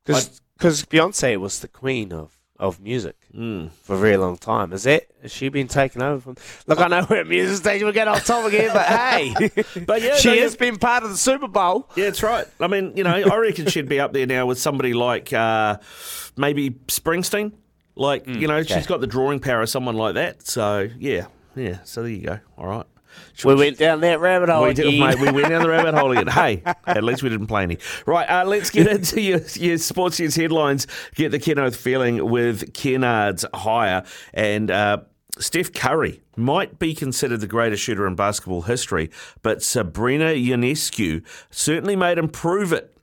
Because 0.04 0.40
Beyonce 0.86 1.36
was 1.38 1.60
the 1.60 1.68
queen 1.68 2.12
of, 2.12 2.38
of 2.58 2.80
music 2.80 3.16
mm. 3.36 3.70
for 3.82 3.96
a 3.96 3.98
very 3.98 4.16
long 4.16 4.36
time. 4.36 4.72
Is 4.72 4.84
that 4.84 5.06
has 5.22 5.32
she 5.32 5.48
been 5.48 5.68
taken 5.68 6.02
over 6.02 6.20
from? 6.20 6.36
Look, 6.66 6.80
I 6.80 6.88
know 6.88 7.06
we're 7.08 7.20
at 7.20 7.26
music 7.26 7.58
stage, 7.58 7.82
we're 7.82 7.92
getting 7.92 8.12
off 8.12 8.24
topic 8.24 8.52
here, 8.52 8.70
but 8.72 8.86
hey, 8.86 9.34
But 9.86 10.02
yeah, 10.02 10.16
she 10.16 10.36
no, 10.36 10.42
has 10.42 10.56
been 10.56 10.78
part 10.78 11.04
of 11.04 11.10
the 11.10 11.16
Super 11.16 11.48
Bowl. 11.48 11.88
Yeah, 11.96 12.06
that's 12.06 12.22
right. 12.22 12.46
I 12.60 12.66
mean, 12.66 12.96
you 12.96 13.04
know, 13.04 13.10
I 13.10 13.36
reckon 13.36 13.66
she'd 13.66 13.88
be 13.88 14.00
up 14.00 14.12
there 14.12 14.26
now 14.26 14.46
with 14.46 14.58
somebody 14.58 14.92
like 14.92 15.32
uh, 15.32 15.78
maybe 16.36 16.70
Springsteen. 16.70 17.52
Like, 17.94 18.26
you 18.26 18.48
know, 18.48 18.62
she's 18.62 18.86
got 18.86 19.02
the 19.02 19.06
drawing 19.06 19.38
power 19.38 19.60
of 19.60 19.68
someone 19.68 19.96
like 19.96 20.14
that. 20.14 20.46
So, 20.46 20.88
yeah, 20.98 21.26
yeah. 21.54 21.80
So 21.84 22.02
there 22.02 22.10
you 22.10 22.26
go. 22.26 22.38
All 22.56 22.66
right. 22.66 22.86
We 23.44 23.54
went 23.54 23.78
down 23.78 24.00
that 24.00 24.20
rabbit 24.20 24.48
hole 24.48 24.64
We, 24.64 24.74
did, 24.74 24.98
mate, 24.98 25.18
we 25.18 25.30
went 25.30 25.48
down 25.48 25.62
the 25.62 25.68
rabbit 25.68 25.94
hole 25.94 26.12
again. 26.12 26.26
Hey, 26.32 26.62
at 26.86 27.04
least 27.04 27.22
we 27.22 27.28
didn't 27.28 27.46
play 27.46 27.62
any. 27.62 27.78
Right, 28.06 28.24
uh, 28.28 28.44
let's 28.44 28.70
get 28.70 28.86
into 28.88 29.20
your, 29.20 29.40
your 29.54 29.78
sports 29.78 30.18
news 30.18 30.34
headlines. 30.34 30.86
Get 31.14 31.30
the 31.30 31.38
Kenneth 31.38 31.76
feeling 31.76 32.30
with 32.30 32.72
Kennards 32.72 33.44
Hire. 33.54 34.04
And 34.32 34.70
uh, 34.70 34.98
Steph 35.38 35.72
Curry 35.72 36.22
might 36.36 36.78
be 36.78 36.94
considered 36.94 37.40
the 37.40 37.46
greatest 37.46 37.82
shooter 37.82 38.06
in 38.06 38.14
basketball 38.14 38.62
history, 38.62 39.10
but 39.42 39.62
Sabrina 39.62 40.26
Ionescu 40.26 41.24
certainly 41.50 41.96
made 41.96 42.18
him 42.18 42.28
prove 42.28 42.72
it 42.72 42.96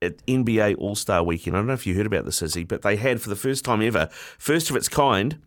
at 0.00 0.24
NBA 0.26 0.76
All 0.78 0.94
Star 0.94 1.22
Weekend. 1.22 1.56
I 1.56 1.60
don't 1.60 1.66
know 1.66 1.72
if 1.72 1.86
you 1.86 1.94
heard 1.94 2.06
about 2.06 2.24
this, 2.24 2.42
Izzy, 2.42 2.64
but 2.64 2.82
they 2.82 2.96
had 2.96 3.20
for 3.20 3.28
the 3.28 3.36
first 3.36 3.64
time 3.64 3.82
ever, 3.82 4.08
first 4.38 4.70
of 4.70 4.76
its 4.76 4.88
kind, 4.88 5.40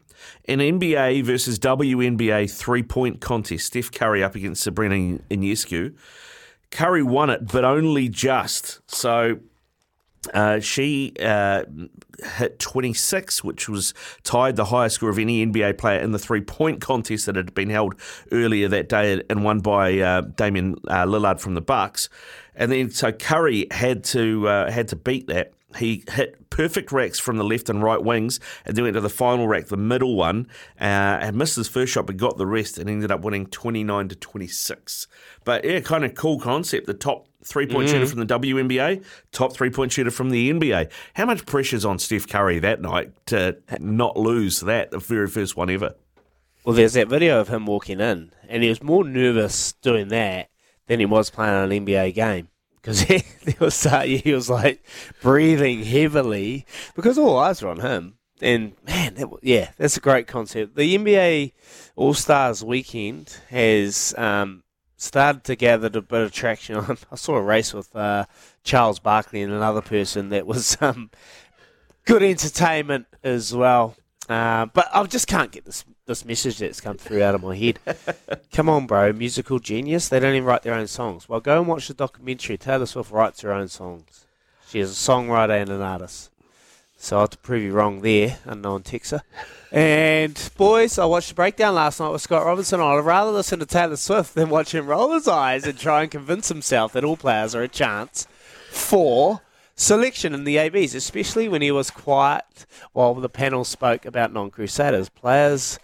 an 0.46 0.60
NBA 0.60 1.24
versus 1.24 1.60
WNBA 1.60 2.52
three 2.52 2.84
point 2.84 3.22
contest. 3.22 3.68
Steph 3.68 3.92
Curry 3.92 4.24
up 4.24 4.36
against 4.36 4.64
Sabrina 4.64 5.20
Ionescu. 5.30 5.96
Curry 6.72 7.04
won 7.04 7.30
it, 7.30 7.48
but 7.48 7.66
only 7.66 8.08
just. 8.08 8.80
So 8.90 9.40
uh, 10.34 10.60
she 10.60 11.14
uh, 11.20 11.64
hit 12.38 12.60
26, 12.60 13.44
which 13.44 13.68
was 13.68 13.94
tied 14.24 14.56
the 14.56 14.66
highest 14.66 14.96
score 14.96 15.10
of 15.10 15.18
any 15.18 15.46
NBA 15.46 15.78
player 15.78 16.00
in 16.00 16.12
the 16.12 16.20
three 16.20 16.42
point 16.42 16.80
contest 16.80 17.26
that 17.26 17.36
had 17.36 17.54
been 17.54 17.70
held 17.70 17.96
earlier 18.32 18.68
that 18.68 18.88
day 18.88 19.22
and 19.30 19.44
won 19.44 19.60
by 19.60 20.00
uh, 20.00 20.22
Damian 20.22 20.76
uh, 20.88 21.06
Lillard 21.06 21.40
from 21.40 21.56
the 21.56 21.62
Bucks. 21.62 22.08
And 22.56 22.72
then 22.72 22.92
so 22.92 23.12
Curry 23.12 23.68
had 23.72 24.04
to 24.06 24.48
uh, 24.48 24.72
had 24.72 24.90
to 24.90 24.96
beat 24.96 25.28
that. 25.28 25.54
He 25.78 26.04
hit 26.12 26.50
perfect 26.50 26.92
racks 26.92 27.20
from 27.20 27.38
the 27.38 27.44
left 27.44 27.70
and 27.70 27.82
right 27.82 28.02
wings, 28.02 28.40
and 28.66 28.76
then 28.76 28.84
went 28.84 28.96
to 28.96 29.02
the 29.02 29.10
final 29.10 29.48
rack, 29.48 29.68
the 29.68 29.78
middle 29.78 30.16
one, 30.16 30.48
uh, 30.80 30.84
and 31.22 31.36
missed 31.36 31.56
his 31.56 31.68
first 31.68 31.94
shot, 31.94 32.06
but 32.06 32.18
got 32.18 32.38
the 32.38 32.46
rest, 32.46 32.78
and 32.78 32.90
ended 32.90 33.12
up 33.12 33.22
winning 33.22 33.48
twenty 33.48 33.84
nine 33.84 34.08
to 34.10 34.16
twenty 34.16 34.48
six. 34.48 35.08
But 35.44 35.66
yeah, 35.66 35.80
kind 35.80 36.06
of 36.06 36.16
cool 36.16 36.40
concept. 36.40 36.88
The 36.88 36.94
top 36.94 37.28
three 37.44 37.68
point 37.68 37.90
shooter 37.90 38.06
from 38.06 38.20
the 38.20 38.40
WNBA, 38.40 39.04
top 39.32 39.54
three 39.54 39.70
point 39.70 39.92
shooter 39.92 40.12
from 40.12 40.30
the 40.30 40.52
NBA. 40.52 40.92
How 41.16 41.26
much 41.26 41.46
pressure's 41.46 41.86
on 41.86 42.00
Steph 42.00 42.28
Curry 42.28 42.60
that 42.60 42.82
night 42.82 43.14
to 43.28 43.58
not 43.80 44.18
lose 44.18 44.60
that, 44.62 44.92
the 44.92 45.00
very 45.00 45.28
first 45.28 45.58
one 45.58 45.70
ever? 45.70 45.96
Well, 46.64 46.76
there's 46.76 46.94
that 46.94 47.08
video 47.08 47.40
of 47.40 47.48
him 47.48 47.66
walking 47.66 48.00
in, 48.00 48.32
and 48.48 48.62
he 48.62 48.70
was 48.70 48.84
more 48.84 49.04
nervous 49.04 49.74
doing 49.82 50.10
that 50.10 50.50
than 50.88 51.00
he 51.00 51.06
was 51.06 51.30
playing 51.30 51.72
an 51.72 51.86
NBA 51.86 52.14
game 52.14 52.50
because 52.82 53.02
he, 53.02 53.24
was 53.60 53.86
uh, 53.86 54.02
he 54.02 54.34
was 54.34 54.50
like 54.50 54.84
breathing 55.22 55.84
heavily 55.84 56.66
because 56.96 57.18
all 57.18 57.38
eyes 57.38 57.62
were 57.62 57.70
on 57.70 57.80
him. 57.80 58.18
And 58.42 58.74
man, 58.86 59.16
that, 59.16 59.30
yeah, 59.44 59.72
that's 59.78 59.98
a 59.98 60.02
great 60.02 60.28
concept. 60.28 60.76
The 60.76 60.98
NBA 60.98 61.54
All 61.96 62.16
Stars 62.16 62.64
weekend 62.64 63.38
has 63.50 64.16
um, 64.18 64.64
started 64.98 65.44
to 65.44 65.56
gather 65.56 65.88
a 65.88 66.02
bit 66.02 66.22
of 66.22 66.32
traction. 66.32 66.76
I 67.12 67.16
saw 67.16 67.36
a 67.36 67.42
race 67.42 67.74
with 67.74 67.96
uh, 67.96 68.26
Charles 68.64 69.00
Barkley 69.00 69.44
and 69.44 69.54
another 69.54 69.82
person 69.82 70.30
that 70.30 70.48
was 70.48 70.76
um, 70.82 71.12
good 72.06 72.24
entertainment 72.24 73.06
as 73.24 73.54
well. 73.54 73.96
Uh, 74.28 74.66
but 74.68 74.88
I 74.94 75.04
just 75.04 75.28
can't 75.28 75.52
get 75.52 75.66
this 75.66 75.86
this 76.06 76.26
message 76.26 76.58
that's 76.58 76.82
come 76.82 76.98
through 76.98 77.24
out 77.24 77.36
of 77.36 77.44
my 77.44 77.56
head. 77.56 77.80
Come 78.52 78.70
on, 78.70 78.88
bro, 78.88 79.14
musical 79.14 79.60
genius. 79.60 80.10
They 80.10 80.20
don't 80.20 80.36
even 80.36 80.46
write 80.46 80.64
their 80.64 80.74
own 80.74 80.88
songs. 80.88 81.30
Well, 81.30 81.40
go 81.40 81.60
and 81.60 81.68
watch 81.68 81.88
the 81.88 81.94
documentary. 81.94 82.58
Taylor 82.58 82.86
Swift 82.86 83.12
writes 83.12 83.42
her 83.42 83.54
own 83.54 83.68
songs. 83.68 84.26
She 84.68 84.80
is 84.80 84.92
a 84.92 85.12
songwriter 85.12 85.62
and 85.62 85.70
an 85.70 85.82
artist. 85.82 86.32
So 86.98 87.18
I 87.18 87.22
have 87.22 87.32
to 87.32 87.38
prove 87.40 87.64
you 87.64 87.74
wrong 87.74 88.02
there, 88.02 88.38
unknown 88.46 88.84
Texer. 88.84 89.22
And 89.72 90.52
boys, 90.56 91.00
I 91.00 91.06
watched 91.06 91.30
the 91.30 91.36
breakdown 91.36 91.76
last 91.76 92.00
night 92.00 92.10
with 92.10 92.22
Scott 92.22 92.46
Robinson. 92.46 92.80
I'd 92.80 93.00
rather 93.00 93.32
listen 93.32 93.60
to 93.60 93.66
Taylor 93.66 93.96
Swift 93.96 94.36
than 94.36 94.50
watch 94.50 94.74
him 94.74 94.86
roll 94.86 95.12
his 95.14 95.28
eyes 95.28 95.66
and 95.66 95.80
try 95.80 96.04
and 96.04 96.12
convince 96.12 96.50
himself 96.50 96.94
that 96.94 97.04
all 97.04 97.18
players 97.18 97.56
are 97.56 97.64
a 97.64 97.68
chance 97.68 98.28
for 98.70 99.42
selection 99.76 100.36
in 100.36 100.44
the 100.44 100.58
ABs, 100.58 100.94
especially 100.94 101.50
when 101.50 101.62
he 101.62 101.72
was 101.72 101.90
quiet 101.90 102.66
while 102.94 103.16
the 103.16 103.30
panel 103.30 103.64
spoke 103.64 104.06
about 104.06 104.32
non-Crusaders 104.32 105.10
players, 105.10 105.80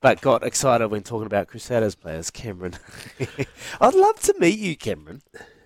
but 0.00 0.20
got 0.20 0.44
excited 0.44 0.88
when 0.88 1.02
talking 1.02 1.26
about 1.26 1.48
Crusaders 1.48 1.94
players. 1.94 2.30
Cameron, 2.30 2.74
I'd 3.80 3.94
love 3.94 4.20
to 4.20 4.34
meet 4.38 4.58
you, 4.58 4.76
Cameron. 4.76 5.22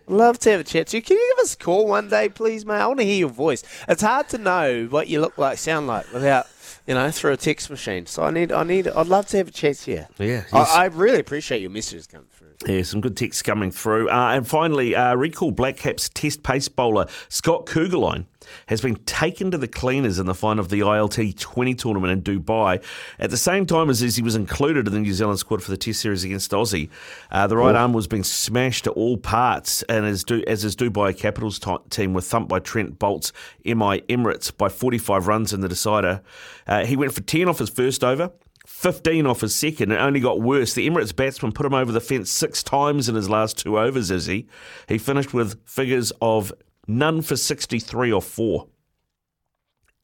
Love 0.07 0.41
to 0.41 0.51
have 0.51 0.61
a 0.61 0.65
chat 0.65 0.89
to 0.89 0.97
you. 0.97 1.03
Can 1.03 1.17
you 1.17 1.35
give 1.37 1.45
us 1.45 1.55
a 1.55 1.57
call 1.57 1.87
one 1.87 2.09
day, 2.09 2.29
please, 2.29 2.67
mate? 2.67 2.81
I 2.81 2.87
want 2.89 2.99
to 2.99 3.05
hear 3.05 3.19
your 3.19 3.29
voice. 3.29 3.63
It's 3.87 4.03
hard 4.03 4.29
to 4.31 4.39
know 4.39 4.87
what 4.87 5.07
you 5.07 5.21
look 5.21 5.39
like, 5.39 5.57
sound 5.57 5.87
like, 5.87 6.13
without 6.13 6.49
you 6.87 6.95
know 6.95 7.11
through 7.13 7.33
a 7.33 7.37
text 7.37 7.71
machine. 7.71 8.07
So 8.07 8.25
I 8.25 8.31
need, 8.31 8.51
I 8.51 8.65
need, 8.65 8.89
I'd 8.89 9.07
love 9.07 9.27
to 9.29 9.37
have 9.37 9.49
a 9.49 9.53
chat 9.53 9.77
to 9.77 9.91
you. 9.93 10.07
Yeah, 10.19 10.45
I, 10.53 10.63
I 10.63 10.85
really 10.87 11.21
appreciate 11.21 11.61
your 11.61 11.71
messages 11.71 12.09
coming 12.09 12.27
through. 12.31 12.49
Yeah, 12.67 12.83
some 12.83 13.01
good 13.01 13.17
texts 13.17 13.43
coming 13.43 13.71
through. 13.71 14.11
Uh, 14.11 14.33
and 14.35 14.47
finally, 14.47 14.97
uh, 14.97 15.15
recall 15.15 15.53
Black 15.53 15.77
Caps 15.77 16.11
test 16.13 16.43
pace 16.43 16.69
bowler 16.69 17.07
Scott 17.29 17.67
Kuggeleijn 17.67 18.27
has 18.67 18.81
been 18.81 18.97
taken 19.05 19.51
to 19.51 19.59
the 19.59 19.69
cleaners 19.69 20.19
in 20.19 20.27
the 20.27 20.35
final 20.35 20.61
of 20.61 20.69
the 20.69 20.81
ILT 20.81 21.39
20 21.39 21.75
tournament 21.75 22.29
in 22.29 22.39
Dubai 22.39 22.83
at 23.19 23.31
the 23.31 23.37
same 23.37 23.67
time 23.67 23.91
as 23.91 24.01
he 24.01 24.23
was 24.23 24.37
included 24.37 24.87
in 24.87 24.93
the 24.93 25.01
New 25.01 25.13
Zealand 25.13 25.39
squad 25.39 25.63
for 25.63 25.71
the 25.71 25.77
test 25.77 26.01
series 26.01 26.25
against 26.25 26.51
Aussie. 26.51 26.89
Uh, 27.31 27.47
the 27.47 27.57
right 27.57 27.75
arm 27.75 27.93
was 27.93 28.07
being 28.07 28.25
smashed 28.25 28.85
to 28.85 28.91
all 28.93 29.17
parts 29.17 29.83
and 29.85 30.05
as, 30.07 30.25
du- 30.25 30.45
as 30.47 30.63
his 30.63 30.77
Dubai 30.77 31.17
Capitals 31.17 31.59
t- 31.59 31.77
team 31.91 32.15
were 32.15 32.21
thumped 32.21 32.49
by 32.49 32.59
Trent 32.59 32.99
Boult's 32.99 33.33
MI 33.65 34.01
Emirates 34.09 34.57
by 34.57 34.69
45 34.69 35.27
runs 35.27 35.53
in 35.53 35.61
the 35.61 35.69
decider. 35.69 36.23
Uh, 36.67 36.85
he 36.85 36.97
went 36.97 37.13
for 37.13 37.21
10 37.21 37.49
off 37.49 37.59
his 37.59 37.71
first 37.71 38.05
over. 38.05 38.31
15 38.67 39.27
off 39.27 39.41
his 39.41 39.55
second. 39.55 39.91
It 39.91 39.97
only 39.97 40.21
got 40.21 40.41
worse. 40.41 40.75
The 40.75 40.89
Emirates 40.89 41.15
batsman 41.15 41.53
put 41.53 41.67
him 41.67 41.75
over 41.75 41.91
the 41.93 42.01
fence 42.01 42.31
six 42.31 42.63
times 42.63 43.09
in 43.09 43.15
his 43.15 43.29
last 43.29 43.59
two 43.59 43.79
overs, 43.79 44.11
Izzy. 44.11 44.47
He 44.89 44.97
finished 44.97 45.35
with 45.35 45.59
figures 45.67 46.13
of 46.23 46.53
none 46.99 47.23
for 47.23 47.37
63 47.37 48.13
or 48.13 48.23
four. 48.23 48.69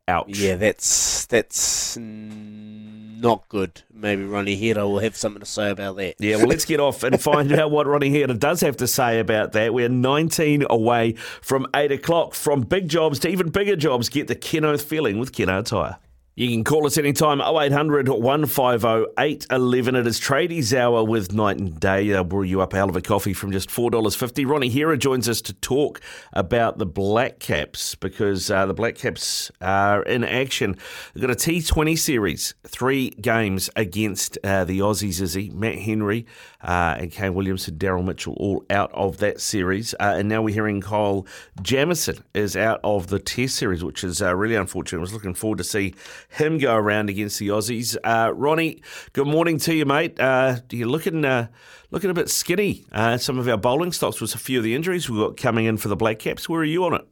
Ouch. 0.08 0.38
Yeah, 0.38 0.54
that's 0.54 1.26
that's 1.26 1.96
not 1.98 3.48
good. 3.48 3.82
Maybe 3.92 4.24
Ronnie 4.24 4.54
Hira 4.54 4.86
will 4.86 5.00
have 5.00 5.16
something 5.16 5.40
to 5.40 5.46
say 5.46 5.70
about 5.70 5.96
that. 5.96 6.14
Yeah, 6.20 6.36
well, 6.36 6.46
let's 6.46 6.64
get 6.64 6.78
off 6.78 7.02
and 7.02 7.20
find 7.30 7.52
out 7.52 7.72
what 7.72 7.88
Ronnie 7.88 8.10
Hira 8.10 8.34
does 8.34 8.60
have 8.60 8.76
to 8.76 8.86
say 8.86 9.18
about 9.18 9.52
that. 9.52 9.74
We're 9.74 9.88
19 9.88 10.64
away 10.70 11.14
from 11.42 11.66
8 11.74 11.90
o'clock. 11.90 12.34
From 12.34 12.60
big 12.60 12.88
jobs 12.88 13.18
to 13.20 13.28
even 13.28 13.48
bigger 13.48 13.74
jobs, 13.74 14.08
get 14.08 14.28
the 14.28 14.36
Kenoth 14.36 14.82
feeling 14.82 15.18
with 15.18 15.32
Kennards 15.32 15.70
Hire. 15.70 15.98
You 16.38 16.50
can 16.50 16.64
call 16.64 16.84
us 16.86 16.98
anytime, 16.98 17.40
0800 17.40 18.10
150 18.10 19.06
811. 19.18 19.94
It 19.94 20.06
is 20.06 20.20
Tradies 20.20 20.76
Hour 20.76 21.02
with 21.02 21.32
Night 21.32 21.56
and 21.56 21.80
Day. 21.80 22.10
They'll 22.10 22.24
brew 22.24 22.42
you 22.42 22.60
up 22.60 22.74
a 22.74 22.76
hell 22.76 22.90
of 22.90 22.96
a 22.96 23.00
coffee 23.00 23.32
from 23.32 23.52
just 23.52 23.70
$4.50. 23.70 24.46
Ronnie 24.46 24.68
Hira 24.68 24.98
joins 24.98 25.30
us 25.30 25.40
to 25.40 25.54
talk 25.54 26.02
about 26.34 26.76
the 26.76 26.84
Black 26.84 27.38
Caps 27.38 27.94
because 27.94 28.50
uh, 28.50 28.66
the 28.66 28.74
Black 28.74 28.96
Caps 28.96 29.50
are 29.62 30.02
in 30.02 30.24
action. 30.24 30.76
They've 31.14 31.22
got 31.22 31.30
a 31.30 31.34
T20 31.36 31.98
series, 31.98 32.54
three 32.66 33.08
games 33.12 33.70
against 33.74 34.36
uh, 34.44 34.64
the 34.64 34.80
Aussies, 34.80 35.22
Izzy. 35.22 35.48
Matt 35.48 35.78
Henry 35.78 36.26
uh, 36.66 36.96
and 36.98 37.10
Kane 37.10 37.32
Williams 37.32 37.66
and 37.68 37.78
Daryl 37.78 38.04
Mitchell 38.04 38.34
all 38.34 38.64
out 38.68 38.92
of 38.92 39.18
that 39.18 39.40
series. 39.40 39.94
Uh, 39.94 40.16
and 40.18 40.28
now 40.28 40.42
we're 40.42 40.52
hearing 40.52 40.82
Kyle 40.82 41.26
Jamieson 41.62 42.18
is 42.34 42.56
out 42.56 42.80
of 42.84 43.06
the 43.06 43.18
Test 43.18 43.54
series, 43.54 43.82
which 43.82 44.04
is 44.04 44.20
uh, 44.20 44.34
really 44.36 44.56
unfortunate. 44.56 44.98
I 44.98 45.00
was 45.00 45.14
looking 45.14 45.32
forward 45.32 45.58
to 45.58 45.64
see 45.64 45.94
him 46.28 46.58
go 46.58 46.74
around 46.74 47.08
against 47.08 47.38
the 47.38 47.48
Aussies. 47.48 47.96
Uh, 48.04 48.32
Ronnie, 48.34 48.82
good 49.14 49.26
morning 49.26 49.58
to 49.60 49.74
you, 49.74 49.86
mate. 49.86 50.20
Uh, 50.20 50.56
you're 50.70 50.88
looking 50.88 51.24
uh, 51.24 51.46
looking 51.90 52.10
a 52.10 52.14
bit 52.14 52.28
skinny. 52.28 52.84
Some 53.18 53.38
of 53.38 53.48
our 53.48 53.56
bowling 53.56 53.92
stocks 53.92 54.20
was 54.20 54.34
a 54.34 54.38
few 54.38 54.58
of 54.58 54.64
the 54.64 54.74
injuries 54.74 55.08
we've 55.08 55.20
got 55.20 55.36
coming 55.36 55.64
in 55.64 55.78
for 55.78 55.88
the 55.88 55.96
Black 55.96 56.18
Caps. 56.18 56.48
Where 56.48 56.60
are 56.60 56.64
you 56.64 56.84
on 56.84 56.94
it? 56.94 57.06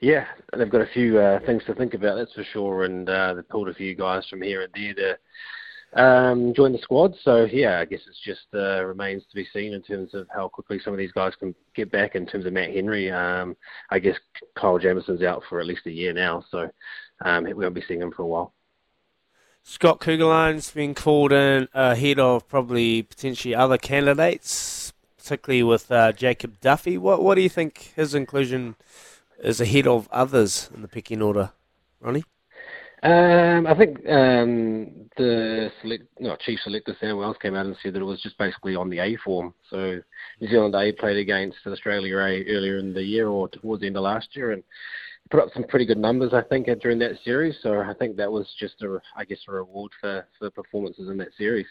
Yeah, 0.00 0.26
they've 0.56 0.70
got 0.70 0.82
a 0.82 0.88
few 0.94 1.18
uh, 1.18 1.40
things 1.44 1.64
to 1.66 1.74
think 1.74 1.94
about, 1.94 2.16
that's 2.16 2.32
for 2.32 2.44
sure, 2.52 2.84
and 2.84 3.08
uh, 3.08 3.34
they've 3.34 3.48
pulled 3.48 3.68
a 3.68 3.74
few 3.74 3.96
guys 3.96 4.28
from 4.28 4.42
here 4.42 4.62
and 4.62 4.72
there 4.72 4.94
to 4.94 5.18
um, 5.94 6.52
join 6.54 6.72
the 6.72 6.78
squad. 6.78 7.14
So 7.22 7.44
yeah, 7.44 7.80
I 7.80 7.84
guess 7.84 8.00
it's 8.06 8.20
just 8.24 8.46
uh, 8.54 8.84
remains 8.84 9.22
to 9.28 9.34
be 9.34 9.46
seen 9.52 9.72
in 9.72 9.82
terms 9.82 10.14
of 10.14 10.26
how 10.34 10.48
quickly 10.48 10.80
some 10.84 10.92
of 10.92 10.98
these 10.98 11.12
guys 11.12 11.32
can 11.38 11.54
get 11.74 11.90
back. 11.90 12.14
In 12.14 12.26
terms 12.26 12.46
of 12.46 12.52
Matt 12.52 12.74
Henry, 12.74 13.10
um, 13.10 13.56
I 13.90 13.98
guess 13.98 14.16
Kyle 14.54 14.78
Jamieson's 14.78 15.22
out 15.22 15.42
for 15.48 15.60
at 15.60 15.66
least 15.66 15.86
a 15.86 15.90
year 15.90 16.12
now, 16.12 16.44
so 16.50 16.70
um, 17.24 17.44
we 17.44 17.54
won't 17.54 17.74
be 17.74 17.84
seeing 17.86 18.02
him 18.02 18.12
for 18.12 18.22
a 18.22 18.26
while. 18.26 18.52
Scott 19.62 20.00
Kuggeleijn's 20.00 20.70
been 20.70 20.94
called 20.94 21.32
in 21.32 21.68
ahead 21.74 22.18
of 22.18 22.48
probably 22.48 23.02
potentially 23.02 23.54
other 23.54 23.76
candidates, 23.76 24.92
particularly 25.18 25.62
with 25.62 25.90
uh, 25.92 26.12
Jacob 26.12 26.60
Duffy. 26.60 26.96
What 26.96 27.22
what 27.22 27.34
do 27.34 27.42
you 27.42 27.48
think 27.50 27.92
his 27.94 28.14
inclusion 28.14 28.76
is 29.42 29.60
ahead 29.60 29.86
of 29.86 30.08
others 30.10 30.70
in 30.74 30.82
the 30.82 30.88
picking 30.88 31.22
order, 31.22 31.52
Ronnie? 32.00 32.24
Um, 33.02 33.66
I 33.66 33.76
think 33.76 33.98
um, 34.08 35.08
the 35.16 35.70
select, 35.80 36.04
no, 36.18 36.36
chief 36.36 36.58
selector 36.64 36.96
Sam 37.00 37.16
Wells 37.16 37.36
came 37.40 37.54
out 37.54 37.66
and 37.66 37.76
said 37.82 37.94
that 37.94 38.00
it 38.00 38.04
was 38.04 38.20
just 38.22 38.36
basically 38.38 38.74
on 38.74 38.90
the 38.90 38.98
A 38.98 39.16
form. 39.24 39.54
So 39.70 40.00
New 40.40 40.48
Zealand 40.48 40.74
A 40.74 40.92
played 40.92 41.16
against 41.16 41.58
Australia 41.66 42.16
A 42.16 42.44
earlier 42.48 42.78
in 42.78 42.92
the 42.92 43.02
year 43.02 43.28
or 43.28 43.48
towards 43.48 43.82
the 43.82 43.86
end 43.86 43.96
of 43.96 44.02
last 44.02 44.34
year, 44.34 44.50
and 44.50 44.64
put 45.30 45.40
up 45.40 45.50
some 45.54 45.64
pretty 45.64 45.86
good 45.86 45.98
numbers, 45.98 46.32
I 46.32 46.42
think, 46.42 46.66
during 46.80 46.98
that 46.98 47.18
series. 47.24 47.56
So 47.62 47.80
I 47.80 47.94
think 47.94 48.16
that 48.16 48.32
was 48.32 48.48
just 48.58 48.82
a, 48.82 49.00
I 49.16 49.24
guess, 49.24 49.38
a 49.48 49.52
reward 49.52 49.92
for 50.00 50.26
for 50.38 50.50
performances 50.50 51.08
in 51.08 51.18
that 51.18 51.28
series. 51.38 51.66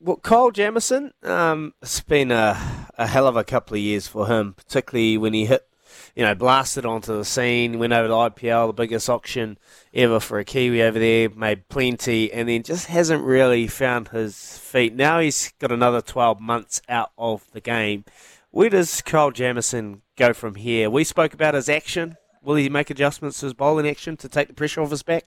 well, 0.00 0.16
Kyle 0.18 0.50
Jamieson, 0.50 1.12
um, 1.22 1.72
it's 1.80 2.00
been 2.00 2.30
a, 2.30 2.88
a 2.98 3.06
hell 3.06 3.26
of 3.26 3.36
a 3.36 3.44
couple 3.44 3.74
of 3.74 3.80
years 3.80 4.06
for 4.06 4.26
him, 4.26 4.52
particularly 4.52 5.16
when 5.16 5.32
he 5.32 5.46
hit, 5.46 5.66
you 6.14 6.24
know, 6.24 6.34
blasted 6.34 6.86
onto 6.86 7.16
the 7.16 7.24
scene, 7.24 7.78
went 7.78 7.92
over 7.92 8.08
to 8.08 8.14
IPL, 8.14 8.68
the 8.68 8.72
biggest 8.72 9.08
auction 9.08 9.58
ever 9.92 10.20
for 10.20 10.38
a 10.38 10.44
Kiwi 10.44 10.82
over 10.82 10.98
there, 10.98 11.30
made 11.30 11.68
plenty, 11.68 12.32
and 12.32 12.48
then 12.48 12.62
just 12.62 12.86
hasn't 12.86 13.22
really 13.22 13.66
found 13.66 14.08
his 14.08 14.58
feet. 14.58 14.94
Now 14.94 15.20
he's 15.20 15.52
got 15.58 15.72
another 15.72 16.00
12 16.00 16.40
months 16.40 16.82
out 16.88 17.12
of 17.18 17.50
the 17.52 17.60
game. 17.60 18.04
Where 18.50 18.70
does 18.70 19.02
Kyle 19.02 19.30
Jamieson 19.30 20.02
go 20.16 20.32
from 20.32 20.54
here? 20.54 20.88
We 20.88 21.04
spoke 21.04 21.34
about 21.34 21.54
his 21.54 21.68
action. 21.68 22.16
Will 22.42 22.56
he 22.56 22.68
make 22.68 22.90
adjustments 22.90 23.40
to 23.40 23.46
his 23.46 23.54
bowling 23.54 23.88
action 23.88 24.16
to 24.18 24.28
take 24.28 24.48
the 24.48 24.54
pressure 24.54 24.80
off 24.80 24.90
his 24.90 25.02
back? 25.02 25.24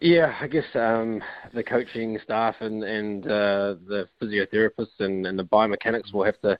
Yeah, 0.00 0.34
I 0.40 0.46
guess 0.46 0.64
um, 0.74 1.22
the 1.52 1.62
coaching 1.62 2.18
staff 2.24 2.56
and 2.60 2.82
and 2.82 3.26
uh, 3.26 3.74
the 3.86 4.08
physiotherapists 4.20 4.98
and, 4.98 5.26
and 5.26 5.38
the 5.38 5.44
biomechanics 5.44 6.12
will 6.12 6.24
have 6.24 6.40
to 6.40 6.58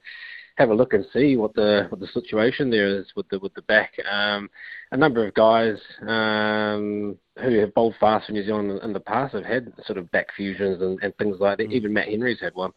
have 0.61 0.69
a 0.70 0.74
look 0.74 0.93
and 0.93 1.07
see 1.11 1.37
what 1.37 1.55
the 1.55 1.87
what 1.89 2.01
the 2.01 2.07
situation 2.09 2.70
there 2.70 2.87
is 2.87 3.07
with 3.16 3.27
the 3.31 3.39
with 3.39 3.55
the 3.55 3.62
back. 3.62 3.93
Um, 4.11 4.51
a 4.93 4.97
number 4.97 5.27
of 5.27 5.32
guys 5.32 5.78
um, 6.03 7.16
who 7.43 7.59
have 7.61 7.73
bowled 7.73 7.95
fast 7.99 8.27
for 8.27 8.32
New 8.32 8.45
Zealand 8.45 8.78
in, 8.82 8.93
the 8.93 9.01
past 9.01 9.35
have 9.35 9.45
had 9.45 9.73
sort 9.87 9.97
of 9.97 10.11
back 10.11 10.27
fusions 10.37 10.82
and, 10.82 11.03
and 11.03 11.16
things 11.16 11.39
like 11.41 11.57
that. 11.57 11.73
Even 11.73 11.95
Matt 11.95 12.09
Henry's 12.09 12.41
had 12.41 12.55
one, 12.55 12.73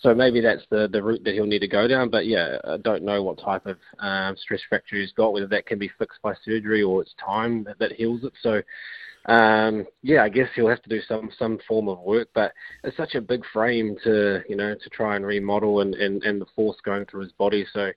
so 0.00 0.12
maybe 0.16 0.40
that's 0.40 0.64
the 0.70 0.88
the 0.88 1.00
route 1.00 1.22
that 1.24 1.34
he'll 1.34 1.46
need 1.46 1.60
to 1.60 1.68
go 1.68 1.86
down. 1.86 2.10
But 2.10 2.26
yeah, 2.26 2.58
I 2.64 2.76
don't 2.78 3.04
know 3.04 3.22
what 3.22 3.38
type 3.38 3.66
of 3.66 3.76
um, 4.00 4.36
stress 4.36 4.60
fracture 4.68 4.96
he's 4.96 5.12
got, 5.12 5.32
whether 5.32 5.46
that 5.46 5.66
can 5.66 5.78
be 5.78 5.90
fixed 5.96 6.20
by 6.22 6.34
surgery 6.44 6.82
or 6.82 7.02
it's 7.02 7.14
time 7.24 7.62
that, 7.64 7.78
that 7.78 7.92
heals 7.92 8.24
it. 8.24 8.32
So 8.42 8.60
um, 9.28 9.84
yeah, 10.02 10.24
I 10.24 10.30
guess 10.30 10.48
he'll 10.54 10.70
have 10.70 10.82
to 10.82 10.88
do 10.88 11.02
some 11.06 11.30
some 11.38 11.58
form 11.68 11.88
of 11.88 12.00
work, 12.00 12.28
but 12.34 12.52
it's 12.82 12.96
such 12.96 13.14
a 13.14 13.20
big 13.20 13.42
frame 13.52 13.94
to 14.04 14.40
you 14.48 14.56
know 14.56 14.74
to 14.74 14.90
try 14.90 15.16
and 15.16 15.26
remodel 15.26 15.82
and, 15.82 15.94
and, 15.94 16.22
and 16.22 16.40
the 16.40 16.46
force 16.56 16.78
going 16.82 17.04
through 17.04 17.24
his 17.24 17.32
body. 17.32 17.66
So 17.72 17.92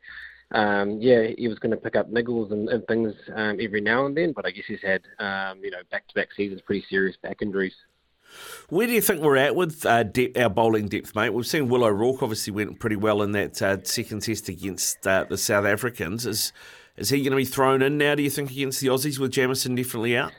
um, 0.51 0.99
yeah, 0.99 1.27
he 1.37 1.47
was 1.47 1.57
going 1.59 1.71
to 1.71 1.77
pick 1.77 1.95
up 1.95 2.11
niggles 2.11 2.51
and, 2.51 2.67
and 2.67 2.85
things 2.85 3.13
um, 3.33 3.57
every 3.61 3.79
now 3.79 4.05
and 4.05 4.15
then, 4.15 4.33
but 4.33 4.45
I 4.45 4.51
guess 4.51 4.65
he's 4.67 4.81
had 4.81 5.03
um, 5.19 5.63
you 5.63 5.71
know 5.71 5.79
back 5.89 6.05
to 6.09 6.13
back 6.13 6.27
seasons, 6.35 6.61
pretty 6.65 6.85
serious 6.89 7.15
back 7.23 7.41
injuries. 7.41 7.75
Where 8.67 8.87
do 8.87 8.93
you 8.93 9.01
think 9.01 9.21
we're 9.21 9.37
at 9.37 9.55
with 9.55 9.85
uh, 9.85 10.03
our 10.37 10.49
bowling 10.49 10.89
depth, 10.89 11.15
mate? 11.15 11.29
We've 11.29 11.47
seen 11.47 11.69
Will 11.69 11.83
O'Rourke 11.83 12.23
obviously 12.23 12.51
went 12.51 12.79
pretty 12.79 12.95
well 12.97 13.21
in 13.21 13.31
that 13.33 13.61
uh, 13.61 13.77
second 13.83 14.21
test 14.21 14.49
against 14.49 15.05
uh, 15.07 15.25
the 15.29 15.37
South 15.37 15.65
Africans. 15.65 16.25
Is 16.25 16.51
is 16.97 17.09
he 17.09 17.19
going 17.19 17.31
to 17.31 17.37
be 17.37 17.45
thrown 17.45 17.81
in 17.81 17.97
now? 17.97 18.15
Do 18.15 18.23
you 18.23 18.29
think 18.29 18.51
against 18.51 18.81
the 18.81 18.87
Aussies 18.87 19.17
with 19.17 19.31
Jamieson 19.31 19.75
definitely 19.75 20.17
out? 20.17 20.33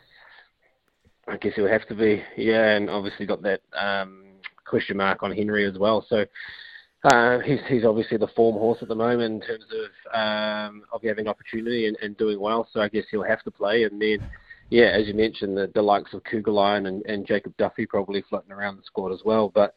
I 1.28 1.36
guess 1.36 1.52
he'll 1.54 1.68
have 1.68 1.86
to 1.88 1.94
be, 1.94 2.22
yeah, 2.36 2.76
and 2.76 2.90
obviously 2.90 3.26
got 3.26 3.42
that 3.42 3.60
um, 3.78 4.24
question 4.64 4.96
mark 4.96 5.22
on 5.22 5.32
Henry 5.32 5.66
as 5.66 5.78
well. 5.78 6.04
So 6.08 6.24
uh, 7.04 7.38
he's 7.40 7.60
he's 7.68 7.84
obviously 7.84 8.16
the 8.16 8.28
form 8.28 8.56
horse 8.56 8.78
at 8.82 8.88
the 8.88 8.94
moment 8.94 9.34
in 9.34 9.48
terms 9.48 9.64
of 9.72 10.18
um, 10.18 10.82
of 10.92 11.02
having 11.02 11.28
opportunity 11.28 11.86
and, 11.86 11.96
and 12.02 12.16
doing 12.16 12.40
well. 12.40 12.68
So 12.72 12.80
I 12.80 12.88
guess 12.88 13.04
he'll 13.10 13.22
have 13.22 13.42
to 13.44 13.50
play, 13.50 13.84
and 13.84 14.00
then 14.00 14.18
yeah, 14.70 14.86
as 14.86 15.06
you 15.06 15.14
mentioned, 15.14 15.56
the, 15.56 15.70
the 15.74 15.82
likes 15.82 16.14
of 16.14 16.22
Kuggeleijn 16.24 16.88
and, 16.88 17.04
and 17.06 17.26
Jacob 17.26 17.56
Duffy 17.56 17.86
probably 17.86 18.24
floating 18.28 18.52
around 18.52 18.76
the 18.76 18.82
squad 18.84 19.12
as 19.12 19.20
well. 19.24 19.50
But 19.54 19.74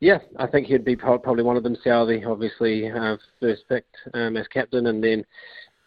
yeah, 0.00 0.18
I 0.38 0.46
think 0.46 0.66
he'd 0.66 0.84
be 0.84 0.96
probably 0.96 1.44
one 1.44 1.56
of 1.56 1.62
them. 1.62 1.76
Southee, 1.84 2.26
obviously, 2.26 2.90
uh, 2.90 3.16
first 3.40 3.62
picked 3.68 3.96
um, 4.12 4.36
as 4.36 4.48
captain, 4.48 4.88
and 4.88 5.02
then 5.02 5.24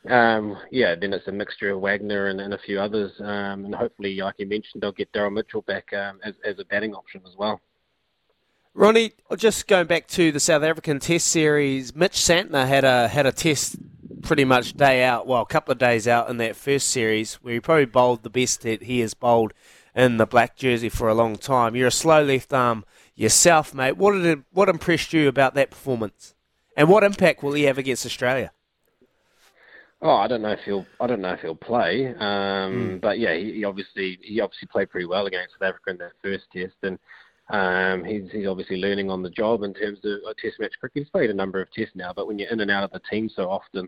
um, 0.09 0.57
yeah, 0.71 0.95
then 0.95 1.13
it's 1.13 1.27
a 1.27 1.31
mixture 1.31 1.71
of 1.71 1.81
Wagner 1.81 2.27
and, 2.27 2.39
and 2.39 2.53
a 2.53 2.57
few 2.57 2.79
others, 2.79 3.11
um, 3.19 3.65
and 3.65 3.75
hopefully, 3.75 4.15
like 4.17 4.35
you 4.37 4.47
mentioned, 4.47 4.81
they'll 4.81 4.91
get 4.91 5.11
Daryl 5.11 5.33
Mitchell 5.33 5.63
back 5.63 5.91
um, 5.93 6.19
as, 6.23 6.35
as 6.45 6.59
a 6.59 6.65
batting 6.65 6.93
option 6.93 7.21
as 7.27 7.35
well. 7.37 7.59
Ronnie, 8.73 9.13
just 9.37 9.67
going 9.67 9.87
back 9.87 10.07
to 10.09 10.31
the 10.31 10.39
South 10.39 10.61
African 10.61 10.99
Test 10.99 11.27
series, 11.27 11.95
Mitch 11.95 12.13
Santner 12.13 12.67
had 12.67 12.83
a 12.83 13.07
had 13.07 13.25
a 13.25 13.31
test 13.31 13.75
pretty 14.21 14.45
much 14.45 14.73
day 14.73 15.03
out, 15.03 15.25
well, 15.25 15.41
a 15.41 15.47
couple 15.47 15.71
of 15.71 15.79
days 15.79 16.07
out 16.07 16.29
in 16.29 16.37
that 16.37 16.55
first 16.55 16.89
series, 16.89 17.35
where 17.35 17.55
he 17.55 17.59
probably 17.59 17.85
bowled 17.85 18.21
the 18.21 18.29
best 18.29 18.61
that 18.61 18.83
he 18.83 18.99
has 18.99 19.13
bowled 19.15 19.53
in 19.95 20.17
the 20.17 20.27
black 20.27 20.55
jersey 20.55 20.89
for 20.89 21.09
a 21.09 21.15
long 21.15 21.37
time. 21.37 21.75
You're 21.75 21.87
a 21.87 21.91
slow 21.91 22.23
left 22.23 22.53
arm 22.53 22.85
yourself, 23.15 23.73
mate. 23.73 23.97
What 23.97 24.11
did 24.11 24.25
it, 24.25 24.39
what 24.51 24.69
impressed 24.69 25.11
you 25.11 25.27
about 25.27 25.55
that 25.55 25.71
performance, 25.71 26.35
and 26.75 26.87
what 26.87 27.03
impact 27.03 27.41
will 27.41 27.53
he 27.53 27.63
have 27.63 27.79
against 27.79 28.05
Australia? 28.05 28.51
Oh, 30.01 30.15
I 30.15 30.27
don't 30.27 30.43
know 30.43 30.51
if 30.51 30.59
he'll. 30.63 30.85
I 31.01 31.07
don't 31.07 31.21
know 31.21 31.33
if 31.33 31.39
he'll 31.41 31.55
play. 31.55 32.07
Um, 32.15 32.17
Mm. 32.19 33.01
But 33.01 33.17
yeah, 33.19 33.33
he, 33.35 33.53
he 33.53 33.63
obviously 33.63 34.19
he 34.21 34.41
obviously 34.41 34.67
played 34.71 34.89
pretty 34.89 35.07
well 35.07 35.25
against 35.25 35.53
South 35.53 35.69
Africa 35.69 35.89
in 35.91 35.97
that 35.97 36.11
first 36.21 36.45
test, 36.53 36.75
and 36.83 36.99
um, 37.49 38.03
he's 38.05 38.29
he's 38.31 38.45
obviously 38.47 38.77
learning 38.77 39.09
on 39.09 39.23
the 39.23 39.29
job 39.29 39.63
in 39.63 39.73
terms 39.73 39.99
of 40.03 40.19
uh, 40.27 40.33
test 40.41 40.59
match 40.59 40.73
cricket. 40.79 41.01
He's 41.03 41.09
played 41.09 41.29
a 41.31 41.33
number 41.33 41.61
of 41.61 41.71
tests 41.71 41.95
now, 41.95 42.13
but 42.15 42.27
when 42.27 42.37
you're 42.37 42.51
in 42.51 42.59
and 42.59 42.69
out 42.69 42.83
of 42.83 42.91
the 42.91 43.01
team 43.09 43.29
so 43.35 43.49
often, 43.49 43.87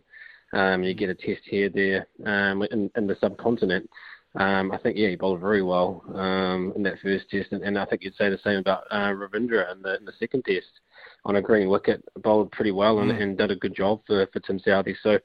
um, 0.53 0.81
you 0.83 0.93
get 0.95 1.09
a 1.09 1.13
test 1.15 1.41
here, 1.43 1.69
there, 1.69 2.07
um, 2.25 2.63
in, 2.71 2.89
in 2.95 3.05
the 3.05 3.17
subcontinent. 3.21 3.87
Um, 4.35 4.71
I 4.71 4.77
think 4.77 4.95
yeah, 4.97 5.09
he 5.09 5.15
bowled 5.15 5.41
very 5.41 5.61
well 5.61 6.03
um, 6.15 6.71
in 6.75 6.83
that 6.83 6.99
first 7.03 7.29
test, 7.29 7.51
and, 7.51 7.61
and 7.63 7.77
I 7.77 7.85
think 7.85 8.03
you'd 8.03 8.15
say 8.15 8.29
the 8.29 8.39
same 8.43 8.59
about 8.59 8.83
uh, 8.89 9.09
Ravindra 9.11 9.71
in 9.73 9.81
the 9.83 9.97
in 9.97 10.05
the 10.05 10.13
second 10.19 10.43
test 10.45 10.71
on 11.25 11.35
a 11.35 11.41
green 11.41 11.69
wicket, 11.69 12.03
bowled 12.23 12.51
pretty 12.51 12.71
well 12.71 12.99
and, 12.99 13.11
Mm. 13.11 13.21
and 13.21 13.37
did 13.37 13.51
a 13.51 13.55
good 13.55 13.75
job 13.75 14.01
for 14.07 14.25
for 14.33 14.39
Tim 14.39 14.59
Southee. 14.59 14.95
So. 15.03 15.19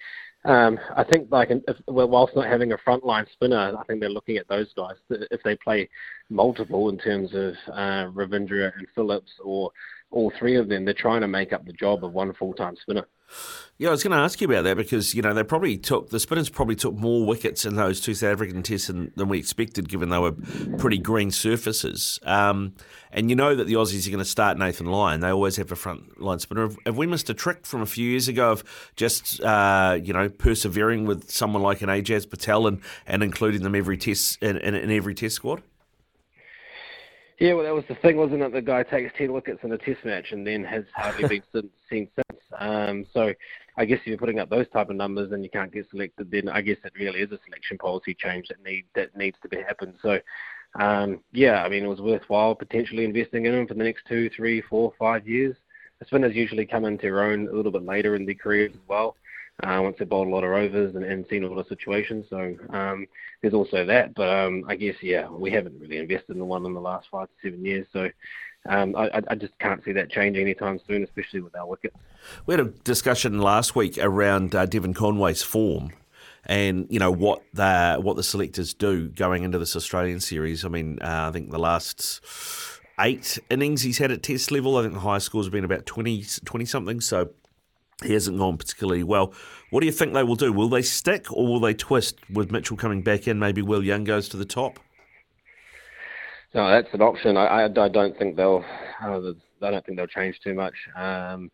Um, 0.47 0.79
I 0.95 1.05
think, 1.05 1.29
like, 1.31 1.49
if, 1.51 1.77
well, 1.87 2.09
whilst 2.09 2.37
not 2.37 2.47
having 2.47 2.73
a 2.73 2.79
frontline 2.79 3.27
spinner, 3.33 3.75
I 3.79 3.83
think 3.85 4.01
they're 4.01 4.11
looking 4.11 4.37
at 4.37 4.49
those 4.49 4.73
guys. 4.75 4.97
If 5.09 5.43
they 5.43 5.57
play 5.57 5.89
multiple 6.29 6.91
in 6.91 6.99
terms 6.99 7.31
of 7.35 7.55
uh, 7.73 8.11
Ravindra 8.12 8.73
and 8.77 8.87
Phillips, 8.95 9.33
or 9.43 9.71
all 10.15 10.32
three 10.39 10.57
of 10.57 10.69
them, 10.69 10.85
they're 10.85 10.95
trying 10.95 11.20
to 11.20 11.28
make 11.28 11.53
up 11.53 11.66
the 11.66 11.73
job 11.73 12.05
of 12.05 12.12
one 12.12 12.32
full-time 12.32 12.77
spinner. 12.77 13.07
Yeah, 13.78 13.89
I 13.89 13.91
was 13.91 14.05
going 14.05 14.12
to 14.12 14.23
ask 14.23 14.41
you 14.41 14.47
about 14.47 14.62
that 14.62 14.77
because 14.77 15.15
you 15.15 15.23
know 15.23 15.35
they 15.35 15.43
probably 15.43 15.77
took 15.77 16.11
the 16.11 16.20
spinners 16.20 16.49
probably 16.49 16.77
took 16.77 16.95
more 16.95 17.27
wickets 17.27 17.65
in 17.65 17.74
those 17.74 18.01
two 18.01 18.15
South 18.15 18.35
African 18.35 18.62
tests 18.62 18.86
than, 18.86 19.11
than 19.16 19.28
we 19.28 19.39
expected, 19.39 19.89
given 19.89 20.11
they 20.11 20.19
were 20.19 20.32
pretty 20.78 20.99
green 20.99 21.32
surfaces. 21.32 22.20
Um, 22.23 22.74
and 23.11 23.31
you 23.31 23.35
know 23.35 23.57
that 23.57 23.66
the 23.66 23.73
Aussies 23.73 24.07
are 24.07 24.11
going 24.11 24.23
to 24.23 24.24
start 24.24 24.59
Nathan 24.59 24.86
Lyon. 24.86 25.20
They 25.20 25.31
always 25.31 25.57
have 25.57 25.73
a 25.73 25.77
front 25.77 26.20
line 26.20 26.39
spinner. 26.39 26.62
Have, 26.62 26.77
have 26.86 26.97
we 26.97 27.09
missed 27.09 27.28
a 27.31 27.35
trick 27.35 27.66
from 27.66 27.82
a 27.82 27.86
few 27.86 28.09
years 28.09 28.28
ago 28.28 28.53
of 28.53 28.93
just 28.95 29.41
uh, 29.41 29.99
you 30.01 30.12
know 30.12 30.28
persevering 30.28 31.05
with 31.05 31.28
someone 31.28 31.62
like 31.62 31.82
an 31.82 31.89
Ajaz 31.89 32.31
Patel 32.31 32.69
and, 32.69 32.81
and 33.07 33.24
including 33.24 33.62
them 33.62 33.74
every 33.74 33.97
test 33.97 34.41
in, 34.41 34.57
in, 34.59 34.77
in 34.77 34.91
every 34.93 35.15
test 35.15 35.35
squad? 35.35 35.62
Yeah, 37.39 37.55
well, 37.55 37.65
that 37.65 37.74
was 37.74 37.85
the 37.89 37.97
thing, 37.97 38.16
wasn't 38.16 38.43
it? 38.43 38.52
The 38.52 38.62
guy 38.62 38.85
takes 38.85 39.12
10 39.19 39.32
wickets 39.32 39.61
in 39.65 39.73
a 39.73 39.78
test 39.78 40.05
match 40.05 40.31
and 40.31 40.47
then 40.47 40.62
has 40.65 40.85
hardly 40.94 41.28
been 41.28 41.43
seen, 41.52 41.70
seen 41.90 42.09
since. 42.15 42.40
Um, 42.59 43.05
so 43.12 43.32
I 43.77 43.85
guess 43.85 43.98
if 44.01 44.06
you're 44.06 44.19
putting 44.19 44.39
up 44.39 44.51
those 44.51 44.69
type 44.69 44.89
of 44.89 44.97
numbers 44.97 45.32
and 45.32 45.43
you 45.43 45.51
can't 45.51 45.73
get 45.73 45.90
selected, 45.90 46.31
then 46.31 46.48
I 46.48 46.61
guess 46.61 46.77
it 46.85 46.93
really 46.98 47.20
is 47.20 47.32
a 47.32 47.39
selection 47.44 47.77
policy 47.78 48.15
change 48.15 48.48
that 48.48 48.62
need 48.62 48.85
that 48.94 49.16
needs 49.16 49.36
to 49.43 49.48
be 49.48 49.56
happened. 49.56 49.94
So, 50.01 50.20
um, 50.78 51.20
yeah, 51.32 51.65
I 51.65 51.69
mean, 51.69 51.85
it 51.85 51.89
was 51.89 52.01
worthwhile 52.01 52.55
potentially 52.55 53.05
investing 53.05 53.47
in 53.47 53.55
him 53.55 53.66
for 53.66 53.74
the 53.74 53.82
next 53.82 54.05
two, 54.09 54.31
three, 54.36 54.61
four, 54.61 54.93
five 54.97 55.27
years. 55.27 55.56
The 55.98 56.05
spinners 56.06 56.36
usually 56.36 56.66
come 56.66 56.85
into 56.85 57.02
their 57.02 57.24
own 57.24 57.48
a 57.48 57.52
little 57.52 57.73
bit 57.73 57.85
later 57.85 58.15
in 58.15 58.27
their 58.27 58.35
careers 58.35 58.73
as 58.74 58.89
well. 58.89 59.16
Uh, 59.62 59.81
once 59.81 59.97
they've 59.98 60.09
bowled 60.09 60.26
a 60.26 60.31
lot 60.31 60.43
of 60.43 60.51
overs 60.51 60.97
and, 60.97 61.05
and 61.05 61.24
seen 61.31 61.44
a 61.44 61.48
lot 61.48 61.60
of 61.60 61.68
situations, 61.68 62.26
so 62.28 62.56
um, 62.70 63.06
there's 63.40 63.55
also 63.55 63.85
that. 63.86 64.14
But 64.14 64.28
um, 64.28 64.64
I 64.68 64.74
guess 64.74 64.97
yeah, 65.01 65.28
we 65.28 65.51
haven't 65.52 65.81
really 65.81 65.98
invested 65.98 66.32
in 66.32 66.39
the 66.39 66.44
one 66.44 66.66
in 66.66 66.74
the 66.74 66.81
last 66.81 67.06
five 67.10 67.28
to 67.28 67.48
seven 67.48 67.64
years, 67.64 67.86
so 67.93 68.10
um, 68.68 68.97
I, 68.97 69.22
I 69.28 69.35
just 69.35 69.56
can't 69.59 69.85
see 69.85 69.93
that 69.93 70.10
changing 70.10 70.43
anytime 70.43 70.81
soon, 70.89 71.05
especially 71.05 71.40
with 71.40 71.55
our 71.55 71.66
wickets. 71.66 71.97
We 72.47 72.55
had 72.55 72.60
a 72.60 72.70
discussion 72.70 73.40
last 73.40 73.76
week 73.76 73.98
around 73.98 74.55
uh, 74.55 74.66
Devon 74.66 74.94
Conway's 74.94 75.43
form. 75.43 75.93
And 76.47 76.86
you 76.90 76.98
know 76.98 77.10
what 77.10 77.43
the 77.55 77.98
what 78.02 78.16
the 78.16 78.22
selectors 78.22 78.74
do 78.74 79.09
going 79.09 79.44
into 79.44 79.59
this 79.59 79.74
Australian 79.76 80.20
series. 80.20 80.62
I 80.62 80.68
mean, 80.68 80.98
uh, 81.01 81.28
I 81.28 81.32
think 81.32 81.51
the 81.51 81.59
last 81.59 82.20
eight 83.01 83.39
innings 83.48 83.81
he's 83.81 83.97
had 83.97 84.10
at 84.10 84.22
Test 84.22 84.51
level. 84.51 84.76
I 84.76 84.82
think 84.82 84.93
the 84.93 85.01
highest 85.01 85.24
scores 85.26 85.47
have 85.47 85.52
been 85.52 85.64
about 85.64 85.86
20, 85.86 86.22
20 86.44 86.64
something. 86.66 87.01
So 87.01 87.31
he 88.05 88.12
hasn't 88.12 88.39
gone 88.39 88.56
particularly 88.56 89.02
well. 89.02 89.32
What 89.70 89.81
do 89.81 89.86
you 89.86 89.93
think 89.93 90.12
they 90.12 90.22
will 90.22 90.36
do? 90.36 90.52
Will 90.52 90.68
they 90.68 90.82
stick 90.82 91.32
or 91.32 91.47
will 91.47 91.60
they 91.60 91.74
twist 91.74 92.18
with 92.31 92.52
Mitchell 92.52 92.76
coming 92.76 93.02
back 93.02 93.26
in? 93.26 93.39
Maybe 93.39 93.62
Will 93.62 93.82
Young 93.82 94.05
goes 94.05 94.28
to 94.31 94.36
the 94.36 94.44
top. 94.44 94.78
No, 96.55 96.70
that's 96.70 96.93
an 96.94 97.02
option. 97.02 97.36
I, 97.36 97.47
I, 97.47 97.64
I 97.64 97.89
don't 97.89 98.16
think 98.16 98.36
they'll. 98.36 98.64
Uh, 99.02 99.32
I 99.62 99.70
don't 99.70 99.85
think 99.85 99.98
they'll 99.98 100.06
change 100.06 100.39
too 100.40 100.55
much. 100.55 100.74
Um, 100.97 101.51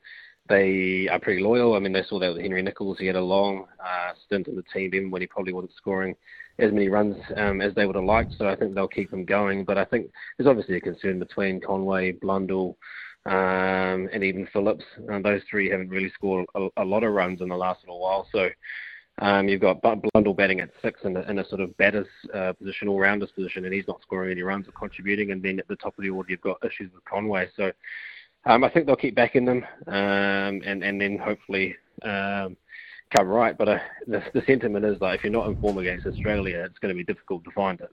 they 0.49 1.09
are 1.09 1.21
pretty 1.21 1.43
loyal. 1.43 1.75
I 1.75 1.79
mean, 1.79 1.93
they 1.93 2.03
saw 2.03 2.19
that 2.19 2.35
with 2.35 2.43
Henry 2.43 2.61
Nicholls. 2.61 2.99
He 2.99 3.07
had 3.07 3.17
a 3.17 3.21
long 3.21 3.67
uh, 3.83 4.13
stint 4.27 4.49
in 4.49 4.57
the 4.57 4.65
team, 4.75 4.95
even 4.95 5.11
when 5.11 5.23
he 5.23 5.27
probably 5.27 5.53
wasn't 5.53 5.73
scoring 5.75 6.15
as 6.59 6.73
many 6.73 6.89
runs 6.89 7.17
um, 7.37 7.61
as 7.61 7.75
they 7.75 7.87
would 7.87 7.97
have 7.97 8.05
liked. 8.05 8.35
So 8.37 8.49
I 8.49 8.57
think 8.57 8.75
they'll 8.75 8.89
keep 8.89 9.13
him 9.13 9.25
going. 9.25 9.65
But 9.65 9.79
I 9.79 9.85
think 9.85 10.11
there's 10.37 10.49
obviously 10.49 10.77
a 10.77 10.81
concern 10.81 11.19
between 11.19 11.61
Conway, 11.61 12.13
Blundell, 12.13 12.77
um, 13.27 14.09
and 14.13 14.23
even 14.23 14.49
Phillips. 14.53 14.85
Uh, 15.11 15.21
those 15.21 15.43
three 15.51 15.71
haven't 15.71 15.91
really 15.91 16.11
scored 16.11 16.47
a, 16.55 16.69
a 16.79 16.85
lot 16.85 17.05
of 17.05 17.13
runs 17.13 17.41
in 17.41 17.49
the 17.49 17.57
last 17.57 17.83
little 17.83 18.01
while. 18.01 18.27
So 18.33 18.49
Um, 19.23 19.49
you've 19.49 19.61
got 19.61 19.83
Blundell 19.83 20.33
batting 20.33 20.61
at 20.61 20.71
six 20.81 21.01
in 21.05 21.15
a, 21.15 21.21
in 21.31 21.39
a 21.39 21.49
sort 21.49 21.61
of 21.61 21.77
batter's 21.77 22.07
uh, 22.33 22.55
position, 22.55 22.89
all 22.89 22.99
rounders 22.99 23.31
position, 23.33 23.67
and 23.67 23.75
he's 23.75 23.87
not 23.87 24.01
scoring 24.01 24.31
any 24.31 24.43
runs 24.43 24.67
or 24.67 24.73
contributing. 24.73 25.31
And 25.31 25.43
then 25.43 25.59
at 25.59 25.69
the 25.69 25.77
top 25.77 25.99
of 25.99 26.03
the 26.03 26.09
order, 26.09 26.31
you've 26.31 26.41
got 26.41 26.65
issues 26.65 26.91
with 26.95 27.05
Conway. 27.05 27.49
So 27.55 27.71
um, 28.47 28.65
I 28.65 28.71
think 28.71 28.87
they'll 28.87 28.97
keep 28.97 29.15
backing 29.15 29.45
them, 29.45 29.67
um, 29.89 30.63
and 30.65 30.83
and 30.83 30.99
then 30.99 31.19
hopefully 31.19 31.77
um, 32.03 32.57
come 33.15 33.29
right. 33.29 33.59
But 33.59 33.69
uh, 33.69 33.79
the, 34.07 34.23
the 34.33 34.43
sentiment 34.47 34.87
is 34.87 34.99
that 35.01 35.17
if 35.17 35.23
you're 35.23 35.33
not 35.39 35.49
in 35.49 35.61
form 35.61 35.77
against 35.77 36.07
Australia, 36.07 36.65
it's 36.65 36.79
going 36.79 36.95
to 36.95 37.05
be 37.05 37.13
difficult 37.13 37.45
to 37.45 37.51
find 37.51 37.79
it. 37.83 37.91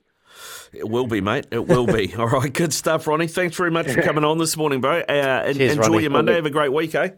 It 0.73 0.87
will 0.89 1.07
be, 1.07 1.21
mate. 1.21 1.47
It 1.51 1.67
will 1.67 1.85
be. 1.87 2.13
All 2.17 2.27
right, 2.27 2.51
good 2.51 2.73
stuff, 2.73 3.07
Ronnie. 3.07 3.27
Thanks 3.27 3.55
very 3.55 3.71
much 3.71 3.87
for 3.89 4.01
coming 4.01 4.23
on 4.23 4.37
this 4.37 4.55
morning, 4.57 4.81
bro. 4.81 4.99
Uh, 4.99 5.11
and 5.11 5.57
Cheers, 5.57 5.71
enjoy 5.77 5.87
Ronnie. 5.89 6.01
your 6.03 6.11
Monday. 6.11 6.35
Have 6.35 6.45
a 6.45 6.49
great 6.49 6.73
week, 6.73 6.93
eh? 6.95 7.11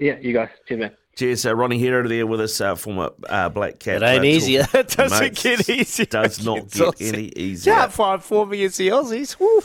Yeah, 0.00 0.18
you 0.20 0.32
guys. 0.32 0.48
Cheers, 0.66 0.80
man. 0.80 0.90
Cheers, 1.16 1.46
uh, 1.46 1.54
Ronnie 1.54 1.78
Hira 1.78 2.08
there 2.08 2.26
with 2.26 2.40
us, 2.40 2.60
uh, 2.60 2.74
former 2.74 3.10
uh, 3.28 3.48
Black 3.48 3.78
Cap. 3.78 4.02
It 4.02 4.04
ain't 4.04 4.22
uh, 4.22 4.26
easier. 4.26 4.62
talk- 4.64 4.74
It 4.80 4.88
doesn't 4.96 5.20
Mate, 5.20 5.34
get 5.36 5.68
easier. 5.70 6.06
Does 6.06 6.44
not 6.44 6.58
It's 6.58 6.76
get 6.76 6.88
awesome. 6.88 7.06
any 7.06 7.24
easier. 7.36 7.72
Can't 7.74 7.92
find 7.92 8.20
form 8.22 8.52
against 8.52 8.78
the 8.78 8.88
Aussies. 8.88 9.38
Woo. 9.38 9.62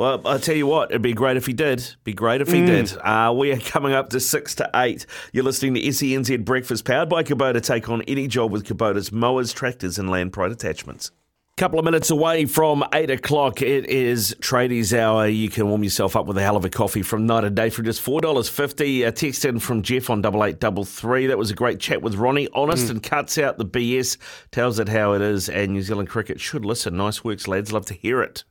Well, 0.00 0.24
I 0.24 0.38
tell 0.38 0.54
you 0.54 0.68
what, 0.68 0.90
it'd 0.92 1.02
be 1.02 1.14
great 1.14 1.36
if 1.36 1.46
he 1.46 1.52
did. 1.52 1.84
Be 2.04 2.12
great 2.12 2.40
if 2.40 2.52
he 2.52 2.60
Mm. 2.60 2.66
did. 2.66 2.96
Uh, 2.98 3.32
we 3.36 3.50
are 3.50 3.58
coming 3.58 3.92
up 3.92 4.10
to 4.10 4.20
six 4.20 4.54
to 4.56 4.70
eight. 4.76 5.06
You're 5.32 5.42
listening 5.42 5.74
to 5.74 5.80
SENZ 5.80 6.44
Breakfast, 6.44 6.84
powered 6.84 7.08
by 7.08 7.24
Kubota. 7.24 7.60
Take 7.60 7.88
on 7.88 8.02
any 8.02 8.28
job 8.28 8.52
with 8.52 8.64
Kubota's 8.64 9.10
mowers, 9.10 9.52
tractors, 9.52 9.98
and 9.98 10.08
land 10.08 10.32
pride 10.32 10.52
attachments. 10.52 11.10
Couple 11.58 11.80
of 11.80 11.84
minutes 11.84 12.08
away 12.10 12.44
from 12.44 12.84
eight 12.94 13.10
o'clock, 13.10 13.62
it 13.62 13.86
is 13.86 14.32
tradies 14.38 14.96
hour. 14.96 15.26
You 15.26 15.48
can 15.48 15.68
warm 15.68 15.82
yourself 15.82 16.14
up 16.14 16.24
with 16.26 16.38
a 16.38 16.40
hell 16.40 16.56
of 16.56 16.64
a 16.64 16.70
coffee 16.70 17.02
from 17.02 17.26
night 17.26 17.42
and 17.42 17.56
day 17.56 17.68
for 17.68 17.82
just 17.82 18.00
four 18.00 18.20
dollars 18.20 18.48
fifty. 18.48 19.02
A 19.02 19.10
text 19.10 19.44
in 19.44 19.58
from 19.58 19.82
Jeff 19.82 20.08
on 20.08 20.22
double 20.22 20.44
eight 20.44 20.60
double 20.60 20.84
three. 20.84 21.26
That 21.26 21.36
was 21.36 21.50
a 21.50 21.56
great 21.56 21.80
chat 21.80 22.00
with 22.00 22.14
Ronnie. 22.14 22.46
Honest 22.54 22.90
and 22.90 23.02
cuts 23.02 23.38
out 23.38 23.58
the 23.58 23.66
BS, 23.66 24.18
tells 24.52 24.78
it 24.78 24.88
how 24.88 25.14
it 25.14 25.20
is, 25.20 25.48
and 25.48 25.72
New 25.72 25.82
Zealand 25.82 26.08
cricket 26.08 26.40
should 26.40 26.64
listen. 26.64 26.96
Nice 26.96 27.24
works, 27.24 27.48
lads. 27.48 27.72
Love 27.72 27.86
to 27.86 27.94
hear 27.94 28.22
it. 28.22 28.44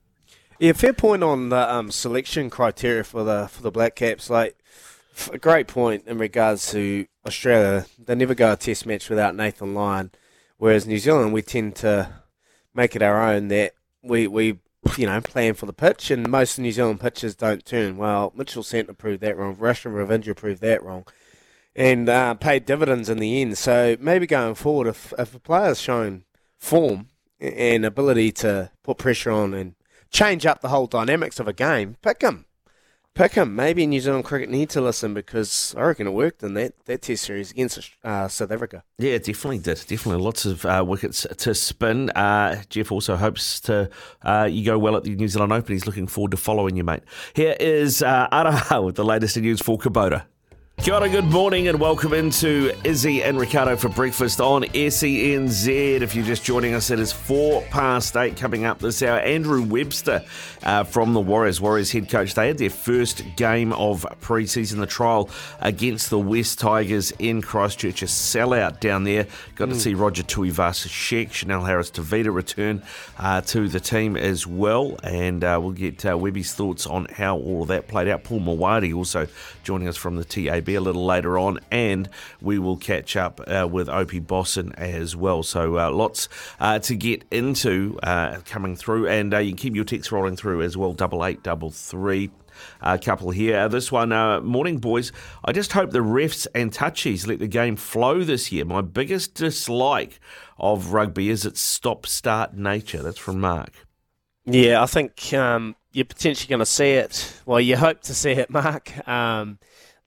Yeah, 0.60 0.74
fair 0.74 0.92
point 0.92 1.24
on 1.24 1.48
the 1.48 1.74
um, 1.74 1.92
selection 1.92 2.50
criteria 2.50 3.06
for 3.06 3.24
the 3.24 3.48
for 3.48 3.62
the 3.62 3.72
Black 3.72 3.96
Caps. 3.96 4.30
Like, 4.30 4.58
a 5.32 5.38
great 5.38 5.68
point 5.68 6.04
in 6.08 6.18
regards 6.18 6.70
to 6.72 7.06
Australia. 7.26 7.86
They 7.98 8.16
never 8.16 8.36
go 8.36 8.52
a 8.52 8.58
Test 8.58 8.86
match 8.86 9.10
without 9.10 9.34
Nathan 9.34 9.74
Lyon, 9.74 10.12
whereas 10.58 10.86
New 10.86 11.00
Zealand 11.00 11.32
we 11.32 11.42
tend 11.42 11.78
to 11.78 12.10
make 12.78 12.96
it 12.96 13.02
our 13.02 13.22
own. 13.22 13.50
That 13.50 13.74
we 14.02 14.28
we 14.28 14.60
you 14.98 15.08
know 15.08 15.20
plan 15.20 15.56
for 15.56 15.66
the 15.66 15.74
pitch, 15.74 16.10
and 16.10 16.30
most 16.30 16.58
New 16.58 16.72
Zealand 16.72 17.02
pitches 17.02 17.36
don't 17.36 17.66
turn. 17.66 17.98
Well, 17.98 18.32
Mitchell 18.36 18.64
Santner 18.64 18.98
proved 18.98 19.22
that 19.22 19.36
wrong. 19.36 19.56
Rachin 19.58 19.92
Ravindra 19.94 20.36
proved 20.36 20.62
that 20.62 20.84
wrong. 20.84 21.06
And 21.76 22.10
uh, 22.10 22.34
paid 22.36 22.66
dividends 22.66 23.08
in 23.10 23.20
the 23.20 23.42
end. 23.42 23.58
So 23.58 23.98
maybe 24.00 24.26
going 24.26 24.56
forward, 24.56 24.88
if 24.88 25.14
if 25.20 25.36
a 25.36 25.40
player's 25.40 25.82
shown 25.82 26.24
form 26.58 27.10
and 27.40 27.86
ability 27.86 28.32
to 28.32 28.72
put 28.84 28.98
pressure 28.98 29.32
on 29.32 29.54
and 29.54 29.76
change 30.10 30.46
up 30.46 30.62
the 30.62 30.70
whole 30.70 30.88
dynamics 30.88 31.40
of 31.40 31.48
a 31.48 31.54
game, 31.54 31.98
pick 32.02 32.22
him. 32.22 32.46
Pick 33.18 33.34
him. 33.34 33.56
Maybe 33.56 33.88
New 33.88 34.00
Zealand 34.00 34.26
cricket 34.26 34.48
need 34.48 34.70
to 34.70 34.80
listen 34.80 35.16
because 35.16 35.74
I 35.76 35.82
reckon 35.82 36.06
it 36.06 36.12
worked 36.12 36.44
in 36.44 36.54
that, 36.54 36.74
that 36.86 37.02
test 37.02 37.24
series 37.24 37.50
against 37.50 37.90
uh, 38.04 38.28
South 38.28 38.52
Africa. 38.52 38.84
Yeah, 39.00 39.14
it 39.14 39.24
definitely 39.24 39.58
did. 39.58 39.84
Definitely 39.88 40.24
lots 40.24 40.46
of 40.46 40.64
uh, 40.68 40.86
wickets 40.88 41.26
to 41.36 41.56
spin. 41.56 42.12
Uh, 42.12 42.62
Jeff 42.70 42.92
also 42.92 43.16
hopes 43.16 43.60
to 43.62 43.90
uh, 44.22 44.48
you 44.52 44.64
go 44.64 44.78
well 44.78 44.96
at 44.96 45.04
the 45.04 45.16
New 45.16 45.28
Zealand 45.28 45.52
Open. 45.52 45.74
He's 45.74 45.88
looking 45.88 46.06
forward 46.06 46.30
to 46.30 46.38
following 46.38 46.76
you, 46.76 46.84
mate. 46.84 47.02
Here 47.34 47.58
is 47.60 48.04
uh, 48.04 48.28
Araha 48.32 48.86
with 48.86 48.98
the 48.98 49.04
latest 49.04 49.36
news 49.36 49.62
for 49.64 49.80
Kubota. 49.80 50.26
Kia 50.80 50.94
ora, 50.94 51.10
good 51.10 51.26
morning 51.26 51.68
and 51.68 51.82
welcome 51.82 52.14
into 52.14 52.72
Izzy 52.86 53.22
and 53.22 53.38
Riccardo 53.38 53.76
for 53.76 53.90
breakfast 53.90 54.40
on 54.40 54.64
SENZ. 54.64 55.68
If 55.68 56.16
you're 56.16 56.24
just 56.24 56.46
joining 56.46 56.76
us, 56.76 56.92
it 56.92 57.00
is 57.00 57.12
four 57.12 57.62
past 57.64 58.16
eight 58.16 58.38
coming 58.38 58.64
up 58.64 58.80
this 58.80 59.04
hour. 59.04 59.20
Andrew 59.20 59.64
Webster 59.64 60.24
uh, 60.64 60.86
from 60.86 61.14
the 61.14 61.20
Warriors, 61.20 61.60
Warriors 61.60 61.92
head 61.92 62.10
coach, 62.10 62.36
they 62.36 62.48
had 62.48 62.58
their 62.58 62.70
first 62.70 63.24
game 63.36 63.74
of 63.74 64.06
pre-season, 64.22 64.80
the 64.80 64.86
trial 64.88 65.30
against 65.60 66.10
the 66.10 66.20
West 66.20 66.60
Tigers 66.60 67.12
in 67.20 67.42
Christchurch, 67.42 68.02
a 68.02 68.06
sellout 68.06 68.80
down 68.80 69.04
there. 69.04 69.28
Got 69.56 69.70
to 69.70 69.76
see 69.76 69.94
Roger 69.94 70.24
Tuivasa-Sheck, 70.24 71.34
Chanel 71.34 71.66
Harris-Tavita 71.66 72.34
return 72.34 72.82
uh, 73.18 73.42
to 73.42 73.68
the 73.68 73.82
team 73.82 74.16
as 74.16 74.48
well, 74.48 74.98
and 75.04 75.44
uh, 75.44 75.60
we'll 75.62 75.72
get 75.72 76.06
uh, 76.06 76.18
Webby's 76.18 76.54
thoughts 76.54 76.86
on 76.88 77.06
how 77.06 77.36
all 77.36 77.64
of 77.64 77.68
that 77.70 77.90
played 77.90 78.08
out. 78.08 78.24
Paul 78.24 78.40
Mawadi 78.40 78.96
also 78.96 79.28
joining 79.64 79.90
us 79.90 79.98
from 79.98 80.16
the 80.16 80.24
TAB 80.24 80.67
a 80.76 80.82
little 80.82 81.06
later 81.06 81.38
on, 81.38 81.60
and 81.72 82.10
we 82.42 82.60
will 82.60 82.78
catch 82.78 83.16
up 83.16 83.42
uh, 83.48 83.68
with 83.70 83.90
Opie 83.90 84.20
Bosson 84.20 84.74
as 84.74 85.16
well. 85.16 85.44
So 85.44 85.78
uh, 85.78 85.92
lots 85.92 86.30
uh, 86.60 86.80
to 86.80 86.96
get 86.96 87.24
into 87.32 88.00
uh, 88.04 88.40
coming 88.46 88.76
through, 88.76 89.08
and 89.08 89.34
uh, 89.34 89.40
you 89.40 89.52
can 89.52 89.58
keep 89.58 89.76
your 89.76 89.86
texts 89.86 90.12
rolling 90.12 90.36
through 90.36 90.62
as 90.62 90.78
well. 90.78 90.94
Double 90.94 91.26
eight, 91.26 91.44
double 91.44 91.72
three. 91.72 92.32
A 92.82 92.98
couple 92.98 93.30
here. 93.30 93.58
Uh, 93.60 93.68
this 93.68 93.92
one, 93.92 94.12
uh, 94.12 94.42
morning 94.42 94.80
boys. 94.80 95.12
I 95.46 95.52
just 95.52 95.74
hope 95.74 95.92
the 95.92 96.00
refs 96.00 96.48
and 96.56 96.72
touchies 96.72 97.28
let 97.28 97.38
the 97.38 97.48
game 97.48 97.76
flow 97.76 98.24
this 98.24 98.52
year. 98.52 98.66
My 98.66 98.82
biggest 98.82 99.36
dislike 99.36 100.20
of 100.58 100.92
rugby 100.92 101.30
is 101.30 101.46
its 101.46 101.62
stop-start 101.62 102.56
nature. 102.56 103.04
That's 103.04 103.20
from 103.20 103.40
Mark. 103.40 103.74
Yeah, 104.46 104.82
I 104.82 104.86
think 104.86 105.34
um, 105.34 105.76
you're 105.92 106.06
potentially 106.06 106.50
going 106.50 106.60
to 106.60 106.66
see 106.66 106.92
it. 106.92 107.34
Well, 107.46 107.60
you 107.60 107.76
hope 107.76 108.02
to 108.04 108.14
see 108.14 108.32
it, 108.32 108.50
Mark. 108.52 109.08
Um, 109.08 109.60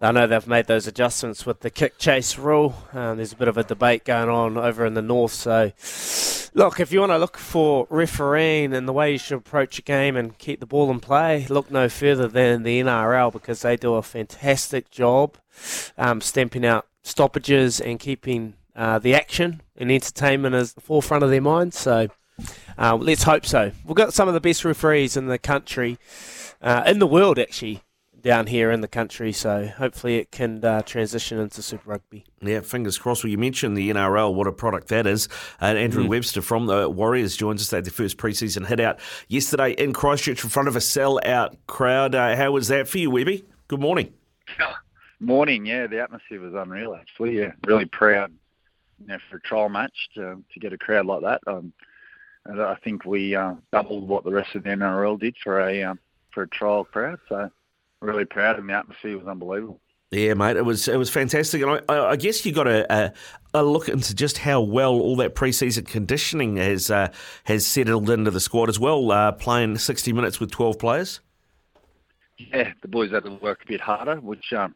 I 0.02 0.12
know 0.12 0.26
they've 0.26 0.46
made 0.46 0.66
those 0.66 0.86
adjustments 0.86 1.44
with 1.44 1.60
the 1.60 1.68
kick 1.68 1.98
chase 1.98 2.38
rule. 2.38 2.74
Um, 2.94 3.18
there's 3.18 3.34
a 3.34 3.36
bit 3.36 3.48
of 3.48 3.58
a 3.58 3.64
debate 3.64 4.04
going 4.04 4.30
on 4.30 4.56
over 4.56 4.86
in 4.86 4.94
the 4.94 5.02
north. 5.02 5.32
So, 5.32 5.72
look, 6.54 6.80
if 6.80 6.90
you 6.90 7.00
want 7.00 7.12
to 7.12 7.18
look 7.18 7.36
for 7.36 7.86
refereeing 7.90 8.72
and 8.72 8.88
the 8.88 8.94
way 8.94 9.12
you 9.12 9.18
should 9.18 9.36
approach 9.36 9.78
a 9.78 9.82
game 9.82 10.16
and 10.16 10.38
keep 10.38 10.58
the 10.58 10.64
ball 10.64 10.90
in 10.90 11.00
play, 11.00 11.46
look 11.50 11.70
no 11.70 11.90
further 11.90 12.28
than 12.28 12.62
the 12.62 12.80
NRL 12.80 13.30
because 13.30 13.60
they 13.60 13.76
do 13.76 13.92
a 13.94 14.02
fantastic 14.02 14.90
job 14.90 15.36
um, 15.98 16.22
stamping 16.22 16.64
out 16.64 16.86
stoppages 17.02 17.78
and 17.78 18.00
keeping 18.00 18.54
uh, 18.74 18.98
the 18.98 19.14
action 19.14 19.60
and 19.76 19.92
entertainment 19.92 20.54
as 20.54 20.72
the 20.72 20.80
forefront 20.80 21.24
of 21.24 21.28
their 21.28 21.42
minds. 21.42 21.78
So, 21.78 22.08
uh, 22.78 22.96
let's 22.96 23.24
hope 23.24 23.44
so. 23.44 23.72
We've 23.84 23.94
got 23.94 24.14
some 24.14 24.28
of 24.28 24.34
the 24.34 24.40
best 24.40 24.64
referees 24.64 25.14
in 25.14 25.26
the 25.26 25.38
country, 25.38 25.98
uh, 26.62 26.84
in 26.86 27.00
the 27.00 27.06
world 27.06 27.38
actually, 27.38 27.82
down 28.22 28.46
here 28.46 28.70
in 28.70 28.80
the 28.80 28.88
country. 28.88 29.32
So 29.32 29.66
hopefully 29.66 30.16
it 30.16 30.30
can 30.30 30.64
uh, 30.64 30.82
transition 30.82 31.38
into 31.38 31.62
Super 31.62 31.90
Rugby. 31.90 32.24
Yeah, 32.40 32.60
fingers 32.60 32.98
crossed. 32.98 33.24
Well, 33.24 33.30
you 33.30 33.38
mentioned 33.38 33.76
the 33.76 33.90
NRL, 33.90 34.34
what 34.34 34.46
a 34.46 34.52
product 34.52 34.88
that 34.88 35.06
is. 35.06 35.28
And 35.60 35.78
Andrew 35.78 36.06
Webster 36.06 36.42
from 36.42 36.66
the 36.66 36.88
Warriors 36.88 37.36
joins 37.36 37.60
us. 37.62 37.70
They 37.70 37.78
had 37.78 37.84
their 37.84 37.92
first 37.92 38.16
preseason 38.16 38.66
hit 38.66 38.80
out 38.80 38.98
yesterday 39.28 39.72
in 39.72 39.92
Christchurch 39.92 40.42
in 40.44 40.50
front 40.50 40.68
of 40.68 40.76
a 40.76 40.80
sell-out 40.80 41.56
crowd. 41.66 42.14
Uh, 42.14 42.36
how 42.36 42.52
was 42.52 42.68
that 42.68 42.88
for 42.88 42.98
you, 42.98 43.10
Webby? 43.10 43.44
Good 43.68 43.80
morning. 43.80 44.12
Morning, 45.22 45.66
yeah, 45.66 45.86
the 45.86 46.00
atmosphere 46.00 46.40
was 46.40 46.54
unreal 46.54 46.94
actually. 46.94 47.38
Yeah, 47.38 47.52
really 47.66 47.84
proud, 47.84 48.32
you 48.98 49.06
know, 49.06 49.18
for 49.28 49.36
a 49.36 49.40
trial 49.42 49.68
match 49.68 50.08
to, 50.14 50.42
to 50.50 50.60
get 50.60 50.72
a 50.72 50.78
crowd 50.78 51.04
like 51.04 51.20
that. 51.20 51.40
Um, 51.46 51.74
and 52.46 52.62
I 52.62 52.74
think 52.76 53.04
we 53.04 53.34
uh, 53.34 53.54
doubled 53.70 54.08
what 54.08 54.24
the 54.24 54.32
rest 54.32 54.54
of 54.54 54.62
the 54.62 54.70
NRL 54.70 55.20
did 55.20 55.36
for 55.42 55.60
a 55.60 55.82
um, 55.82 55.98
for 56.32 56.44
a 56.44 56.48
trial 56.48 56.84
crowd. 56.84 57.18
So 57.28 57.50
really 58.00 58.24
proud, 58.24 58.58
and 58.58 58.68
the 58.68 58.74
atmosphere 58.74 59.18
was 59.18 59.26
unbelievable. 59.26 59.80
Yeah, 60.10 60.34
mate, 60.34 60.56
it 60.56 60.64
was 60.64 60.88
it 60.88 60.96
was 60.96 61.08
fantastic, 61.08 61.62
and 61.62 61.82
I, 61.88 62.10
I 62.10 62.16
guess 62.16 62.44
you 62.44 62.52
got 62.52 62.66
a, 62.66 62.92
a, 62.92 63.12
a 63.54 63.62
look 63.62 63.88
into 63.88 64.14
just 64.14 64.38
how 64.38 64.60
well 64.60 64.94
all 64.94 65.14
that 65.16 65.36
preseason 65.36 65.86
conditioning 65.86 66.56
has 66.56 66.90
uh, 66.90 67.12
has 67.44 67.64
settled 67.64 68.10
into 68.10 68.30
the 68.32 68.40
squad 68.40 68.68
as 68.68 68.80
well. 68.80 69.12
Uh, 69.12 69.30
playing 69.32 69.78
sixty 69.78 70.12
minutes 70.12 70.40
with 70.40 70.50
twelve 70.50 70.78
players. 70.78 71.20
Yeah, 72.52 72.72
the 72.82 72.88
boys 72.88 73.10
had 73.10 73.24
to 73.24 73.34
work 73.34 73.62
a 73.62 73.66
bit 73.66 73.80
harder, 73.80 74.16
which 74.16 74.52
um, 74.52 74.74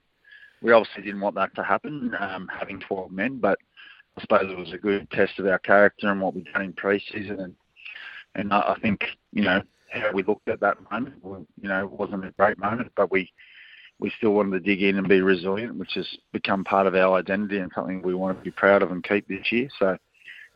we 0.65 0.73
obviously 0.73 1.03
didn't 1.03 1.21
want 1.21 1.35
that 1.37 1.55
to 1.55 1.63
happen, 1.63 2.15
um, 2.19 2.49
having 2.53 2.81
12 2.81 3.11
men, 3.11 3.39
but 3.39 3.59
I 4.17 4.21
suppose 4.21 4.51
it 4.51 4.57
was 4.57 4.73
a 4.73 4.79
good 4.79 5.11
test 5.11 5.39
of 5.39 5.47
our 5.47 5.59
character 5.59 6.09
and 6.09 6.21
what 6.21 6.35
we've 6.35 6.51
done 6.53 6.63
in 6.63 6.73
pre-season. 6.73 7.41
And, 7.41 7.55
and 8.35 8.53
I 8.53 8.75
I 8.75 8.79
think, 8.81 9.05
you 9.33 9.43
know, 9.43 9.63
how 9.95 10.12
we 10.12 10.23
looked 10.23 10.49
at 10.49 10.61
that 10.61 10.79
moment, 10.91 11.15
you 11.61 11.69
know, 11.69 11.85
it 11.85 11.91
wasn't 11.91 12.25
a 12.25 12.31
great 12.33 12.59
moment, 12.59 12.93
but 12.97 13.11
we, 13.11 13.31
we 13.99 14.12
still 14.19 14.31
wanted 14.31 14.53
to 14.53 14.61
dig 14.61 14.83
in 14.83 14.99
and 14.99 15.09
be 15.09 15.21
resilient, 15.21 15.77
which 15.77 15.95
has 15.95 16.07
become 16.33 16.65
part 16.65 16.87
of 16.87 16.95
our 16.95 17.19
identity 17.19 17.59
and 17.59 17.71
something 17.75 18.03
we 18.03 18.15
want 18.15 18.39
to 18.39 18.45
be 18.45 18.51
proud 18.51 18.83
of 18.83 18.91
and 18.91 19.05
keep 19.05 19.29
this 19.29 19.51
year. 19.53 19.69
So 19.79 19.97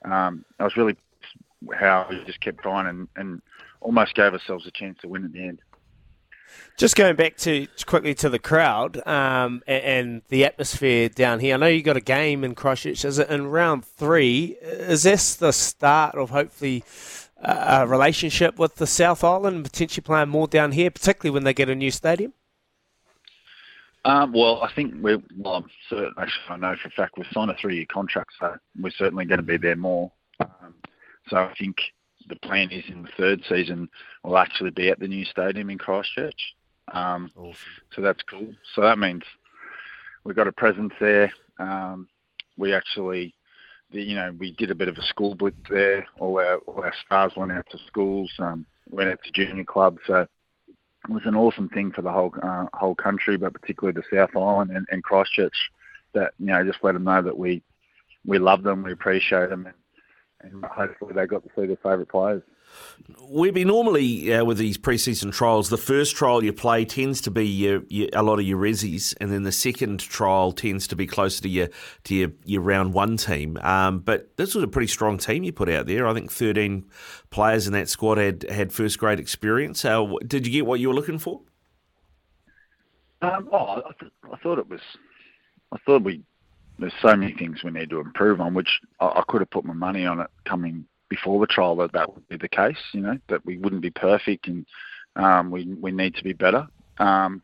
um, 0.05 0.45
I 0.59 0.65
was 0.65 0.77
really 0.77 0.97
how 1.75 2.07
we 2.09 2.23
just 2.25 2.41
kept 2.41 2.63
trying 2.63 2.87
and, 2.87 3.09
and 3.17 3.43
almost 3.81 4.15
gave 4.15 4.33
ourselves 4.33 4.67
a 4.67 4.71
chance 4.71 4.99
to 5.03 5.09
win 5.09 5.25
at 5.25 5.33
the 5.33 5.43
end. 5.43 5.61
Just 6.77 6.97
going 6.97 7.17
back 7.17 7.37
to 7.39 7.67
quickly 7.87 8.15
to 8.15 8.29
the 8.29 8.39
crowd 8.39 9.07
um, 9.07 9.63
and, 9.67 9.85
and 9.85 10.23
the 10.29 10.45
atmosphere 10.45 11.09
down 11.09 11.41
here. 11.41 11.55
I 11.55 11.57
know 11.59 11.67
you 11.67 11.83
got 11.83 11.97
a 11.97 12.01
game 12.01 12.45
in 12.45 12.55
Christchurch. 12.55 13.05
Is 13.05 13.19
it 13.19 13.29
in 13.29 13.49
round 13.49 13.85
three? 13.85 14.57
Is 14.63 15.03
this 15.03 15.35
the 15.35 15.53
start 15.53 16.15
of 16.15 16.31
hopefully 16.31 16.85
a 17.43 17.87
relationship 17.87 18.59
with 18.59 18.77
the 18.77 18.87
South 18.87 19.23
Island 19.23 19.57
and 19.57 19.65
potentially 19.65 20.03
playing 20.03 20.29
more 20.29 20.49
down 20.49 20.73
here, 20.73 20.91
particularly 20.91 21.33
when 21.33 21.45
they 21.45 21.55
get 21.55 21.69
a 21.69 21.75
new 21.75 21.91
stadium? 21.91 22.33
Um, 24.05 24.33
well, 24.33 24.63
I 24.63 24.73
think 24.73 24.95
we're, 25.01 25.23
well, 25.37 25.57
I'm 25.57 25.71
certain, 25.91 26.15
actually, 26.19 26.45
I 26.49 26.57
know 26.57 26.77
for 26.81 26.89
a 26.89 26.93
fact 26.93 27.19
we've 27.19 27.27
signed 27.33 27.51
a 27.51 27.57
three 27.61 27.77
year 27.77 27.87
contract, 27.93 28.31
so 28.41 28.57
we're 28.81 28.91
certainly 28.91 29.25
going 29.25 29.39
to 29.39 29.45
be 29.45 29.57
there 29.57 29.77
more. 29.77 30.11
Um, 30.41 30.75
so 31.29 31.37
I 31.37 31.53
think 31.59 31.77
the 32.29 32.37
plan 32.37 32.71
is 32.71 32.85
in 32.89 33.03
the 33.03 33.11
third 33.17 33.43
season 33.49 33.89
we'll 34.23 34.39
actually 34.39 34.71
be 34.71 34.89
at 34.89 34.99
the 34.99 35.09
new 35.09 35.25
stadium 35.25 35.71
in 35.71 35.79
Christchurch. 35.79 36.55
Um, 36.93 37.31
So 37.95 38.01
that's 38.03 38.23
cool. 38.23 38.55
So 38.75 38.83
that 38.83 38.99
means 38.99 39.23
we've 40.25 40.37
got 40.37 40.49
a 40.49 40.53
presence 40.53 40.93
there. 41.01 41.33
Um, 41.59 42.09
we 42.57 42.73
actually, 42.73 43.35
the, 43.35 43.38
you 43.91 44.15
know, 44.15 44.33
we 44.39 44.53
did 44.53 44.71
a 44.71 44.75
bit 44.75 44.89
of 44.89 44.97
a 44.97 45.03
school 45.03 45.35
blitz 45.35 45.57
there. 45.71 46.07
All 46.19 46.39
our, 46.39 46.57
all 46.59 46.83
our 46.83 46.95
stars 47.05 47.33
went 47.37 47.53
out 47.53 47.67
to 47.71 47.79
schools, 47.87 48.31
um, 48.39 48.67
went 48.91 49.11
out 49.11 49.19
to 49.25 49.33
junior 49.33 49.65
clubs. 49.65 49.99
So 50.07 50.27
it 50.67 51.11
was 51.11 51.23
an 51.25 51.37
awesome 51.37 51.69
thing 51.71 51.93
for 51.93 52.03
the 52.03 52.13
whole 52.13 52.35
uh, 52.43 52.67
whole 52.75 52.95
country, 52.95 53.37
but 53.37 53.55
particularly 53.55 54.01
the 54.01 54.17
South 54.17 54.37
Island 54.37 54.71
and, 54.71 54.87
and 54.91 55.03
Christchurch. 55.03 55.57
That 56.15 56.33
you 56.39 56.47
know, 56.47 56.65
just 56.65 56.83
let 56.83 56.93
them 56.93 57.05
know 57.05 57.23
that 57.23 57.37
we 57.37 57.63
we 58.27 58.39
love 58.39 58.63
them, 58.63 58.83
we 58.83 58.93
appreciate 58.93 59.51
them, 59.51 59.67
and, 59.67 60.53
and 60.53 60.65
hopefully 60.65 61.13
they 61.15 61.27
got 61.27 61.43
to 61.45 61.51
see 61.57 61.67
their 61.67 61.77
favourite 61.77 62.09
players. 62.09 62.43
Webby, 63.31 63.65
normally 63.65 64.33
uh, 64.33 64.45
with 64.45 64.59
these 64.59 64.77
pre-season 64.77 65.31
trials, 65.31 65.71
the 65.71 65.79
first 65.79 66.15
trial 66.15 66.43
you 66.43 66.53
play 66.53 66.85
tends 66.85 67.21
to 67.23 67.31
be 67.31 67.47
your, 67.47 67.83
your, 67.89 68.09
a 68.13 68.23
lot 68.23 68.39
of 68.39 68.45
your 68.47 68.59
resis, 68.59 69.15
and 69.21 69.33
then 69.33 69.43
the 69.43 69.53
second 69.53 70.01
trial 70.01 70.53
tends 70.53 70.87
to 70.89 70.97
be 70.97 71.07
closer 71.07 71.43
to 71.43 71.49
your 71.49 71.69
to 72.05 72.15
your, 72.15 72.31
your 72.45 72.61
round 72.61 72.93
one 72.93 73.17
team. 73.17 73.57
Um, 73.63 74.01
but 74.01 74.37
this 74.37 74.55
was 74.55 74.63
a 74.65 74.69
pretty 74.69 74.89
strong 74.89 75.19
team 75.19 75.43
you 75.43 75.53
put 75.53 75.69
out 75.69 75.87
there. 75.87 76.07
I 76.07 76.15
think 76.15 76.31
13 76.31 76.85
players 77.31 77.67
in 77.67 77.73
that 77.75 77.89
squad 77.89 78.19
had, 78.19 78.45
had 78.51 78.73
first 78.73 78.99
grade 78.99 79.21
experience. 79.21 79.85
Uh, 79.85 80.07
did 80.27 80.47
you 80.47 80.53
get 80.53 80.67
what 80.67 80.81
you 80.81 80.89
were 80.89 80.95
looking 80.95 81.19
for? 81.19 81.41
Um, 83.21 83.49
oh, 83.53 83.83
I, 83.87 83.93
th- 83.99 84.13
I 84.33 84.37
thought 84.37 84.59
it 84.59 84.69
was. 84.69 84.81
I 85.73 85.79
thought 85.85 86.03
we. 86.03 86.23
There's 86.79 86.93
so 87.03 87.17
many 87.17 87.33
things 87.33 87.65
we 87.65 87.73
need 87.73 87.91
to 87.91 88.01
improve 88.01 88.41
on, 88.41 88.55
which 88.55 88.81
I, 89.01 89.07
I 89.07 89.23
could 89.27 89.41
have 89.41 89.51
put 89.51 89.65
my 89.65 89.75
money 89.75 90.07
on 90.07 90.21
it 90.21 90.29
coming 90.45 90.87
before 91.09 91.41
the 91.41 91.47
trial 91.47 91.77
that 91.77 91.93
that 91.93 92.15
would 92.15 92.29
be 92.29 92.37
the 92.37 92.49
case. 92.49 92.79
You 92.93 93.01
know 93.01 93.19
that 93.29 93.45
we 93.45 93.59
wouldn't 93.59 93.83
be 93.83 93.91
perfect 93.91 94.47
and 94.47 94.67
um, 95.17 95.51
we 95.51 95.67
we 95.81 95.91
need 95.91 96.15
to 96.17 96.25
be 96.25 96.33
better. 96.33 96.67
Um, 96.99 97.43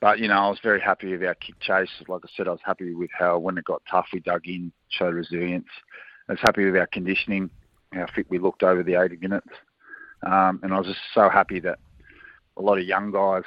but 0.00 0.18
you 0.18 0.28
know, 0.28 0.34
I 0.34 0.48
was 0.48 0.58
very 0.62 0.80
happy 0.80 1.12
with 1.12 1.24
our 1.24 1.34
kick 1.34 1.58
chase. 1.60 1.88
Like 2.08 2.22
I 2.24 2.28
said, 2.36 2.48
I 2.48 2.52
was 2.52 2.60
happy 2.64 2.92
with 2.94 3.10
how 3.18 3.38
when 3.38 3.56
it 3.56 3.64
got 3.64 3.82
tough, 3.90 4.06
we 4.12 4.20
dug 4.20 4.46
in, 4.46 4.72
showed 4.90 5.14
resilience. 5.14 5.68
I 6.28 6.32
was 6.32 6.40
happy 6.42 6.64
with 6.64 6.76
our 6.76 6.86
conditioning, 6.86 7.50
how 7.92 8.06
fit 8.14 8.26
we 8.28 8.38
looked 8.38 8.62
over 8.62 8.82
the 8.82 9.00
80 9.00 9.16
minutes, 9.16 9.48
um, 10.22 10.60
and 10.62 10.72
I 10.72 10.78
was 10.78 10.86
just 10.86 11.00
so 11.14 11.28
happy 11.28 11.60
that 11.60 11.78
a 12.56 12.62
lot 12.62 12.78
of 12.78 12.84
young 12.84 13.12
guys 13.12 13.44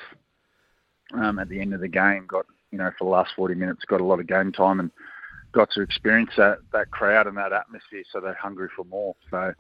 um, 1.14 1.40
at 1.40 1.50
the 1.50 1.62
end 1.62 1.74
of 1.74 1.82
the 1.82 1.88
game 1.88 2.26
got 2.28 2.46
you 2.72 2.78
know 2.78 2.92
for 2.98 3.06
the 3.06 3.10
last 3.12 3.32
40 3.36 3.56
minutes 3.56 3.86
got 3.86 4.02
a 4.02 4.06
lot 4.06 4.20
of 4.20 4.28
game 4.28 4.52
time 4.52 4.80
and 4.80 4.92
got 5.58 5.72
to 5.72 5.82
experience 5.82 6.30
that 6.38 6.60
that 6.72 6.92
crowd 6.92 7.26
and 7.26 7.36
that 7.38 7.52
atmosphere, 7.52 8.04
so 8.12 8.20
they're 8.20 8.38
hungry 8.40 8.70
for 8.76 8.86
more. 8.86 9.16
So 9.32 9.54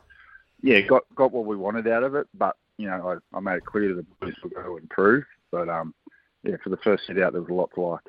yeah, 0.61 0.81
got 0.81 1.03
got 1.15 1.31
what 1.31 1.45
we 1.45 1.55
wanted 1.55 1.87
out 1.87 2.03
of 2.03 2.13
it, 2.13 2.27
but 2.35 2.55
you 2.77 2.87
know 2.87 3.19
I, 3.33 3.37
I 3.37 3.39
made 3.39 3.57
it 3.57 3.65
clear 3.65 3.89
to 3.89 3.95
the 3.95 4.05
boys 4.21 4.35
we're 4.43 4.51
going 4.51 4.65
to 4.65 4.77
improve. 4.77 5.23
But 5.51 5.69
um, 5.69 5.95
yeah, 6.43 6.57
for 6.63 6.69
the 6.69 6.77
first 6.77 7.05
hit 7.07 7.19
out, 7.19 7.33
there 7.33 7.41
was 7.41 7.49
a 7.49 7.53
lot 7.53 7.71
to 7.73 7.81
like. 7.81 8.01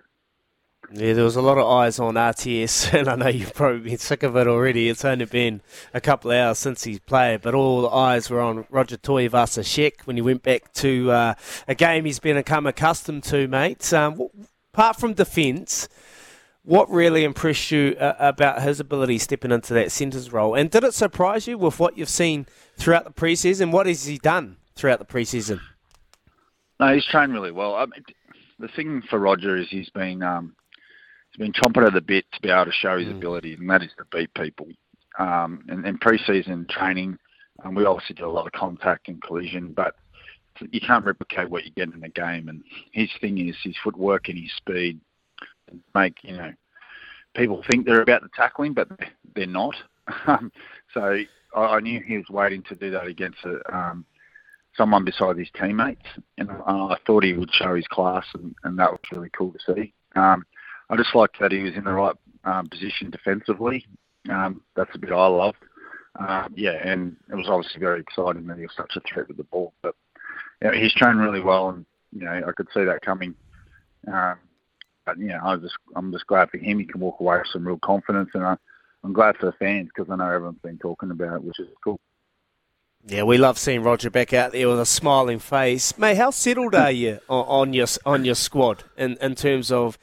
Yeah, 0.92 1.14
there 1.14 1.24
was 1.24 1.36
a 1.36 1.42
lot 1.42 1.56
of 1.56 1.66
eyes 1.66 1.98
on 1.98 2.14
RTS, 2.14 2.92
and 2.98 3.08
I 3.08 3.16
know 3.16 3.28
you've 3.28 3.54
probably 3.54 3.80
been 3.80 3.98
sick 3.98 4.22
of 4.22 4.36
it 4.36 4.46
already. 4.46 4.90
It's 4.90 5.04
only 5.04 5.24
been 5.24 5.62
a 5.94 6.00
couple 6.00 6.30
of 6.30 6.36
hours 6.36 6.58
since 6.58 6.84
he's 6.84 7.00
played, 7.00 7.40
but 7.40 7.54
all 7.54 7.82
the 7.82 7.88
eyes 7.88 8.28
were 8.28 8.40
on 8.40 8.66
Roger 8.70 8.98
Tuivasa-Sheck 8.98 10.02
when 10.06 10.16
he 10.16 10.22
went 10.22 10.42
back 10.42 10.72
to 10.74 11.10
uh, 11.10 11.34
a 11.66 11.74
game 11.74 12.04
he's 12.04 12.20
become 12.20 12.66
accustomed 12.66 13.24
to, 13.24 13.48
mate. 13.48 13.92
Um, 13.92 14.28
apart 14.72 14.96
from 14.96 15.14
defence, 15.14 15.88
what 16.68 16.90
really 16.90 17.24
impressed 17.24 17.70
you 17.70 17.96
uh, 17.98 18.14
about 18.18 18.60
his 18.60 18.78
ability 18.78 19.16
stepping 19.16 19.50
into 19.50 19.72
that 19.72 19.90
centres 19.90 20.30
role? 20.30 20.54
And 20.54 20.70
did 20.70 20.84
it 20.84 20.92
surprise 20.92 21.46
you 21.46 21.56
with 21.56 21.80
what 21.80 21.96
you've 21.96 22.10
seen 22.10 22.46
throughout 22.76 23.04
the 23.04 23.10
preseason? 23.10 23.72
What 23.72 23.86
has 23.86 24.04
he 24.04 24.18
done 24.18 24.58
throughout 24.76 24.98
the 24.98 25.06
preseason? 25.06 25.60
No, 26.78 26.94
he's 26.94 27.06
trained 27.06 27.32
really 27.32 27.52
well. 27.52 27.74
I 27.74 27.86
mean, 27.86 28.04
the 28.58 28.68
thing 28.68 29.02
for 29.08 29.18
Roger 29.18 29.56
is 29.56 29.66
he's 29.70 29.88
been 29.88 30.22
um, 30.22 30.54
he's 31.32 31.38
been 31.38 31.54
chomping 31.54 31.86
at 31.86 31.94
the 31.94 32.02
bit 32.02 32.26
to 32.32 32.40
be 32.42 32.50
able 32.50 32.66
to 32.66 32.72
show 32.72 32.98
his 32.98 33.08
ability, 33.08 33.54
and 33.54 33.68
that 33.70 33.82
is 33.82 33.90
to 33.96 34.04
beat 34.12 34.34
people. 34.34 34.68
Um, 35.18 35.64
and 35.68 35.86
in 35.86 35.96
pre-season 35.96 36.66
training, 36.68 37.18
um, 37.64 37.74
we 37.76 37.86
obviously 37.86 38.14
do 38.14 38.26
a 38.26 38.30
lot 38.30 38.46
of 38.46 38.52
contact 38.52 39.08
and 39.08 39.22
collision, 39.22 39.72
but 39.72 39.94
you 40.70 40.80
can't 40.80 41.06
replicate 41.06 41.48
what 41.48 41.64
you 41.64 41.70
get 41.70 41.94
in 41.94 42.04
a 42.04 42.08
game. 42.10 42.48
And 42.48 42.62
his 42.92 43.08
thing 43.22 43.38
is 43.38 43.56
his 43.64 43.74
footwork 43.82 44.28
and 44.28 44.38
his 44.38 44.52
speed 44.52 45.00
make 45.94 46.22
you 46.22 46.36
know 46.36 46.52
people 47.36 47.62
think 47.70 47.86
they're 47.86 48.02
about 48.02 48.22
to 48.22 48.28
tackle 48.34 48.64
him, 48.64 48.74
but 48.74 48.88
they're 49.34 49.46
not. 49.46 49.74
Um, 50.26 50.50
so 50.94 51.18
I, 51.54 51.60
I 51.60 51.80
knew 51.80 52.00
he 52.00 52.16
was 52.16 52.30
waiting 52.30 52.62
to 52.70 52.74
do 52.74 52.90
that 52.92 53.06
against 53.06 53.44
a, 53.44 53.60
um, 53.76 54.06
someone 54.74 55.04
beside 55.04 55.36
his 55.36 55.50
teammates, 55.60 56.06
and 56.38 56.50
uh, 56.50 56.86
I 56.86 56.96
thought 57.06 57.24
he 57.24 57.34
would 57.34 57.52
show 57.52 57.74
his 57.74 57.86
class, 57.88 58.24
and, 58.32 58.54
and 58.64 58.78
that 58.78 58.90
was 58.90 59.00
really 59.12 59.28
cool 59.36 59.52
to 59.52 59.74
see. 59.74 59.92
Um, 60.16 60.46
I 60.88 60.96
just 60.96 61.14
liked 61.14 61.38
that 61.40 61.52
he 61.52 61.62
was 61.62 61.74
in 61.74 61.84
the 61.84 61.92
right 61.92 62.16
um, 62.44 62.68
position 62.68 63.10
defensively. 63.10 63.84
Um, 64.30 64.62
that's 64.76 64.94
a 64.94 64.98
bit 64.98 65.12
I 65.12 65.26
loved. 65.26 65.58
Uh, 66.18 66.48
yeah, 66.54 66.80
and 66.82 67.16
it 67.30 67.34
was 67.34 67.48
obviously 67.48 67.80
very 67.80 68.00
exciting 68.00 68.46
that 68.46 68.56
he 68.56 68.62
was 68.62 68.74
such 68.76 68.96
a 68.96 69.00
threat 69.00 69.28
with 69.28 69.36
the 69.36 69.44
ball. 69.44 69.72
But 69.82 69.94
you 70.62 70.70
know, 70.70 70.76
he's 70.76 70.94
trained 70.94 71.20
really 71.20 71.40
well, 71.40 71.68
and 71.70 71.84
you 72.12 72.24
know 72.24 72.42
I 72.46 72.52
could 72.52 72.68
see 72.74 72.84
that 72.84 73.02
coming. 73.02 73.34
Um, 74.10 74.36
you 75.16 75.28
know, 75.28 75.40
I 75.42 75.54
was 75.54 75.62
just 75.62 75.76
I'm 75.96 76.12
just 76.12 76.26
glad 76.26 76.50
for 76.50 76.58
him. 76.58 76.78
He 76.78 76.84
can 76.84 77.00
walk 77.00 77.20
away 77.20 77.38
with 77.38 77.48
some 77.52 77.66
real 77.66 77.78
confidence, 77.78 78.30
and 78.34 78.44
I, 78.44 78.56
I'm 79.04 79.12
glad 79.12 79.36
for 79.36 79.46
the 79.46 79.52
fans 79.52 79.88
because 79.94 80.10
I 80.10 80.16
know 80.16 80.26
everyone's 80.26 80.58
been 80.62 80.78
talking 80.78 81.10
about 81.10 81.36
it, 81.36 81.44
which 81.44 81.58
is 81.60 81.68
cool. 81.82 81.98
Yeah, 83.06 83.22
we 83.22 83.38
love 83.38 83.58
seeing 83.58 83.82
Roger 83.82 84.10
back 84.10 84.32
out 84.32 84.52
there 84.52 84.68
with 84.68 84.80
a 84.80 84.86
smiling 84.86 85.38
face. 85.38 85.96
Mate, 85.96 86.16
how 86.16 86.30
settled 86.30 86.74
are 86.74 86.90
you 86.90 87.20
on, 87.28 87.44
on 87.46 87.72
your 87.72 87.86
on 88.04 88.24
your 88.24 88.34
squad 88.34 88.84
in, 88.96 89.16
in 89.20 89.34
terms 89.34 89.70
of, 89.70 89.98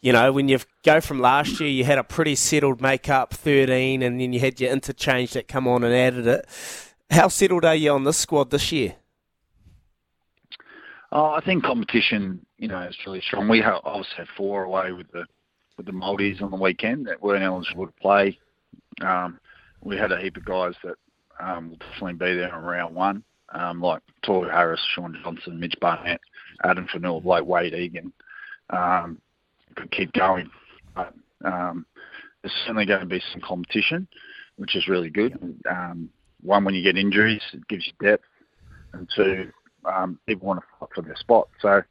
you 0.00 0.12
know, 0.12 0.32
when 0.32 0.48
you 0.48 0.58
go 0.82 1.00
from 1.00 1.20
last 1.20 1.60
year, 1.60 1.70
you 1.70 1.84
had 1.84 1.98
a 1.98 2.04
pretty 2.04 2.34
settled 2.34 2.80
makeup, 2.80 3.32
13, 3.32 4.02
and 4.02 4.20
then 4.20 4.32
you 4.32 4.40
had 4.40 4.60
your 4.60 4.72
interchange 4.72 5.32
that 5.32 5.48
come 5.48 5.68
on 5.68 5.84
and 5.84 5.94
added 5.94 6.26
it. 6.26 6.46
How 7.10 7.28
settled 7.28 7.64
are 7.64 7.74
you 7.74 7.92
on 7.92 8.04
this 8.04 8.18
squad 8.18 8.50
this 8.50 8.72
year? 8.72 8.96
Oh, 11.12 11.26
I 11.26 11.40
think 11.44 11.64
competition, 11.64 12.44
you 12.58 12.68
know, 12.68 12.80
is 12.82 12.96
really 13.04 13.20
strong. 13.20 13.48
We 13.48 13.60
have, 13.60 13.80
obviously 13.84 14.16
had 14.18 14.28
four 14.36 14.64
away 14.64 14.92
with 14.92 15.10
the 15.12 15.24
with 15.76 15.86
the 15.86 15.92
Maldives 15.92 16.42
on 16.42 16.50
the 16.50 16.56
weekend 16.56 17.06
that 17.06 17.22
weren't 17.22 17.42
eligible 17.42 17.86
to 17.86 17.92
play. 18.00 18.38
Um, 19.00 19.40
we 19.82 19.96
had 19.96 20.12
a 20.12 20.20
heap 20.20 20.36
of 20.36 20.44
guys 20.44 20.74
that 20.84 20.96
um, 21.40 21.70
will 21.70 21.76
definitely 21.76 22.12
be 22.14 22.34
there 22.34 22.54
in 22.54 22.62
round 22.62 22.94
one, 22.94 23.24
um, 23.54 23.80
like 23.80 24.02
Tohu 24.24 24.50
Harris, 24.50 24.80
Shaun 24.94 25.18
Johnson, 25.22 25.58
Mitch 25.58 25.74
Barnett, 25.80 26.20
Adam 26.64 26.86
Fanul, 26.92 27.24
like 27.24 27.46
Wade 27.46 27.72
Egan. 27.72 28.12
Um, 28.68 29.20
could 29.74 29.90
keep 29.90 30.12
going. 30.12 30.50
But, 30.94 31.14
um, 31.44 31.86
there's 32.42 32.52
certainly 32.66 32.86
going 32.86 33.00
to 33.00 33.06
be 33.06 33.22
some 33.32 33.40
competition, 33.40 34.06
which 34.56 34.76
is 34.76 34.88
really 34.88 35.10
good. 35.10 35.38
Um, 35.68 36.10
one, 36.42 36.64
when 36.64 36.74
you 36.74 36.82
get 36.82 36.96
injuries, 36.96 37.42
it 37.52 37.66
gives 37.68 37.86
you 37.86 37.92
depth, 38.06 38.24
and 38.92 39.08
two, 39.14 39.50
um, 39.84 40.18
people 40.26 40.46
want 40.46 40.60
to 40.60 40.66
fight 40.78 40.88
for 40.94 41.02
their 41.02 41.16
spot. 41.16 41.48
So 41.60 41.82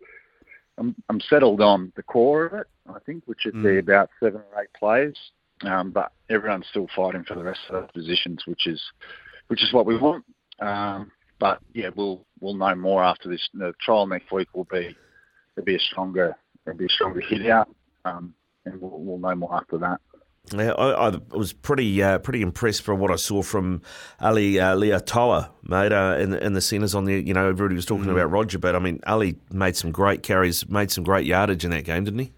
I'm, 0.78 0.96
I'm 1.10 1.22
settled 1.22 1.62
on 1.62 1.92
the 1.96 2.04
core 2.04 2.46
of 2.46 2.54
it, 2.54 2.68
I 2.88 3.00
think, 3.06 3.24
which 3.26 3.40
would 3.46 3.62
be 3.64 3.78
about 3.78 4.10
seven 4.20 4.42
or 4.54 4.62
eight 4.62 4.70
players. 4.78 5.18
Um, 5.64 5.92
but 5.92 6.14
everyone's 6.30 6.68
still 6.70 6.88
fighting 6.96 7.26
for 7.26 7.36
the 7.36 7.44
rest 7.44 7.60
of 7.70 7.88
the 7.88 7.94
positions, 7.94 8.44
which 8.46 8.66
is 8.66 8.82
which 9.48 9.62
is 9.62 9.74
what 9.74 9.86
we 9.86 9.98
want. 9.98 10.24
Um, 10.60 11.12
but 11.40 11.60
yeah, 11.74 11.90
we'll 11.96 12.26
we'll 12.40 12.54
know 12.54 12.76
more 12.76 13.04
after 13.04 13.30
this. 13.30 13.46
The 13.54 13.74
trial 13.82 14.08
next 14.08 14.32
week 14.32 14.48
will 14.54 14.68
be 14.72 14.96
there'll 15.56 15.66
be 15.66 15.76
a 15.76 15.80
stronger 15.80 16.36
there'll 16.64 16.78
be 16.78 16.86
a 16.86 16.90
stronger 16.90 17.20
hit 17.20 17.50
out, 17.50 17.70
um, 18.06 18.34
and 18.66 18.80
we'll, 18.80 19.00
we'll 19.00 19.18
know 19.18 19.36
more 19.36 19.54
after 19.54 19.78
that. 19.80 20.00
Yeah, 20.52 20.72
I, 20.72 21.10
I 21.10 21.20
was 21.32 21.54
pretty 21.54 22.02
uh, 22.02 22.18
pretty 22.20 22.42
impressed 22.42 22.82
from 22.82 23.00
what 23.00 23.12
I 23.12 23.18
saw 23.18 23.44
from 23.44 23.82
Ali 24.20 24.60
uh, 24.60 24.76
Leiataua, 24.76 25.52
mate, 25.64 25.92
uh, 25.92 26.18
in, 26.20 26.32
the, 26.32 26.44
in 26.44 26.54
the 26.54 26.62
centres 26.62 26.96
on 26.96 27.06
the, 27.06 27.22
you 27.22 27.34
know, 27.34 27.50
everybody 27.50 27.76
was 27.76 27.86
talking 27.86 28.10
about 28.10 28.32
Roger, 28.32 28.58
but 28.58 28.76
I 28.76 28.80
mean, 28.80 29.00
Ali 29.06 29.38
made 29.52 29.76
some 29.76 29.92
great 29.92 30.24
carries, 30.24 30.68
made 30.68 30.90
some 30.92 31.04
great 31.04 31.26
yardage 31.26 31.66
in 31.66 31.72
that 31.72 31.84
game, 31.84 32.04
didn't 32.04 32.20
he? 32.20 32.32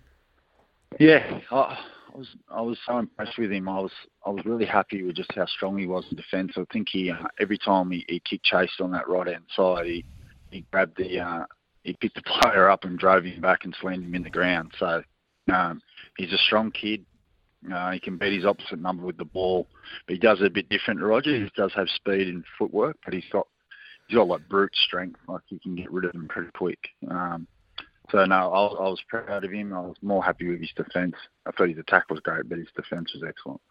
Yeah, 0.99 1.39
I, 1.51 1.79
I 2.13 2.17
was 2.17 2.27
I 2.49 2.61
was 2.61 2.77
so 2.85 2.97
impressed 2.97 3.37
with 3.37 3.51
him. 3.51 3.69
I 3.69 3.79
was 3.79 3.91
I 4.25 4.29
was 4.29 4.45
really 4.45 4.65
happy 4.65 5.03
with 5.03 5.15
just 5.15 5.31
how 5.33 5.45
strong 5.45 5.77
he 5.77 5.87
was 5.87 6.05
in 6.11 6.17
defence. 6.17 6.53
I 6.57 6.65
think 6.71 6.89
he 6.89 7.11
uh, 7.11 7.15
every 7.39 7.57
time 7.57 7.91
he, 7.91 8.05
he 8.07 8.19
kick 8.19 8.43
chased 8.43 8.81
on 8.81 8.91
that 8.91 9.07
right 9.07 9.27
hand 9.27 9.45
side, 9.55 9.85
he 9.85 10.05
he 10.51 10.65
grabbed 10.71 10.97
the 10.97 11.19
uh, 11.19 11.45
he 11.83 11.93
picked 11.93 12.15
the 12.15 12.21
player 12.41 12.69
up 12.69 12.83
and 12.83 12.99
drove 12.99 13.23
him 13.23 13.41
back 13.41 13.63
and 13.63 13.75
slammed 13.79 14.03
him 14.03 14.15
in 14.15 14.23
the 14.23 14.29
ground. 14.29 14.73
So 14.77 15.01
um, 15.53 15.81
he's 16.17 16.33
a 16.33 16.37
strong 16.37 16.71
kid. 16.71 17.05
Uh, 17.71 17.91
he 17.91 17.99
can 17.99 18.17
beat 18.17 18.33
his 18.33 18.45
opposite 18.45 18.79
number 18.79 19.05
with 19.05 19.17
the 19.17 19.25
ball, 19.25 19.67
but 20.07 20.13
he 20.13 20.19
does 20.19 20.39
it 20.41 20.47
a 20.47 20.49
bit 20.49 20.69
different 20.69 20.99
to 20.99 21.05
Roger. 21.05 21.35
He 21.35 21.49
does 21.55 21.71
have 21.75 21.87
speed 21.89 22.27
and 22.27 22.43
footwork, 22.57 22.97
but 23.05 23.13
he's 23.13 23.29
got 23.31 23.47
he's 24.07 24.15
got 24.15 24.27
like 24.27 24.47
brute 24.49 24.75
strength. 24.75 25.19
Like 25.27 25.41
he 25.47 25.59
can 25.59 25.75
get 25.75 25.91
rid 25.91 26.05
of 26.05 26.15
him 26.15 26.27
pretty 26.27 26.49
quick. 26.55 26.79
Um, 27.09 27.47
So 28.11 28.25
no, 28.25 28.35
I, 28.51 28.85
I 28.85 28.89
was 28.89 29.01
proud 29.07 29.43
of 29.45 29.51
him. 29.51 29.73
I 29.73 29.79
was 29.79 29.95
more 30.01 30.23
happy 30.23 30.49
with 30.49 30.59
his 30.59 30.71
defence. 30.75 31.15
I 31.45 31.51
thought 31.51 31.69
his 31.69 31.77
attack 31.77 32.09
was 32.09 32.19
great, 32.19 32.49
but 32.49 32.57
his 32.57 32.67
defence 32.75 33.13
was 33.13 33.23
excellent. 33.27 33.61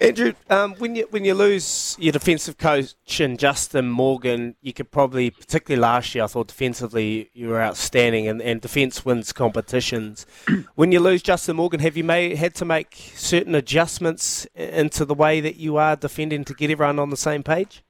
Andrew, 0.00 0.32
um, 0.50 0.74
when 0.76 0.94
you 0.94 1.06
when 1.10 1.24
you 1.24 1.34
lose 1.34 1.96
your 1.98 2.12
defensive 2.12 2.58
coach 2.58 3.20
and 3.20 3.38
Justin 3.38 3.88
Morgan, 3.88 4.56
you 4.60 4.72
could 4.72 4.90
probably, 4.90 5.30
particularly 5.30 5.80
last 5.80 6.14
year, 6.14 6.24
I 6.24 6.26
thought 6.26 6.48
defensively 6.48 7.30
you 7.32 7.48
were 7.48 7.60
outstanding, 7.60 8.28
and, 8.28 8.42
and 8.42 8.60
defence 8.60 9.04
wins 9.04 9.32
competitions. 9.32 10.26
when 10.74 10.92
you 10.92 11.00
lose 11.00 11.22
Justin 11.22 11.56
Morgan, 11.56 11.80
have 11.80 11.96
you 11.96 12.04
made 12.04 12.36
had 12.36 12.54
to 12.56 12.64
make 12.64 12.94
certain 13.14 13.54
adjustments 13.54 14.46
into 14.54 15.04
the 15.04 15.14
way 15.14 15.40
that 15.40 15.56
you 15.56 15.76
are 15.76 15.96
defending 15.96 16.44
to 16.44 16.54
get 16.54 16.70
everyone 16.70 16.98
on 16.98 17.10
the 17.10 17.16
same 17.16 17.42
page? 17.42 17.82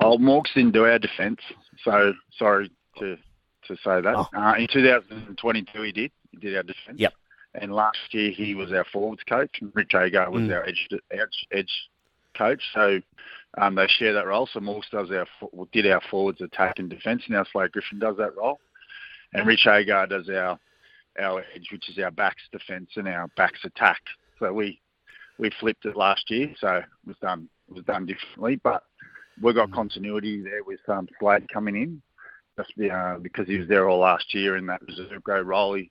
Oh, 0.00 0.18
Morgs 0.18 0.52
didn't 0.54 0.72
do 0.72 0.84
our 0.84 0.98
defence, 0.98 1.40
so 1.82 2.12
sorry 2.38 2.70
to 2.98 3.16
to 3.66 3.76
say 3.76 4.00
that. 4.00 4.14
Oh. 4.16 4.28
Uh, 4.34 4.54
in 4.58 4.68
2022, 4.68 5.82
he 5.82 5.92
did. 5.92 6.12
He 6.30 6.36
did 6.38 6.56
our 6.56 6.62
defence. 6.62 6.98
Yep. 7.00 7.12
And 7.60 7.72
last 7.74 7.98
year, 8.10 8.30
he 8.30 8.54
was 8.54 8.72
our 8.72 8.84
forwards 8.92 9.22
coach, 9.28 9.58
and 9.60 9.72
Rich 9.74 9.94
Agar 9.94 10.30
was 10.30 10.42
Mm. 10.42 10.54
our 10.54 10.64
edge, 10.64 10.88
edge 11.10 11.46
edge 11.52 11.88
coach. 12.36 12.62
So 12.74 13.00
um, 13.58 13.74
they 13.74 13.86
share 13.88 14.12
that 14.12 14.26
role. 14.26 14.46
So 14.52 14.60
Morgs 14.60 14.90
does 14.90 15.10
our 15.10 15.26
did 15.72 15.86
our 15.86 16.00
forwards 16.10 16.40
attack 16.40 16.78
and 16.78 16.90
defence, 16.90 17.22
and 17.26 17.36
now 17.36 17.44
Slade 17.44 17.72
Griffin 17.72 17.98
does 17.98 18.16
that 18.18 18.36
role, 18.36 18.60
and 19.34 19.46
Rich 19.46 19.66
Agar 19.66 20.06
does 20.06 20.28
our 20.28 20.58
our 21.18 21.44
edge, 21.54 21.68
which 21.72 21.88
is 21.88 21.98
our 21.98 22.10
backs 22.10 22.42
defence 22.52 22.90
and 22.96 23.08
our 23.08 23.28
backs 23.36 23.64
attack. 23.64 24.00
So 24.38 24.52
we 24.52 24.80
we 25.38 25.50
flipped 25.60 25.86
it 25.86 25.96
last 25.96 26.30
year, 26.30 26.54
so 26.58 26.76
it 26.76 26.84
was 27.06 27.16
done 27.22 27.48
it 27.68 27.74
was 27.74 27.84
done 27.84 28.06
differently, 28.06 28.56
but 28.62 28.84
we've 29.42 29.54
got 29.54 29.72
continuity 29.72 30.42
there 30.42 30.64
with 30.64 30.80
um, 30.88 31.08
Slade 31.18 31.48
coming 31.52 31.76
in, 31.76 32.02
just 32.56 32.72
uh, 32.92 33.16
because 33.18 33.46
he 33.46 33.58
was 33.58 33.68
there 33.68 33.88
all 33.88 33.98
last 33.98 34.34
year 34.34 34.56
in 34.56 34.66
that 34.66 34.82
reserve 34.82 35.22
grade 35.22 35.46
role. 35.46 35.74
He, 35.74 35.90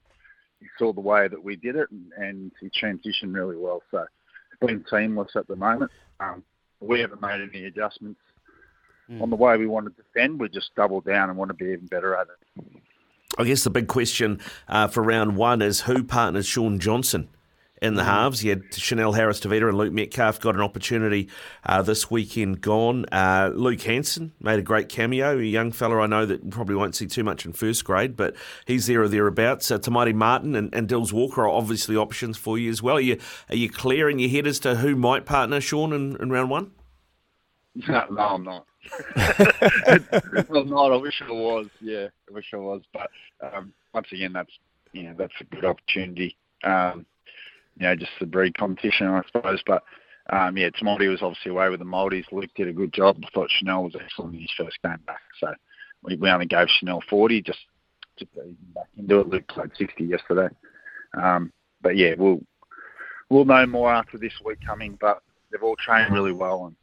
he 0.60 0.66
saw 0.78 0.92
the 0.92 1.00
way 1.00 1.28
that 1.28 1.42
we 1.42 1.56
did 1.56 1.76
it, 1.76 1.90
and, 1.90 2.12
and 2.16 2.52
he 2.60 2.68
transitioned 2.68 3.34
really 3.34 3.56
well. 3.56 3.82
So 3.90 4.04
it's 4.52 4.66
been 4.66 4.84
seamless 4.90 5.32
at 5.36 5.46
the 5.48 5.56
moment. 5.56 5.90
Um, 6.20 6.42
we 6.80 7.00
haven't 7.00 7.20
made 7.20 7.40
any 7.40 7.66
adjustments 7.66 8.20
on 9.20 9.30
the 9.30 9.36
way 9.36 9.56
we 9.56 9.66
want 9.66 9.86
to 9.86 10.02
defend. 10.02 10.40
We 10.40 10.48
just 10.48 10.74
double 10.74 11.00
down 11.00 11.28
and 11.28 11.38
want 11.38 11.50
to 11.50 11.54
be 11.54 11.66
even 11.66 11.86
better 11.86 12.16
at 12.16 12.26
it. 12.28 12.82
I 13.38 13.44
guess 13.44 13.64
the 13.64 13.70
big 13.70 13.86
question 13.86 14.40
uh, 14.68 14.88
for 14.88 15.02
round 15.02 15.36
one 15.36 15.62
is 15.62 15.82
who 15.82 16.02
partners 16.02 16.46
Shaun 16.46 16.78
Johnson 16.78 17.28
in 17.82 17.94
the 17.94 18.04
halves. 18.04 18.42
You 18.42 18.50
had 18.50 18.74
Chanel 18.74 19.12
Harris 19.12 19.40
Tavita 19.40 19.68
and 19.68 19.76
Luke 19.76 19.92
Metcalf 19.92 20.40
got 20.40 20.54
an 20.54 20.60
opportunity 20.60 21.28
uh, 21.64 21.82
this 21.82 22.10
weekend 22.10 22.60
gone. 22.60 23.04
Uh, 23.12 23.50
Luke 23.54 23.80
Hanson 23.82 24.32
made 24.40 24.58
a 24.58 24.62
great 24.62 24.88
cameo, 24.88 25.38
a 25.38 25.42
young 25.42 25.72
fella 25.72 26.00
I 26.00 26.06
know 26.06 26.26
that 26.26 26.50
probably 26.50 26.74
won't 26.74 26.94
see 26.94 27.06
too 27.06 27.24
much 27.24 27.44
in 27.44 27.52
first 27.52 27.84
grade, 27.84 28.16
but 28.16 28.34
he's 28.66 28.86
there 28.86 29.02
or 29.02 29.08
thereabouts. 29.08 29.70
Uh, 29.70 29.78
Tamati 29.78 30.14
Martin 30.14 30.54
and, 30.54 30.74
and 30.74 30.88
Dills 30.88 31.12
Walker 31.12 31.42
are 31.42 31.48
obviously 31.48 31.96
options 31.96 32.36
for 32.36 32.58
you 32.58 32.70
as 32.70 32.82
well. 32.82 32.96
Are 32.96 33.00
you, 33.00 33.18
are 33.50 33.56
you 33.56 33.70
clear 33.70 34.08
in 34.08 34.18
your 34.18 34.30
head 34.30 34.46
as 34.46 34.58
to 34.60 34.76
who 34.76 34.96
might 34.96 35.26
partner 35.26 35.60
Shaun 35.60 35.92
in, 35.92 36.16
in 36.16 36.30
round 36.30 36.50
one? 36.50 36.72
No, 37.88 38.06
no, 38.10 38.22
I'm 38.22 38.42
not. 38.42 38.66
I'm 39.16 40.70
not. 40.70 40.92
I 40.92 40.96
wish 40.96 41.20
I 41.20 41.30
was. 41.30 41.66
Yeah, 41.82 42.06
I 42.28 42.32
wish 42.32 42.54
I 42.54 42.56
was. 42.56 42.80
But 42.90 43.10
um, 43.42 43.74
once 43.92 44.08
again, 44.12 44.32
that's 44.32 44.52
you 44.92 45.02
know 45.02 45.14
that's 45.18 45.34
a 45.40 45.44
good 45.44 45.66
opportunity. 45.66 46.38
Um, 46.64 47.04
you 47.78 47.86
know, 47.86 47.96
just 47.96 48.12
the 48.20 48.26
breed 48.26 48.56
competition, 48.56 49.06
I 49.08 49.22
suppose. 49.30 49.62
But 49.66 49.82
um, 50.30 50.56
yeah, 50.56 50.70
Tamati 50.70 51.08
was 51.08 51.22
obviously 51.22 51.50
away 51.50 51.68
with 51.68 51.80
the 51.80 51.86
Maldies. 51.86 52.24
Luke 52.32 52.50
did 52.56 52.68
a 52.68 52.72
good 52.72 52.92
job. 52.92 53.18
I 53.24 53.28
thought 53.32 53.50
Chanel 53.50 53.84
was 53.84 53.96
excellent 54.00 54.34
in 54.34 54.40
his 54.40 54.50
first 54.56 54.78
game 54.82 54.98
back. 55.06 55.20
So 55.40 55.54
we, 56.02 56.16
we 56.16 56.30
only 56.30 56.46
gave 56.46 56.68
Chanel 56.68 57.02
40 57.08 57.42
just 57.42 57.58
to 58.18 58.26
back 58.74 58.86
into 58.96 59.20
it. 59.20 59.28
Luke 59.28 59.46
played 59.48 59.70
60 59.76 60.04
yesterday. 60.04 60.48
Um, 61.14 61.52
but 61.80 61.96
yeah, 61.96 62.14
we'll 62.16 62.40
we'll 63.28 63.44
know 63.44 63.66
more 63.66 63.92
after 63.92 64.18
this 64.18 64.32
week 64.44 64.58
coming. 64.66 64.98
But 65.00 65.22
they've 65.50 65.62
all 65.62 65.76
trained 65.76 66.12
really 66.12 66.32
well 66.32 66.66
and 66.66 66.76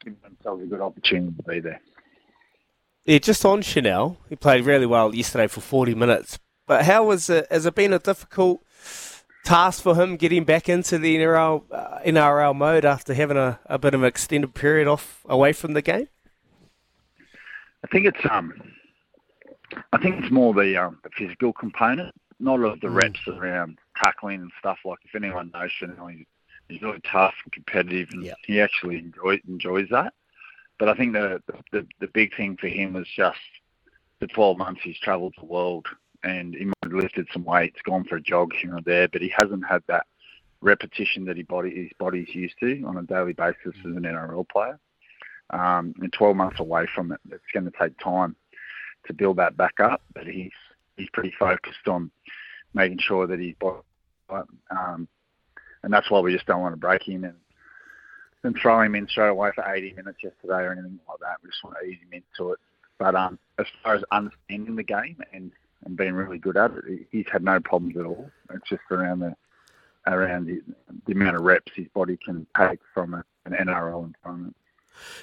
given 0.00 0.18
themselves 0.22 0.62
a 0.62 0.66
good 0.66 0.80
opportunity 0.80 1.34
to 1.36 1.42
be 1.42 1.60
there. 1.60 1.80
Yeah, 3.04 3.18
just 3.18 3.44
on 3.44 3.62
Chanel, 3.62 4.18
he 4.28 4.36
played 4.36 4.64
really 4.66 4.86
well 4.86 5.14
yesterday 5.14 5.46
for 5.46 5.60
40 5.60 5.94
minutes. 5.94 6.38
But 6.66 6.84
how 6.84 7.04
was 7.04 7.30
it? 7.30 7.46
Has 7.50 7.64
it 7.64 7.74
been 7.74 7.94
a 7.94 7.98
difficult 7.98 8.62
task 9.48 9.82
for 9.82 9.96
him 9.96 10.16
getting 10.16 10.44
back 10.44 10.68
into 10.68 10.98
the 10.98 11.16
NRL, 11.16 11.64
uh, 11.72 11.98
NRL 12.06 12.54
mode 12.54 12.84
after 12.84 13.14
having 13.14 13.38
a, 13.38 13.58
a 13.66 13.78
bit 13.78 13.94
of 13.94 14.02
an 14.02 14.06
extended 14.06 14.54
period 14.54 14.86
off 14.86 15.24
away 15.26 15.54
from 15.54 15.72
the 15.72 15.80
game? 15.80 16.08
I 17.82 17.86
think 17.90 18.06
it's 18.06 18.20
um, 18.30 18.52
I 19.92 19.98
think 19.98 20.22
it's 20.22 20.30
more 20.30 20.52
the 20.52 20.76
um, 20.76 20.98
the 21.02 21.10
physical 21.16 21.52
component, 21.52 22.14
not 22.38 22.60
of 22.60 22.80
the 22.80 22.90
reps 22.90 23.20
around 23.26 23.78
tackling 23.96 24.42
and 24.42 24.52
stuff. 24.58 24.78
Like 24.84 24.98
if 25.04 25.14
anyone 25.14 25.50
knows 25.54 25.70
Chanel, 25.72 26.08
he's, 26.08 26.26
he's 26.68 26.82
really 26.82 27.00
tough 27.00 27.34
and 27.44 27.52
competitive, 27.52 28.08
and 28.12 28.30
he 28.44 28.60
actually 28.60 28.98
enjoy, 28.98 29.40
enjoys 29.48 29.88
that. 29.90 30.12
But 30.78 30.88
I 30.90 30.94
think 30.94 31.14
the, 31.14 31.42
the 31.72 31.86
the 32.00 32.08
big 32.08 32.36
thing 32.36 32.58
for 32.58 32.68
him 32.68 32.92
was 32.92 33.08
just 33.08 33.38
the 34.20 34.26
12 34.26 34.58
months 34.58 34.80
he's 34.82 34.98
travelled 34.98 35.34
the 35.38 35.46
world, 35.46 35.86
and 36.24 36.54
he 36.54 36.64
might 36.64 36.74
have 36.82 36.92
lifted 36.92 37.28
some 37.32 37.44
weights, 37.44 37.78
gone 37.84 38.04
for 38.04 38.16
a 38.16 38.20
jog 38.20 38.52
here 38.52 38.74
and 38.74 38.84
there, 38.84 39.08
but 39.08 39.22
he 39.22 39.32
hasn't 39.36 39.66
had 39.66 39.82
that 39.86 40.06
repetition 40.60 41.24
that 41.24 41.36
his 41.36 41.46
body 41.46 41.70
his 41.74 41.90
body's 41.98 42.34
used 42.34 42.54
to 42.58 42.82
on 42.84 42.96
a 42.96 43.02
daily 43.02 43.32
basis 43.32 43.74
as 43.78 43.96
an 43.96 44.02
NRL 44.02 44.48
player. 44.48 44.78
Um, 45.50 45.94
and 46.00 46.12
12 46.12 46.36
months 46.36 46.60
away 46.60 46.86
from 46.94 47.12
it, 47.12 47.20
it's 47.30 47.42
going 47.54 47.64
to 47.64 47.72
take 47.78 47.98
time 47.98 48.36
to 49.06 49.14
build 49.14 49.36
that 49.38 49.56
back 49.56 49.80
up. 49.80 50.02
But 50.14 50.26
he's 50.26 50.52
he's 50.96 51.08
pretty 51.12 51.32
focused 51.38 51.86
on 51.86 52.10
making 52.74 52.98
sure 52.98 53.26
that 53.26 53.38
he's 53.38 53.54
body, 53.54 53.78
um, 54.70 55.08
and 55.82 55.92
that's 55.92 56.10
why 56.10 56.20
we 56.20 56.34
just 56.34 56.46
don't 56.46 56.60
want 56.60 56.74
to 56.74 56.80
break 56.80 57.02
him 57.02 57.24
and 57.24 57.34
and 58.44 58.56
throw 58.60 58.80
him 58.80 58.94
in 58.94 59.08
straight 59.08 59.28
away 59.28 59.50
for 59.54 59.64
80 59.68 59.94
minutes 59.94 60.18
yesterday 60.22 60.62
or 60.62 60.72
anything 60.72 60.98
like 61.08 61.18
that. 61.20 61.36
We 61.42 61.50
just 61.50 61.64
want 61.64 61.76
to 61.80 61.86
ease 61.86 61.98
him 62.00 62.22
into 62.22 62.52
it. 62.52 62.58
But 62.98 63.14
um, 63.14 63.38
as 63.58 63.66
far 63.82 63.94
as 63.94 64.04
understanding 64.10 64.76
the 64.76 64.82
game 64.82 65.16
and, 65.32 65.52
and 65.84 65.96
being 65.96 66.14
really 66.14 66.38
good 66.38 66.56
at 66.56 66.72
it, 66.72 67.06
he's 67.10 67.26
had 67.30 67.42
no 67.42 67.60
problems 67.60 67.96
at 67.96 68.04
all. 68.04 68.30
It's 68.52 68.68
just 68.68 68.82
around 68.90 69.20
the 69.20 69.34
around 70.06 70.46
the, 70.46 70.62
the 71.06 71.12
amount 71.12 71.36
of 71.36 71.42
reps 71.42 71.72
his 71.74 71.88
body 71.88 72.16
can 72.24 72.46
take 72.56 72.80
from 72.94 73.14
a, 73.14 73.24
an 73.44 73.52
NRL 73.52 74.06
environment. 74.06 74.56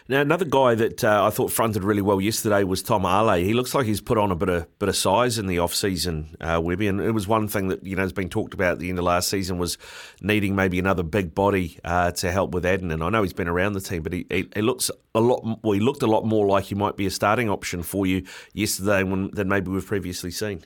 Now, 0.08 0.22
another 0.22 0.46
guy 0.46 0.76
that 0.76 1.04
uh, 1.04 1.26
I 1.26 1.30
thought 1.30 1.52
fronted 1.52 1.84
really 1.84 2.02
well 2.02 2.22
yesterday 2.22 2.64
was 2.64 2.84
Tom 2.84 3.06
Ale. 3.06 3.44
He 3.44 3.54
looks 3.54 3.74
like 3.74 3.86
he's 3.86 4.02
put 4.02 4.18
on 4.18 4.32
a 4.32 4.36
bit 4.36 4.50
of 4.50 4.80
bit 4.80 4.90
of 4.90 4.96
size 4.96 5.38
in 5.38 5.48
the 5.48 5.60
off 5.60 5.74
season, 5.74 6.36
uh, 6.40 6.62
Webby, 6.64 6.88
and 6.88 7.02
it 7.02 7.12
was 7.12 7.28
one 7.28 7.48
thing 7.48 7.70
that 7.70 7.84
you 7.84 7.96
know 7.96 8.04
has 8.04 8.14
been 8.14 8.30
talked 8.30 8.54
about 8.54 8.74
at 8.74 8.80
the 8.80 8.90
end 8.90 9.00
of 9.00 9.06
last 9.06 9.30
season 9.30 9.58
was 9.58 9.78
needing 10.22 10.56
maybe 10.56 10.78
another 10.78 11.04
big 11.04 11.34
body 11.34 11.80
uh, 11.84 12.12
to 12.12 12.32
help 12.32 12.52
with 12.52 12.66
Addin. 12.66 12.92
And 12.92 13.04
I 13.04 13.10
know 13.10 13.24
he's 13.24 13.34
been 13.34 13.48
around 13.48 13.74
the 13.74 13.82
team, 13.82 14.04
but 14.04 14.14
he, 14.14 14.26
he, 14.30 14.48
he 14.54 14.62
looks 14.62 14.92
a 15.16 15.20
lot. 15.20 15.44
Well, 15.64 15.74
he 15.74 15.80
looked 15.80 16.04
a 16.04 16.08
lot 16.08 16.26
more 16.26 16.46
like 16.46 16.66
he 16.66 16.76
might 16.76 16.98
be 16.98 17.06
a 17.06 17.12
starting 17.12 17.50
option 17.50 17.82
for 17.82 18.06
you 18.06 18.26
yesterday 18.54 19.04
when, 19.04 19.32
than 19.32 19.48
maybe 19.48 19.72
we've 19.72 19.86
previously 19.86 20.32
seen. 20.32 20.64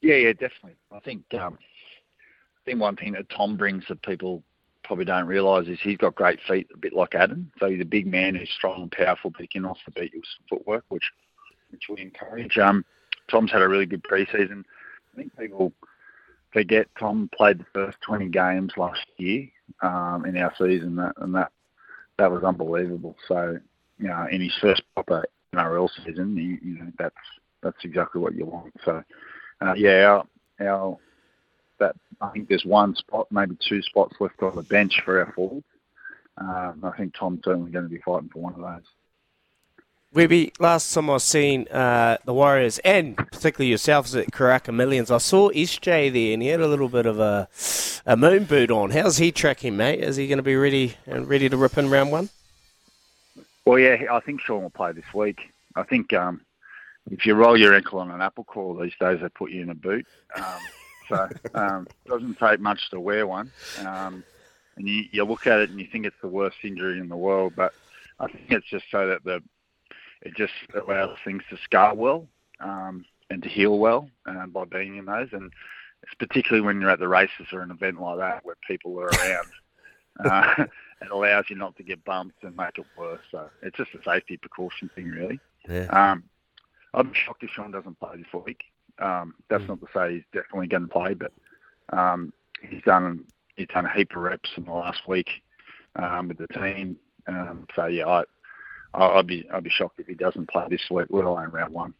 Yeah, 0.00 0.16
yeah, 0.16 0.32
definitely. 0.32 0.76
I 0.92 1.00
think 1.00 1.24
um, 1.34 1.58
I 1.60 2.60
think 2.64 2.80
one 2.80 2.96
thing 2.96 3.12
that 3.12 3.28
Tom 3.28 3.56
brings 3.56 3.84
that 3.88 4.02
people 4.02 4.42
probably 4.90 5.04
don't 5.04 5.28
realise 5.28 5.68
is 5.68 5.78
he's 5.80 5.96
got 5.96 6.16
great 6.16 6.40
feet, 6.48 6.66
a 6.74 6.76
bit 6.76 6.92
like 6.92 7.14
Adam. 7.14 7.48
So 7.60 7.70
he's 7.70 7.80
a 7.80 7.84
big 7.84 8.08
man 8.08 8.34
who's 8.34 8.50
strong 8.50 8.82
and 8.82 8.90
powerful, 8.90 9.30
but 9.30 9.40
he 9.40 9.46
can 9.46 9.64
also 9.64 9.82
beat 9.94 10.12
you 10.12 10.18
with 10.18 10.28
some 10.36 10.58
footwork, 10.58 10.84
which 10.88 11.04
which 11.70 11.84
we 11.88 12.02
encourage. 12.02 12.58
Um, 12.58 12.84
Tom's 13.30 13.52
had 13.52 13.62
a 13.62 13.68
really 13.68 13.86
good 13.86 14.02
preseason. 14.02 14.64
I 15.14 15.16
think 15.16 15.38
people 15.38 15.72
forget 16.52 16.88
Tom 16.98 17.30
played 17.32 17.60
the 17.60 17.66
first 17.72 17.98
20 18.00 18.30
games 18.30 18.72
last 18.76 19.06
year 19.16 19.46
um, 19.80 20.24
in 20.26 20.36
our 20.36 20.52
season, 20.58 20.96
that, 20.96 21.12
and 21.18 21.32
that 21.36 21.52
that 22.18 22.32
was 22.32 22.42
unbelievable. 22.42 23.14
So, 23.28 23.60
you 24.00 24.08
know, 24.08 24.26
in 24.28 24.40
his 24.40 24.58
first 24.60 24.82
proper 24.96 25.24
NRL 25.54 25.88
season, 26.04 26.36
you, 26.36 26.58
you 26.68 26.78
know, 26.80 26.90
that's 26.98 27.14
that's 27.62 27.84
exactly 27.84 28.20
what 28.20 28.34
you 28.34 28.44
want. 28.44 28.72
So, 28.84 29.04
uh, 29.60 29.74
yeah, 29.76 30.24
our, 30.58 30.66
our 30.66 30.98
that 31.80 31.96
I 32.20 32.28
think 32.28 32.48
there's 32.48 32.64
one 32.64 32.94
spot, 32.94 33.26
maybe 33.30 33.56
two 33.60 33.82
spots 33.82 34.14
left 34.20 34.42
on 34.42 34.54
the 34.54 34.62
bench 34.62 35.00
for 35.04 35.18
our 35.18 35.32
forwards. 35.32 35.66
Um, 36.38 36.80
I 36.84 36.96
think 36.96 37.14
Tom's 37.14 37.44
certainly 37.44 37.70
going 37.70 37.84
to 37.84 37.90
be 37.90 38.00
fighting 38.00 38.30
for 38.32 38.40
one 38.40 38.54
of 38.54 38.60
those. 38.60 38.86
Webby, 40.12 40.52
last 40.58 40.92
time 40.92 41.08
I 41.08 41.18
seen 41.18 41.68
uh, 41.68 42.16
the 42.24 42.34
Warriors 42.34 42.80
and 42.80 43.16
particularly 43.16 43.68
yourselves 43.68 44.16
at 44.16 44.32
Karaka 44.32 44.74
Millions, 44.74 45.10
I 45.10 45.18
saw 45.18 45.50
SJ 45.50 46.12
there 46.12 46.32
and 46.32 46.42
he 46.42 46.48
had 46.48 46.60
a 46.60 46.66
little 46.66 46.88
bit 46.88 47.06
of 47.06 47.20
a 47.20 47.48
a 48.06 48.16
moon 48.16 48.44
boot 48.44 48.72
on. 48.72 48.90
How's 48.90 49.18
he 49.18 49.30
tracking, 49.30 49.76
mate? 49.76 50.00
Is 50.00 50.16
he 50.16 50.26
going 50.26 50.38
to 50.38 50.42
be 50.42 50.56
ready 50.56 50.96
and 51.06 51.28
ready 51.28 51.48
to 51.48 51.56
rip 51.56 51.78
in 51.78 51.90
round 51.90 52.10
one? 52.10 52.30
Well, 53.64 53.78
yeah, 53.78 54.06
I 54.10 54.18
think 54.20 54.40
Shaun 54.40 54.62
will 54.62 54.70
play 54.70 54.90
this 54.90 55.14
week. 55.14 55.52
I 55.76 55.84
think 55.84 56.12
um, 56.12 56.40
if 57.10 57.24
you 57.24 57.34
roll 57.34 57.56
your 57.56 57.74
ankle 57.74 58.00
on 58.00 58.10
an 58.10 58.20
apple 58.20 58.44
core 58.44 58.82
these 58.82 58.96
days, 58.98 59.20
they 59.20 59.28
put 59.28 59.52
you 59.52 59.62
in 59.62 59.70
a 59.70 59.74
boot. 59.74 60.06
Um, 60.34 60.44
so 61.10 61.28
um, 61.54 61.86
it 62.06 62.08
doesn't 62.08 62.38
take 62.38 62.60
much 62.60 62.88
to 62.90 63.00
wear 63.00 63.26
one. 63.26 63.52
Um, 63.80 64.24
and 64.76 64.88
you, 64.88 65.04
you 65.12 65.24
look 65.24 65.46
at 65.46 65.60
it 65.60 65.68
and 65.70 65.78
you 65.78 65.86
think 65.92 66.06
it's 66.06 66.16
the 66.22 66.28
worst 66.28 66.56
injury 66.64 66.98
in 66.98 67.10
the 67.10 67.16
world, 67.16 67.52
but 67.54 67.74
I 68.18 68.28
think 68.28 68.50
it's 68.50 68.66
just 68.66 68.86
so 68.90 69.06
that 69.08 69.24
the 69.24 69.42
it 70.22 70.34
just 70.36 70.52
allows 70.74 71.16
things 71.24 71.42
to 71.50 71.58
scar 71.58 71.94
well. 71.94 72.26
Um, 72.60 73.04
and 73.30 73.42
to 73.42 73.48
heal 73.48 73.78
well 73.78 74.10
um, 74.26 74.50
by 74.50 74.64
being 74.64 74.96
in 74.96 75.06
those. 75.06 75.28
And 75.32 75.52
it's 76.02 76.14
particularly 76.18 76.66
when 76.66 76.80
you're 76.80 76.90
at 76.90 76.98
the 76.98 77.08
races 77.08 77.46
or 77.52 77.62
an 77.62 77.70
event 77.70 78.00
like 78.00 78.18
that 78.18 78.44
where 78.44 78.56
people 78.66 78.98
are 79.00 79.06
around. 79.06 79.46
uh, 80.24 80.64
it 81.00 81.10
allows 81.10 81.44
you 81.48 81.56
not 81.56 81.76
to 81.76 81.82
get 81.82 82.04
bumped 82.04 82.42
and 82.42 82.56
make 82.56 82.76
it 82.76 82.84
worse. 82.98 83.20
So 83.30 83.48
it's 83.62 83.76
just 83.76 83.94
a 83.94 84.02
safety 84.02 84.36
precaution 84.36 84.90
thing, 84.94 85.08
really. 85.08 85.40
Yeah. 85.68 85.86
Um, 85.86 86.24
I'm 86.92 87.12
shocked 87.14 87.44
if 87.44 87.50
Shaun 87.50 87.70
doesn't 87.70 87.98
play 88.00 88.16
this 88.16 88.42
week. 88.44 88.64
Um, 89.00 89.34
that's 89.48 89.62
not 89.68 89.80
to 89.80 89.86
say 89.94 90.14
he's 90.14 90.24
definitely 90.32 90.68
going 90.68 90.82
to 90.82 90.88
play, 90.88 91.14
but 91.14 91.32
um, 91.96 92.32
he's 92.68 92.82
done 92.82 93.24
he's 93.56 93.68
done 93.68 93.86
a 93.86 93.92
heap 93.92 94.10
of 94.16 94.22
reps 94.22 94.50
in 94.56 94.64
the 94.64 94.72
last 94.72 95.06
week 95.08 95.28
um, 95.96 96.28
with 96.28 96.38
the 96.38 96.46
team. 96.48 96.96
Um, 97.26 97.66
so 97.76 97.86
yeah, 97.86 98.06
I, 98.06 98.22
I- 98.94 99.18
I'd 99.18 99.26
be 99.26 99.48
I'd 99.52 99.64
be 99.64 99.70
shocked 99.70 100.00
if 100.00 100.06
he 100.06 100.14
doesn't 100.14 100.48
play 100.50 100.64
this 100.70 100.82
week, 100.90 101.06
let 101.10 101.24
alone 101.24 101.50
round 101.50 101.72
one. 101.72 101.94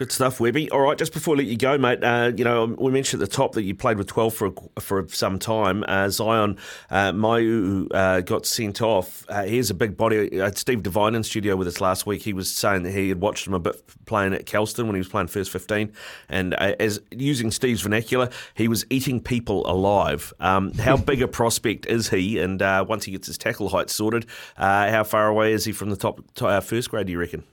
Good 0.00 0.12
stuff, 0.12 0.40
Webby. 0.40 0.70
All 0.70 0.80
right, 0.80 0.96
just 0.96 1.12
before 1.12 1.34
I 1.34 1.38
let 1.38 1.46
you 1.46 1.58
go, 1.58 1.76
mate, 1.76 2.02
uh, 2.02 2.32
you 2.34 2.42
know, 2.42 2.74
we 2.78 2.90
mentioned 2.90 3.22
at 3.22 3.28
the 3.28 3.36
top 3.36 3.52
that 3.52 3.64
you 3.64 3.74
played 3.74 3.98
with 3.98 4.06
12 4.06 4.32
for 4.32 4.50
for 4.78 5.06
some 5.08 5.38
time. 5.38 5.84
Uh, 5.86 6.08
Zion 6.08 6.56
uh, 6.90 7.12
Mayu 7.12 7.86
uh, 7.92 8.22
got 8.22 8.46
sent 8.46 8.80
off. 8.80 9.26
Uh, 9.28 9.42
here's 9.42 9.68
a 9.68 9.74
big 9.74 9.98
body. 9.98 10.40
Uh, 10.40 10.50
Steve 10.54 10.82
Devine 10.82 11.14
in 11.14 11.22
studio 11.22 11.54
with 11.54 11.68
us 11.68 11.82
last 11.82 12.06
week. 12.06 12.22
He 12.22 12.32
was 12.32 12.50
saying 12.50 12.84
that 12.84 12.92
he 12.92 13.10
had 13.10 13.20
watched 13.20 13.46
him 13.46 13.52
a 13.52 13.58
bit 13.58 13.76
playing 14.06 14.32
at 14.32 14.46
Kelston 14.46 14.86
when 14.86 14.94
he 14.94 15.00
was 15.00 15.08
playing 15.08 15.26
first 15.26 15.50
15. 15.50 15.92
And 16.30 16.54
uh, 16.54 16.76
as 16.80 17.02
using 17.10 17.50
Steve's 17.50 17.82
vernacular, 17.82 18.30
he 18.54 18.68
was 18.68 18.86
eating 18.88 19.20
people 19.20 19.70
alive. 19.70 20.32
Um, 20.40 20.72
how 20.72 20.96
big 21.10 21.20
a 21.20 21.28
prospect 21.28 21.84
is 21.84 22.08
he? 22.08 22.38
And 22.38 22.62
uh, 22.62 22.86
once 22.88 23.04
he 23.04 23.12
gets 23.12 23.26
his 23.26 23.36
tackle 23.36 23.68
height 23.68 23.90
sorted, 23.90 24.24
uh, 24.56 24.90
how 24.90 25.04
far 25.04 25.28
away 25.28 25.52
is 25.52 25.66
he 25.66 25.72
from 25.72 25.90
the 25.90 25.96
top, 25.96 26.20
to, 26.36 26.46
uh, 26.46 26.60
first 26.62 26.90
grade, 26.90 27.04
do 27.04 27.12
you 27.12 27.18
reckon? 27.18 27.44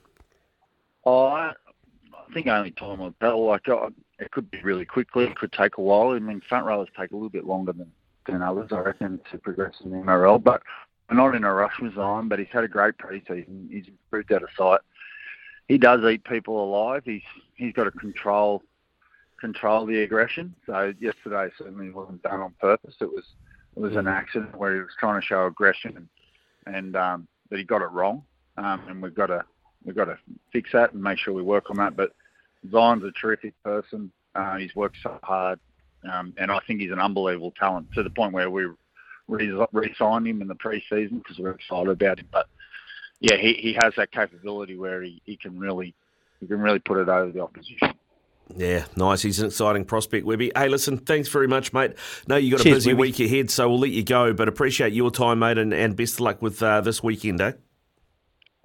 Oh, 1.04 1.52
I, 2.28 2.30
I 2.30 2.34
think 2.34 2.46
only 2.46 2.70
time 2.72 2.98
will 2.98 3.14
tell. 3.20 3.46
Like 3.46 3.68
uh, 3.68 3.90
it 4.18 4.30
could 4.30 4.50
be 4.50 4.60
really 4.62 4.84
quickly. 4.84 5.24
It 5.24 5.36
could 5.36 5.52
take 5.52 5.78
a 5.78 5.80
while. 5.80 6.10
I 6.10 6.18
mean, 6.18 6.40
front 6.48 6.66
rowers 6.66 6.88
take 6.98 7.10
a 7.10 7.14
little 7.14 7.28
bit 7.28 7.44
longer 7.44 7.72
than 7.72 7.90
than 8.26 8.42
others, 8.42 8.68
I 8.72 8.80
reckon, 8.80 9.20
to 9.30 9.38
progress 9.38 9.74
in 9.84 9.90
the 9.90 9.96
NRL. 9.96 10.42
But 10.42 10.62
we're 11.08 11.16
not 11.16 11.34
in 11.34 11.44
a 11.44 11.52
rush 11.52 11.78
with 11.80 11.94
Zion. 11.94 12.28
But 12.28 12.38
he's 12.38 12.48
had 12.52 12.64
a 12.64 12.68
great 12.68 12.98
pre-season. 12.98 13.68
He's 13.70 13.86
improved 13.88 14.32
out 14.32 14.42
of 14.42 14.50
sight. 14.56 14.80
He 15.68 15.78
does 15.78 16.00
eat 16.04 16.24
people 16.24 16.62
alive. 16.62 17.02
He's 17.04 17.22
he's 17.54 17.72
got 17.72 17.84
to 17.84 17.90
control 17.90 18.62
control 19.40 19.86
the 19.86 20.02
aggression. 20.02 20.54
So 20.66 20.92
yesterday 21.00 21.48
certainly 21.56 21.90
wasn't 21.90 22.22
done 22.22 22.40
on 22.40 22.54
purpose. 22.60 22.94
It 23.00 23.12
was 23.12 23.24
it 23.76 23.80
was 23.80 23.96
an 23.96 24.08
accident 24.08 24.56
where 24.56 24.74
he 24.74 24.80
was 24.80 24.90
trying 24.98 25.20
to 25.20 25.26
show 25.26 25.46
aggression 25.46 25.96
and 25.96 26.74
and 26.74 26.96
um, 26.96 27.28
but 27.48 27.58
he 27.58 27.64
got 27.64 27.82
it 27.82 27.90
wrong. 27.90 28.22
Um, 28.56 28.82
and 28.88 29.02
we've 29.02 29.14
got 29.14 29.26
to 29.26 29.44
we've 29.84 29.96
got 29.96 30.06
to 30.06 30.18
fix 30.52 30.70
that 30.72 30.92
and 30.92 31.02
make 31.02 31.18
sure 31.18 31.32
we 31.32 31.42
work 31.42 31.70
on 31.70 31.76
that. 31.76 31.96
But 31.96 32.12
Zion's 32.70 33.04
a 33.04 33.12
terrific 33.12 33.54
person. 33.62 34.12
Uh, 34.34 34.56
he's 34.56 34.74
worked 34.74 34.96
so 35.02 35.18
hard, 35.22 35.58
um, 36.10 36.32
and 36.36 36.50
I 36.50 36.60
think 36.66 36.80
he's 36.80 36.92
an 36.92 37.00
unbelievable 37.00 37.52
talent 37.58 37.92
to 37.94 38.02
the 38.02 38.10
point 38.10 38.32
where 38.32 38.50
we 38.50 38.66
re- 39.26 39.66
re-signed 39.72 40.26
him 40.26 40.42
in 40.42 40.48
the 40.48 40.54
pre-season 40.54 41.18
because 41.18 41.38
we're 41.38 41.50
excited 41.50 41.88
about 41.88 42.20
him. 42.20 42.28
But 42.30 42.46
yeah, 43.20 43.36
he, 43.36 43.54
he 43.54 43.72
has 43.74 43.94
that 43.96 44.10
capability 44.12 44.76
where 44.76 45.02
he, 45.02 45.20
he 45.24 45.36
can 45.36 45.58
really 45.58 45.94
he 46.40 46.46
can 46.46 46.60
really 46.60 46.78
put 46.78 46.98
it 46.98 47.08
over 47.08 47.32
the 47.32 47.40
opposition. 47.40 47.94
Yeah, 48.56 48.86
nice. 48.96 49.22
He's 49.22 49.40
an 49.40 49.46
exciting 49.46 49.84
prospect, 49.84 50.24
Webby. 50.24 50.52
Hey, 50.56 50.68
listen, 50.68 50.98
thanks 50.98 51.28
very 51.28 51.46
much, 51.48 51.72
mate. 51.72 51.92
No, 52.26 52.36
you 52.36 52.56
got 52.56 52.64
a 52.64 52.70
busy 52.70 52.94
Webby. 52.94 53.10
week 53.10 53.20
ahead, 53.20 53.50
so 53.50 53.68
we'll 53.68 53.80
let 53.80 53.90
you 53.90 54.02
go. 54.02 54.32
But 54.32 54.48
appreciate 54.48 54.92
your 54.92 55.10
time, 55.10 55.40
mate, 55.40 55.58
and, 55.58 55.74
and 55.74 55.94
best 55.96 56.14
of 56.14 56.20
luck 56.20 56.40
with 56.40 56.62
uh, 56.62 56.80
this 56.80 57.02
weekend, 57.02 57.40
eh? 57.40 57.52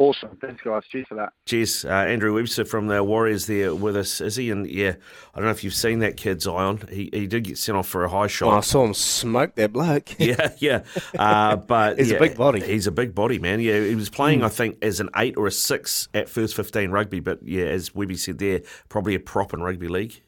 Awesome. 0.03 0.37
Thanks, 0.41 0.61
guys. 0.61 0.83
Cheers 0.91 1.07
for 1.07 1.15
that. 1.15 1.31
Cheers. 1.45 1.85
Uh, 1.85 1.91
Andrew 1.91 2.35
Webster 2.35 2.65
from 2.65 2.87
the 2.87 3.01
Warriors 3.01 3.45
there 3.45 3.73
with 3.73 3.95
us, 3.95 4.19
is 4.19 4.35
he? 4.35 4.51
And 4.51 4.69
yeah, 4.69 4.95
I 5.33 5.37
don't 5.37 5.45
know 5.45 5.51
if 5.51 5.63
you've 5.63 5.73
seen 5.73 5.99
that 5.99 6.17
kid, 6.17 6.41
Zion. 6.41 6.85
He, 6.91 7.09
he 7.13 7.25
did 7.25 7.45
get 7.45 7.57
sent 7.57 7.77
off 7.77 7.87
for 7.87 8.03
a 8.03 8.09
high 8.09 8.27
Oh, 8.41 8.49
I 8.49 8.59
saw 8.59 8.83
him 8.83 8.93
smoke 8.93 9.55
that 9.55 9.71
bloke. 9.71 10.09
yeah, 10.19 10.51
yeah. 10.57 10.83
Uh, 11.17 11.55
but 11.55 11.99
He's 11.99 12.11
a 12.11 12.19
big 12.19 12.35
body. 12.35 12.59
He's 12.59 12.85
a 12.85 12.91
big 12.91 13.15
body, 13.15 13.39
man. 13.39 13.61
Yeah, 13.61 13.79
he 13.79 13.95
was 13.95 14.09
playing, 14.09 14.43
I 14.43 14.49
think, 14.49 14.77
as 14.81 14.99
an 14.99 15.09
eight 15.15 15.37
or 15.37 15.47
a 15.47 15.51
six 15.51 16.09
at 16.13 16.27
first 16.27 16.53
15 16.53 16.91
rugby. 16.91 17.21
But 17.21 17.39
yeah, 17.41 17.67
as 17.67 17.95
Webby 17.95 18.17
said 18.17 18.39
there, 18.39 18.59
probably 18.89 19.15
a 19.15 19.21
prop 19.21 19.53
in 19.53 19.61
rugby 19.61 19.87
league. 19.87 20.21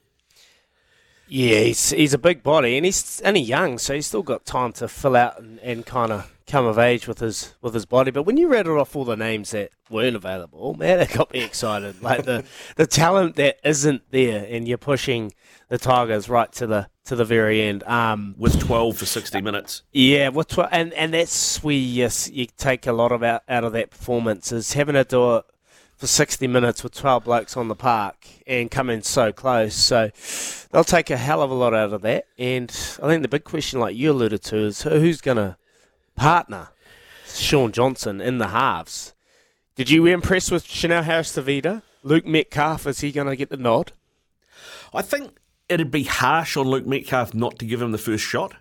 Yeah, 1.28 1.60
he's 1.60 1.90
he's 1.90 2.14
a 2.14 2.18
big 2.18 2.44
body 2.44 2.78
and 2.78 2.86
he's 2.86 3.22
only 3.26 3.42
young, 3.42 3.78
so 3.78 3.94
he's 3.96 4.08
still 4.08 4.24
got 4.24 4.46
time 4.46 4.74
to 4.74 4.88
fill 4.88 5.16
out 5.16 5.40
and, 5.40 5.60
and 5.60 5.86
kind 5.86 6.12
of 6.12 6.32
come 6.48 6.66
of 6.68 6.78
age 6.78 7.08
with 7.08 7.20
his 7.20 7.56
with 7.62 7.74
his 7.74 7.86
body. 7.86 8.12
But 8.12 8.24
when 8.24 8.38
you 8.38 8.48
rattled 8.48 8.78
off 8.80 8.96
all 8.96 9.06
the 9.06 9.16
names 9.18 9.52
that 9.52 9.72
weren't 9.90 10.16
available, 10.16 10.76
man, 10.76 11.00
it 11.00 11.12
got 11.14 11.34
me 11.34 11.44
excited. 11.44 12.02
Like 12.02 12.26
the 12.26 12.44
the 12.76 12.86
talent 12.88 13.36
that 13.38 13.58
isn't 13.64 14.04
there, 14.12 14.46
and 14.50 14.68
you're 14.68 14.78
pushing 14.78 15.34
the 15.70 15.78
Tigers 15.80 16.30
right 16.30 16.52
to 16.54 16.68
the 16.68 16.88
to 17.06 17.16
the 17.16 17.26
very 17.26 17.62
end. 17.62 17.84
Um, 17.84 18.36
With 18.38 18.60
12 18.60 18.98
for 18.98 19.06
60 19.06 19.42
minutes. 19.42 19.84
yeah, 19.92 20.30
with 20.30 20.48
tw- 20.50 20.70
and 20.72 20.94
and 20.94 21.14
that's 21.14 21.64
where 21.64 21.76
you, 21.76 22.10
you 22.32 22.48
take 22.58 22.86
a 22.88 22.94
lot 22.94 23.12
of 23.12 23.24
out, 23.24 23.42
out 23.50 23.64
of 23.64 23.74
that 23.74 23.90
performance 23.92 24.52
is 24.52 24.74
having 24.74 24.94
to 24.96 25.04
do 25.04 25.38
it 25.38 25.46
for 26.06 26.10
60 26.10 26.45
minutes 26.45 26.84
with 26.84 26.94
12 26.94 27.23
blokes 27.23 27.57
on 27.57 27.68
the 27.68 27.76
park 27.76 28.27
and 28.45 28.69
come 28.69 28.91
in 28.91 29.02
so 29.02 29.32
close. 29.32 29.73
So 29.73 30.11
they'll 30.72 30.84
take 30.84 31.10
a 31.10 31.18
hell 31.18 31.41
of 31.41 31.49
a 31.49 31.56
lot 31.56 31.73
out 31.73 31.94
of 31.94 32.03
that. 32.03 32.27
And 32.38 32.69
I 33.02 33.07
think 33.07 33.23
the 33.23 33.27
big 33.27 33.44
question, 33.44 33.80
like 33.80 33.95
you 33.95 34.11
alluded 34.11 34.44
to, 34.44 34.57
is 34.57 34.84
who's 34.84 35.19
going 35.19 35.38
to 35.38 35.57
partner 36.15 36.68
Shaun 37.26 37.72
Johnson 37.72 38.22
in 38.22 38.38
the 38.38 38.49
halves. 38.49 39.15
Did 39.76 39.90
you 39.90 40.06
impress 40.06 40.52
with 40.52 40.65
Chanel 40.65 41.02
Harris 41.02 41.36
Tavita? 41.36 41.82
Luke 42.03 42.27
Metcalf, 42.27 42.86
is 42.86 42.99
he 42.99 43.11
going 43.11 43.26
to 43.26 43.36
get 43.36 43.49
the 43.49 43.57
nod? 43.57 43.91
I 44.94 45.02
think 45.02 45.36
it'd 45.68 45.90
be 45.90 46.03
harsh 46.03 46.56
on 46.56 46.68
Luke 46.68 46.86
Metcalf 46.86 47.34
not 47.34 47.57
to 47.57 47.65
give 47.65 47.82
him 47.82 47.94
the 47.94 47.98
first 47.98 48.23
shot. 48.23 48.53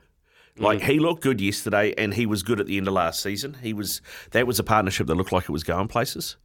Like 0.57 0.81
mm. 0.81 0.85
he 0.85 0.99
looked 0.99 1.23
good 1.23 1.43
yesterday, 1.43 1.93
and 1.99 2.15
he 2.15 2.25
was 2.25 2.43
good 2.43 2.59
at 2.59 2.67
the 2.67 2.79
end 2.79 2.89
of 2.89 2.95
last 2.95 3.21
season. 3.21 3.59
He 3.61 3.75
was 3.75 4.01
that 4.31 4.47
was 4.47 4.59
a 4.59 4.65
partnership 4.65 5.09
that 5.09 5.15
looked 5.15 5.33
like 5.33 5.45
it 5.45 5.51
was 5.51 5.65
going 5.65 5.89
places. 5.89 6.37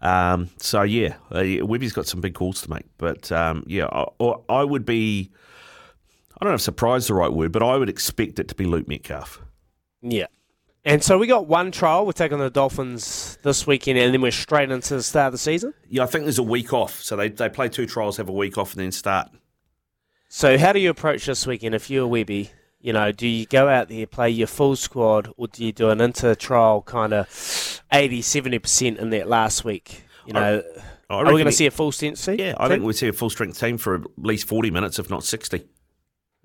Um, 0.00 0.50
so 0.58 0.82
yeah, 0.82 1.16
uh, 1.30 1.66
Webby's 1.66 1.92
got 1.92 2.06
some 2.06 2.20
big 2.20 2.34
calls 2.34 2.62
to 2.62 2.70
make, 2.70 2.84
but 2.98 3.30
um, 3.32 3.64
yeah, 3.66 3.86
I, 3.86 4.06
or 4.18 4.44
I 4.48 4.64
would 4.64 4.84
be. 4.84 5.30
I 6.40 6.44
don't 6.44 6.52
know 6.52 6.54
if 6.54 6.60
surprised 6.60 7.04
is 7.04 7.08
the 7.08 7.14
right 7.14 7.32
word, 7.32 7.50
but 7.50 7.64
I 7.64 7.76
would 7.76 7.88
expect 7.88 8.38
it 8.38 8.46
to 8.48 8.54
be 8.54 8.64
Luke 8.64 8.86
Metcalf. 8.86 9.42
Yeah. 10.02 10.26
And 10.84 11.02
so 11.02 11.18
we 11.18 11.26
got 11.26 11.48
one 11.48 11.72
trial. 11.72 12.06
We're 12.06 12.12
taking 12.12 12.38
the 12.38 12.48
Dolphins 12.48 13.38
this 13.42 13.66
weekend, 13.66 13.98
and 13.98 14.14
then 14.14 14.20
we're 14.20 14.30
straight 14.30 14.70
into 14.70 14.94
the 14.94 15.02
start 15.02 15.26
of 15.26 15.32
the 15.32 15.38
season. 15.38 15.74
Yeah, 15.88 16.04
I 16.04 16.06
think 16.06 16.24
there's 16.24 16.38
a 16.38 16.44
week 16.44 16.72
off, 16.72 17.00
so 17.00 17.16
they 17.16 17.28
they 17.28 17.48
play 17.48 17.68
two 17.68 17.86
trials, 17.86 18.16
have 18.18 18.28
a 18.28 18.32
week 18.32 18.56
off, 18.56 18.72
and 18.72 18.82
then 18.82 18.92
start. 18.92 19.28
So 20.28 20.56
how 20.58 20.72
do 20.72 20.78
you 20.78 20.90
approach 20.90 21.26
this 21.26 21.46
weekend 21.46 21.74
if 21.74 21.90
you're 21.90 22.06
Webby? 22.06 22.52
You 22.80 22.92
know, 22.92 23.10
do 23.10 23.26
you 23.26 23.44
go 23.46 23.68
out 23.68 23.88
there, 23.88 24.06
play 24.06 24.30
your 24.30 24.46
full 24.46 24.76
squad, 24.76 25.32
or 25.36 25.48
do 25.48 25.64
you 25.64 25.72
do 25.72 25.90
an 25.90 26.00
inter-trial 26.00 26.82
kind 26.82 27.12
of 27.12 27.82
80, 27.92 28.22
70% 28.22 28.98
in 28.98 29.10
that 29.10 29.28
last 29.28 29.64
week? 29.64 30.04
You 30.26 30.34
know, 30.34 30.62
I 31.10 31.14
are 31.14 31.24
we 31.24 31.32
going 31.32 31.46
to 31.46 31.52
see 31.52 31.66
a 31.66 31.70
full 31.70 31.90
strength 31.90 32.18
seat? 32.18 32.38
Yeah, 32.38 32.54
I 32.58 32.68
think 32.68 32.84
we'd 32.84 32.94
see 32.94 33.08
a 33.08 33.12
full 33.12 33.30
strength 33.30 33.58
team 33.58 33.78
for 33.78 33.96
at 33.96 34.02
least 34.18 34.46
40 34.46 34.70
minutes, 34.70 34.98
if 34.98 35.10
not 35.10 35.24
60. 35.24 35.64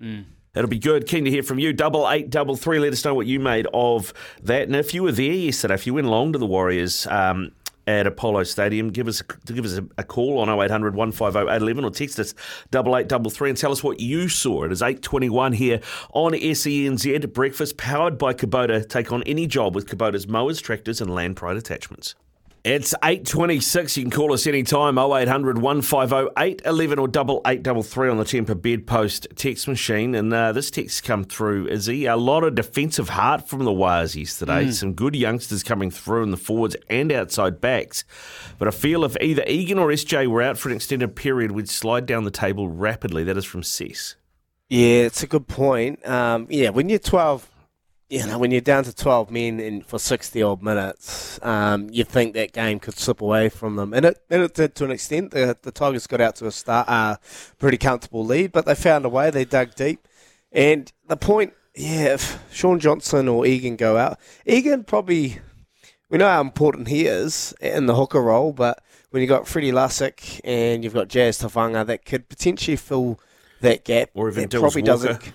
Mm. 0.01 0.25
It'll 0.55 0.69
be 0.69 0.79
good. 0.79 1.07
Keen 1.07 1.25
to 1.25 1.31
hear 1.31 1.43
from 1.43 1.59
you. 1.59 1.73
Double 1.73 2.09
eight, 2.09 2.29
double 2.29 2.55
three. 2.55 2.79
Let 2.79 2.93
us 2.93 3.03
know 3.03 3.13
what 3.13 3.25
you 3.25 3.39
made 3.39 3.67
of 3.73 4.13
that. 4.43 4.63
And 4.63 4.75
if 4.75 4.93
you 4.93 5.03
were 5.03 5.11
there 5.11 5.33
yesterday, 5.33 5.73
if 5.73 5.87
you 5.87 5.95
went 5.95 6.07
along 6.07 6.33
to 6.33 6.39
the 6.39 6.45
Warriors 6.45 7.07
um, 7.07 7.51
at 7.87 8.07
Apollo 8.07 8.43
Stadium, 8.43 8.89
give 8.89 9.07
us 9.07 9.21
give 9.45 9.65
us 9.65 9.77
a, 9.77 9.85
a 9.97 10.03
call 10.03 10.39
on 10.39 10.49
0800 10.49 10.95
150 10.95 11.39
811 11.39 11.83
or 11.85 11.91
text 11.91 12.19
us 12.19 12.33
double 12.71 12.95
eight, 12.97 13.07
double 13.07 13.29
three 13.29 13.49
and 13.49 13.57
tell 13.57 13.71
us 13.71 13.83
what 13.83 13.99
you 13.99 14.29
saw. 14.29 14.63
It 14.63 14.71
is 14.71 14.81
821 14.81 15.53
here 15.53 15.81
on 16.11 16.33
SENZ. 16.33 17.33
Breakfast 17.33 17.77
powered 17.77 18.17
by 18.17 18.33
Kubota. 18.33 18.87
Take 18.87 19.11
on 19.11 19.23
any 19.23 19.47
job 19.47 19.75
with 19.75 19.87
Kubota's 19.87 20.27
mowers, 20.27 20.61
tractors 20.61 21.01
and 21.01 21.13
land 21.13 21.35
pride 21.35 21.57
attachments. 21.57 22.15
It's 22.63 22.93
8.26. 23.03 23.97
You 23.97 24.03
can 24.03 24.09
call 24.09 24.31
us 24.31 24.47
anytime, 24.47 24.97
0800 24.97 25.57
150 25.57 26.31
811 26.37 26.97
or 26.97 27.09
double 27.09 27.41
eight 27.45 27.61
double 27.61 27.83
three 27.83 28.09
on 28.09 28.15
the 28.15 28.23
Tempur 28.23 28.55
Bedpost 28.55 29.27
text 29.35 29.67
machine. 29.67 30.15
And 30.15 30.33
uh, 30.33 30.53
this 30.53 30.71
text 30.71 31.03
come 31.03 31.25
through, 31.25 31.67
Izzy. 31.67 32.05
A 32.05 32.15
lot 32.15 32.45
of 32.45 32.55
defensive 32.55 33.09
heart 33.09 33.49
from 33.49 33.65
the 33.65 33.73
Wires 33.73 34.15
yesterday. 34.15 34.71
Some 34.71 34.93
good 34.93 35.13
youngsters 35.13 35.61
coming 35.61 35.91
through 35.91 36.23
in 36.23 36.31
the 36.31 36.37
forwards 36.37 36.77
and 36.89 37.11
outside 37.11 37.59
backs. 37.59 38.05
But 38.57 38.69
I 38.69 38.71
feel 38.71 39.03
if 39.03 39.17
either 39.19 39.43
Egan 39.45 39.77
or 39.77 39.89
SJ 39.89 40.27
were 40.27 40.41
out 40.41 40.57
for 40.57 40.69
an 40.69 40.75
extended 40.77 41.17
period, 41.17 41.51
we'd 41.51 41.67
slide 41.67 42.05
down 42.05 42.23
the 42.23 42.31
table 42.31 42.69
rapidly. 42.69 43.25
That 43.25 43.35
is 43.35 43.43
from 43.43 43.63
Cess. 43.63 44.15
Yeah, 44.69 45.03
it's 45.03 45.21
a 45.21 45.27
good 45.27 45.49
point. 45.49 46.07
Um, 46.07 46.47
yeah, 46.49 46.69
when 46.69 46.87
you're 46.87 46.97
12, 46.97 47.49
you 48.13 48.27
know, 48.27 48.37
when 48.37 48.51
you're 48.51 48.61
down 48.61 48.83
to 48.83 48.95
12 48.95 49.31
men 49.31 49.59
in, 49.59 49.81
for 49.81 49.97
60 49.97 50.43
odd 50.43 50.61
minutes, 50.61 51.39
um, 51.41 51.89
you 51.91 52.03
think 52.03 52.35
that 52.35 52.53
game 52.53 52.79
could 52.79 52.95
slip 52.95 53.21
away 53.21 53.49
from 53.49 53.75
them. 53.75 53.91
And 53.91 54.05
it, 54.05 54.23
and 54.29 54.43
it 54.43 54.53
did 54.53 54.75
to 54.75 54.85
an 54.85 54.91
extent. 54.91 55.31
The, 55.31 55.57
the 55.59 55.71
Tigers 55.71 56.05
got 56.05 56.21
out 56.21 56.35
to 56.35 56.45
a 56.45 56.51
start, 56.51 56.87
uh, 56.87 57.15
pretty 57.57 57.77
comfortable 57.77 58.23
lead, 58.23 58.51
but 58.51 58.67
they 58.67 58.75
found 58.75 59.03
a 59.05 59.09
way. 59.09 59.31
They 59.31 59.45
dug 59.45 59.73
deep. 59.73 60.07
And 60.51 60.93
the 61.07 61.17
point, 61.17 61.53
yeah, 61.75 62.13
if 62.13 62.39
Shaun 62.51 62.79
Johnson 62.79 63.27
or 63.27 63.47
Egan 63.47 63.77
go 63.77 63.97
out, 63.97 64.19
Egan 64.45 64.83
probably, 64.83 65.39
we 66.11 66.19
know 66.19 66.27
how 66.27 66.41
important 66.41 66.89
he 66.89 67.07
is 67.07 67.55
in 67.61 67.87
the 67.87 67.95
hooker 67.95 68.21
role, 68.21 68.53
but 68.53 68.83
when 69.09 69.23
you've 69.23 69.29
got 69.29 69.47
Freddie 69.47 69.71
Lussick 69.71 70.39
and 70.43 70.83
you've 70.83 70.93
got 70.93 71.07
Jazz 71.07 71.39
Tevaga 71.39 71.83
that 71.87 72.05
could 72.05 72.29
potentially 72.29 72.77
fill 72.77 73.19
that 73.61 73.83
gap. 73.83 74.11
Or 74.13 74.29
even 74.29 74.49
Dills 74.49 74.61
probably 74.61 74.83
Walker. 74.83 75.07
doesn't. 75.07 75.33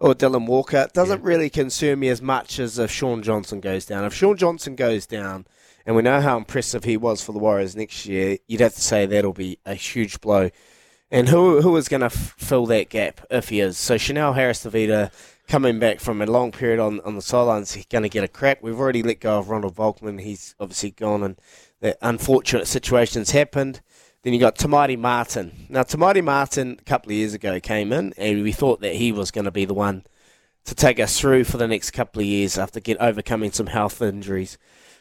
Or 0.00 0.14
Dylan 0.14 0.46
Walker 0.46 0.88
doesn't 0.94 1.22
really 1.22 1.50
concern 1.50 2.00
me 2.00 2.08
as 2.08 2.22
much 2.22 2.58
as 2.58 2.78
if 2.78 2.90
Shaun 2.90 3.22
Johnson 3.22 3.60
goes 3.60 3.84
down. 3.84 4.04
If 4.04 4.14
Shaun 4.14 4.36
Johnson 4.36 4.74
goes 4.74 5.06
down, 5.06 5.46
and 5.84 5.94
we 5.94 6.02
know 6.02 6.20
how 6.20 6.36
impressive 6.36 6.84
he 6.84 6.96
was 6.96 7.22
for 7.22 7.32
the 7.32 7.38
Warriors 7.38 7.76
next 7.76 8.06
year, 8.06 8.38
you'd 8.48 8.60
have 8.60 8.74
to 8.74 8.80
say 8.80 9.04
that'll 9.04 9.32
be 9.32 9.58
a 9.66 9.74
huge 9.74 10.20
blow. 10.20 10.50
And 11.10 11.28
who 11.28 11.60
who 11.60 11.76
is 11.76 11.88
going 11.88 12.00
to 12.00 12.06
f- 12.06 12.34
fill 12.38 12.66
that 12.66 12.88
gap 12.88 13.20
if 13.30 13.48
he 13.48 13.60
is? 13.60 13.76
So 13.76 13.98
Chanel 13.98 14.34
Harris 14.34 14.64
Tavita 14.64 15.12
coming 15.48 15.80
back 15.80 15.98
from 15.98 16.22
a 16.22 16.26
long 16.26 16.52
period 16.52 16.78
on, 16.78 17.00
on 17.00 17.16
the 17.16 17.22
sidelines, 17.22 17.72
he's 17.72 17.86
going 17.86 18.04
to 18.04 18.08
get 18.08 18.22
a 18.22 18.28
crack. 18.28 18.62
We've 18.62 18.78
already 18.78 19.02
let 19.02 19.18
go 19.18 19.38
of 19.38 19.50
Ronald 19.50 19.74
Volkman. 19.74 20.20
He's 20.20 20.54
obviously 20.60 20.92
gone, 20.92 21.24
and 21.24 21.36
that 21.80 21.98
unfortunate 22.00 22.68
situations 22.68 23.32
happened. 23.32 23.80
Then 24.22 24.34
you 24.34 24.40
got 24.40 24.56
Te 24.56 24.68
Maire 24.68 24.98
Martin. 24.98 25.66
Now 25.68 25.82
Te 25.82 25.96
Maire 25.96 26.22
Martin 26.22 26.76
a 26.78 26.84
couple 26.84 27.10
of 27.10 27.16
years 27.16 27.34
ago 27.34 27.58
came 27.60 27.92
in, 27.92 28.12
and 28.16 28.42
we 28.42 28.52
thought 28.52 28.80
that 28.80 28.96
he 28.96 29.12
was 29.12 29.30
going 29.30 29.46
to 29.46 29.50
be 29.50 29.64
the 29.64 29.74
one 29.74 30.04
to 30.64 30.74
take 30.74 31.00
us 31.00 31.18
through 31.18 31.44
for 31.44 31.56
the 31.56 31.66
next 31.66 31.92
couple 31.92 32.20
of 32.20 32.26
years 32.26 32.58
after 32.58 32.80
get 32.80 32.98
overcoming 33.00 33.50
some 33.50 33.68
health 33.68 34.02
injuries. 34.02 34.58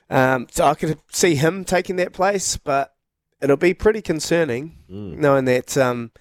Um, 0.09 0.47
so 0.49 0.65
I 0.65 0.73
could 0.73 0.99
see 1.11 1.35
him 1.35 1.65
taking 1.65 1.97
that 1.97 2.13
place, 2.13 2.57
but 2.57 2.95
it'll 3.41 3.57
be 3.57 3.73
pretty 3.73 4.01
concerning 4.01 4.77
knowing 5.19 5.45
that 5.45 5.77
um, 5.77 6.11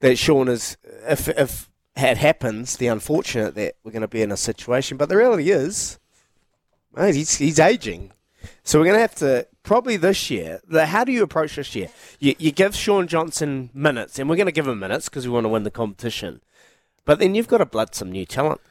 that 0.00 0.16
Shaun 0.18 0.48
is 0.48 0.76
if 1.08 1.28
if 1.28 1.70
it 1.96 2.18
happens, 2.18 2.76
the 2.76 2.88
unfortunate 2.88 3.54
that 3.54 3.74
we're 3.82 3.92
going 3.92 4.02
to 4.02 4.08
be 4.08 4.22
in 4.22 4.30
a 4.30 4.36
situation. 4.36 4.96
But 4.96 5.08
the 5.08 5.16
reality 5.16 5.50
is, 5.50 5.98
mate, 6.94 7.14
he's 7.14 7.36
he's 7.36 7.58
aging, 7.58 8.12
so 8.64 8.78
we're 8.78 8.84
going 8.84 8.96
to 8.96 9.00
have 9.00 9.14
to 9.16 9.46
probably 9.68 9.98
this 9.98 10.30
year. 10.30 10.60
The, 10.66 10.86
how 10.86 11.04
do 11.04 11.12
you 11.12 11.22
approach 11.22 11.56
this 11.56 11.76
year? 11.76 11.90
You, 12.18 12.34
you 12.38 12.52
give 12.52 12.74
Shaun 12.74 13.06
Johnson 13.06 13.68
minutes, 13.74 14.18
and 14.18 14.28
we're 14.28 14.36
going 14.36 14.46
to 14.46 14.52
give 14.52 14.66
him 14.66 14.78
minutes 14.78 15.10
because 15.10 15.26
we 15.26 15.32
want 15.32 15.44
to 15.44 15.50
win 15.50 15.62
the 15.62 15.70
competition. 15.70 16.40
But 17.04 17.18
then 17.18 17.34
you've 17.34 17.48
got 17.48 17.58
to 17.58 17.66
blood 17.66 17.94
some 17.94 18.10
new 18.10 18.24
talent 18.24 18.62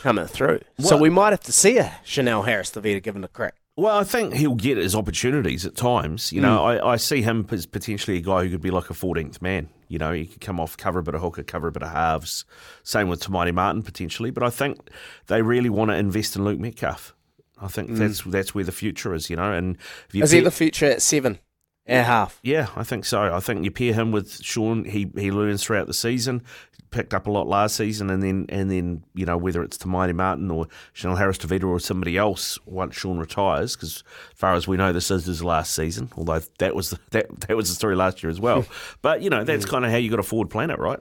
coming 0.00 0.24
through. 0.24 0.60
so 0.80 0.96
we 0.96 1.10
might 1.10 1.30
have 1.30 1.42
to 1.42 1.52
see 1.52 1.76
a 1.76 2.00
Chanel 2.04 2.44
Harris 2.44 2.70
Tavita 2.70 3.02
given 3.02 3.22
a 3.22 3.28
crack. 3.28 3.54
Well, 3.76 3.98
I 3.98 4.04
think 4.04 4.32
he'll 4.32 4.54
get 4.54 4.78
his 4.78 4.94
opportunities 4.94 5.66
at 5.66 5.76
times. 5.76 6.32
You 6.32 6.40
know, 6.40 6.58
mm. 6.58 6.82
I, 6.82 6.92
I 6.92 6.96
see 6.96 7.20
him 7.20 7.46
as 7.50 7.66
potentially 7.66 8.16
a 8.16 8.22
guy 8.22 8.44
who 8.44 8.50
could 8.50 8.62
be 8.62 8.70
like 8.70 8.88
a 8.88 8.94
14th 8.94 9.42
man. 9.42 9.68
You 9.88 9.98
know, 9.98 10.12
he 10.12 10.24
could 10.24 10.40
come 10.40 10.58
off, 10.58 10.78
cover 10.78 11.00
a 11.00 11.02
bit 11.02 11.14
of 11.14 11.20
hooker, 11.20 11.42
cover 11.42 11.68
a 11.68 11.72
bit 11.72 11.82
of 11.82 11.90
halves. 11.90 12.46
Same 12.82 13.08
with 13.08 13.20
Te 13.20 13.30
Maire 13.30 13.52
Martin 13.52 13.82
potentially. 13.82 14.30
But 14.30 14.42
I 14.42 14.48
think 14.48 14.88
they 15.26 15.42
really 15.42 15.68
want 15.68 15.90
to 15.90 15.96
invest 15.96 16.34
in 16.34 16.44
Luke 16.44 16.58
Metcalf. 16.58 17.14
I 17.60 17.68
think 17.68 17.90
mm. 17.90 17.98
that's 17.98 18.22
that's 18.22 18.54
where 18.54 18.64
the 18.64 18.72
future 18.72 19.14
is. 19.14 19.30
You 19.30 19.36
know, 19.36 19.52
and 19.52 19.76
if 20.08 20.14
you 20.14 20.22
Is 20.22 20.32
he 20.32 20.40
the 20.40 20.50
future 20.50 20.86
at 20.86 21.02
seven 21.02 21.38
and 21.86 22.00
a 22.00 22.04
half? 22.04 22.40
yeah, 22.42 22.68
I 22.76 22.84
think 22.84 23.04
so. 23.04 23.34
I 23.34 23.40
think 23.40 23.64
you 23.64 23.70
pair 23.70 23.92
him 23.92 24.12
with 24.12 24.42
Shaun. 24.42 24.84
He 24.84 25.10
he 25.16 25.30
learns 25.30 25.64
throughout 25.64 25.86
the 25.86 25.94
season. 25.94 26.42
Picked 26.90 27.14
up 27.14 27.26
a 27.26 27.30
lot 27.30 27.48
last 27.48 27.76
season, 27.76 28.10
and 28.10 28.22
then 28.22 28.46
and 28.48 28.70
then 28.70 29.04
you 29.14 29.26
know 29.26 29.36
whether 29.36 29.62
it's 29.62 29.76
Te 29.76 29.88
Maire 29.88 30.14
Martin 30.14 30.50
or 30.50 30.68
Chanel 30.92 31.16
Harris 31.16 31.38
Tavita 31.38 31.64
or 31.64 31.80
somebody 31.80 32.16
else 32.16 32.58
once 32.64 32.94
Shaun 32.94 33.18
retires, 33.18 33.74
because 33.74 34.04
as 34.30 34.38
far 34.38 34.54
as 34.54 34.68
we 34.68 34.76
know, 34.76 34.92
this 34.92 35.10
is 35.10 35.26
his 35.26 35.42
last 35.42 35.74
season. 35.74 36.10
Although 36.16 36.40
that 36.58 36.74
was 36.74 36.90
the, 36.90 37.00
that 37.10 37.40
that 37.48 37.56
was 37.56 37.68
the 37.68 37.74
story 37.74 37.96
last 37.96 38.22
year 38.22 38.30
as 38.30 38.40
well. 38.40 38.64
but 39.02 39.20
you 39.20 39.30
know 39.30 39.44
that's 39.44 39.66
kind 39.66 39.84
of 39.84 39.90
how 39.90 39.96
you 39.96 40.10
got 40.10 40.16
to 40.16 40.22
forward 40.22 40.48
plan 40.48 40.70
it, 40.70 40.78
right? 40.78 41.00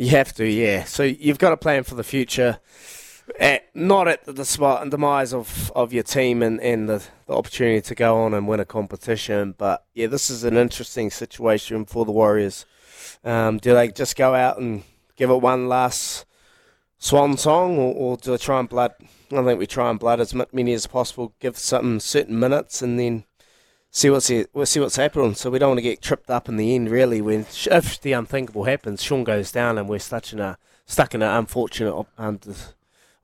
You 0.00 0.10
have 0.10 0.32
to, 0.34 0.46
yeah. 0.46 0.84
So 0.84 1.02
you've 1.02 1.38
got 1.38 1.50
to 1.50 1.56
plan 1.56 1.82
for 1.84 1.94
the 1.94 2.04
future, 2.04 2.58
at, 3.38 3.64
not 3.74 4.08
at 4.08 4.24
the 4.24 4.44
spot 4.44 4.82
and 4.82 4.90
demise 4.90 5.32
of, 5.32 5.70
of 5.74 5.92
your 5.92 6.02
team 6.02 6.42
and, 6.42 6.60
and 6.60 6.88
the, 6.88 7.02
the 7.26 7.34
opportunity 7.34 7.80
to 7.80 7.94
go 7.94 8.22
on 8.22 8.34
and 8.34 8.48
win 8.48 8.60
a 8.60 8.64
competition. 8.64 9.54
But 9.56 9.84
yeah, 9.94 10.06
this 10.06 10.30
is 10.30 10.44
an 10.44 10.56
interesting 10.56 11.10
situation 11.10 11.84
for 11.84 12.04
the 12.04 12.12
Warriors. 12.12 12.66
Um, 13.24 13.58
do 13.58 13.74
they 13.74 13.88
just 13.88 14.16
go 14.16 14.34
out 14.34 14.58
and 14.58 14.82
give 15.16 15.30
it 15.30 15.42
one 15.42 15.68
last 15.68 16.24
swan 16.98 17.36
song, 17.36 17.78
or, 17.78 17.94
or 17.94 18.16
do 18.16 18.30
they 18.30 18.38
try 18.38 18.60
and 18.60 18.68
blood? 18.68 18.94
I 19.32 19.42
think 19.42 19.58
we 19.58 19.66
try 19.66 19.90
and 19.90 19.98
blood 19.98 20.20
as 20.20 20.34
many 20.52 20.72
as 20.72 20.86
possible, 20.86 21.34
give 21.38 21.56
some 21.56 22.00
certain 22.00 22.38
minutes, 22.38 22.82
and 22.82 22.98
then 22.98 23.24
see 23.90 24.10
what's 24.10 24.30
we'll 24.52 24.66
see 24.66 24.80
what's 24.80 24.96
happening. 24.96 25.34
So 25.34 25.50
we 25.50 25.58
don't 25.58 25.70
want 25.70 25.78
to 25.78 25.82
get 25.82 26.02
tripped 26.02 26.30
up 26.30 26.48
in 26.48 26.56
the 26.56 26.74
end. 26.74 26.90
Really, 26.90 27.20
when 27.20 27.46
if 27.66 28.00
the 28.00 28.12
unthinkable 28.12 28.64
happens, 28.64 29.02
Shaun 29.02 29.24
goes 29.24 29.52
down, 29.52 29.78
and 29.78 29.88
we're 29.88 29.98
stuck 29.98 30.32
in 30.32 30.40
a 30.40 30.58
stuck 30.86 31.14
in 31.14 31.22
an 31.22 31.30
unfortunate 31.30 32.06
um, 32.18 32.40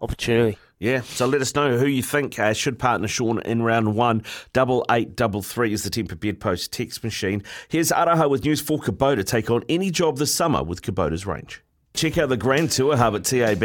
opportunity. 0.06 0.56
Yeah, 0.78 1.00
so 1.00 1.26
let 1.26 1.40
us 1.40 1.54
know 1.54 1.78
who 1.78 1.86
you 1.86 2.02
think 2.02 2.38
uh, 2.38 2.52
should 2.52 2.78
partner 2.78 3.08
Shaun 3.08 3.40
in 3.42 3.62
round 3.62 3.96
one. 3.96 4.22
Double 4.52 4.84
eight 4.90 5.16
double 5.16 5.42
three 5.42 5.72
is 5.72 5.82
the 5.84 5.90
Tempur 5.90 6.20
Bedpost 6.20 6.70
text 6.70 7.02
machine. 7.02 7.42
Here's 7.68 7.90
Araha 7.90 8.28
with 8.28 8.44
news 8.44 8.60
for 8.60 8.78
Kubota. 8.78 9.24
Take 9.24 9.50
on 9.50 9.64
any 9.68 9.90
job 9.90 10.18
this 10.18 10.34
summer 10.34 10.62
with 10.62 10.82
Kubota's 10.82 11.26
range. 11.26 11.62
Check 11.94 12.18
out 12.18 12.28
the 12.28 12.36
Grand 12.36 12.70
Tour 12.70 12.94
Hub 12.94 13.16
at 13.16 13.24
tab.co.nz. 13.24 13.64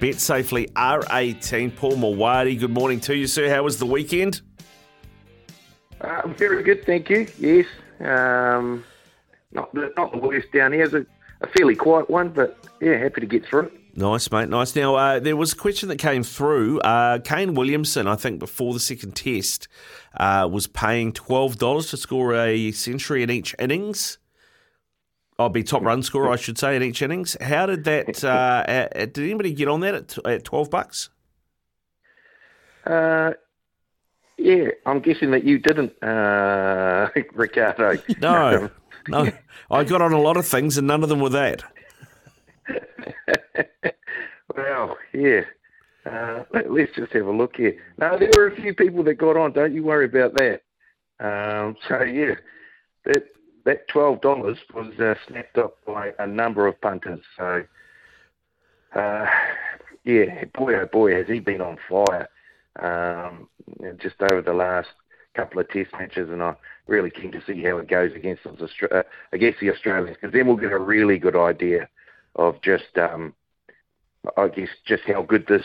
Bet 0.00 0.20
safely 0.20 0.66
R18. 0.74 1.76
Paul 1.76 1.92
Mawadi, 1.92 2.58
good 2.58 2.72
morning 2.72 2.98
to 3.00 3.16
you, 3.16 3.28
sir. 3.28 3.48
How 3.48 3.62
was 3.62 3.78
the 3.78 3.86
weekend? 3.86 4.42
Uh, 6.00 6.26
very 6.26 6.64
good, 6.64 6.84
thank 6.84 7.08
you. 7.08 7.28
Yes, 7.38 7.66
um, 8.00 8.84
not 9.52 9.72
the, 9.72 9.92
not 9.96 10.10
the 10.10 10.18
worst 10.18 10.50
down 10.50 10.72
here. 10.72 10.82
It's 10.82 10.94
a, 10.94 11.06
a 11.40 11.46
fairly 11.46 11.76
quiet 11.76 12.10
one, 12.10 12.30
but 12.30 12.58
yeah, 12.80 12.96
happy 12.96 13.20
to 13.20 13.26
get 13.28 13.46
through 13.46 13.66
it. 13.66 13.81
Nice, 13.94 14.30
mate. 14.30 14.48
Nice. 14.48 14.74
Now, 14.74 14.94
uh, 14.94 15.20
there 15.20 15.36
was 15.36 15.52
a 15.52 15.56
question 15.56 15.90
that 15.90 15.98
came 15.98 16.22
through. 16.22 16.80
Uh, 16.80 17.18
Kane 17.18 17.54
Williamson, 17.54 18.06
I 18.06 18.16
think, 18.16 18.38
before 18.38 18.72
the 18.72 18.80
second 18.80 19.14
test, 19.14 19.68
uh, 20.16 20.48
was 20.50 20.66
paying 20.66 21.12
$12 21.12 21.90
to 21.90 21.96
score 21.98 22.34
a 22.34 22.72
century 22.72 23.22
in 23.22 23.30
each 23.30 23.54
innings. 23.58 24.18
I'll 25.38 25.50
be 25.50 25.62
top 25.62 25.82
run 25.82 26.02
scorer, 26.02 26.30
I 26.30 26.36
should 26.36 26.58
say, 26.58 26.76
in 26.76 26.82
each 26.82 27.02
innings. 27.02 27.36
How 27.40 27.66
did 27.66 27.84
that? 27.84 28.22
Uh, 28.32 28.64
uh, 28.68 29.06
did 29.06 29.18
anybody 29.18 29.52
get 29.52 29.68
on 29.68 29.80
that 29.80 29.94
at, 29.94 30.18
at 30.26 30.44
12 30.44 30.70
bucks? 30.70 31.10
Uh, 32.86 33.32
yeah, 34.38 34.68
I'm 34.86 35.00
guessing 35.00 35.30
that 35.32 35.44
you 35.44 35.58
didn't, 35.58 35.92
uh, 36.02 37.08
Riccardo. 37.34 37.98
No, 38.20 38.70
no. 39.08 39.32
I 39.70 39.84
got 39.84 40.02
on 40.02 40.12
a 40.12 40.20
lot 40.20 40.36
of 40.36 40.46
things, 40.46 40.78
and 40.78 40.86
none 40.86 41.02
of 41.02 41.08
them 41.08 41.20
were 41.20 41.30
that. 41.30 41.62
well, 44.56 44.96
yeah. 45.12 45.42
Uh, 46.04 46.42
let, 46.52 46.66
us 46.66 46.88
just 46.96 47.12
have 47.12 47.26
a 47.26 47.30
look 47.30 47.56
here. 47.56 47.78
No, 47.98 48.18
there 48.18 48.30
were 48.36 48.48
a 48.48 48.56
few 48.56 48.74
people 48.74 49.04
that 49.04 49.14
got 49.14 49.36
on. 49.36 49.52
Don't 49.52 49.74
you 49.74 49.84
worry 49.84 50.06
about 50.06 50.34
that. 50.34 50.62
Um, 51.20 51.76
so 51.88 52.02
yeah, 52.02 52.34
that 53.04 53.24
that 53.64 53.86
twelve 53.86 54.20
dollars 54.20 54.58
was 54.74 54.92
uh, 54.98 55.14
snapped 55.28 55.58
up 55.58 55.76
by 55.86 56.12
a 56.18 56.26
number 56.26 56.66
of 56.66 56.80
punters. 56.80 57.20
So 57.38 57.62
uh, 58.96 59.26
yeah, 60.02 60.44
boy 60.54 60.74
oh 60.74 60.88
boy, 60.92 61.14
has 61.14 61.28
he 61.28 61.38
been 61.38 61.60
on 61.60 61.78
fire 61.88 62.28
um, 62.80 63.48
just 63.98 64.16
over 64.20 64.42
the 64.42 64.54
last 64.54 64.88
couple 65.34 65.60
of 65.60 65.68
Test 65.70 65.92
matches, 65.92 66.30
and 66.30 66.42
I'm 66.42 66.56
really 66.86 67.10
keen 67.10 67.32
to 67.32 67.42
see 67.46 67.62
how 67.62 67.78
it 67.78 67.88
goes 67.88 68.12
against 68.14 68.42
uh, 68.46 69.02
against 69.32 69.60
the 69.60 69.70
Australians, 69.70 70.16
because 70.20 70.32
then 70.32 70.46
we'll 70.46 70.56
get 70.56 70.72
a 70.72 70.78
really 70.78 71.18
good 71.18 71.36
idea 71.36 71.88
of 72.36 72.60
just, 72.62 72.96
um, 72.96 73.34
I 74.36 74.48
guess, 74.48 74.68
just 74.84 75.04
how 75.04 75.22
good 75.22 75.46
this 75.46 75.64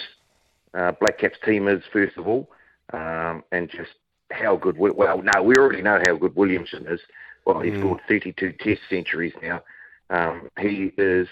uh, 0.74 0.92
Black 1.00 1.20
Caps 1.20 1.38
team 1.46 1.68
is, 1.68 1.84
first 1.92 2.18
of 2.18 2.28
all, 2.28 2.50
um, 2.94 3.44
and 3.52 3.70
just 3.70 3.92
how 4.32 4.56
good. 4.56 4.78
We, 4.78 4.92
well, 4.92 5.22
no, 5.22 5.44
we 5.44 5.56
already 5.56 5.82
know 5.82 6.02
how 6.06 6.16
good 6.16 6.36
Williamson 6.36 6.88
is. 6.88 7.00
Well, 7.46 7.62
he's 7.62 7.78
scored 7.80 8.02
32 8.08 8.54
Test 8.60 8.82
centuries 8.90 9.34
now. 9.42 9.64
Um, 10.10 10.50
he 10.60 10.92
is, 10.98 11.28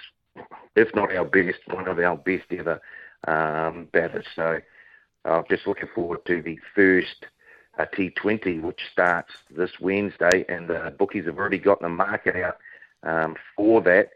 if 0.75 0.93
not 0.95 1.15
our 1.15 1.25
best, 1.25 1.59
one 1.67 1.87
of 1.87 1.99
our 1.99 2.15
best 2.15 2.45
ever 2.51 2.79
um, 3.27 3.89
batters. 3.91 4.25
So 4.35 4.61
I'm 5.25 5.43
just 5.49 5.67
looking 5.67 5.89
forward 5.93 6.25
to 6.27 6.41
the 6.41 6.57
first 6.73 7.25
uh, 7.77 7.85
T20, 7.93 8.61
which 8.61 8.79
starts 8.91 9.33
this 9.49 9.71
Wednesday, 9.79 10.45
and 10.47 10.69
the 10.69 10.95
bookies 10.97 11.25
have 11.25 11.37
already 11.37 11.57
got 11.57 11.81
the 11.81 11.89
market 11.89 12.35
out 12.35 12.57
um, 13.03 13.35
for 13.55 13.81
that. 13.81 14.09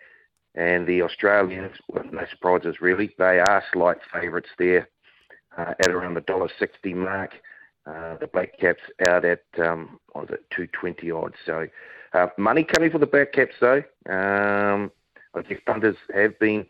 And 0.60 0.86
the 0.86 1.02
Australians, 1.04 1.78
well, 1.88 2.04
no 2.12 2.26
surprises 2.30 2.82
really, 2.82 3.16
they 3.18 3.40
are 3.40 3.64
slight 3.72 4.00
favourites 4.12 4.50
there 4.58 4.90
uh, 5.58 5.74
at 5.80 5.90
around 5.90 6.16
the 6.16 6.22
dollar 6.22 6.50
sixty 6.60 6.94
mark. 6.94 7.32
Uh, 7.86 8.18
the 8.18 8.28
Black 8.28 8.60
Caps 8.60 8.82
out 9.08 9.24
at 9.24 9.44
um, 9.58 10.02
what 10.12 10.30
was 10.30 10.38
it 10.38 10.44
two 10.54 10.68
twenty 10.68 11.12
odd. 11.12 11.34
So 11.46 11.66
uh, 12.12 12.28
money 12.38 12.66
coming 12.66 12.92
for 12.92 12.98
the 12.98 13.08
Black 13.08 13.32
Caps 13.32 13.56
though. 13.62 13.84
Um, 14.10 14.92
I 15.34 15.44
guess 15.48 15.60
punters 15.66 15.96
have 16.14 16.38
been, 16.40 16.66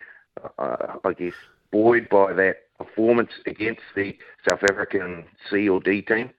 uh, 0.59 0.97
I 1.03 1.13
guess, 1.13 1.33
buoyed 1.71 2.09
by 2.09 2.33
that 2.33 2.57
performance 2.77 3.31
against 3.47 3.81
the 3.95 4.15
South 4.47 4.61
African 4.69 5.25
C 5.49 5.67
or 5.67 5.79
D 5.79 6.03
team. 6.03 6.29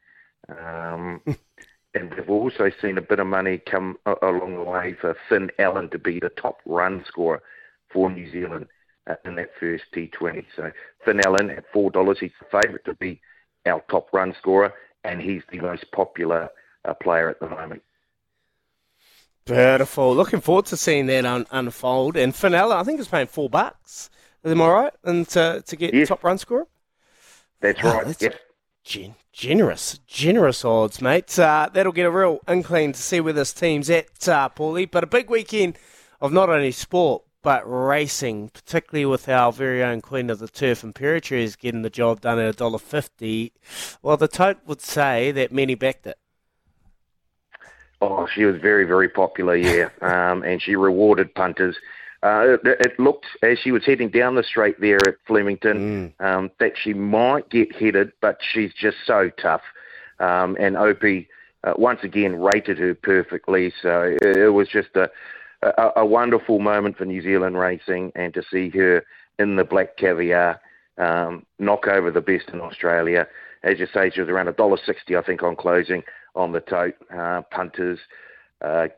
Um, 0.48 1.20
and 1.94 2.12
we've 2.14 2.30
also 2.30 2.70
seen 2.80 2.98
a 2.98 3.02
bit 3.02 3.18
of 3.20 3.26
money 3.26 3.58
come 3.58 3.98
a- 4.06 4.14
along 4.22 4.54
the 4.56 4.62
way 4.62 4.94
for 5.00 5.16
Finn 5.28 5.50
Allen 5.58 5.88
to 5.90 5.98
be 5.98 6.18
the 6.20 6.28
top 6.30 6.58
run 6.66 7.04
scorer 7.06 7.42
for 7.92 8.10
New 8.10 8.30
Zealand 8.30 8.66
uh, 9.08 9.16
in 9.24 9.34
that 9.36 9.50
first 9.58 9.84
T20. 9.94 10.44
So 10.56 10.70
Finn 11.04 11.20
Allen 11.26 11.50
at 11.50 11.64
four 11.72 11.90
dollars, 11.90 12.18
he's 12.20 12.30
the 12.40 12.60
favourite 12.60 12.84
to 12.84 12.94
be 12.94 13.20
our 13.66 13.82
top 13.90 14.08
run 14.12 14.34
scorer, 14.38 14.72
and 15.04 15.20
he's 15.20 15.42
the 15.50 15.60
most 15.60 15.84
popular 15.92 16.48
uh, 16.84 16.94
player 16.94 17.28
at 17.28 17.40
the 17.40 17.48
moment. 17.48 17.82
Beautiful. 19.46 20.14
Looking 20.14 20.40
forward 20.40 20.66
to 20.66 20.76
seeing 20.76 21.06
that 21.06 21.26
un- 21.26 21.46
unfold. 21.50 22.16
And 22.16 22.34
Finn 22.34 22.54
Allen, 22.54 22.76
I 22.76 22.84
think, 22.84 23.00
is 23.00 23.08
paying 23.08 23.26
four 23.26 23.50
bucks. 23.50 24.10
Am 24.44 24.62
I 24.62 24.68
right? 24.68 24.92
And 25.04 25.28
to, 25.30 25.62
to 25.66 25.76
get 25.76 25.92
Yes. 25.92 26.08
top 26.08 26.22
run 26.22 26.38
scorer? 26.38 26.66
That's 27.60 27.82
right. 27.82 28.06
that's 28.06 28.22
Yep. 28.22 28.34
Gen- 28.84 29.16
generous, 29.32 29.98
generous 30.06 30.64
odds, 30.64 31.00
mate. 31.00 31.38
Uh, 31.38 31.68
that'll 31.72 31.92
get 31.92 32.06
a 32.06 32.10
real 32.10 32.40
inkling 32.48 32.92
to 32.92 33.00
see 33.00 33.20
where 33.20 33.32
this 33.32 33.52
team's 33.52 33.90
at, 33.90 34.28
uh, 34.28 34.48
Paulie. 34.48 34.90
But 34.90 35.04
a 35.04 35.06
big 35.06 35.30
weekend 35.30 35.78
of 36.20 36.32
not 36.32 36.50
only 36.50 36.72
sport, 36.72 37.22
but 37.42 37.62
racing, 37.64 38.50
particularly 38.50 39.06
with 39.06 39.28
our 39.28 39.52
very 39.52 39.82
own 39.82 40.00
Queen 40.00 40.28
of 40.28 40.38
the 40.38 40.48
Turf, 40.48 40.82
Imperatriz, 40.82 41.58
getting 41.58 41.82
the 41.82 41.90
job 41.90 42.20
done 42.20 42.38
at 42.38 42.56
$1.50. 42.56 43.52
Well, 44.02 44.16
the 44.16 44.28
tote 44.28 44.58
would 44.66 44.82
say 44.82 45.32
that 45.32 45.52
many 45.52 45.74
backed 45.74 46.06
it. 46.06 46.18
Oh, 48.02 48.26
she 48.34 48.44
was 48.44 48.56
very, 48.60 48.84
very 48.84 49.08
popular, 49.08 49.56
yeah. 49.56 49.88
um, 50.00 50.42
and 50.42 50.60
she 50.60 50.76
rewarded 50.76 51.34
punters. 51.34 51.76
Uh, 52.22 52.54
it, 52.54 52.60
it 52.64 53.00
looked 53.00 53.26
as 53.42 53.58
she 53.58 53.72
was 53.72 53.84
heading 53.86 54.10
down 54.10 54.34
the 54.34 54.42
straight 54.42 54.78
there 54.80 54.98
at 55.08 55.14
Flemington 55.26 56.12
um, 56.20 56.50
that 56.60 56.72
she 56.76 56.92
might 56.92 57.48
get 57.48 57.74
headed, 57.74 58.12
but 58.20 58.38
she's 58.52 58.74
just 58.74 58.98
so 59.06 59.30
tough. 59.40 59.62
Um, 60.18 60.54
and 60.60 60.76
Opie 60.76 61.28
uh, 61.64 61.72
once 61.76 62.00
again 62.02 62.36
rated 62.36 62.78
her 62.78 62.94
perfectly, 62.94 63.72
so 63.80 64.16
it, 64.20 64.36
it 64.36 64.50
was 64.50 64.68
just 64.68 64.90
a, 64.96 65.10
a, 65.62 65.92
a 65.96 66.06
wonderful 66.06 66.58
moment 66.58 66.98
for 66.98 67.06
New 67.06 67.22
Zealand 67.22 67.58
racing, 67.58 68.12
and 68.14 68.34
to 68.34 68.42
see 68.50 68.68
her 68.70 69.02
in 69.38 69.56
the 69.56 69.64
black 69.64 69.96
caviar 69.96 70.60
um, 70.98 71.46
knock 71.58 71.86
over 71.86 72.10
the 72.10 72.20
best 72.20 72.50
in 72.50 72.60
Australia. 72.60 73.26
As 73.62 73.78
you 73.78 73.86
say, 73.92 74.10
she 74.10 74.20
was 74.20 74.28
around 74.28 74.48
a 74.48 74.52
dollar 74.52 74.78
sixty, 74.84 75.16
I 75.16 75.22
think, 75.22 75.42
on 75.42 75.56
closing 75.56 76.02
on 76.34 76.52
the 76.52 76.60
tote. 76.60 76.96
Uh, 77.10 77.40
punters, 77.50 77.98
uh, 78.60 78.88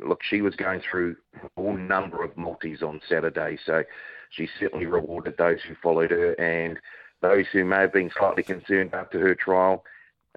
look, 0.00 0.22
she 0.22 0.42
was 0.42 0.54
going 0.56 0.80
through 0.80 1.16
a 1.42 1.48
whole 1.60 1.76
number 1.76 2.22
of 2.22 2.36
multis 2.36 2.82
on 2.82 3.00
Saturday, 3.08 3.58
so 3.64 3.84
she 4.30 4.48
certainly 4.58 4.86
rewarded 4.86 5.36
those 5.36 5.60
who 5.62 5.74
followed 5.82 6.10
her 6.10 6.32
and 6.34 6.78
those 7.20 7.46
who 7.52 7.64
may 7.64 7.76
have 7.76 7.92
been 7.92 8.10
slightly 8.16 8.42
concerned 8.42 8.94
after 8.94 9.18
her 9.20 9.34
trial. 9.34 9.84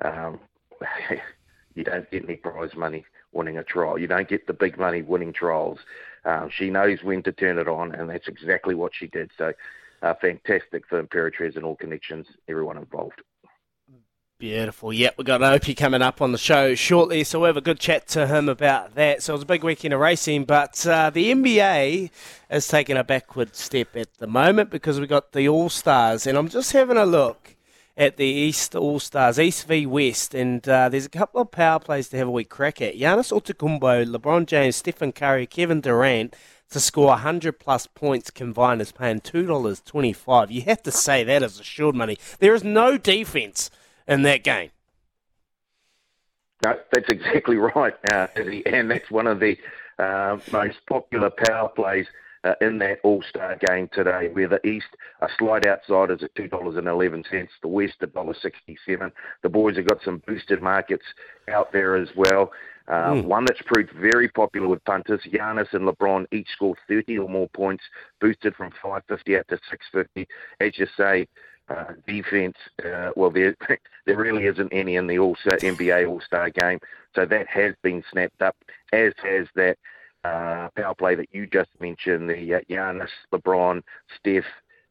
Um, 0.01 0.39
you 1.75 1.83
don't 1.83 2.09
get 2.09 2.23
any 2.23 2.37
prize 2.37 2.75
money 2.75 3.05
winning 3.31 3.57
a 3.57 3.63
trial. 3.63 3.99
You 3.99 4.07
don't 4.07 4.27
get 4.27 4.47
the 4.47 4.53
big 4.53 4.77
money 4.77 5.01
winning 5.01 5.33
trials. 5.33 5.79
Um, 6.25 6.49
she 6.51 6.69
knows 6.69 7.03
when 7.03 7.23
to 7.23 7.31
turn 7.31 7.57
it 7.57 7.67
on, 7.67 7.93
and 7.93 8.09
that's 8.09 8.27
exactly 8.27 8.75
what 8.75 8.93
she 8.93 9.07
did. 9.07 9.31
So, 9.37 9.53
uh, 10.01 10.13
fantastic 10.19 10.87
for 10.87 11.01
Imperatriz 11.01 11.55
and 11.55 11.63
all 11.63 11.75
connections, 11.75 12.27
everyone 12.47 12.77
involved. 12.77 13.21
Beautiful. 14.41 14.91
Yep, 14.91 15.19
we've 15.19 15.27
got 15.27 15.43
Opie 15.43 15.75
coming 15.75 16.01
up 16.01 16.19
on 16.19 16.31
the 16.31 16.37
show 16.39 16.73
shortly, 16.73 17.23
so 17.23 17.39
we'll 17.39 17.45
have 17.49 17.57
a 17.57 17.61
good 17.61 17.79
chat 17.79 18.07
to 18.07 18.25
him 18.25 18.49
about 18.49 18.95
that. 18.95 19.21
So 19.21 19.33
it 19.33 19.35
was 19.35 19.43
a 19.43 19.45
big 19.45 19.63
weekend 19.63 19.93
of 19.93 19.99
racing, 19.99 20.45
but 20.45 20.83
uh, 20.87 21.11
the 21.11 21.31
NBA 21.31 22.09
is 22.49 22.67
taking 22.67 22.97
a 22.97 23.03
backward 23.03 23.55
step 23.55 23.95
at 23.95 24.11
the 24.15 24.25
moment 24.25 24.71
because 24.71 24.99
we've 24.99 25.07
got 25.07 25.33
the 25.33 25.47
All 25.47 25.69
Stars, 25.69 26.25
and 26.25 26.39
I'm 26.39 26.47
just 26.47 26.71
having 26.71 26.97
a 26.97 27.05
look 27.05 27.55
at 27.95 28.17
the 28.17 28.25
East 28.25 28.75
All 28.75 28.99
Stars, 28.99 29.39
East 29.39 29.67
v 29.67 29.85
West, 29.85 30.33
and 30.33 30.67
uh, 30.67 30.89
there's 30.89 31.05
a 31.05 31.09
couple 31.09 31.39
of 31.39 31.51
power 31.51 31.77
plays 31.77 32.09
to 32.09 32.17
have 32.17 32.27
a 32.27 32.31
wee 32.31 32.43
crack 32.43 32.81
at. 32.81 32.95
Giannis 32.95 33.31
Antetokounmpo, 33.31 34.11
LeBron 34.11 34.47
James, 34.47 34.75
Stephen 34.75 35.11
Curry, 35.11 35.45
Kevin 35.45 35.81
Durant 35.81 36.35
to 36.71 36.79
score 36.79 37.09
100 37.09 37.59
plus 37.59 37.85
points 37.85 38.31
combined 38.31 38.81
is 38.81 38.91
paying 38.91 39.19
$2.25. 39.19 40.49
You 40.49 40.63
have 40.63 40.81
to 40.81 40.91
say 40.91 41.23
that 41.23 41.43
is 41.43 41.59
assured 41.59 41.93
money. 41.93 42.17
There 42.39 42.55
is 42.55 42.63
no 42.63 42.97
defense 42.97 43.69
in 44.11 44.21
that 44.23 44.43
game. 44.43 44.69
No, 46.63 46.77
that's 46.93 47.09
exactly 47.09 47.55
right, 47.75 47.93
uh, 48.13 48.27
and 48.65 48.91
that's 48.91 49.09
one 49.09 49.25
of 49.25 49.39
the 49.39 49.57
uh, 49.97 50.37
most 50.51 50.77
popular 50.87 51.31
power 51.31 51.69
plays 51.69 52.05
uh, 52.43 52.53
in 52.61 52.77
that 52.79 52.99
All 53.03 53.23
Star 53.27 53.57
game 53.67 53.89
today, 53.93 54.29
where 54.31 54.47
the 54.47 54.65
East 54.67 54.87
are 55.21 55.29
slight 55.39 55.65
outsiders 55.65 56.21
at 56.23 56.35
two 56.35 56.47
dollars 56.47 56.75
and 56.75 56.87
eleven 56.87 57.23
cents, 57.31 57.51
the 57.61 57.67
West 57.67 57.95
at 58.01 58.13
dollar 58.13 58.35
sixty 58.39 58.77
seven. 58.85 59.11
The 59.41 59.49
boys 59.49 59.77
have 59.77 59.87
got 59.87 60.03
some 60.03 60.21
boosted 60.27 60.61
markets 60.61 61.05
out 61.51 61.71
there 61.71 61.95
as 61.95 62.09
well. 62.15 62.51
Um, 62.87 63.23
Mm. 63.23 63.25
One 63.25 63.45
that's 63.45 63.61
proved 63.65 63.91
very 63.91 64.27
popular 64.27 64.67
with 64.67 64.83
punters, 64.83 65.21
Giannis 65.31 65.71
and 65.73 65.87
LeBron 65.87 66.25
each 66.33 66.49
scored 66.49 66.77
30 66.89 67.19
or 67.19 67.29
more 67.29 67.47
points, 67.49 67.83
boosted 68.19 68.55
from 68.55 68.71
550 68.81 69.37
up 69.37 69.47
to 69.47 69.59
650. 69.69 70.27
As 70.59 70.77
you 70.77 70.87
say, 70.97 71.27
uh, 71.69 71.93
defense, 72.07 72.57
uh, 72.85 73.11
well, 73.15 73.29
there 73.29 73.55
there 74.05 74.17
really 74.17 74.45
isn't 74.45 74.71
any 74.73 74.95
in 74.95 75.07
the 75.07 75.19
All 75.19 75.35
NBA 75.45 76.07
All 76.07 76.21
Star 76.21 76.49
game, 76.49 76.79
so 77.15 77.25
that 77.25 77.47
has 77.47 77.73
been 77.81 78.03
snapped 78.11 78.41
up, 78.41 78.55
as 78.91 79.13
has 79.23 79.47
that 79.55 79.77
uh, 80.23 80.69
power 80.75 80.95
play 80.95 81.15
that 81.15 81.29
you 81.31 81.47
just 81.47 81.69
mentioned, 81.79 82.29
the 82.29 82.55
uh, 82.55 82.59
Giannis, 82.69 83.09
LeBron, 83.33 83.81
Steph, 84.17 84.45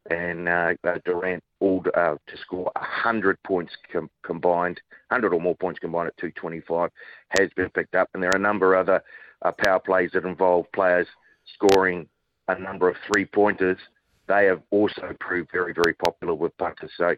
and 0.09 0.49
uh, 0.49 0.73
uh, 0.83 0.97
Durant 1.05 1.43
all 1.59 1.83
uh, 1.95 2.15
to 2.27 2.37
score 2.37 2.71
100 2.75 3.41
points 3.43 3.73
com- 3.91 4.09
combined, 4.23 4.81
100 5.09 5.33
or 5.33 5.39
more 5.39 5.55
points 5.55 5.79
combined 5.79 6.07
at 6.07 6.17
225 6.17 6.89
has 7.39 7.49
been 7.55 7.69
picked 7.69 7.95
up. 7.95 8.09
And 8.13 8.23
there 8.23 8.31
are 8.31 8.37
a 8.37 8.39
number 8.39 8.73
of 8.73 8.89
other 8.89 9.03
uh, 9.43 9.51
power 9.51 9.79
plays 9.79 10.11
that 10.13 10.25
involve 10.25 10.71
players 10.73 11.07
scoring 11.53 12.07
a 12.47 12.57
number 12.59 12.89
of 12.89 12.95
three 13.11 13.25
pointers. 13.25 13.77
They 14.31 14.45
have 14.45 14.61
also 14.71 15.13
proved 15.19 15.51
very, 15.51 15.73
very 15.73 15.93
popular 15.93 16.33
with 16.33 16.55
punters. 16.57 16.91
So 16.95 17.15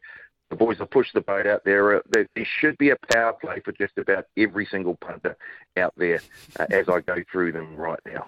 the 0.49 0.55
boys 0.55 0.79
have 0.79 0.89
pushed 0.89 1.13
the 1.13 1.21
boat 1.21 1.45
out 1.45 1.63
there. 1.63 1.97
Uh, 1.97 1.99
there, 2.09 2.27
there 2.35 2.47
should 2.59 2.75
be 2.79 2.89
a 2.89 2.95
power 3.13 3.33
play 3.33 3.59
for 3.59 3.71
just 3.73 3.97
about 3.99 4.25
every 4.35 4.65
single 4.65 4.95
punter 4.95 5.37
out 5.77 5.93
there 5.95 6.21
uh, 6.59 6.65
as 6.71 6.89
I 6.89 7.01
go 7.01 7.17
through 7.31 7.51
them 7.51 7.75
right 7.75 7.99
now. 8.05 8.27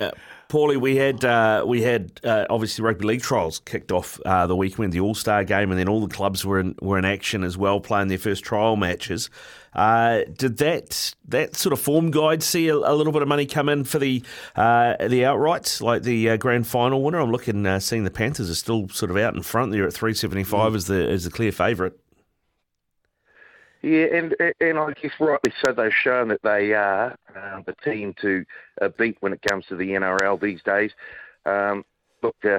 Uh, 0.00 0.12
Paulie, 0.48 0.76
we 0.76 0.96
had 0.96 1.24
uh, 1.24 1.64
we 1.66 1.82
had 1.82 2.20
uh, 2.22 2.46
obviously 2.48 2.84
rugby 2.84 3.04
league 3.04 3.22
trials 3.22 3.58
kicked 3.58 3.90
off 3.90 4.20
uh, 4.24 4.46
the 4.46 4.54
weekend, 4.54 4.92
the 4.92 5.00
All 5.00 5.14
Star 5.14 5.42
game, 5.42 5.70
and 5.70 5.80
then 5.80 5.88
all 5.88 6.06
the 6.06 6.14
clubs 6.14 6.44
were 6.44 6.60
in 6.60 6.76
were 6.80 6.98
in 6.98 7.04
action 7.04 7.42
as 7.42 7.56
well, 7.56 7.80
playing 7.80 8.06
their 8.06 8.18
first 8.18 8.44
trial 8.44 8.76
matches. 8.76 9.28
Uh, 9.78 10.24
did 10.36 10.56
that 10.56 11.14
that 11.28 11.54
sort 11.54 11.72
of 11.72 11.78
form 11.78 12.10
guide 12.10 12.42
see 12.42 12.66
a, 12.66 12.74
a 12.74 12.94
little 12.94 13.12
bit 13.12 13.22
of 13.22 13.28
money 13.28 13.46
come 13.46 13.68
in 13.68 13.84
for 13.84 14.00
the 14.00 14.20
uh, 14.56 14.96
the 14.98 15.22
outrights, 15.22 15.80
like 15.80 16.02
the 16.02 16.30
uh, 16.30 16.36
grand 16.36 16.66
final 16.66 17.00
winner? 17.00 17.20
I'm 17.20 17.30
looking, 17.30 17.64
uh, 17.64 17.78
seeing 17.78 18.02
the 18.02 18.10
Panthers 18.10 18.50
are 18.50 18.56
still 18.56 18.88
sort 18.88 19.12
of 19.12 19.16
out 19.16 19.36
in 19.36 19.42
front 19.42 19.70
there 19.70 19.86
at 19.86 19.92
375 19.92 20.74
as 20.74 20.86
the 20.88 21.08
as 21.08 21.22
the 21.22 21.30
clear 21.30 21.52
favourite. 21.52 21.92
Yeah, 23.82 24.06
and 24.06 24.34
and 24.60 24.78
I 24.80 24.92
guess 25.00 25.12
rightly 25.20 25.52
so. 25.64 25.72
They've 25.72 25.94
shown 25.94 26.26
that 26.28 26.42
they 26.42 26.72
are 26.72 27.16
uh, 27.36 27.60
the 27.64 27.76
team 27.84 28.14
to 28.20 28.44
uh, 28.82 28.88
beat 28.98 29.16
when 29.20 29.32
it 29.32 29.42
comes 29.48 29.66
to 29.66 29.76
the 29.76 29.90
NRL 29.90 30.40
these 30.40 30.60
days. 30.64 30.90
Um, 31.46 31.84
look, 32.20 32.34
uh, 32.44 32.58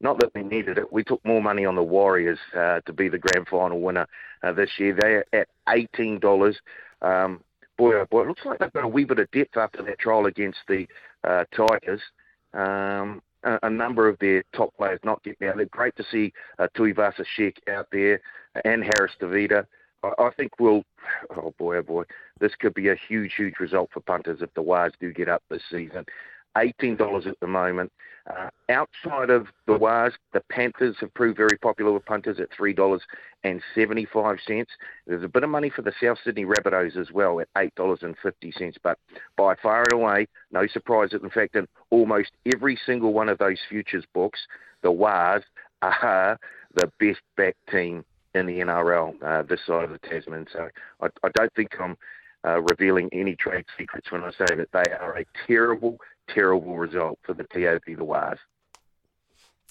not 0.00 0.18
that 0.20 0.30
we 0.34 0.42
needed 0.42 0.78
it. 0.78 0.92
We 0.92 1.04
took 1.04 1.24
more 1.24 1.42
money 1.42 1.64
on 1.64 1.74
the 1.74 1.82
Warriors 1.82 2.38
uh, 2.56 2.80
to 2.86 2.92
be 2.92 3.08
the 3.08 3.18
grand 3.18 3.48
final 3.48 3.80
winner 3.80 4.06
uh, 4.42 4.52
this 4.52 4.70
year. 4.78 4.96
They're 4.98 5.24
at 5.32 5.48
eighteen 5.68 6.18
dollars. 6.18 6.56
Um, 7.02 7.40
boy, 7.76 7.94
oh 7.94 8.06
boy, 8.10 8.22
it 8.22 8.28
looks 8.28 8.44
like 8.44 8.58
they've 8.58 8.72
got 8.72 8.84
a 8.84 8.88
wee 8.88 9.04
bit 9.04 9.18
of 9.18 9.30
depth 9.30 9.56
after 9.56 9.82
that 9.82 9.98
trial 9.98 10.26
against 10.26 10.58
the 10.68 10.86
uh, 11.24 11.44
Tigers. 11.54 12.00
Um, 12.52 13.22
a, 13.42 13.58
a 13.62 13.70
number 13.70 14.08
of 14.08 14.18
their 14.18 14.42
top 14.54 14.74
players 14.76 15.00
not 15.04 15.22
getting 15.22 15.48
out. 15.48 15.60
It's 15.60 15.70
great 15.70 15.96
to 15.96 16.04
see 16.10 16.32
uh, 16.58 16.68
Tuivasa 16.76 17.24
Sheck 17.38 17.56
out 17.68 17.88
there 17.92 18.20
and 18.64 18.82
Harris 18.82 19.12
Tavita. 19.20 19.66
I 20.02 20.12
I 20.18 20.30
think 20.36 20.58
we'll, 20.58 20.82
oh 21.36 21.54
boy, 21.58 21.76
oh 21.78 21.82
boy, 21.82 22.04
this 22.38 22.52
could 22.58 22.74
be 22.74 22.88
a 22.88 22.96
huge, 23.08 23.34
huge 23.36 23.58
result 23.60 23.90
for 23.92 24.00
punters 24.00 24.40
if 24.42 24.52
the 24.54 24.62
Wars 24.62 24.92
do 25.00 25.12
get 25.12 25.28
up 25.28 25.42
this 25.50 25.62
season. 25.70 26.04
$18 26.56 27.26
at 27.26 27.38
the 27.40 27.46
moment. 27.46 27.92
Uh, 28.26 28.50
outside 28.68 29.30
of 29.30 29.46
the 29.66 29.76
Wars, 29.76 30.12
the 30.32 30.42
Panthers 30.50 30.96
have 31.00 31.12
proved 31.14 31.36
very 31.36 31.58
popular 31.60 31.92
with 31.92 32.04
punters 32.04 32.38
at 32.38 32.50
$3.75. 32.50 34.66
There's 35.06 35.24
a 35.24 35.28
bit 35.28 35.42
of 35.42 35.50
money 35.50 35.70
for 35.70 35.82
the 35.82 35.92
South 36.02 36.18
Sydney 36.22 36.44
Rabbitohs 36.44 36.96
as 36.96 37.10
well 37.10 37.40
at 37.40 37.48
$8.50. 37.54 38.76
But 38.82 38.98
by 39.36 39.54
far 39.56 39.84
and 39.90 40.00
away, 40.00 40.28
no 40.52 40.66
surprise, 40.66 41.10
that, 41.12 41.22
in 41.22 41.30
fact, 41.30 41.56
in 41.56 41.66
almost 41.90 42.32
every 42.54 42.78
single 42.86 43.12
one 43.12 43.28
of 43.28 43.38
those 43.38 43.58
futures 43.68 44.04
books, 44.14 44.40
the 44.82 44.92
Wars 44.92 45.42
are 45.82 46.38
the 46.74 46.92
best 47.00 47.20
back 47.36 47.56
team 47.70 48.04
in 48.34 48.46
the 48.46 48.60
NRL 48.60 49.14
uh, 49.22 49.42
this 49.42 49.60
side 49.66 49.84
of 49.84 49.90
the 49.90 49.98
Tasman. 49.98 50.46
So 50.52 50.68
I, 51.00 51.06
I 51.24 51.28
don't 51.34 51.52
think 51.54 51.70
I'm 51.80 51.96
uh, 52.44 52.60
revealing 52.62 53.08
any 53.12 53.34
trade 53.34 53.64
secrets 53.78 54.10
when 54.10 54.22
I 54.22 54.30
say 54.30 54.54
that 54.56 54.68
they 54.72 54.92
are 54.92 55.18
a 55.18 55.24
terrible, 55.46 55.98
terrible 56.34 56.76
result 56.76 57.18
for 57.22 57.34
the 57.34 57.44
TOP, 57.44 57.84
the 57.86 58.04
Wars. 58.04 58.38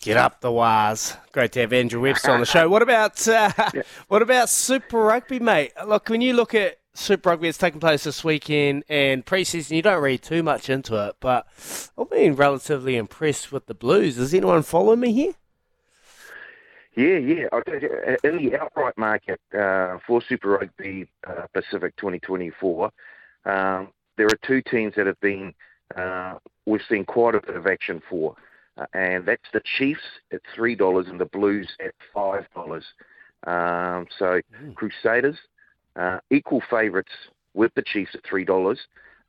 Get 0.02 0.16
up 0.16 0.40
the 0.40 0.52
wires. 0.52 1.18
Great 1.34 1.52
to 1.54 1.62
have 1.62 1.74
Andrew 1.74 2.02
Webster 2.02 2.32
on 2.32 2.40
the 2.40 2.46
show. 2.46 2.70
What 2.70 2.82
about 2.82 3.28
uh, 3.28 3.52
what 4.08 4.22
about 4.22 4.48
Super 4.48 4.98
Rugby, 4.98 5.40
mate? 5.40 5.74
Look, 5.86 6.08
when 6.10 6.22
you 6.22 6.34
look 6.34 6.56
at 6.56 6.78
Super 6.94 7.32
Rugby, 7.32 7.50
it's 7.50 7.58
taking 7.58 7.82
place 7.82 8.06
this 8.06 8.24
weekend 8.24 8.86
and 8.88 9.26
preseason. 9.26 9.76
You 9.76 9.82
don't 9.82 10.02
read 10.02 10.22
too 10.22 10.42
much 10.42 10.70
into 10.70 10.96
it, 11.08 11.16
but 11.20 11.48
I've 11.98 12.10
been 12.10 12.36
relatively 12.36 12.96
impressed 12.96 13.52
with 13.52 13.66
the 13.66 13.74
Blues. 13.74 14.16
Does 14.16 14.34
anyone 14.34 14.64
follow 14.64 14.96
me 14.96 15.12
here? 15.12 15.34
Yeah, 16.96 17.18
yeah. 17.18 17.48
I'll 17.52 17.62
tell 17.62 17.80
you, 17.80 17.90
uh, 18.08 18.16
In 18.28 18.38
the 18.38 18.58
outright 18.58 18.98
market 18.98 19.40
uh, 19.54 19.98
for 20.08 20.22
Super 20.22 20.50
Rugby 20.50 21.10
uh, 21.28 21.46
Pacific 21.54 21.96
2024, 21.98 22.92
um, 23.46 23.90
there 24.18 24.28
are 24.28 24.40
two 24.48 24.62
teams 24.62 24.96
that 24.96 25.08
have 25.08 25.20
been 25.20 25.54
uh, 25.96 26.36
we've 26.66 26.82
seen 26.90 27.06
quite 27.06 27.36
a 27.36 27.42
bit 27.42 27.56
of 27.56 27.68
action 27.68 28.02
for, 28.10 28.36
uh, 28.78 28.86
and 28.94 29.26
that's 29.26 29.42
the 29.54 29.62
Chiefs 29.78 30.02
at 30.32 30.42
three 30.56 30.76
dollars 30.76 31.08
and 31.08 31.20
the 31.20 31.26
Blues 31.26 31.70
at 31.84 31.94
five 32.14 32.46
dollars. 32.54 32.86
Um, 33.48 34.08
so 34.18 34.42
Crusaders 34.76 35.38
uh, 35.96 36.20
equal 36.30 36.62
favourites 36.70 37.12
with 37.54 37.74
the 37.76 37.84
Chiefs 37.84 38.12
at 38.14 38.22
three 38.24 38.46
dollars. 38.46 38.80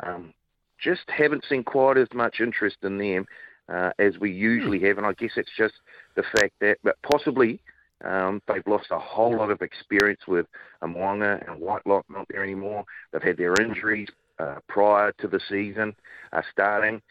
Um, 0.03 0.33
just 0.79 1.03
haven't 1.09 1.45
seen 1.49 1.63
quite 1.63 1.99
as 1.99 2.09
much 2.15 2.41
interest 2.41 2.77
in 2.83 2.97
them 2.99 3.27
uh, 3.69 3.91
as 3.99 4.19
we 4.19 4.33
usually 4.33 4.81
have, 4.81 4.99
and 4.99 5.07
I 5.07 5.13
guess 5.13 5.33
it's 5.37 5.51
just 5.57 5.75
the 6.17 6.25
fact 6.35 6.55
that, 6.61 6.79
but 6.83 6.97
possibly 7.03 7.61
um, 8.05 8.41
they've 8.49 8.67
lost 8.67 8.87
a 8.91 8.99
whole 8.99 9.37
lot 9.37 9.51
of 9.51 9.61
experience 9.63 10.23
with 10.27 10.47
Mo'unga 10.83 11.47
and 11.47 11.61
Whitelock 11.61 12.07
not 12.09 12.27
there 12.31 12.43
anymore. 12.43 12.85
They've 13.13 13.23
had 13.23 13.37
their 13.37 13.55
injuries 13.61 14.09
uh, 14.41 14.57
prior 14.69 15.13
to 15.19 15.29
the 15.29 15.41
season 15.49 15.95
uh, 16.33 16.43
starting. 16.51 17.03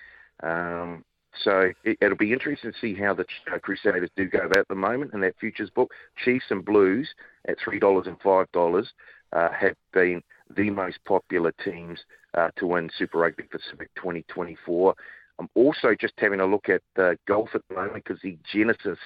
Um, 0.41 1.03
so 1.43 1.71
it, 1.83 1.97
it'll 2.01 2.17
be 2.17 2.33
interesting 2.33 2.71
to 2.71 2.77
see 2.79 2.95
how 2.95 3.13
the 3.13 3.25
uh, 3.53 3.59
Crusaders 3.59 4.09
do 4.15 4.25
go 4.25 4.39
about 4.39 4.57
at 4.57 4.67
the 4.67 4.75
moment 4.75 5.13
in 5.13 5.21
that 5.21 5.37
futures 5.39 5.69
book. 5.69 5.91
Chiefs 6.23 6.45
and 6.49 6.65
Blues 6.65 7.09
at 7.47 7.57
three 7.63 7.79
dollars 7.79 8.07
and 8.07 8.19
five 8.21 8.51
dollars 8.51 8.89
uh, 9.33 9.49
have 9.51 9.75
been 9.93 10.21
the 10.55 10.69
most 10.69 10.97
popular 11.05 11.53
teams 11.63 11.99
uh, 12.33 12.49
to 12.57 12.65
win 12.65 12.89
Super 12.97 13.19
Rugby 13.19 13.43
Pacific 13.43 13.89
2024. 13.95 14.95
I'm 15.39 15.49
also 15.55 15.95
just 15.99 16.13
having 16.17 16.41
a 16.41 16.45
look 16.45 16.67
at 16.67 16.81
uh, 16.97 17.13
golf 17.27 17.49
at 17.53 17.61
the 17.69 17.75
moment 17.75 18.03
because 18.03 18.21
the 18.21 18.37
Genesis 18.51 18.97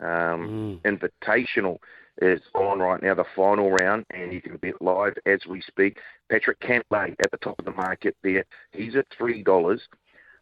um, 0.00 0.80
Invitational 0.84 1.78
is 2.20 2.40
on 2.54 2.80
right 2.80 3.02
now, 3.02 3.14
the 3.14 3.24
final 3.34 3.70
round, 3.70 4.04
and 4.10 4.32
you 4.32 4.42
can 4.42 4.56
bet 4.58 4.80
live 4.82 5.14
as 5.26 5.40
we 5.48 5.62
speak. 5.62 5.98
Patrick 6.30 6.60
Cantlay 6.60 7.12
at 7.20 7.30
the 7.30 7.38
top 7.38 7.58
of 7.58 7.64
the 7.64 7.72
market 7.72 8.16
there. 8.22 8.44
He's 8.72 8.96
at 8.96 9.06
three 9.16 9.42
dollars. 9.42 9.80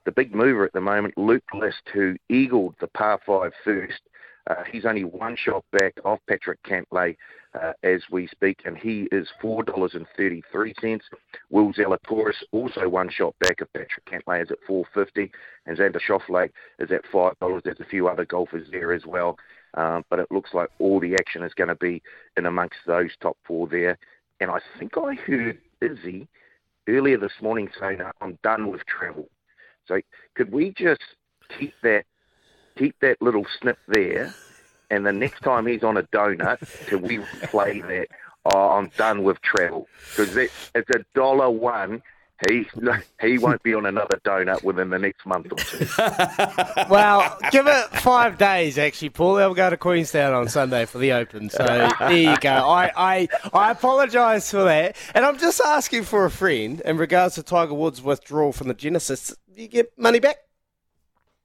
The 0.05 0.13
big 0.13 0.35
mover 0.35 0.65
at 0.65 0.73
the 0.73 0.81
moment, 0.81 1.17
Luke 1.19 1.45
List, 1.55 1.83
who 1.93 2.17
eagled 2.29 2.75
the 2.81 2.89
par 2.89 3.21
five 3.25 3.53
first. 3.65 4.01
Uh, 4.49 4.65
he's 4.73 4.87
only 4.87 5.05
one 5.05 5.37
shot 5.37 5.65
back 5.71 5.93
off 6.05 6.19
Patrick 6.27 6.59
Cantlay 6.63 7.15
uh, 7.55 7.73
as 7.83 8.01
we 8.11 8.27
speak, 8.27 8.63
and 8.65 8.77
he 8.77 9.07
is 9.13 9.29
four 9.41 9.63
dollars 9.63 9.93
and 9.95 10.07
thirty 10.17 10.43
three 10.51 10.75
cents. 10.81 11.05
Will 11.51 11.73
Zalatoris 11.73 12.43
also 12.51 12.89
one 12.89 13.11
shot 13.11 13.35
back 13.41 13.61
of 13.61 13.73
Patrick 13.75 14.07
Cantlay 14.07 14.43
is 14.43 14.51
at 14.51 14.59
four 14.67 14.85
fifty, 14.95 15.31
and 15.67 15.77
Xander 15.77 16.01
Schauffele 16.01 16.49
is 16.79 16.91
at 16.91 17.07
five 17.13 17.39
dollars. 17.39 17.63
There's 17.65 17.81
a 17.81 17.85
few 17.85 18.09
other 18.09 18.25
golfers 18.25 18.67
there 18.73 18.93
as 18.93 19.05
well, 19.07 19.37
um, 19.75 20.05
but 20.11 20.19
it 20.19 20.31
looks 20.31 20.55
like 20.55 20.71
all 20.79 21.01
the 21.01 21.15
action 21.15 21.43
is 21.43 21.55
going 21.55 21.69
to 21.69 21.75
be 21.75 22.03
in 22.37 22.47
amongst 22.47 22.79
those 22.87 23.11
top 23.21 23.37
four 23.45 23.67
there. 23.67 23.99
And 24.41 24.51
I 24.51 24.61
think 24.79 24.97
I 24.97 25.15
heard 25.15 25.59
Izzy 25.81 26.29
earlier 26.89 27.19
this 27.19 27.41
morning 27.41 27.71
saying, 27.79 28.01
"I'm 28.21 28.39
done 28.43 28.71
with 28.71 28.85
travel." 28.87 29.29
So 29.87 30.01
could 30.35 30.53
we 30.53 30.71
just 30.71 31.03
keep 31.59 31.75
that 31.83 32.05
keep 32.77 32.99
that 33.01 33.21
little 33.21 33.47
snip 33.61 33.79
there, 33.89 34.35
and 34.91 35.05
the 35.05 35.13
next 35.13 35.43
time 35.43 35.67
he's 35.67 35.83
on 35.83 35.97
a 35.97 36.03
donut, 36.05 36.59
can 36.87 37.03
we 37.03 37.19
play 37.45 37.81
that? 37.81 38.09
Oh, 38.47 38.71
I'm 38.71 38.91
done 38.97 39.23
with 39.23 39.41
travel 39.43 39.87
because 40.11 40.37
it's 40.37 40.91
a 40.91 41.05
dollar 41.15 41.51
one. 41.51 42.03
He 42.49 42.67
he 43.21 43.39
won't 43.39 43.63
be 43.63 43.75
on 43.75 43.87
another 43.87 44.19
donut 44.25 44.63
within 44.63 44.91
the 44.91 44.99
next 44.99 45.27
month 45.27 45.53
or 45.53 45.57
two. 45.57 45.87
well, 46.91 47.39
give 47.51 47.67
it 47.67 47.87
five 47.99 48.39
days, 48.39 48.79
actually, 48.79 49.11
Paul. 49.11 49.35
They'll 49.35 49.55
go 49.55 49.69
to 49.69 49.77
Queenstown 49.77 50.33
on 50.33 50.49
Sunday 50.49 50.87
for 50.87 50.99
the 50.99 51.13
Open. 51.13 51.51
So 51.51 51.65
there 51.65 52.13
you 52.13 52.37
go. 52.39 52.51
I, 52.51 52.91
I, 52.97 53.29
I 53.53 53.71
apologise 53.71 54.51
for 54.51 54.65
that. 54.65 54.97
And 55.15 55.25
I'm 55.25 55.39
just 55.39 55.61
asking 55.61 56.05
for 56.05 56.25
a 56.25 56.31
friend 56.31 56.81
in 56.85 56.97
regards 56.97 57.35
to 57.35 57.43
Tiger 57.43 57.75
Woods' 57.75 58.01
withdrawal 58.01 58.53
from 58.53 58.69
the 58.69 58.75
Genesis. 58.75 59.35
Do 59.55 59.61
you 59.61 59.69
get 59.69 59.99
money 59.99 60.21
back? 60.21 60.39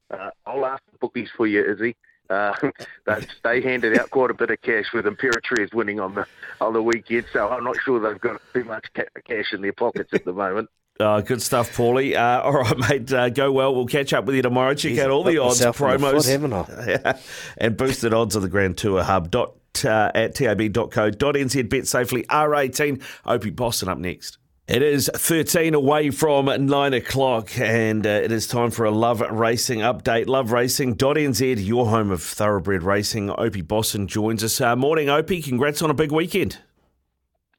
Uh, 0.10 0.30
I'll 0.46 0.66
ask 0.66 0.84
the 0.92 0.98
bookies 1.00 1.30
for 1.36 1.48
you, 1.48 1.64
Izzy. 1.64 1.96
Uh, 2.30 2.54
they, 3.06 3.28
they 3.44 3.62
handed 3.62 4.00
out 4.00 4.10
quite 4.12 4.32
a 4.32 4.34
bit 4.34 4.50
of 4.50 4.62
cash 4.62 4.86
with 4.94 5.06
Imperatriz 5.06 5.74
winning 5.74 6.00
on 6.00 6.16
the 6.16 6.26
on 6.62 6.74
the 6.74 6.82
weekend, 6.82 7.26
so 7.34 7.50
I'm 7.50 7.64
not 7.64 7.76
sure 7.84 8.00
they've 8.00 8.20
got 8.20 8.42
too 8.54 8.64
much 8.64 8.86
ca- 8.96 9.04
cash 9.28 9.54
in 9.54 9.62
their 9.62 9.74
pockets 9.74 10.14
at 10.14 10.26
the 10.26 10.34
moment. 10.34 10.70
Uh, 11.00 11.22
good 11.22 11.42
stuff, 11.42 11.76
Paulie. 11.76 12.16
Uh, 12.16 12.42
all 12.42 12.54
right, 12.54 12.78
mate. 12.90 13.12
Uh, 13.12 13.30
go 13.30 13.52
well. 13.52 13.76
We'll 13.76 13.86
catch 13.86 14.14
up 14.14 14.26
with 14.26 14.36
you 14.36 14.42
tomorrow. 14.42 14.74
Check 14.74 14.94
Jeez, 14.94 15.00
out 15.00 15.12
all 15.12 15.24
the 15.24 15.38
odds, 15.38 15.60
myself 15.60 15.78
the 15.78 15.84
promos, 15.84 16.26
foot, 16.26 17.06
haven't 17.06 17.20
and 17.58 17.78
boosted 17.78 18.14
odds 18.14 18.36
on 18.36 18.42
the 18.42 18.50
Grand 18.50 18.78
Tour 18.78 19.04
Hub. 19.04 19.30
Dot, 19.30 19.56
uh, 19.84 20.12
at 20.16 20.36
tab.co.nz. 20.36 21.70
Bet 21.70 21.88
safely. 21.88 22.24
R18. 22.24 23.02
Opie 23.26 23.50
Bosson 23.50 23.90
up 23.90 23.98
next. 23.98 24.38
It 24.68 24.82
is 24.82 25.12
13 25.14 25.76
away 25.76 26.10
from 26.10 26.46
9 26.46 26.94
o'clock, 26.96 27.56
and 27.60 28.04
uh, 28.04 28.10
it 28.10 28.32
is 28.32 28.48
time 28.48 28.72
for 28.72 28.86
a 28.86 28.90
Love 28.90 29.22
Racing 29.22 29.82
update. 29.82 30.26
Love 30.26 30.48
LoveRacing.nz, 30.48 31.64
your 31.64 31.86
home 31.86 32.10
of 32.10 32.24
thoroughbred 32.24 32.82
racing. 32.82 33.30
Opie 33.30 33.62
Bosson 33.62 34.08
joins 34.08 34.44
us. 34.44 34.60
Uh, 34.60 34.76
morning, 34.76 35.08
Opie. 35.08 35.44
Congrats 35.44 35.84
on 35.84 35.92
a 35.92 35.94
big 35.94 36.12
weekend. 36.12 36.58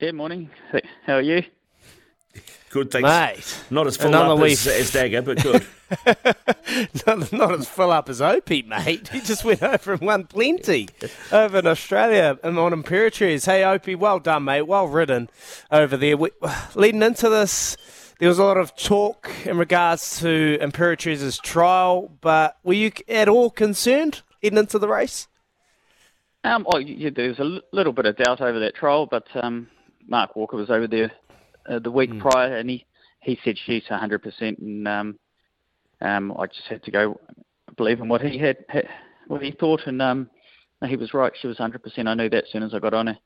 Yeah, 0.01 0.11
morning. 0.13 0.51
How 1.07 1.15
are 1.15 1.23
you? 1.23 1.45
Good, 2.77 2.91
thanks. 2.91 3.09
Mate, 3.09 3.65
Not 3.71 3.87
as 3.87 3.97
full 3.97 4.09
another 4.09 4.35
up 4.35 4.51
as, 4.51 4.67
as 4.67 4.91
Dagger, 4.93 5.23
but 5.23 5.43
good. 5.43 5.67
not, 7.07 7.33
not 7.33 7.53
as 7.53 7.67
full 7.67 7.91
up 7.91 8.11
as 8.11 8.21
Opie, 8.21 8.61
mate. 8.61 9.09
He 9.09 9.23
just 9.23 9.47
went 9.47 9.63
over 9.63 9.95
and 9.95 10.03
won 10.03 10.25
plenty 10.25 10.91
over 11.33 11.61
in 11.61 11.67
Australia 11.67 12.39
and 12.43 12.59
on 12.59 12.73
Imperatriz. 12.73 13.47
Hey, 13.47 13.65
Opie, 13.65 13.95
well 13.95 14.19
done, 14.19 14.45
mate. 14.45 14.67
Well 14.67 14.89
ridden 14.89 15.31
over 15.71 15.97
there. 15.97 16.19
We, 16.19 16.33
leading 16.75 17.01
into 17.01 17.31
this, 17.31 17.79
there 18.19 18.29
was 18.29 18.39
a 18.39 18.45
lot 18.45 18.59
of 18.59 18.77
talk 18.77 19.31
in 19.47 19.57
regards 19.57 20.21
to 20.21 20.59
Imperatriz's 20.61 21.39
trial, 21.39 22.13
but 22.21 22.59
were 22.63 22.75
you 22.75 22.93
at 23.09 23.27
all 23.27 23.49
concerned 23.49 24.21
heading 24.43 24.59
into 24.59 24.79
the 24.79 24.89
race? 24.89 25.29
Um, 26.45 26.67
oh, 26.71 26.77
yeah, 26.77 27.09
there 27.09 27.29
was 27.29 27.39
a 27.39 27.43
l- 27.45 27.61
little 27.73 27.95
bit 27.95 28.05
of 28.05 28.19
doubt 28.19 28.43
over 28.43 28.61
that 28.61 28.75
trial, 28.75 29.07
but 29.07 29.27
um, 29.35 29.69
Mark 30.07 30.37
Walker 30.37 30.59
was 30.59 30.69
over 30.69 30.87
there 30.87 31.11
uh, 31.69 31.79
the 31.79 31.91
week 31.91 32.19
prior, 32.19 32.57
and 32.57 32.71
he, 32.71 32.87
he 33.21 33.39
said 33.45 33.57
she's 33.65 33.85
100%, 33.85 34.59
and 34.59 34.89
um, 34.89 35.19
um, 36.01 36.33
I 36.39 36.47
just 36.47 36.67
had 36.69 36.83
to 36.85 36.91
go 36.91 37.21
believe 37.77 38.01
in 38.01 38.09
what 38.09 38.23
he 38.23 38.39
had, 38.39 38.59
had 38.69 38.89
what 39.27 39.43
he 39.43 39.53
thought, 39.53 39.87
and 39.87 40.01
um, 40.01 40.31
he 40.85 40.97
was 40.97 41.15
right. 41.15 41.33
She 41.41 41.47
was 41.47 41.59
100%. 41.59 41.81
I 42.07 42.15
knew 42.15 42.29
that 42.31 42.45
as 42.45 42.51
soon 42.51 42.63
as 42.63 42.75
I 42.75 42.79
got 42.79 42.95
on 42.95 43.09
her. 43.09 43.19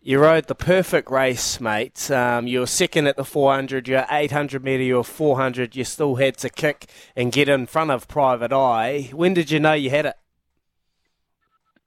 You 0.00 0.20
rode 0.20 0.46
the 0.46 0.54
perfect 0.54 1.10
race, 1.10 1.60
mate. 1.60 2.12
Um, 2.12 2.46
you 2.46 2.60
were 2.60 2.66
second 2.66 3.08
at 3.08 3.16
the 3.16 3.24
400, 3.24 3.88
your 3.88 4.06
800 4.08 4.62
metre, 4.62 4.84
your 4.84 5.02
400. 5.02 5.74
You 5.74 5.82
still 5.82 6.14
had 6.14 6.36
to 6.38 6.48
kick 6.48 6.88
and 7.16 7.32
get 7.32 7.48
in 7.48 7.66
front 7.66 7.90
of 7.90 8.06
Private 8.06 8.52
Eye. 8.52 9.10
When 9.12 9.34
did 9.34 9.50
you 9.50 9.58
know 9.58 9.72
you 9.72 9.90
had 9.90 10.06
it? 10.06 10.14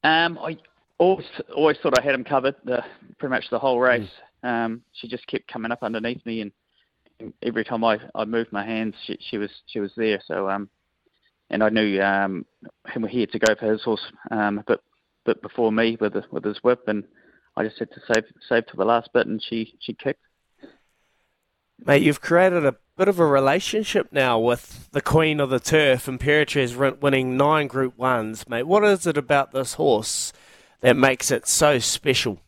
Um, 0.04 0.38
I 0.38 0.58
always 0.98 1.26
always 1.56 1.78
thought 1.82 1.98
I 1.98 2.04
had 2.04 2.14
him 2.14 2.26
covered 2.26 2.56
the, 2.66 2.84
pretty 3.20 3.32
much 3.32 3.50
the 3.50 3.60
whole 3.60 3.80
race. 3.80 4.10
Um, 4.44 4.82
she 4.94 5.08
just 5.08 5.28
kept 5.28 5.52
coming 5.52 5.72
up 5.72 5.84
underneath 5.84 6.26
me, 6.26 6.42
and, 6.42 6.52
and 7.20 7.34
every 7.44 7.64
time 7.64 7.84
I, 7.84 8.00
I 8.16 8.26
moved 8.26 8.52
my 8.52 8.66
hands, 8.66 8.96
she, 9.06 9.18
she 9.20 9.38
was 9.38 9.50
she 9.68 9.80
was 9.80 9.92
there. 9.98 10.22
So 10.28 10.50
um, 10.50 10.70
and 11.50 11.64
I 11.64 11.70
knew 11.70 12.02
um, 12.02 12.46
him 12.88 13.04
he 13.06 13.22
had 13.22 13.32
to 13.32 13.40
go 13.40 13.56
for 13.56 13.72
his 13.72 13.84
horse 13.84 14.12
um, 14.32 14.60
a 14.60 14.64
bit 14.64 14.80
bit 15.26 15.42
before 15.42 15.72
me 15.72 15.98
with 16.00 16.14
the, 16.14 16.24
with 16.32 16.44
his 16.44 16.58
whip, 16.64 16.88
and 16.88 17.04
I 17.56 17.64
just 17.64 17.80
had 17.80 17.92
to 17.92 18.02
save 18.14 18.24
save 18.48 18.66
to 18.68 18.78
the 18.78 18.86
last 18.86 19.10
bit, 19.14 19.28
and 19.28 19.42
she 19.42 19.76
she 19.80 19.94
kicked. 19.94 20.24
Mate, 21.86 22.04
you've 22.04 22.22
created 22.22 22.66
a 22.66 22.76
bit 22.98 23.08
of 23.08 23.20
a 23.20 23.26
relationship 23.26 24.10
now 24.12 24.38
with 24.38 24.92
the 24.92 25.02
Queen 25.02 25.40
of 25.40 25.50
the 25.50 25.62
Turf, 25.62 26.08
Imperatriz 26.08 26.76
win- 26.76 27.00
winning 27.00 27.38
nine 27.38 27.68
Group 27.68 27.98
Ones, 27.98 28.50
mate. 28.50 28.64
What 28.64 28.84
is 28.84 29.08
it 29.08 29.18
about 29.18 29.54
this 29.54 29.76
horse 29.76 30.34
that 30.82 30.98
makes 30.98 31.32
it 31.32 31.48
so 31.48 31.80
special? 31.80 32.42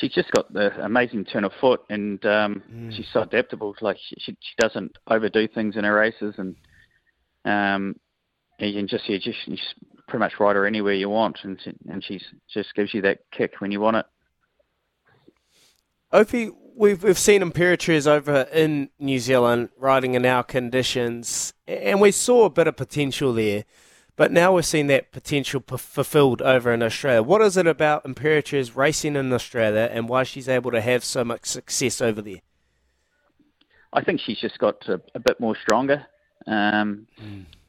She's 0.00 0.12
just 0.12 0.30
got 0.32 0.52
the 0.52 0.72
amazing 0.84 1.24
turn 1.24 1.44
of 1.44 1.52
foot, 1.60 1.80
and 1.88 2.24
um, 2.26 2.90
she's 2.94 3.06
so 3.12 3.22
adaptable. 3.22 3.74
Like 3.80 3.96
she, 4.08 4.16
she 4.18 4.32
she 4.40 4.54
doesn't 4.58 4.96
overdo 5.08 5.48
things 5.48 5.76
in 5.76 5.84
her 5.84 5.94
races, 5.94 6.34
and 6.38 6.56
um, 7.44 7.96
you 8.58 8.72
can 8.72 8.88
just 8.88 9.08
yeah, 9.08 9.18
just, 9.18 9.38
you 9.46 9.56
just 9.56 9.74
pretty 10.08 10.20
much 10.20 10.34
ride 10.38 10.56
her 10.56 10.66
anywhere 10.66 10.94
you 10.94 11.08
want, 11.08 11.38
and 11.42 11.58
she, 11.62 11.72
and 11.88 12.04
she's 12.04 12.24
just 12.52 12.74
gives 12.74 12.94
you 12.94 13.02
that 13.02 13.18
kick 13.32 13.54
when 13.60 13.72
you 13.72 13.80
want 13.80 13.96
it. 13.96 14.06
Opie, 16.12 16.50
we've 16.74 17.02
we've 17.02 17.18
seen 17.18 17.42
Imperatriz 17.42 18.06
over 18.06 18.42
in 18.52 18.90
New 18.98 19.18
Zealand 19.18 19.70
riding 19.78 20.14
in 20.14 20.24
our 20.24 20.44
conditions, 20.44 21.52
and 21.66 22.00
we 22.00 22.12
saw 22.12 22.44
a 22.44 22.50
bit 22.50 22.66
of 22.66 22.76
potential 22.76 23.32
there. 23.32 23.64
But 24.16 24.32
now 24.32 24.54
we're 24.54 24.62
seeing 24.62 24.86
that 24.86 25.12
potential 25.12 25.60
p- 25.60 25.76
fulfilled 25.76 26.40
over 26.40 26.72
in 26.72 26.82
Australia. 26.82 27.22
What 27.22 27.42
is 27.42 27.58
it 27.58 27.66
about 27.66 28.04
Imperatriz 28.04 28.74
racing 28.74 29.14
in 29.14 29.30
Australia, 29.32 29.90
and 29.92 30.08
why 30.08 30.22
she's 30.22 30.48
able 30.48 30.70
to 30.70 30.80
have 30.80 31.04
so 31.04 31.22
much 31.22 31.44
success 31.44 32.00
over 32.00 32.22
there? 32.22 32.40
I 33.92 34.02
think 34.02 34.20
she's 34.20 34.40
just 34.40 34.58
got 34.58 34.88
a, 34.88 35.00
a 35.14 35.20
bit 35.20 35.38
more 35.38 35.56
stronger, 35.60 36.06
um, 36.46 37.06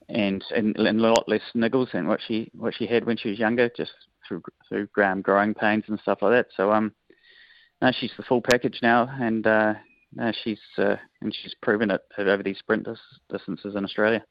and, 0.09 0.43
and 0.55 0.75
and 0.77 0.99
a 0.99 1.03
lot 1.03 1.27
less 1.27 1.41
niggles 1.53 1.91
than 1.91 2.07
what 2.07 2.21
she 2.25 2.49
what 2.53 2.73
she 2.73 2.87
had 2.87 3.05
when 3.05 3.17
she 3.17 3.29
was 3.29 3.39
younger, 3.39 3.69
just 3.75 3.91
through 4.25 4.41
through 4.69 4.87
um, 5.03 5.21
growing 5.21 5.53
pains 5.53 5.83
and 5.87 5.99
stuff 5.99 6.19
like 6.21 6.31
that. 6.31 6.47
So 6.55 6.71
um, 6.71 6.93
no, 7.81 7.91
she's 7.91 8.11
the 8.17 8.23
full 8.23 8.41
package 8.41 8.79
now, 8.81 9.09
and 9.19 9.45
uh, 9.45 9.73
no, 10.13 10.31
she's 10.43 10.59
uh, 10.77 10.95
and 11.21 11.35
she's 11.35 11.55
proven 11.61 11.91
it 11.91 12.01
over 12.17 12.41
these 12.41 12.59
sprint 12.59 12.85
dis- 12.85 12.99
distances 13.29 13.75
in 13.75 13.83
Australia. 13.83 14.23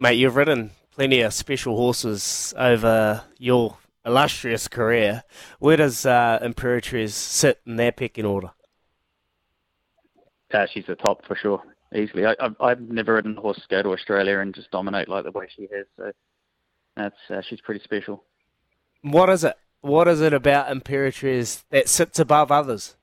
Mate, 0.00 0.14
you've 0.14 0.36
ridden 0.36 0.70
plenty 1.00 1.22
of 1.22 1.32
special 1.32 1.76
horses 1.76 2.52
over 2.58 3.22
your 3.38 3.78
illustrious 4.04 4.68
career. 4.68 5.22
Where 5.58 5.78
does 5.78 6.04
uh, 6.04 6.38
Imperatriz 6.42 7.12
sit 7.12 7.58
in 7.64 7.76
their 7.76 7.90
pecking 7.90 8.26
order? 8.26 8.50
Uh, 10.52 10.66
she's 10.70 10.84
the 10.84 10.96
top 10.96 11.24
for 11.26 11.34
sure, 11.36 11.62
easily. 11.94 12.26
I, 12.26 12.36
I've, 12.38 12.54
I've 12.60 12.80
never 12.82 13.14
ridden 13.14 13.38
a 13.38 13.40
horse 13.40 13.62
go 13.70 13.82
to 13.82 13.92
Australia 13.92 14.40
and 14.40 14.54
just 14.54 14.70
dominate 14.72 15.08
like 15.08 15.24
the 15.24 15.30
way 15.30 15.48
she 15.56 15.68
has. 15.74 15.86
So 15.96 16.12
that's 16.96 17.16
uh, 17.30 17.40
she's 17.48 17.62
pretty 17.62 17.82
special. 17.82 18.22
What 19.00 19.30
is 19.30 19.42
it? 19.42 19.54
What 19.80 20.06
is 20.06 20.20
it 20.20 20.34
about 20.34 20.68
Imperatriz 20.68 21.64
that 21.70 21.88
sits 21.88 22.18
above 22.18 22.52
others? 22.52 22.94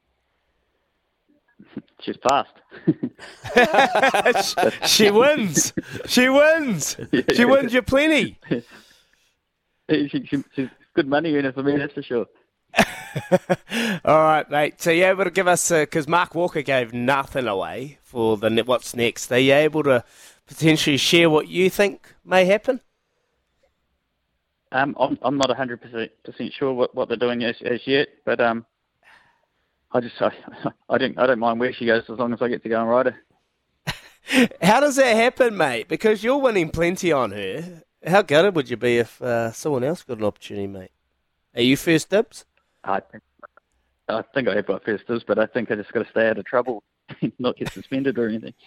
She's 2.01 2.17
fast. 2.27 2.51
she 4.85 5.09
wins. 5.09 5.73
She 6.05 6.29
wins. 6.29 6.97
She 7.33 7.45
wins 7.45 7.73
you 7.73 7.81
plenty. 7.81 8.39
she, 9.89 10.09
she, 10.09 10.43
she's 10.55 10.69
good 10.93 11.07
money 11.07 11.33
it 11.33 11.53
for 11.53 11.63
me, 11.63 11.77
that's 11.77 11.93
for 11.93 12.03
sure. 12.03 12.25
All 14.05 14.23
right, 14.23 14.49
mate. 14.49 14.81
So 14.81 14.91
you 14.91 15.05
able 15.05 15.23
to 15.23 15.31
give 15.31 15.47
us 15.47 15.71
because 15.71 16.07
Mark 16.07 16.35
Walker 16.35 16.61
gave 16.61 16.93
nothing 16.93 17.47
away 17.47 17.97
for 18.03 18.37
the 18.37 18.63
what's 18.65 18.95
next. 18.95 19.31
Are 19.31 19.39
you 19.39 19.53
able 19.53 19.83
to 19.83 20.03
potentially 20.45 20.97
share 20.97 21.29
what 21.29 21.47
you 21.47 21.69
think 21.69 22.13
may 22.23 22.45
happen? 22.45 22.81
Um, 24.71 24.95
I'm 24.99 25.17
I'm 25.21 25.37
not 25.37 25.47
100 25.47 25.81
percent 25.81 26.11
sure 26.53 26.73
what, 26.73 26.93
what 26.93 27.07
they're 27.07 27.17
doing 27.17 27.43
as, 27.43 27.55
as 27.63 27.87
yet, 27.87 28.09
but 28.25 28.41
um, 28.41 28.65
I 29.97 29.99
just 29.99 30.21
I, 30.21 30.31
I 30.89 30.97
don't 30.97 31.17
I 31.17 31.25
don't 31.25 31.39
mind 31.39 31.59
where 31.59 31.73
she 31.73 31.85
goes 31.85 32.03
as 32.09 32.19
long 32.19 32.31
as 32.33 32.41
I 32.41 32.47
get 32.47 32.61
to 32.63 32.69
go 32.69 32.79
and 32.79 32.89
ride 32.89 33.07
her. 33.07 34.49
How 34.61 34.79
does 34.79 34.97
that 34.97 35.15
happen, 35.15 35.57
mate? 35.57 35.87
Because 35.87 36.23
you're 36.23 36.37
winning 36.37 36.69
plenty 36.69 37.11
on 37.11 37.31
her. 37.31 37.81
How 38.05 38.21
gutted 38.21 38.55
would 38.55 38.69
you 38.69 38.77
be 38.77 38.99
if 38.99 39.21
uh, 39.21 39.51
someone 39.51 39.83
else 39.83 40.03
got 40.03 40.19
an 40.19 40.23
opportunity, 40.23 40.67
mate? 40.67 40.91
Are 41.55 41.61
you 41.61 41.75
first 41.75 42.09
dibs? 42.09 42.45
I 42.83 42.99
think 42.99 43.23
I 44.07 44.21
think 44.33 44.47
I 44.47 44.55
have 44.55 44.67
got 44.67 44.85
first 44.85 45.07
dibs, 45.07 45.23
but 45.27 45.39
I 45.39 45.47
think 45.47 45.71
I 45.71 45.75
just 45.75 45.91
got 45.91 46.03
to 46.03 46.11
stay 46.11 46.29
out 46.29 46.37
of 46.37 46.45
trouble, 46.45 46.83
not 47.39 47.57
get 47.57 47.71
suspended 47.71 48.17
or 48.17 48.27
anything. 48.27 48.53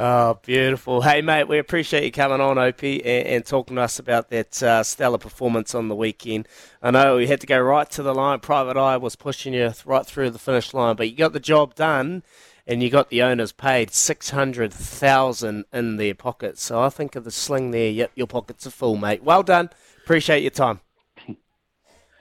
Oh, 0.00 0.38
beautiful. 0.44 1.02
Hey, 1.02 1.22
mate, 1.22 1.48
we 1.48 1.58
appreciate 1.58 2.04
you 2.04 2.12
coming 2.12 2.40
on, 2.40 2.56
Opie, 2.56 3.04
and, 3.04 3.26
and 3.26 3.44
talking 3.44 3.74
to 3.74 3.82
us 3.82 3.98
about 3.98 4.30
that 4.30 4.62
uh, 4.62 4.84
stellar 4.84 5.18
performance 5.18 5.74
on 5.74 5.88
the 5.88 5.96
weekend. 5.96 6.46
I 6.80 6.92
know 6.92 7.16
we 7.16 7.26
had 7.26 7.40
to 7.40 7.48
go 7.48 7.58
right 7.58 7.90
to 7.90 8.02
the 8.04 8.14
line. 8.14 8.38
Private 8.38 8.76
Eye 8.76 8.96
was 8.96 9.16
pushing 9.16 9.54
you 9.54 9.72
right 9.84 10.06
through 10.06 10.30
the 10.30 10.38
finish 10.38 10.72
line, 10.72 10.94
but 10.94 11.10
you 11.10 11.16
got 11.16 11.32
the 11.32 11.40
job 11.40 11.74
done, 11.74 12.22
and 12.64 12.80
you 12.80 12.90
got 12.90 13.10
the 13.10 13.22
owners 13.22 13.50
paid 13.50 13.90
600000 13.90 15.64
in 15.72 15.96
their 15.96 16.14
pockets. 16.14 16.62
So 16.62 16.80
I 16.80 16.90
think 16.90 17.16
of 17.16 17.24
the 17.24 17.32
sling 17.32 17.72
there, 17.72 17.90
yep, 17.90 18.12
your 18.14 18.28
pockets 18.28 18.64
are 18.68 18.70
full, 18.70 18.96
mate. 18.96 19.24
Well 19.24 19.42
done. 19.42 19.70
Appreciate 20.04 20.42
your 20.42 20.50
time. 20.50 20.80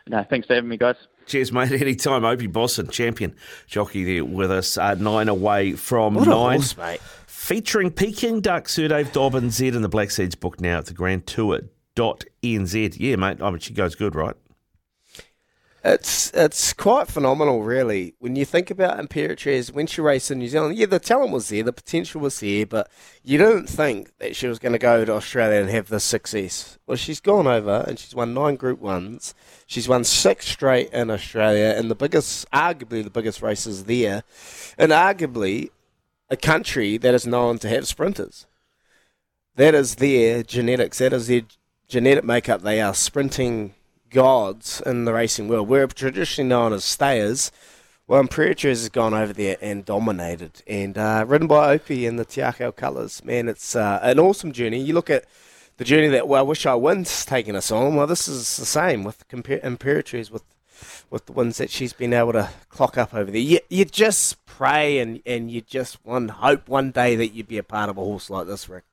No, 0.09 0.23
thanks 0.29 0.47
for 0.47 0.55
having 0.55 0.69
me, 0.69 0.77
guys. 0.77 0.95
Cheers, 1.27 1.51
mate. 1.51 1.71
Anytime. 1.81 2.25
Opie 2.25 2.47
Bosson, 2.47 2.87
champion 2.89 3.35
jockey 3.67 4.03
there 4.03 4.25
with 4.25 4.49
us. 4.51 4.77
Uh, 4.77 4.95
nine 4.95 5.27
away 5.29 5.73
from 5.73 6.15
What 6.15 6.27
nine. 6.27 6.59
horse, 6.59 6.75
mate. 6.77 6.99
Featuring 7.27 7.91
Peking 7.91 8.41
Duk, 8.41 8.67
Sir 8.67 8.87
Dave 8.87 9.11
Dobbyn, 9.11 9.49
Z 9.51 9.69
and 9.69 9.83
the 9.83 9.89
Black 9.89 10.11
Seeds 10.11 10.35
book 10.35 10.59
now 10.59 10.79
at 10.79 10.85
the 10.87 10.93
Grand 10.93 11.25
Tour. 11.27 11.61
Dot 11.95 12.23
NZ. 12.43 12.97
Yeah, 12.99 13.15
mate. 13.15 13.41
I 13.41 13.49
mean, 13.49 13.59
she 13.59 13.73
goes 13.73 13.95
good, 13.95 14.13
right? 14.15 14.35
It's 15.83 16.31
it's 16.33 16.73
quite 16.73 17.07
phenomenal, 17.07 17.63
really. 17.63 18.15
When 18.19 18.35
you 18.35 18.45
think 18.45 18.71
about 18.71 18.99
Imperatriz, 18.99 19.71
when 19.71 19.87
she 19.87 20.01
raced 20.01 20.31
in 20.31 20.39
New 20.39 20.47
Zealand, 20.47 20.75
yeah, 20.75 20.87
the 20.87 20.99
talent 20.99 21.31
was 21.31 21.49
there, 21.49 21.63
the 21.63 21.71
potential 21.71 22.19
was 22.19 22.39
there, 22.39 22.65
but 22.65 22.89
you 23.23 23.37
didn't 23.37 23.67
think 23.67 24.17
that 24.17 24.35
she 24.35 24.47
was 24.47 24.59
going 24.59 24.73
to 24.73 24.79
go 24.79 25.05
to 25.05 25.13
Australia 25.13 25.61
and 25.61 25.69
have 25.69 25.87
this 25.87 26.03
success. 26.03 26.79
Well, 26.87 26.97
she's 26.97 27.19
gone 27.19 27.47
over 27.47 27.85
and 27.87 27.99
she's 27.99 28.15
won 28.15 28.33
nine 28.33 28.55
Group 28.55 28.79
Ones. 28.79 29.35
She's 29.67 29.87
won 29.87 30.03
six 30.03 30.47
straight 30.47 30.91
in 30.91 31.11
Australia, 31.11 31.75
and 31.77 31.91
the 31.91 31.95
biggest, 31.95 32.49
arguably 32.51 33.03
the 33.03 33.09
biggest 33.09 33.41
races 33.41 33.85
there, 33.85 34.23
and 34.77 34.91
arguably 34.91 35.69
a 36.29 36.37
country 36.37 36.97
that 36.97 37.13
is 37.13 37.27
known 37.27 37.59
to 37.59 37.69
have 37.69 37.87
sprinters. 37.87 38.47
That 39.55 39.73
is 39.73 39.95
their 39.95 40.43
genetics. 40.43 40.97
That 40.97 41.13
is 41.13 41.27
their 41.27 41.43
genetic 41.87 42.23
makeup. 42.23 42.61
They 42.61 42.81
are 42.81 42.93
sprinting 42.93 43.73
gods 44.09 44.81
in 44.85 45.05
the 45.05 45.13
racing 45.13 45.47
world. 45.47 45.67
We're 45.67 45.87
traditionally 45.87 46.49
known 46.49 46.73
as 46.73 46.83
stayers. 46.83 47.51
Well, 48.07 48.23
Imperatriz 48.23 48.69
has 48.69 48.89
gone 48.89 49.13
over 49.13 49.33
there 49.33 49.57
and 49.61 49.83
dominated, 49.83 50.63
and 50.65 50.97
uh, 50.97 51.25
ridden 51.27 51.47
by 51.47 51.73
Opie 51.73 52.05
in 52.05 52.15
the 52.15 52.23
Te 52.23 52.39
Akau 52.39 52.73
colours. 52.73 53.23
Man, 53.25 53.49
it's 53.49 53.75
uh, 53.75 53.99
an 54.01 54.17
awesome 54.17 54.53
journey. 54.53 54.79
You 54.79 54.93
look 54.93 55.09
at 55.09 55.25
the 55.75 55.83
journey 55.83 56.07
that 56.07 56.27
well, 56.27 56.39
I 56.39 56.43
Wish 56.43 56.65
I 56.65 56.75
Win's 56.75 57.25
taken 57.25 57.55
us 57.55 57.69
on. 57.69 57.95
Well, 57.95 58.07
this 58.07 58.27
is 58.27 58.57
the 58.57 58.65
same 58.65 59.03
with 59.03 59.27
compar- 59.27 59.61
Imperatriz 59.61 60.31
with 60.31 60.43
with 61.09 61.25
the 61.25 61.31
wins 61.31 61.57
that 61.57 61.69
she's 61.69 61.93
been 61.93 62.13
able 62.13 62.33
to 62.33 62.49
clock 62.69 62.97
up 62.97 63.13
over 63.13 63.31
there. 63.31 63.41
You, 63.41 63.59
you 63.69 63.85
just 63.85 64.45
pray 64.45 64.99
and, 64.99 65.21
and 65.25 65.49
you 65.49 65.61
just 65.61 66.03
one 66.05 66.27
hope 66.27 66.67
one 66.69 66.91
day 66.91 67.15
that 67.15 67.29
you'd 67.29 67.47
be 67.47 67.57
a 67.57 67.63
part 67.63 67.89
of 67.89 67.97
a 67.97 68.01
horse 68.01 68.29
like 68.29 68.47
this, 68.47 68.69
Rick. 68.69 68.83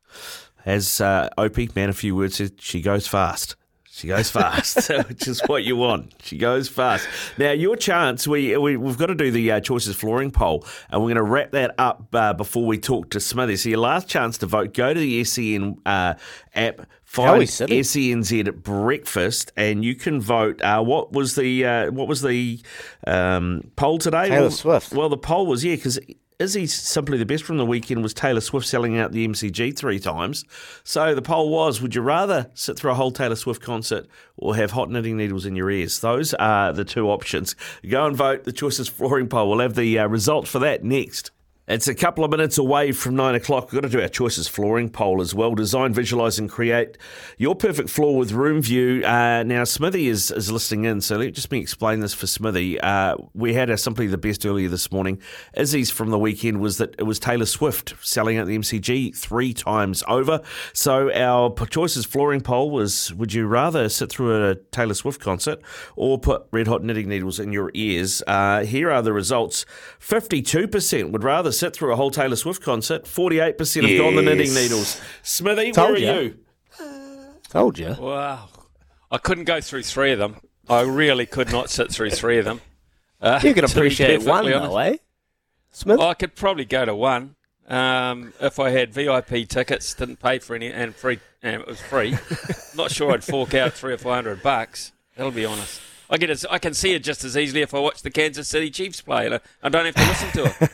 As 0.65 1.01
uh, 1.01 1.29
Opie, 1.37 1.71
man, 1.75 1.91
a 1.91 1.93
few 1.93 2.17
words 2.17 2.41
she 2.59 2.81
goes 2.81 3.07
fast. 3.07 3.57
She 3.95 4.09
goes 4.09 4.29
fast, 4.29 4.89
which 5.09 5.29
is 5.29 5.41
what 5.47 5.63
you 5.63 5.77
want. 5.77 6.15
She 6.21 6.37
goes 6.37 6.69
fast. 6.69 7.09
Now, 7.39 7.53
your 7.53 7.77
chance, 7.77 8.27
we, 8.27 8.57
we, 8.57 8.77
we've 8.77 8.99
got 8.99 9.07
to 9.07 9.15
do 9.15 9.31
the 9.31 9.53
uh, 9.53 9.61
Choices 9.61 9.95
Flooring 9.95 10.33
poll, 10.33 10.67
and 10.91 11.01
we're 11.01 11.15
going 11.15 11.15
to 11.15 11.23
wrap 11.23 11.53
that 11.53 11.77
up 11.79 12.13
uh, 12.13 12.33
before 12.33 12.67
we 12.67 12.77
talk 12.77 13.11
to 13.11 13.21
Smithy. 13.21 13.55
So, 13.55 13.69
your 13.69 13.79
last 13.79 14.09
chance 14.09 14.37
to 14.39 14.47
vote, 14.47 14.75
go 14.75 14.93
to 14.93 14.99
the 14.99 15.23
SEN 15.23 15.77
uh, 15.87 16.15
app, 16.57 16.89
find 17.05 17.43
SENZ 17.43 18.49
at 18.49 18.63
breakfast, 18.65 19.53
and 19.57 19.85
you 19.85 19.95
can 19.95 20.21
vote. 20.21 20.61
Uh, 20.61 20.83
what 20.83 21.13
was 21.13 21.37
the 21.37 21.65
uh, 21.65 21.91
what 21.93 22.09
was 22.09 22.21
the 22.21 22.61
um, 23.07 23.71
poll 23.77 23.99
today? 23.99 24.29
Taylor 24.29 24.41
well, 24.41 24.51
Swift. 24.51 24.93
Well, 24.93 25.09
the 25.09 25.17
poll 25.17 25.47
was 25.47 25.65
yeah, 25.65 25.77
because 25.77 26.01
Izzy's 26.39 26.75
simply 26.75 27.17
the 27.17 27.27
best 27.27 27.45
from 27.45 27.59
the 27.59 27.67
weekend 27.67 28.03
was 28.03 28.13
Taylor 28.13 28.41
Swift 28.41 28.67
selling 28.67 28.99
out 28.99 29.13
the 29.13 29.27
MCG 29.27 29.77
three 29.77 30.01
times. 30.01 30.45
So 30.83 31.15
the 31.15 31.23
poll 31.23 31.51
was: 31.51 31.81
Would 31.81 31.95
you 31.95 32.03
rather 32.03 32.51
sit 32.55 32.77
through 32.77 32.91
a 32.91 32.95
whole 32.95 33.13
Taylor 33.13 33.37
Swift 33.37 33.63
concert 33.63 34.07
or 34.37 34.57
have 34.57 34.73
hot 34.73 34.91
knitting 34.91 35.17
needles 35.17 35.47
in 35.47 35.55
your 35.55 35.71
ears? 35.71 36.01
Those 36.01 36.35
are 36.35 36.73
the 36.73 36.85
two 36.85 37.09
options. 37.09 37.55
Go 37.89 38.07
and 38.07 38.17
vote. 38.17 38.45
The 38.45 38.53
choices 38.53 38.89
flooring 38.89 39.29
poll. 39.29 39.49
We'll 39.49 39.61
have 39.61 39.77
the 39.77 39.99
uh, 39.99 40.09
result 40.09 40.49
for 40.49 40.59
that 40.59 40.83
next. 40.83 41.31
It's 41.67 41.89
a 41.89 41.95
couple 41.95 42.25
of 42.25 42.31
minutes 42.31 42.59
away 42.59 42.93
from 42.93 43.17
nine 43.17 43.35
o'clock. 43.35 43.73
We've 43.73 43.81
got 43.81 43.89
to 43.89 43.97
do 43.97 44.03
our 44.03 44.09
choices 44.09 44.47
flooring 44.47 44.91
poll 44.91 45.23
as 45.23 45.35
well. 45.35 45.55
Design, 45.55 45.95
visualise, 45.95 46.37
and 46.37 46.51
create 46.51 46.99
your 47.39 47.55
perfect 47.55 47.89
floor 47.89 48.19
with 48.19 48.33
room 48.33 48.61
view. 48.61 49.03
Uh, 49.03 49.43
now, 49.45 49.65
Smithy 49.65 50.09
is, 50.09 50.31
is 50.31 50.53
listening 50.53 50.85
in, 50.85 51.01
so 51.01 51.17
let 51.17 51.33
just 51.33 51.51
me 51.51 51.61
explain 51.61 52.01
this 52.01 52.13
for 52.13 52.27
Smithy. 52.27 52.79
Uh, 52.79 53.17
we 53.33 53.55
had 53.55 53.71
our 53.71 53.79
simply 53.79 54.07
the 54.07 54.19
best 54.19 54.45
earlier 54.45 54.69
this 54.69 54.93
morning. 54.93 55.19
Izzy's 55.57 55.91
from 55.91 56.11
the 56.11 56.19
weekend 56.19 56.61
was 56.61 56.77
that 56.77 56.97
it 56.99 57.05
was 57.05 57.19
Taylor 57.19 57.47
Swift 57.47 57.95
selling 58.03 58.37
out 58.37 58.47
the 58.47 58.59
MCG 58.59 59.17
three 59.17 59.55
times 59.55 60.05
over. 60.07 60.43
So 60.75 61.11
our 61.15 61.51
choices 61.69 62.05
flooring 62.05 62.43
poll 62.43 62.73
was: 62.73 63.15
Would 63.15 63.33
you 63.33 63.47
rather 63.47 63.89
sit 63.89 64.11
through 64.11 64.51
a 64.51 64.55
Taylor 64.55 64.93
Swift 64.93 65.19
concert 65.19 65.63
or 65.97 66.19
put 66.19 66.47
red 66.51 66.67
hot 66.67 66.85
knitting 66.85 67.09
needles 67.09 67.41
in 67.41 67.55
your 67.55 67.71
ears? 67.73 68.23
Uh, 68.27 68.67
here 68.67 68.91
are 68.91 69.01
the 69.01 69.15
results: 69.15 69.65
fifty-two 69.99 70.69
percent 70.69 71.11
would 71.11 71.25
rather 71.25 71.54
sit 71.55 71.75
through 71.75 71.93
a 71.93 71.97
whole 71.97 72.11
Taylor 72.11 72.37
Swift 72.37 72.63
concert. 72.63 73.07
Forty-eight 73.07 73.57
percent 73.59 73.87
have 73.89 73.99
gone 73.99 74.17
the 74.17 74.23
knitting 74.23 74.53
needles. 74.55 75.01
Smithy, 75.23 75.73
Told 75.73 75.93
where 75.99 76.15
are 76.19 76.23
you? 76.23 76.39
Told 77.49 77.79
you. 77.79 77.95
Wow. 77.99 78.49
I 79.11 79.19
couldn't 79.19 79.45
go 79.45 79.61
through 79.61 79.83
three 79.85 80.13
of 80.13 80.19
them. 80.19 80.37
I 80.69 80.81
really 80.81 81.27
could 81.27 81.53
not 81.53 81.71
sit 81.71 81.93
through 81.93 82.11
three 82.11 82.39
of 82.39 82.45
them. 82.45 82.61
Uh, 83.21 83.39
You 83.45 83.55
can 83.55 83.67
to 83.67 83.73
be 83.75 83.81
appreciate 83.81 84.23
one, 84.23 84.45
perfectly 84.45 84.53
though, 84.53 84.75
honest. 84.77 84.95
eh? 84.95 85.05
Smith? 85.71 85.99
Well, 85.99 86.09
I 86.09 86.15
could 86.15 86.35
probably 86.35 86.65
go 86.65 86.85
to 86.85 86.95
one 86.95 87.37
um, 87.69 88.33
if 88.41 88.59
I 88.59 88.71
had 88.71 88.93
VIP 88.93 89.49
tickets, 89.49 89.95
didn't 89.95 90.21
pay 90.21 90.39
for 90.39 90.55
any, 90.57 90.73
and 90.73 90.95
free, 90.95 91.21
and 91.43 91.61
it 91.61 91.67
was 91.67 91.81
free. 91.81 92.17
Not 92.77 92.91
sure 92.91 93.13
I'd 93.13 93.25
fork 93.25 93.55
out 93.55 93.73
three 93.73 93.93
or 93.93 93.99
four 93.99 94.15
hundred 94.15 94.43
bucks. 94.43 94.93
That'll 95.17 95.31
be 95.33 95.45
honest. 95.45 95.81
I 96.15 96.17
get 96.17 96.31
it. 96.31 96.45
I 96.49 96.61
can 96.61 96.75
see 96.75 96.93
it 96.93 97.03
just 97.03 97.25
as 97.25 97.37
easily 97.37 97.63
if 97.63 97.75
I 97.75 97.81
watch 97.81 98.03
the 98.03 98.11
Kansas 98.11 98.47
City 98.47 98.71
Chiefs 98.71 99.01
play. 99.01 99.27
and 99.27 99.35
I- 99.35 99.41
I 99.65 99.69
don't 99.69 99.85
have 99.85 99.97
to 99.97 100.07
listen 100.07 100.31
to 100.45 100.55
it. 100.61 100.71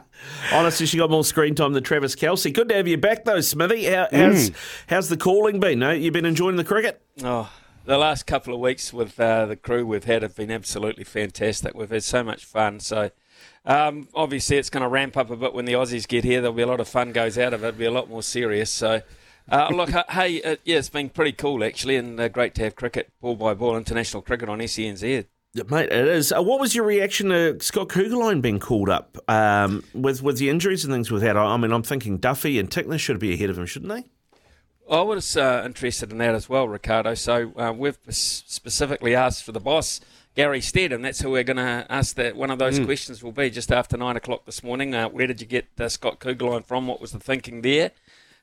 Honestly, 0.52 0.86
she 0.86 0.96
got 0.96 1.10
more 1.10 1.22
screen 1.24 1.54
time 1.54 1.74
than 1.74 1.84
Travis 1.84 2.16
Kelce. 2.16 2.50
Good 2.50 2.70
to 2.70 2.74
have 2.76 2.88
you 2.88 2.96
back, 2.96 3.26
though, 3.26 3.42
Smithy. 3.42 3.84
How, 3.84 4.08
how's, 4.10 4.50
how's 4.88 5.10
the 5.10 5.18
calling 5.18 5.60
been? 5.60 5.80
No, 5.80 5.90
you 5.90 6.10
been 6.10 6.24
enjoying 6.24 6.56
the 6.56 6.64
cricket? 6.64 7.02
Oh, 7.22 7.52
the 7.84 7.98
last 7.98 8.26
couple 8.26 8.54
of 8.54 8.60
weeks 8.60 8.90
with 8.90 9.20
uh, 9.20 9.44
the 9.44 9.56
crew 9.56 9.84
we've 9.84 10.04
had 10.04 10.22
have 10.22 10.34
been 10.34 10.50
absolutely 10.50 11.04
fantastic. 11.04 11.74
We've 11.74 11.90
had 11.90 12.02
so 12.02 12.24
much 12.24 12.46
fun. 12.46 12.80
So, 12.80 13.10
um, 13.66 14.08
obviously, 14.14 14.56
it's 14.56 14.70
going 14.70 14.82
to 14.82 14.88
ramp 14.88 15.18
up 15.18 15.28
a 15.30 15.36
bit 15.36 15.52
when 15.52 15.66
the 15.66 15.74
Aussies 15.74 16.08
get 16.08 16.24
here. 16.24 16.40
There'll 16.40 16.56
be 16.56 16.62
a 16.62 16.66
lot 16.66 16.80
of 16.80 16.88
fun 16.88 17.12
goes 17.12 17.36
out 17.36 17.52
of 17.52 17.62
it. 17.62 17.66
It'll 17.68 17.78
be 17.78 17.84
a 17.84 17.90
lot 17.90 18.08
more 18.08 18.22
serious. 18.22 18.70
So, 18.70 19.02
uh, 19.50 19.68
look, 19.72 19.90
hey, 20.10 20.42
uh, 20.42 20.56
yeah, 20.64 20.78
it's 20.78 20.88
been 20.88 21.08
pretty 21.08 21.32
cool 21.32 21.64
actually, 21.64 21.96
and 21.96 22.18
uh, 22.20 22.28
great 22.28 22.54
to 22.56 22.62
have 22.64 22.76
cricket 22.76 23.10
ball 23.20 23.36
by 23.36 23.54
ball 23.54 23.76
international 23.76 24.22
cricket 24.22 24.48
on 24.48 24.58
SENZ. 24.58 25.26
Mate, 25.68 25.90
it 25.90 26.06
is. 26.08 26.30
Uh, 26.30 26.42
what 26.42 26.60
was 26.60 26.74
your 26.74 26.84
reaction 26.84 27.30
to 27.30 27.58
Scott 27.60 27.88
Kuggeleijn 27.88 28.40
being 28.42 28.60
called 28.60 28.88
up 28.90 29.16
um, 29.28 29.82
with 29.94 30.22
with 30.22 30.38
the 30.38 30.50
injuries 30.50 30.84
and 30.84 30.92
things 30.92 31.10
we've 31.10 31.22
had? 31.22 31.36
I 31.36 31.44
I 31.46 31.56
mean, 31.56 31.72
I'm 31.72 31.82
thinking 31.82 32.18
Duffy 32.18 32.58
and 32.58 32.70
Tickner 32.70 32.98
should 32.98 33.18
be 33.18 33.32
ahead 33.34 33.50
of 33.50 33.58
him, 33.58 33.66
shouldn't 33.66 33.90
they? 33.92 34.04
I 34.94 35.02
was 35.02 35.36
uh, 35.36 35.62
interested 35.66 36.12
in 36.12 36.18
that 36.18 36.34
as 36.34 36.48
well, 36.48 36.68
Riccardo. 36.68 37.14
So 37.14 37.52
uh, 37.56 37.72
we've 37.76 37.98
specifically 38.08 39.14
asked 39.14 39.44
for 39.44 39.52
the 39.52 39.60
boss, 39.60 40.00
Gary 40.34 40.60
Stead, 40.60 40.92
and 40.92 41.04
that's 41.04 41.20
who 41.20 41.30
we're 41.30 41.44
going 41.44 41.56
to 41.58 41.86
ask. 41.90 42.16
That 42.16 42.36
one 42.36 42.50
of 42.50 42.58
those 42.58 42.78
Mm. 42.78 42.84
questions 42.84 43.22
will 43.22 43.32
be 43.32 43.50
just 43.50 43.72
after 43.72 43.96
nine 43.96 44.16
o'clock 44.16 44.44
this 44.46 44.62
morning. 44.62 44.94
Uh, 44.94 45.08
where 45.08 45.26
did 45.26 45.40
you 45.40 45.46
get 45.46 45.66
uh, 45.80 45.88
Scott 45.88 46.20
Kuggeleijn 46.20 46.64
from? 46.64 46.86
What 46.86 47.00
was 47.00 47.12
the 47.12 47.18
thinking 47.20 47.62
there? 47.62 47.90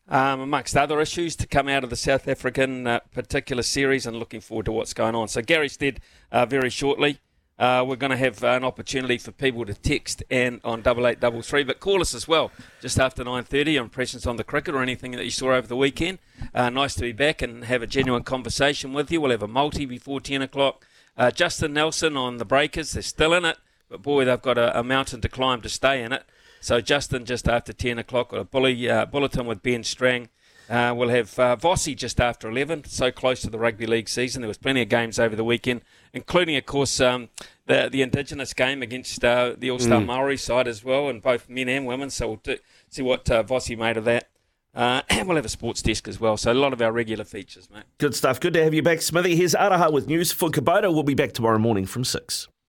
Um, 0.07 0.39
amongst 0.39 0.77
other 0.77 1.01
issues 1.01 1.35
to 1.37 1.47
come 1.47 1.67
out 1.67 1.83
of 1.83 1.89
the 1.89 1.95
South 1.95 2.27
African 2.27 2.85
uh, 2.85 2.99
particular 3.11 3.63
series, 3.63 4.05
and 4.05 4.17
looking 4.17 4.39
forward 4.39 4.65
to 4.65 4.71
what's 4.71 4.93
going 4.93 5.15
on. 5.15 5.27
So 5.27 5.41
Gary 5.41 5.67
Stead, 5.67 5.99
uh, 6.31 6.45
very 6.45 6.69
shortly. 6.69 7.17
Uh, 7.57 7.83
we're 7.87 7.95
going 7.95 8.11
to 8.11 8.17
have 8.17 8.43
an 8.43 8.63
opportunity 8.63 9.17
for 9.17 9.31
people 9.31 9.65
to 9.65 9.73
text 9.73 10.21
and 10.29 10.59
on 10.63 10.81
double 10.83 11.07
eight 11.07 11.19
double 11.19 11.41
three, 11.41 11.63
but 11.63 11.79
call 11.79 12.01
us 12.01 12.13
as 12.13 12.27
well 12.27 12.51
just 12.81 12.99
after 12.99 13.23
nine 13.23 13.45
thirty. 13.45 13.77
Impressions 13.77 14.27
on 14.27 14.35
the 14.35 14.43
cricket 14.43 14.75
or 14.75 14.83
anything 14.83 15.11
that 15.13 15.23
you 15.23 15.31
saw 15.31 15.53
over 15.55 15.65
the 15.65 15.75
weekend. 15.75 16.19
Uh, 16.53 16.69
nice 16.69 16.93
to 16.93 17.01
be 17.01 17.11
back 17.11 17.41
and 17.41 17.63
have 17.63 17.81
a 17.81 17.87
genuine 17.87 18.23
conversation 18.23 18.93
with 18.93 19.09
you. 19.11 19.21
We'll 19.21 19.31
have 19.31 19.41
a 19.41 19.47
multi 19.47 19.87
before 19.87 20.21
ten 20.21 20.43
o'clock. 20.43 20.85
Uh, 21.17 21.31
Justin 21.31 21.73
Nelson 21.73 22.15
on 22.15 22.37
the 22.37 22.45
Breakers, 22.45 22.91
they're 22.91 23.01
still 23.01 23.33
in 23.33 23.45
it, 23.45 23.57
but 23.89 24.03
boy, 24.03 24.25
they've 24.25 24.41
got 24.41 24.57
a, 24.57 24.77
a 24.77 24.83
mountain 24.83 25.21
to 25.21 25.29
climb 25.29 25.61
to 25.61 25.69
stay 25.69 26.03
in 26.03 26.11
it. 26.11 26.25
So 26.65 26.81
Justin 26.81 27.25
just 27.25 27.47
after 27.47 27.73
ten 27.73 27.99
o'clock, 27.99 28.29
got 28.29 28.39
a 28.39 28.43
bully 28.43 28.89
uh, 28.89 29.05
bulletin 29.05 29.45
with 29.45 29.61
Ben 29.61 29.83
Strang. 29.83 30.29
Uh, 30.67 30.95
we'll 30.97 31.09
have 31.09 31.37
uh, 31.37 31.55
Vossi 31.55 31.95
just 31.95 32.19
after 32.19 32.49
11, 32.49 32.85
so 32.85 33.11
close 33.11 33.41
to 33.41 33.51
the 33.51 33.59
rugby 33.59 33.85
league 33.85 34.09
season. 34.09 34.41
There 34.41 34.47
was 34.47 34.57
plenty 34.57 34.81
of 34.81 34.89
games 34.89 35.19
over 35.19 35.35
the 35.35 35.43
weekend, 35.43 35.81
including, 36.11 36.55
of 36.55 36.65
course, 36.65 36.99
um, 36.99 37.29
the 37.67 37.87
the 37.91 38.01
Indigenous 38.01 38.55
game 38.55 38.81
against 38.81 39.23
uh, 39.23 39.53
the 39.55 39.69
All 39.69 39.77
Star 39.77 40.01
Mm. 40.01 40.07
Maori 40.07 40.37
side 40.37 40.67
as 40.67 40.83
well, 40.83 41.07
and 41.07 41.21
both 41.21 41.47
men 41.47 41.69
and 41.69 41.85
women. 41.85 42.09
So 42.09 42.29
we'll 42.29 42.41
do, 42.43 42.57
see 42.89 43.03
what 43.03 43.29
uh, 43.29 43.43
Vossi 43.43 43.77
made 43.77 43.97
of 43.97 44.05
that. 44.05 44.29
Uh, 44.73 45.03
and 45.11 45.27
we'll 45.27 45.35
have 45.35 45.45
a 45.45 45.49
sports 45.49 45.83
desk 45.83 46.07
as 46.07 46.19
well. 46.19 46.35
So 46.35 46.51
a 46.51 46.55
lot 46.55 46.73
of 46.73 46.81
our 46.81 46.91
regular 46.91 47.25
features, 47.25 47.69
mate. 47.71 47.83
Good 47.99 48.15
stuff. 48.15 48.39
Good 48.39 48.53
to 48.53 48.63
have 48.63 48.73
you 48.73 48.81
back, 48.81 49.03
Smithy. 49.03 49.35
Here's 49.35 49.53
Araha 49.53 49.93
with 49.93 50.07
news 50.07 50.31
for 50.31 50.49
Kubota. 50.49 50.91
We'll 50.91 51.03
be 51.03 51.13
back 51.13 51.33
tomorrow 51.33 51.59
morning 51.59 51.85
from 51.85 52.03
6. 52.03 52.47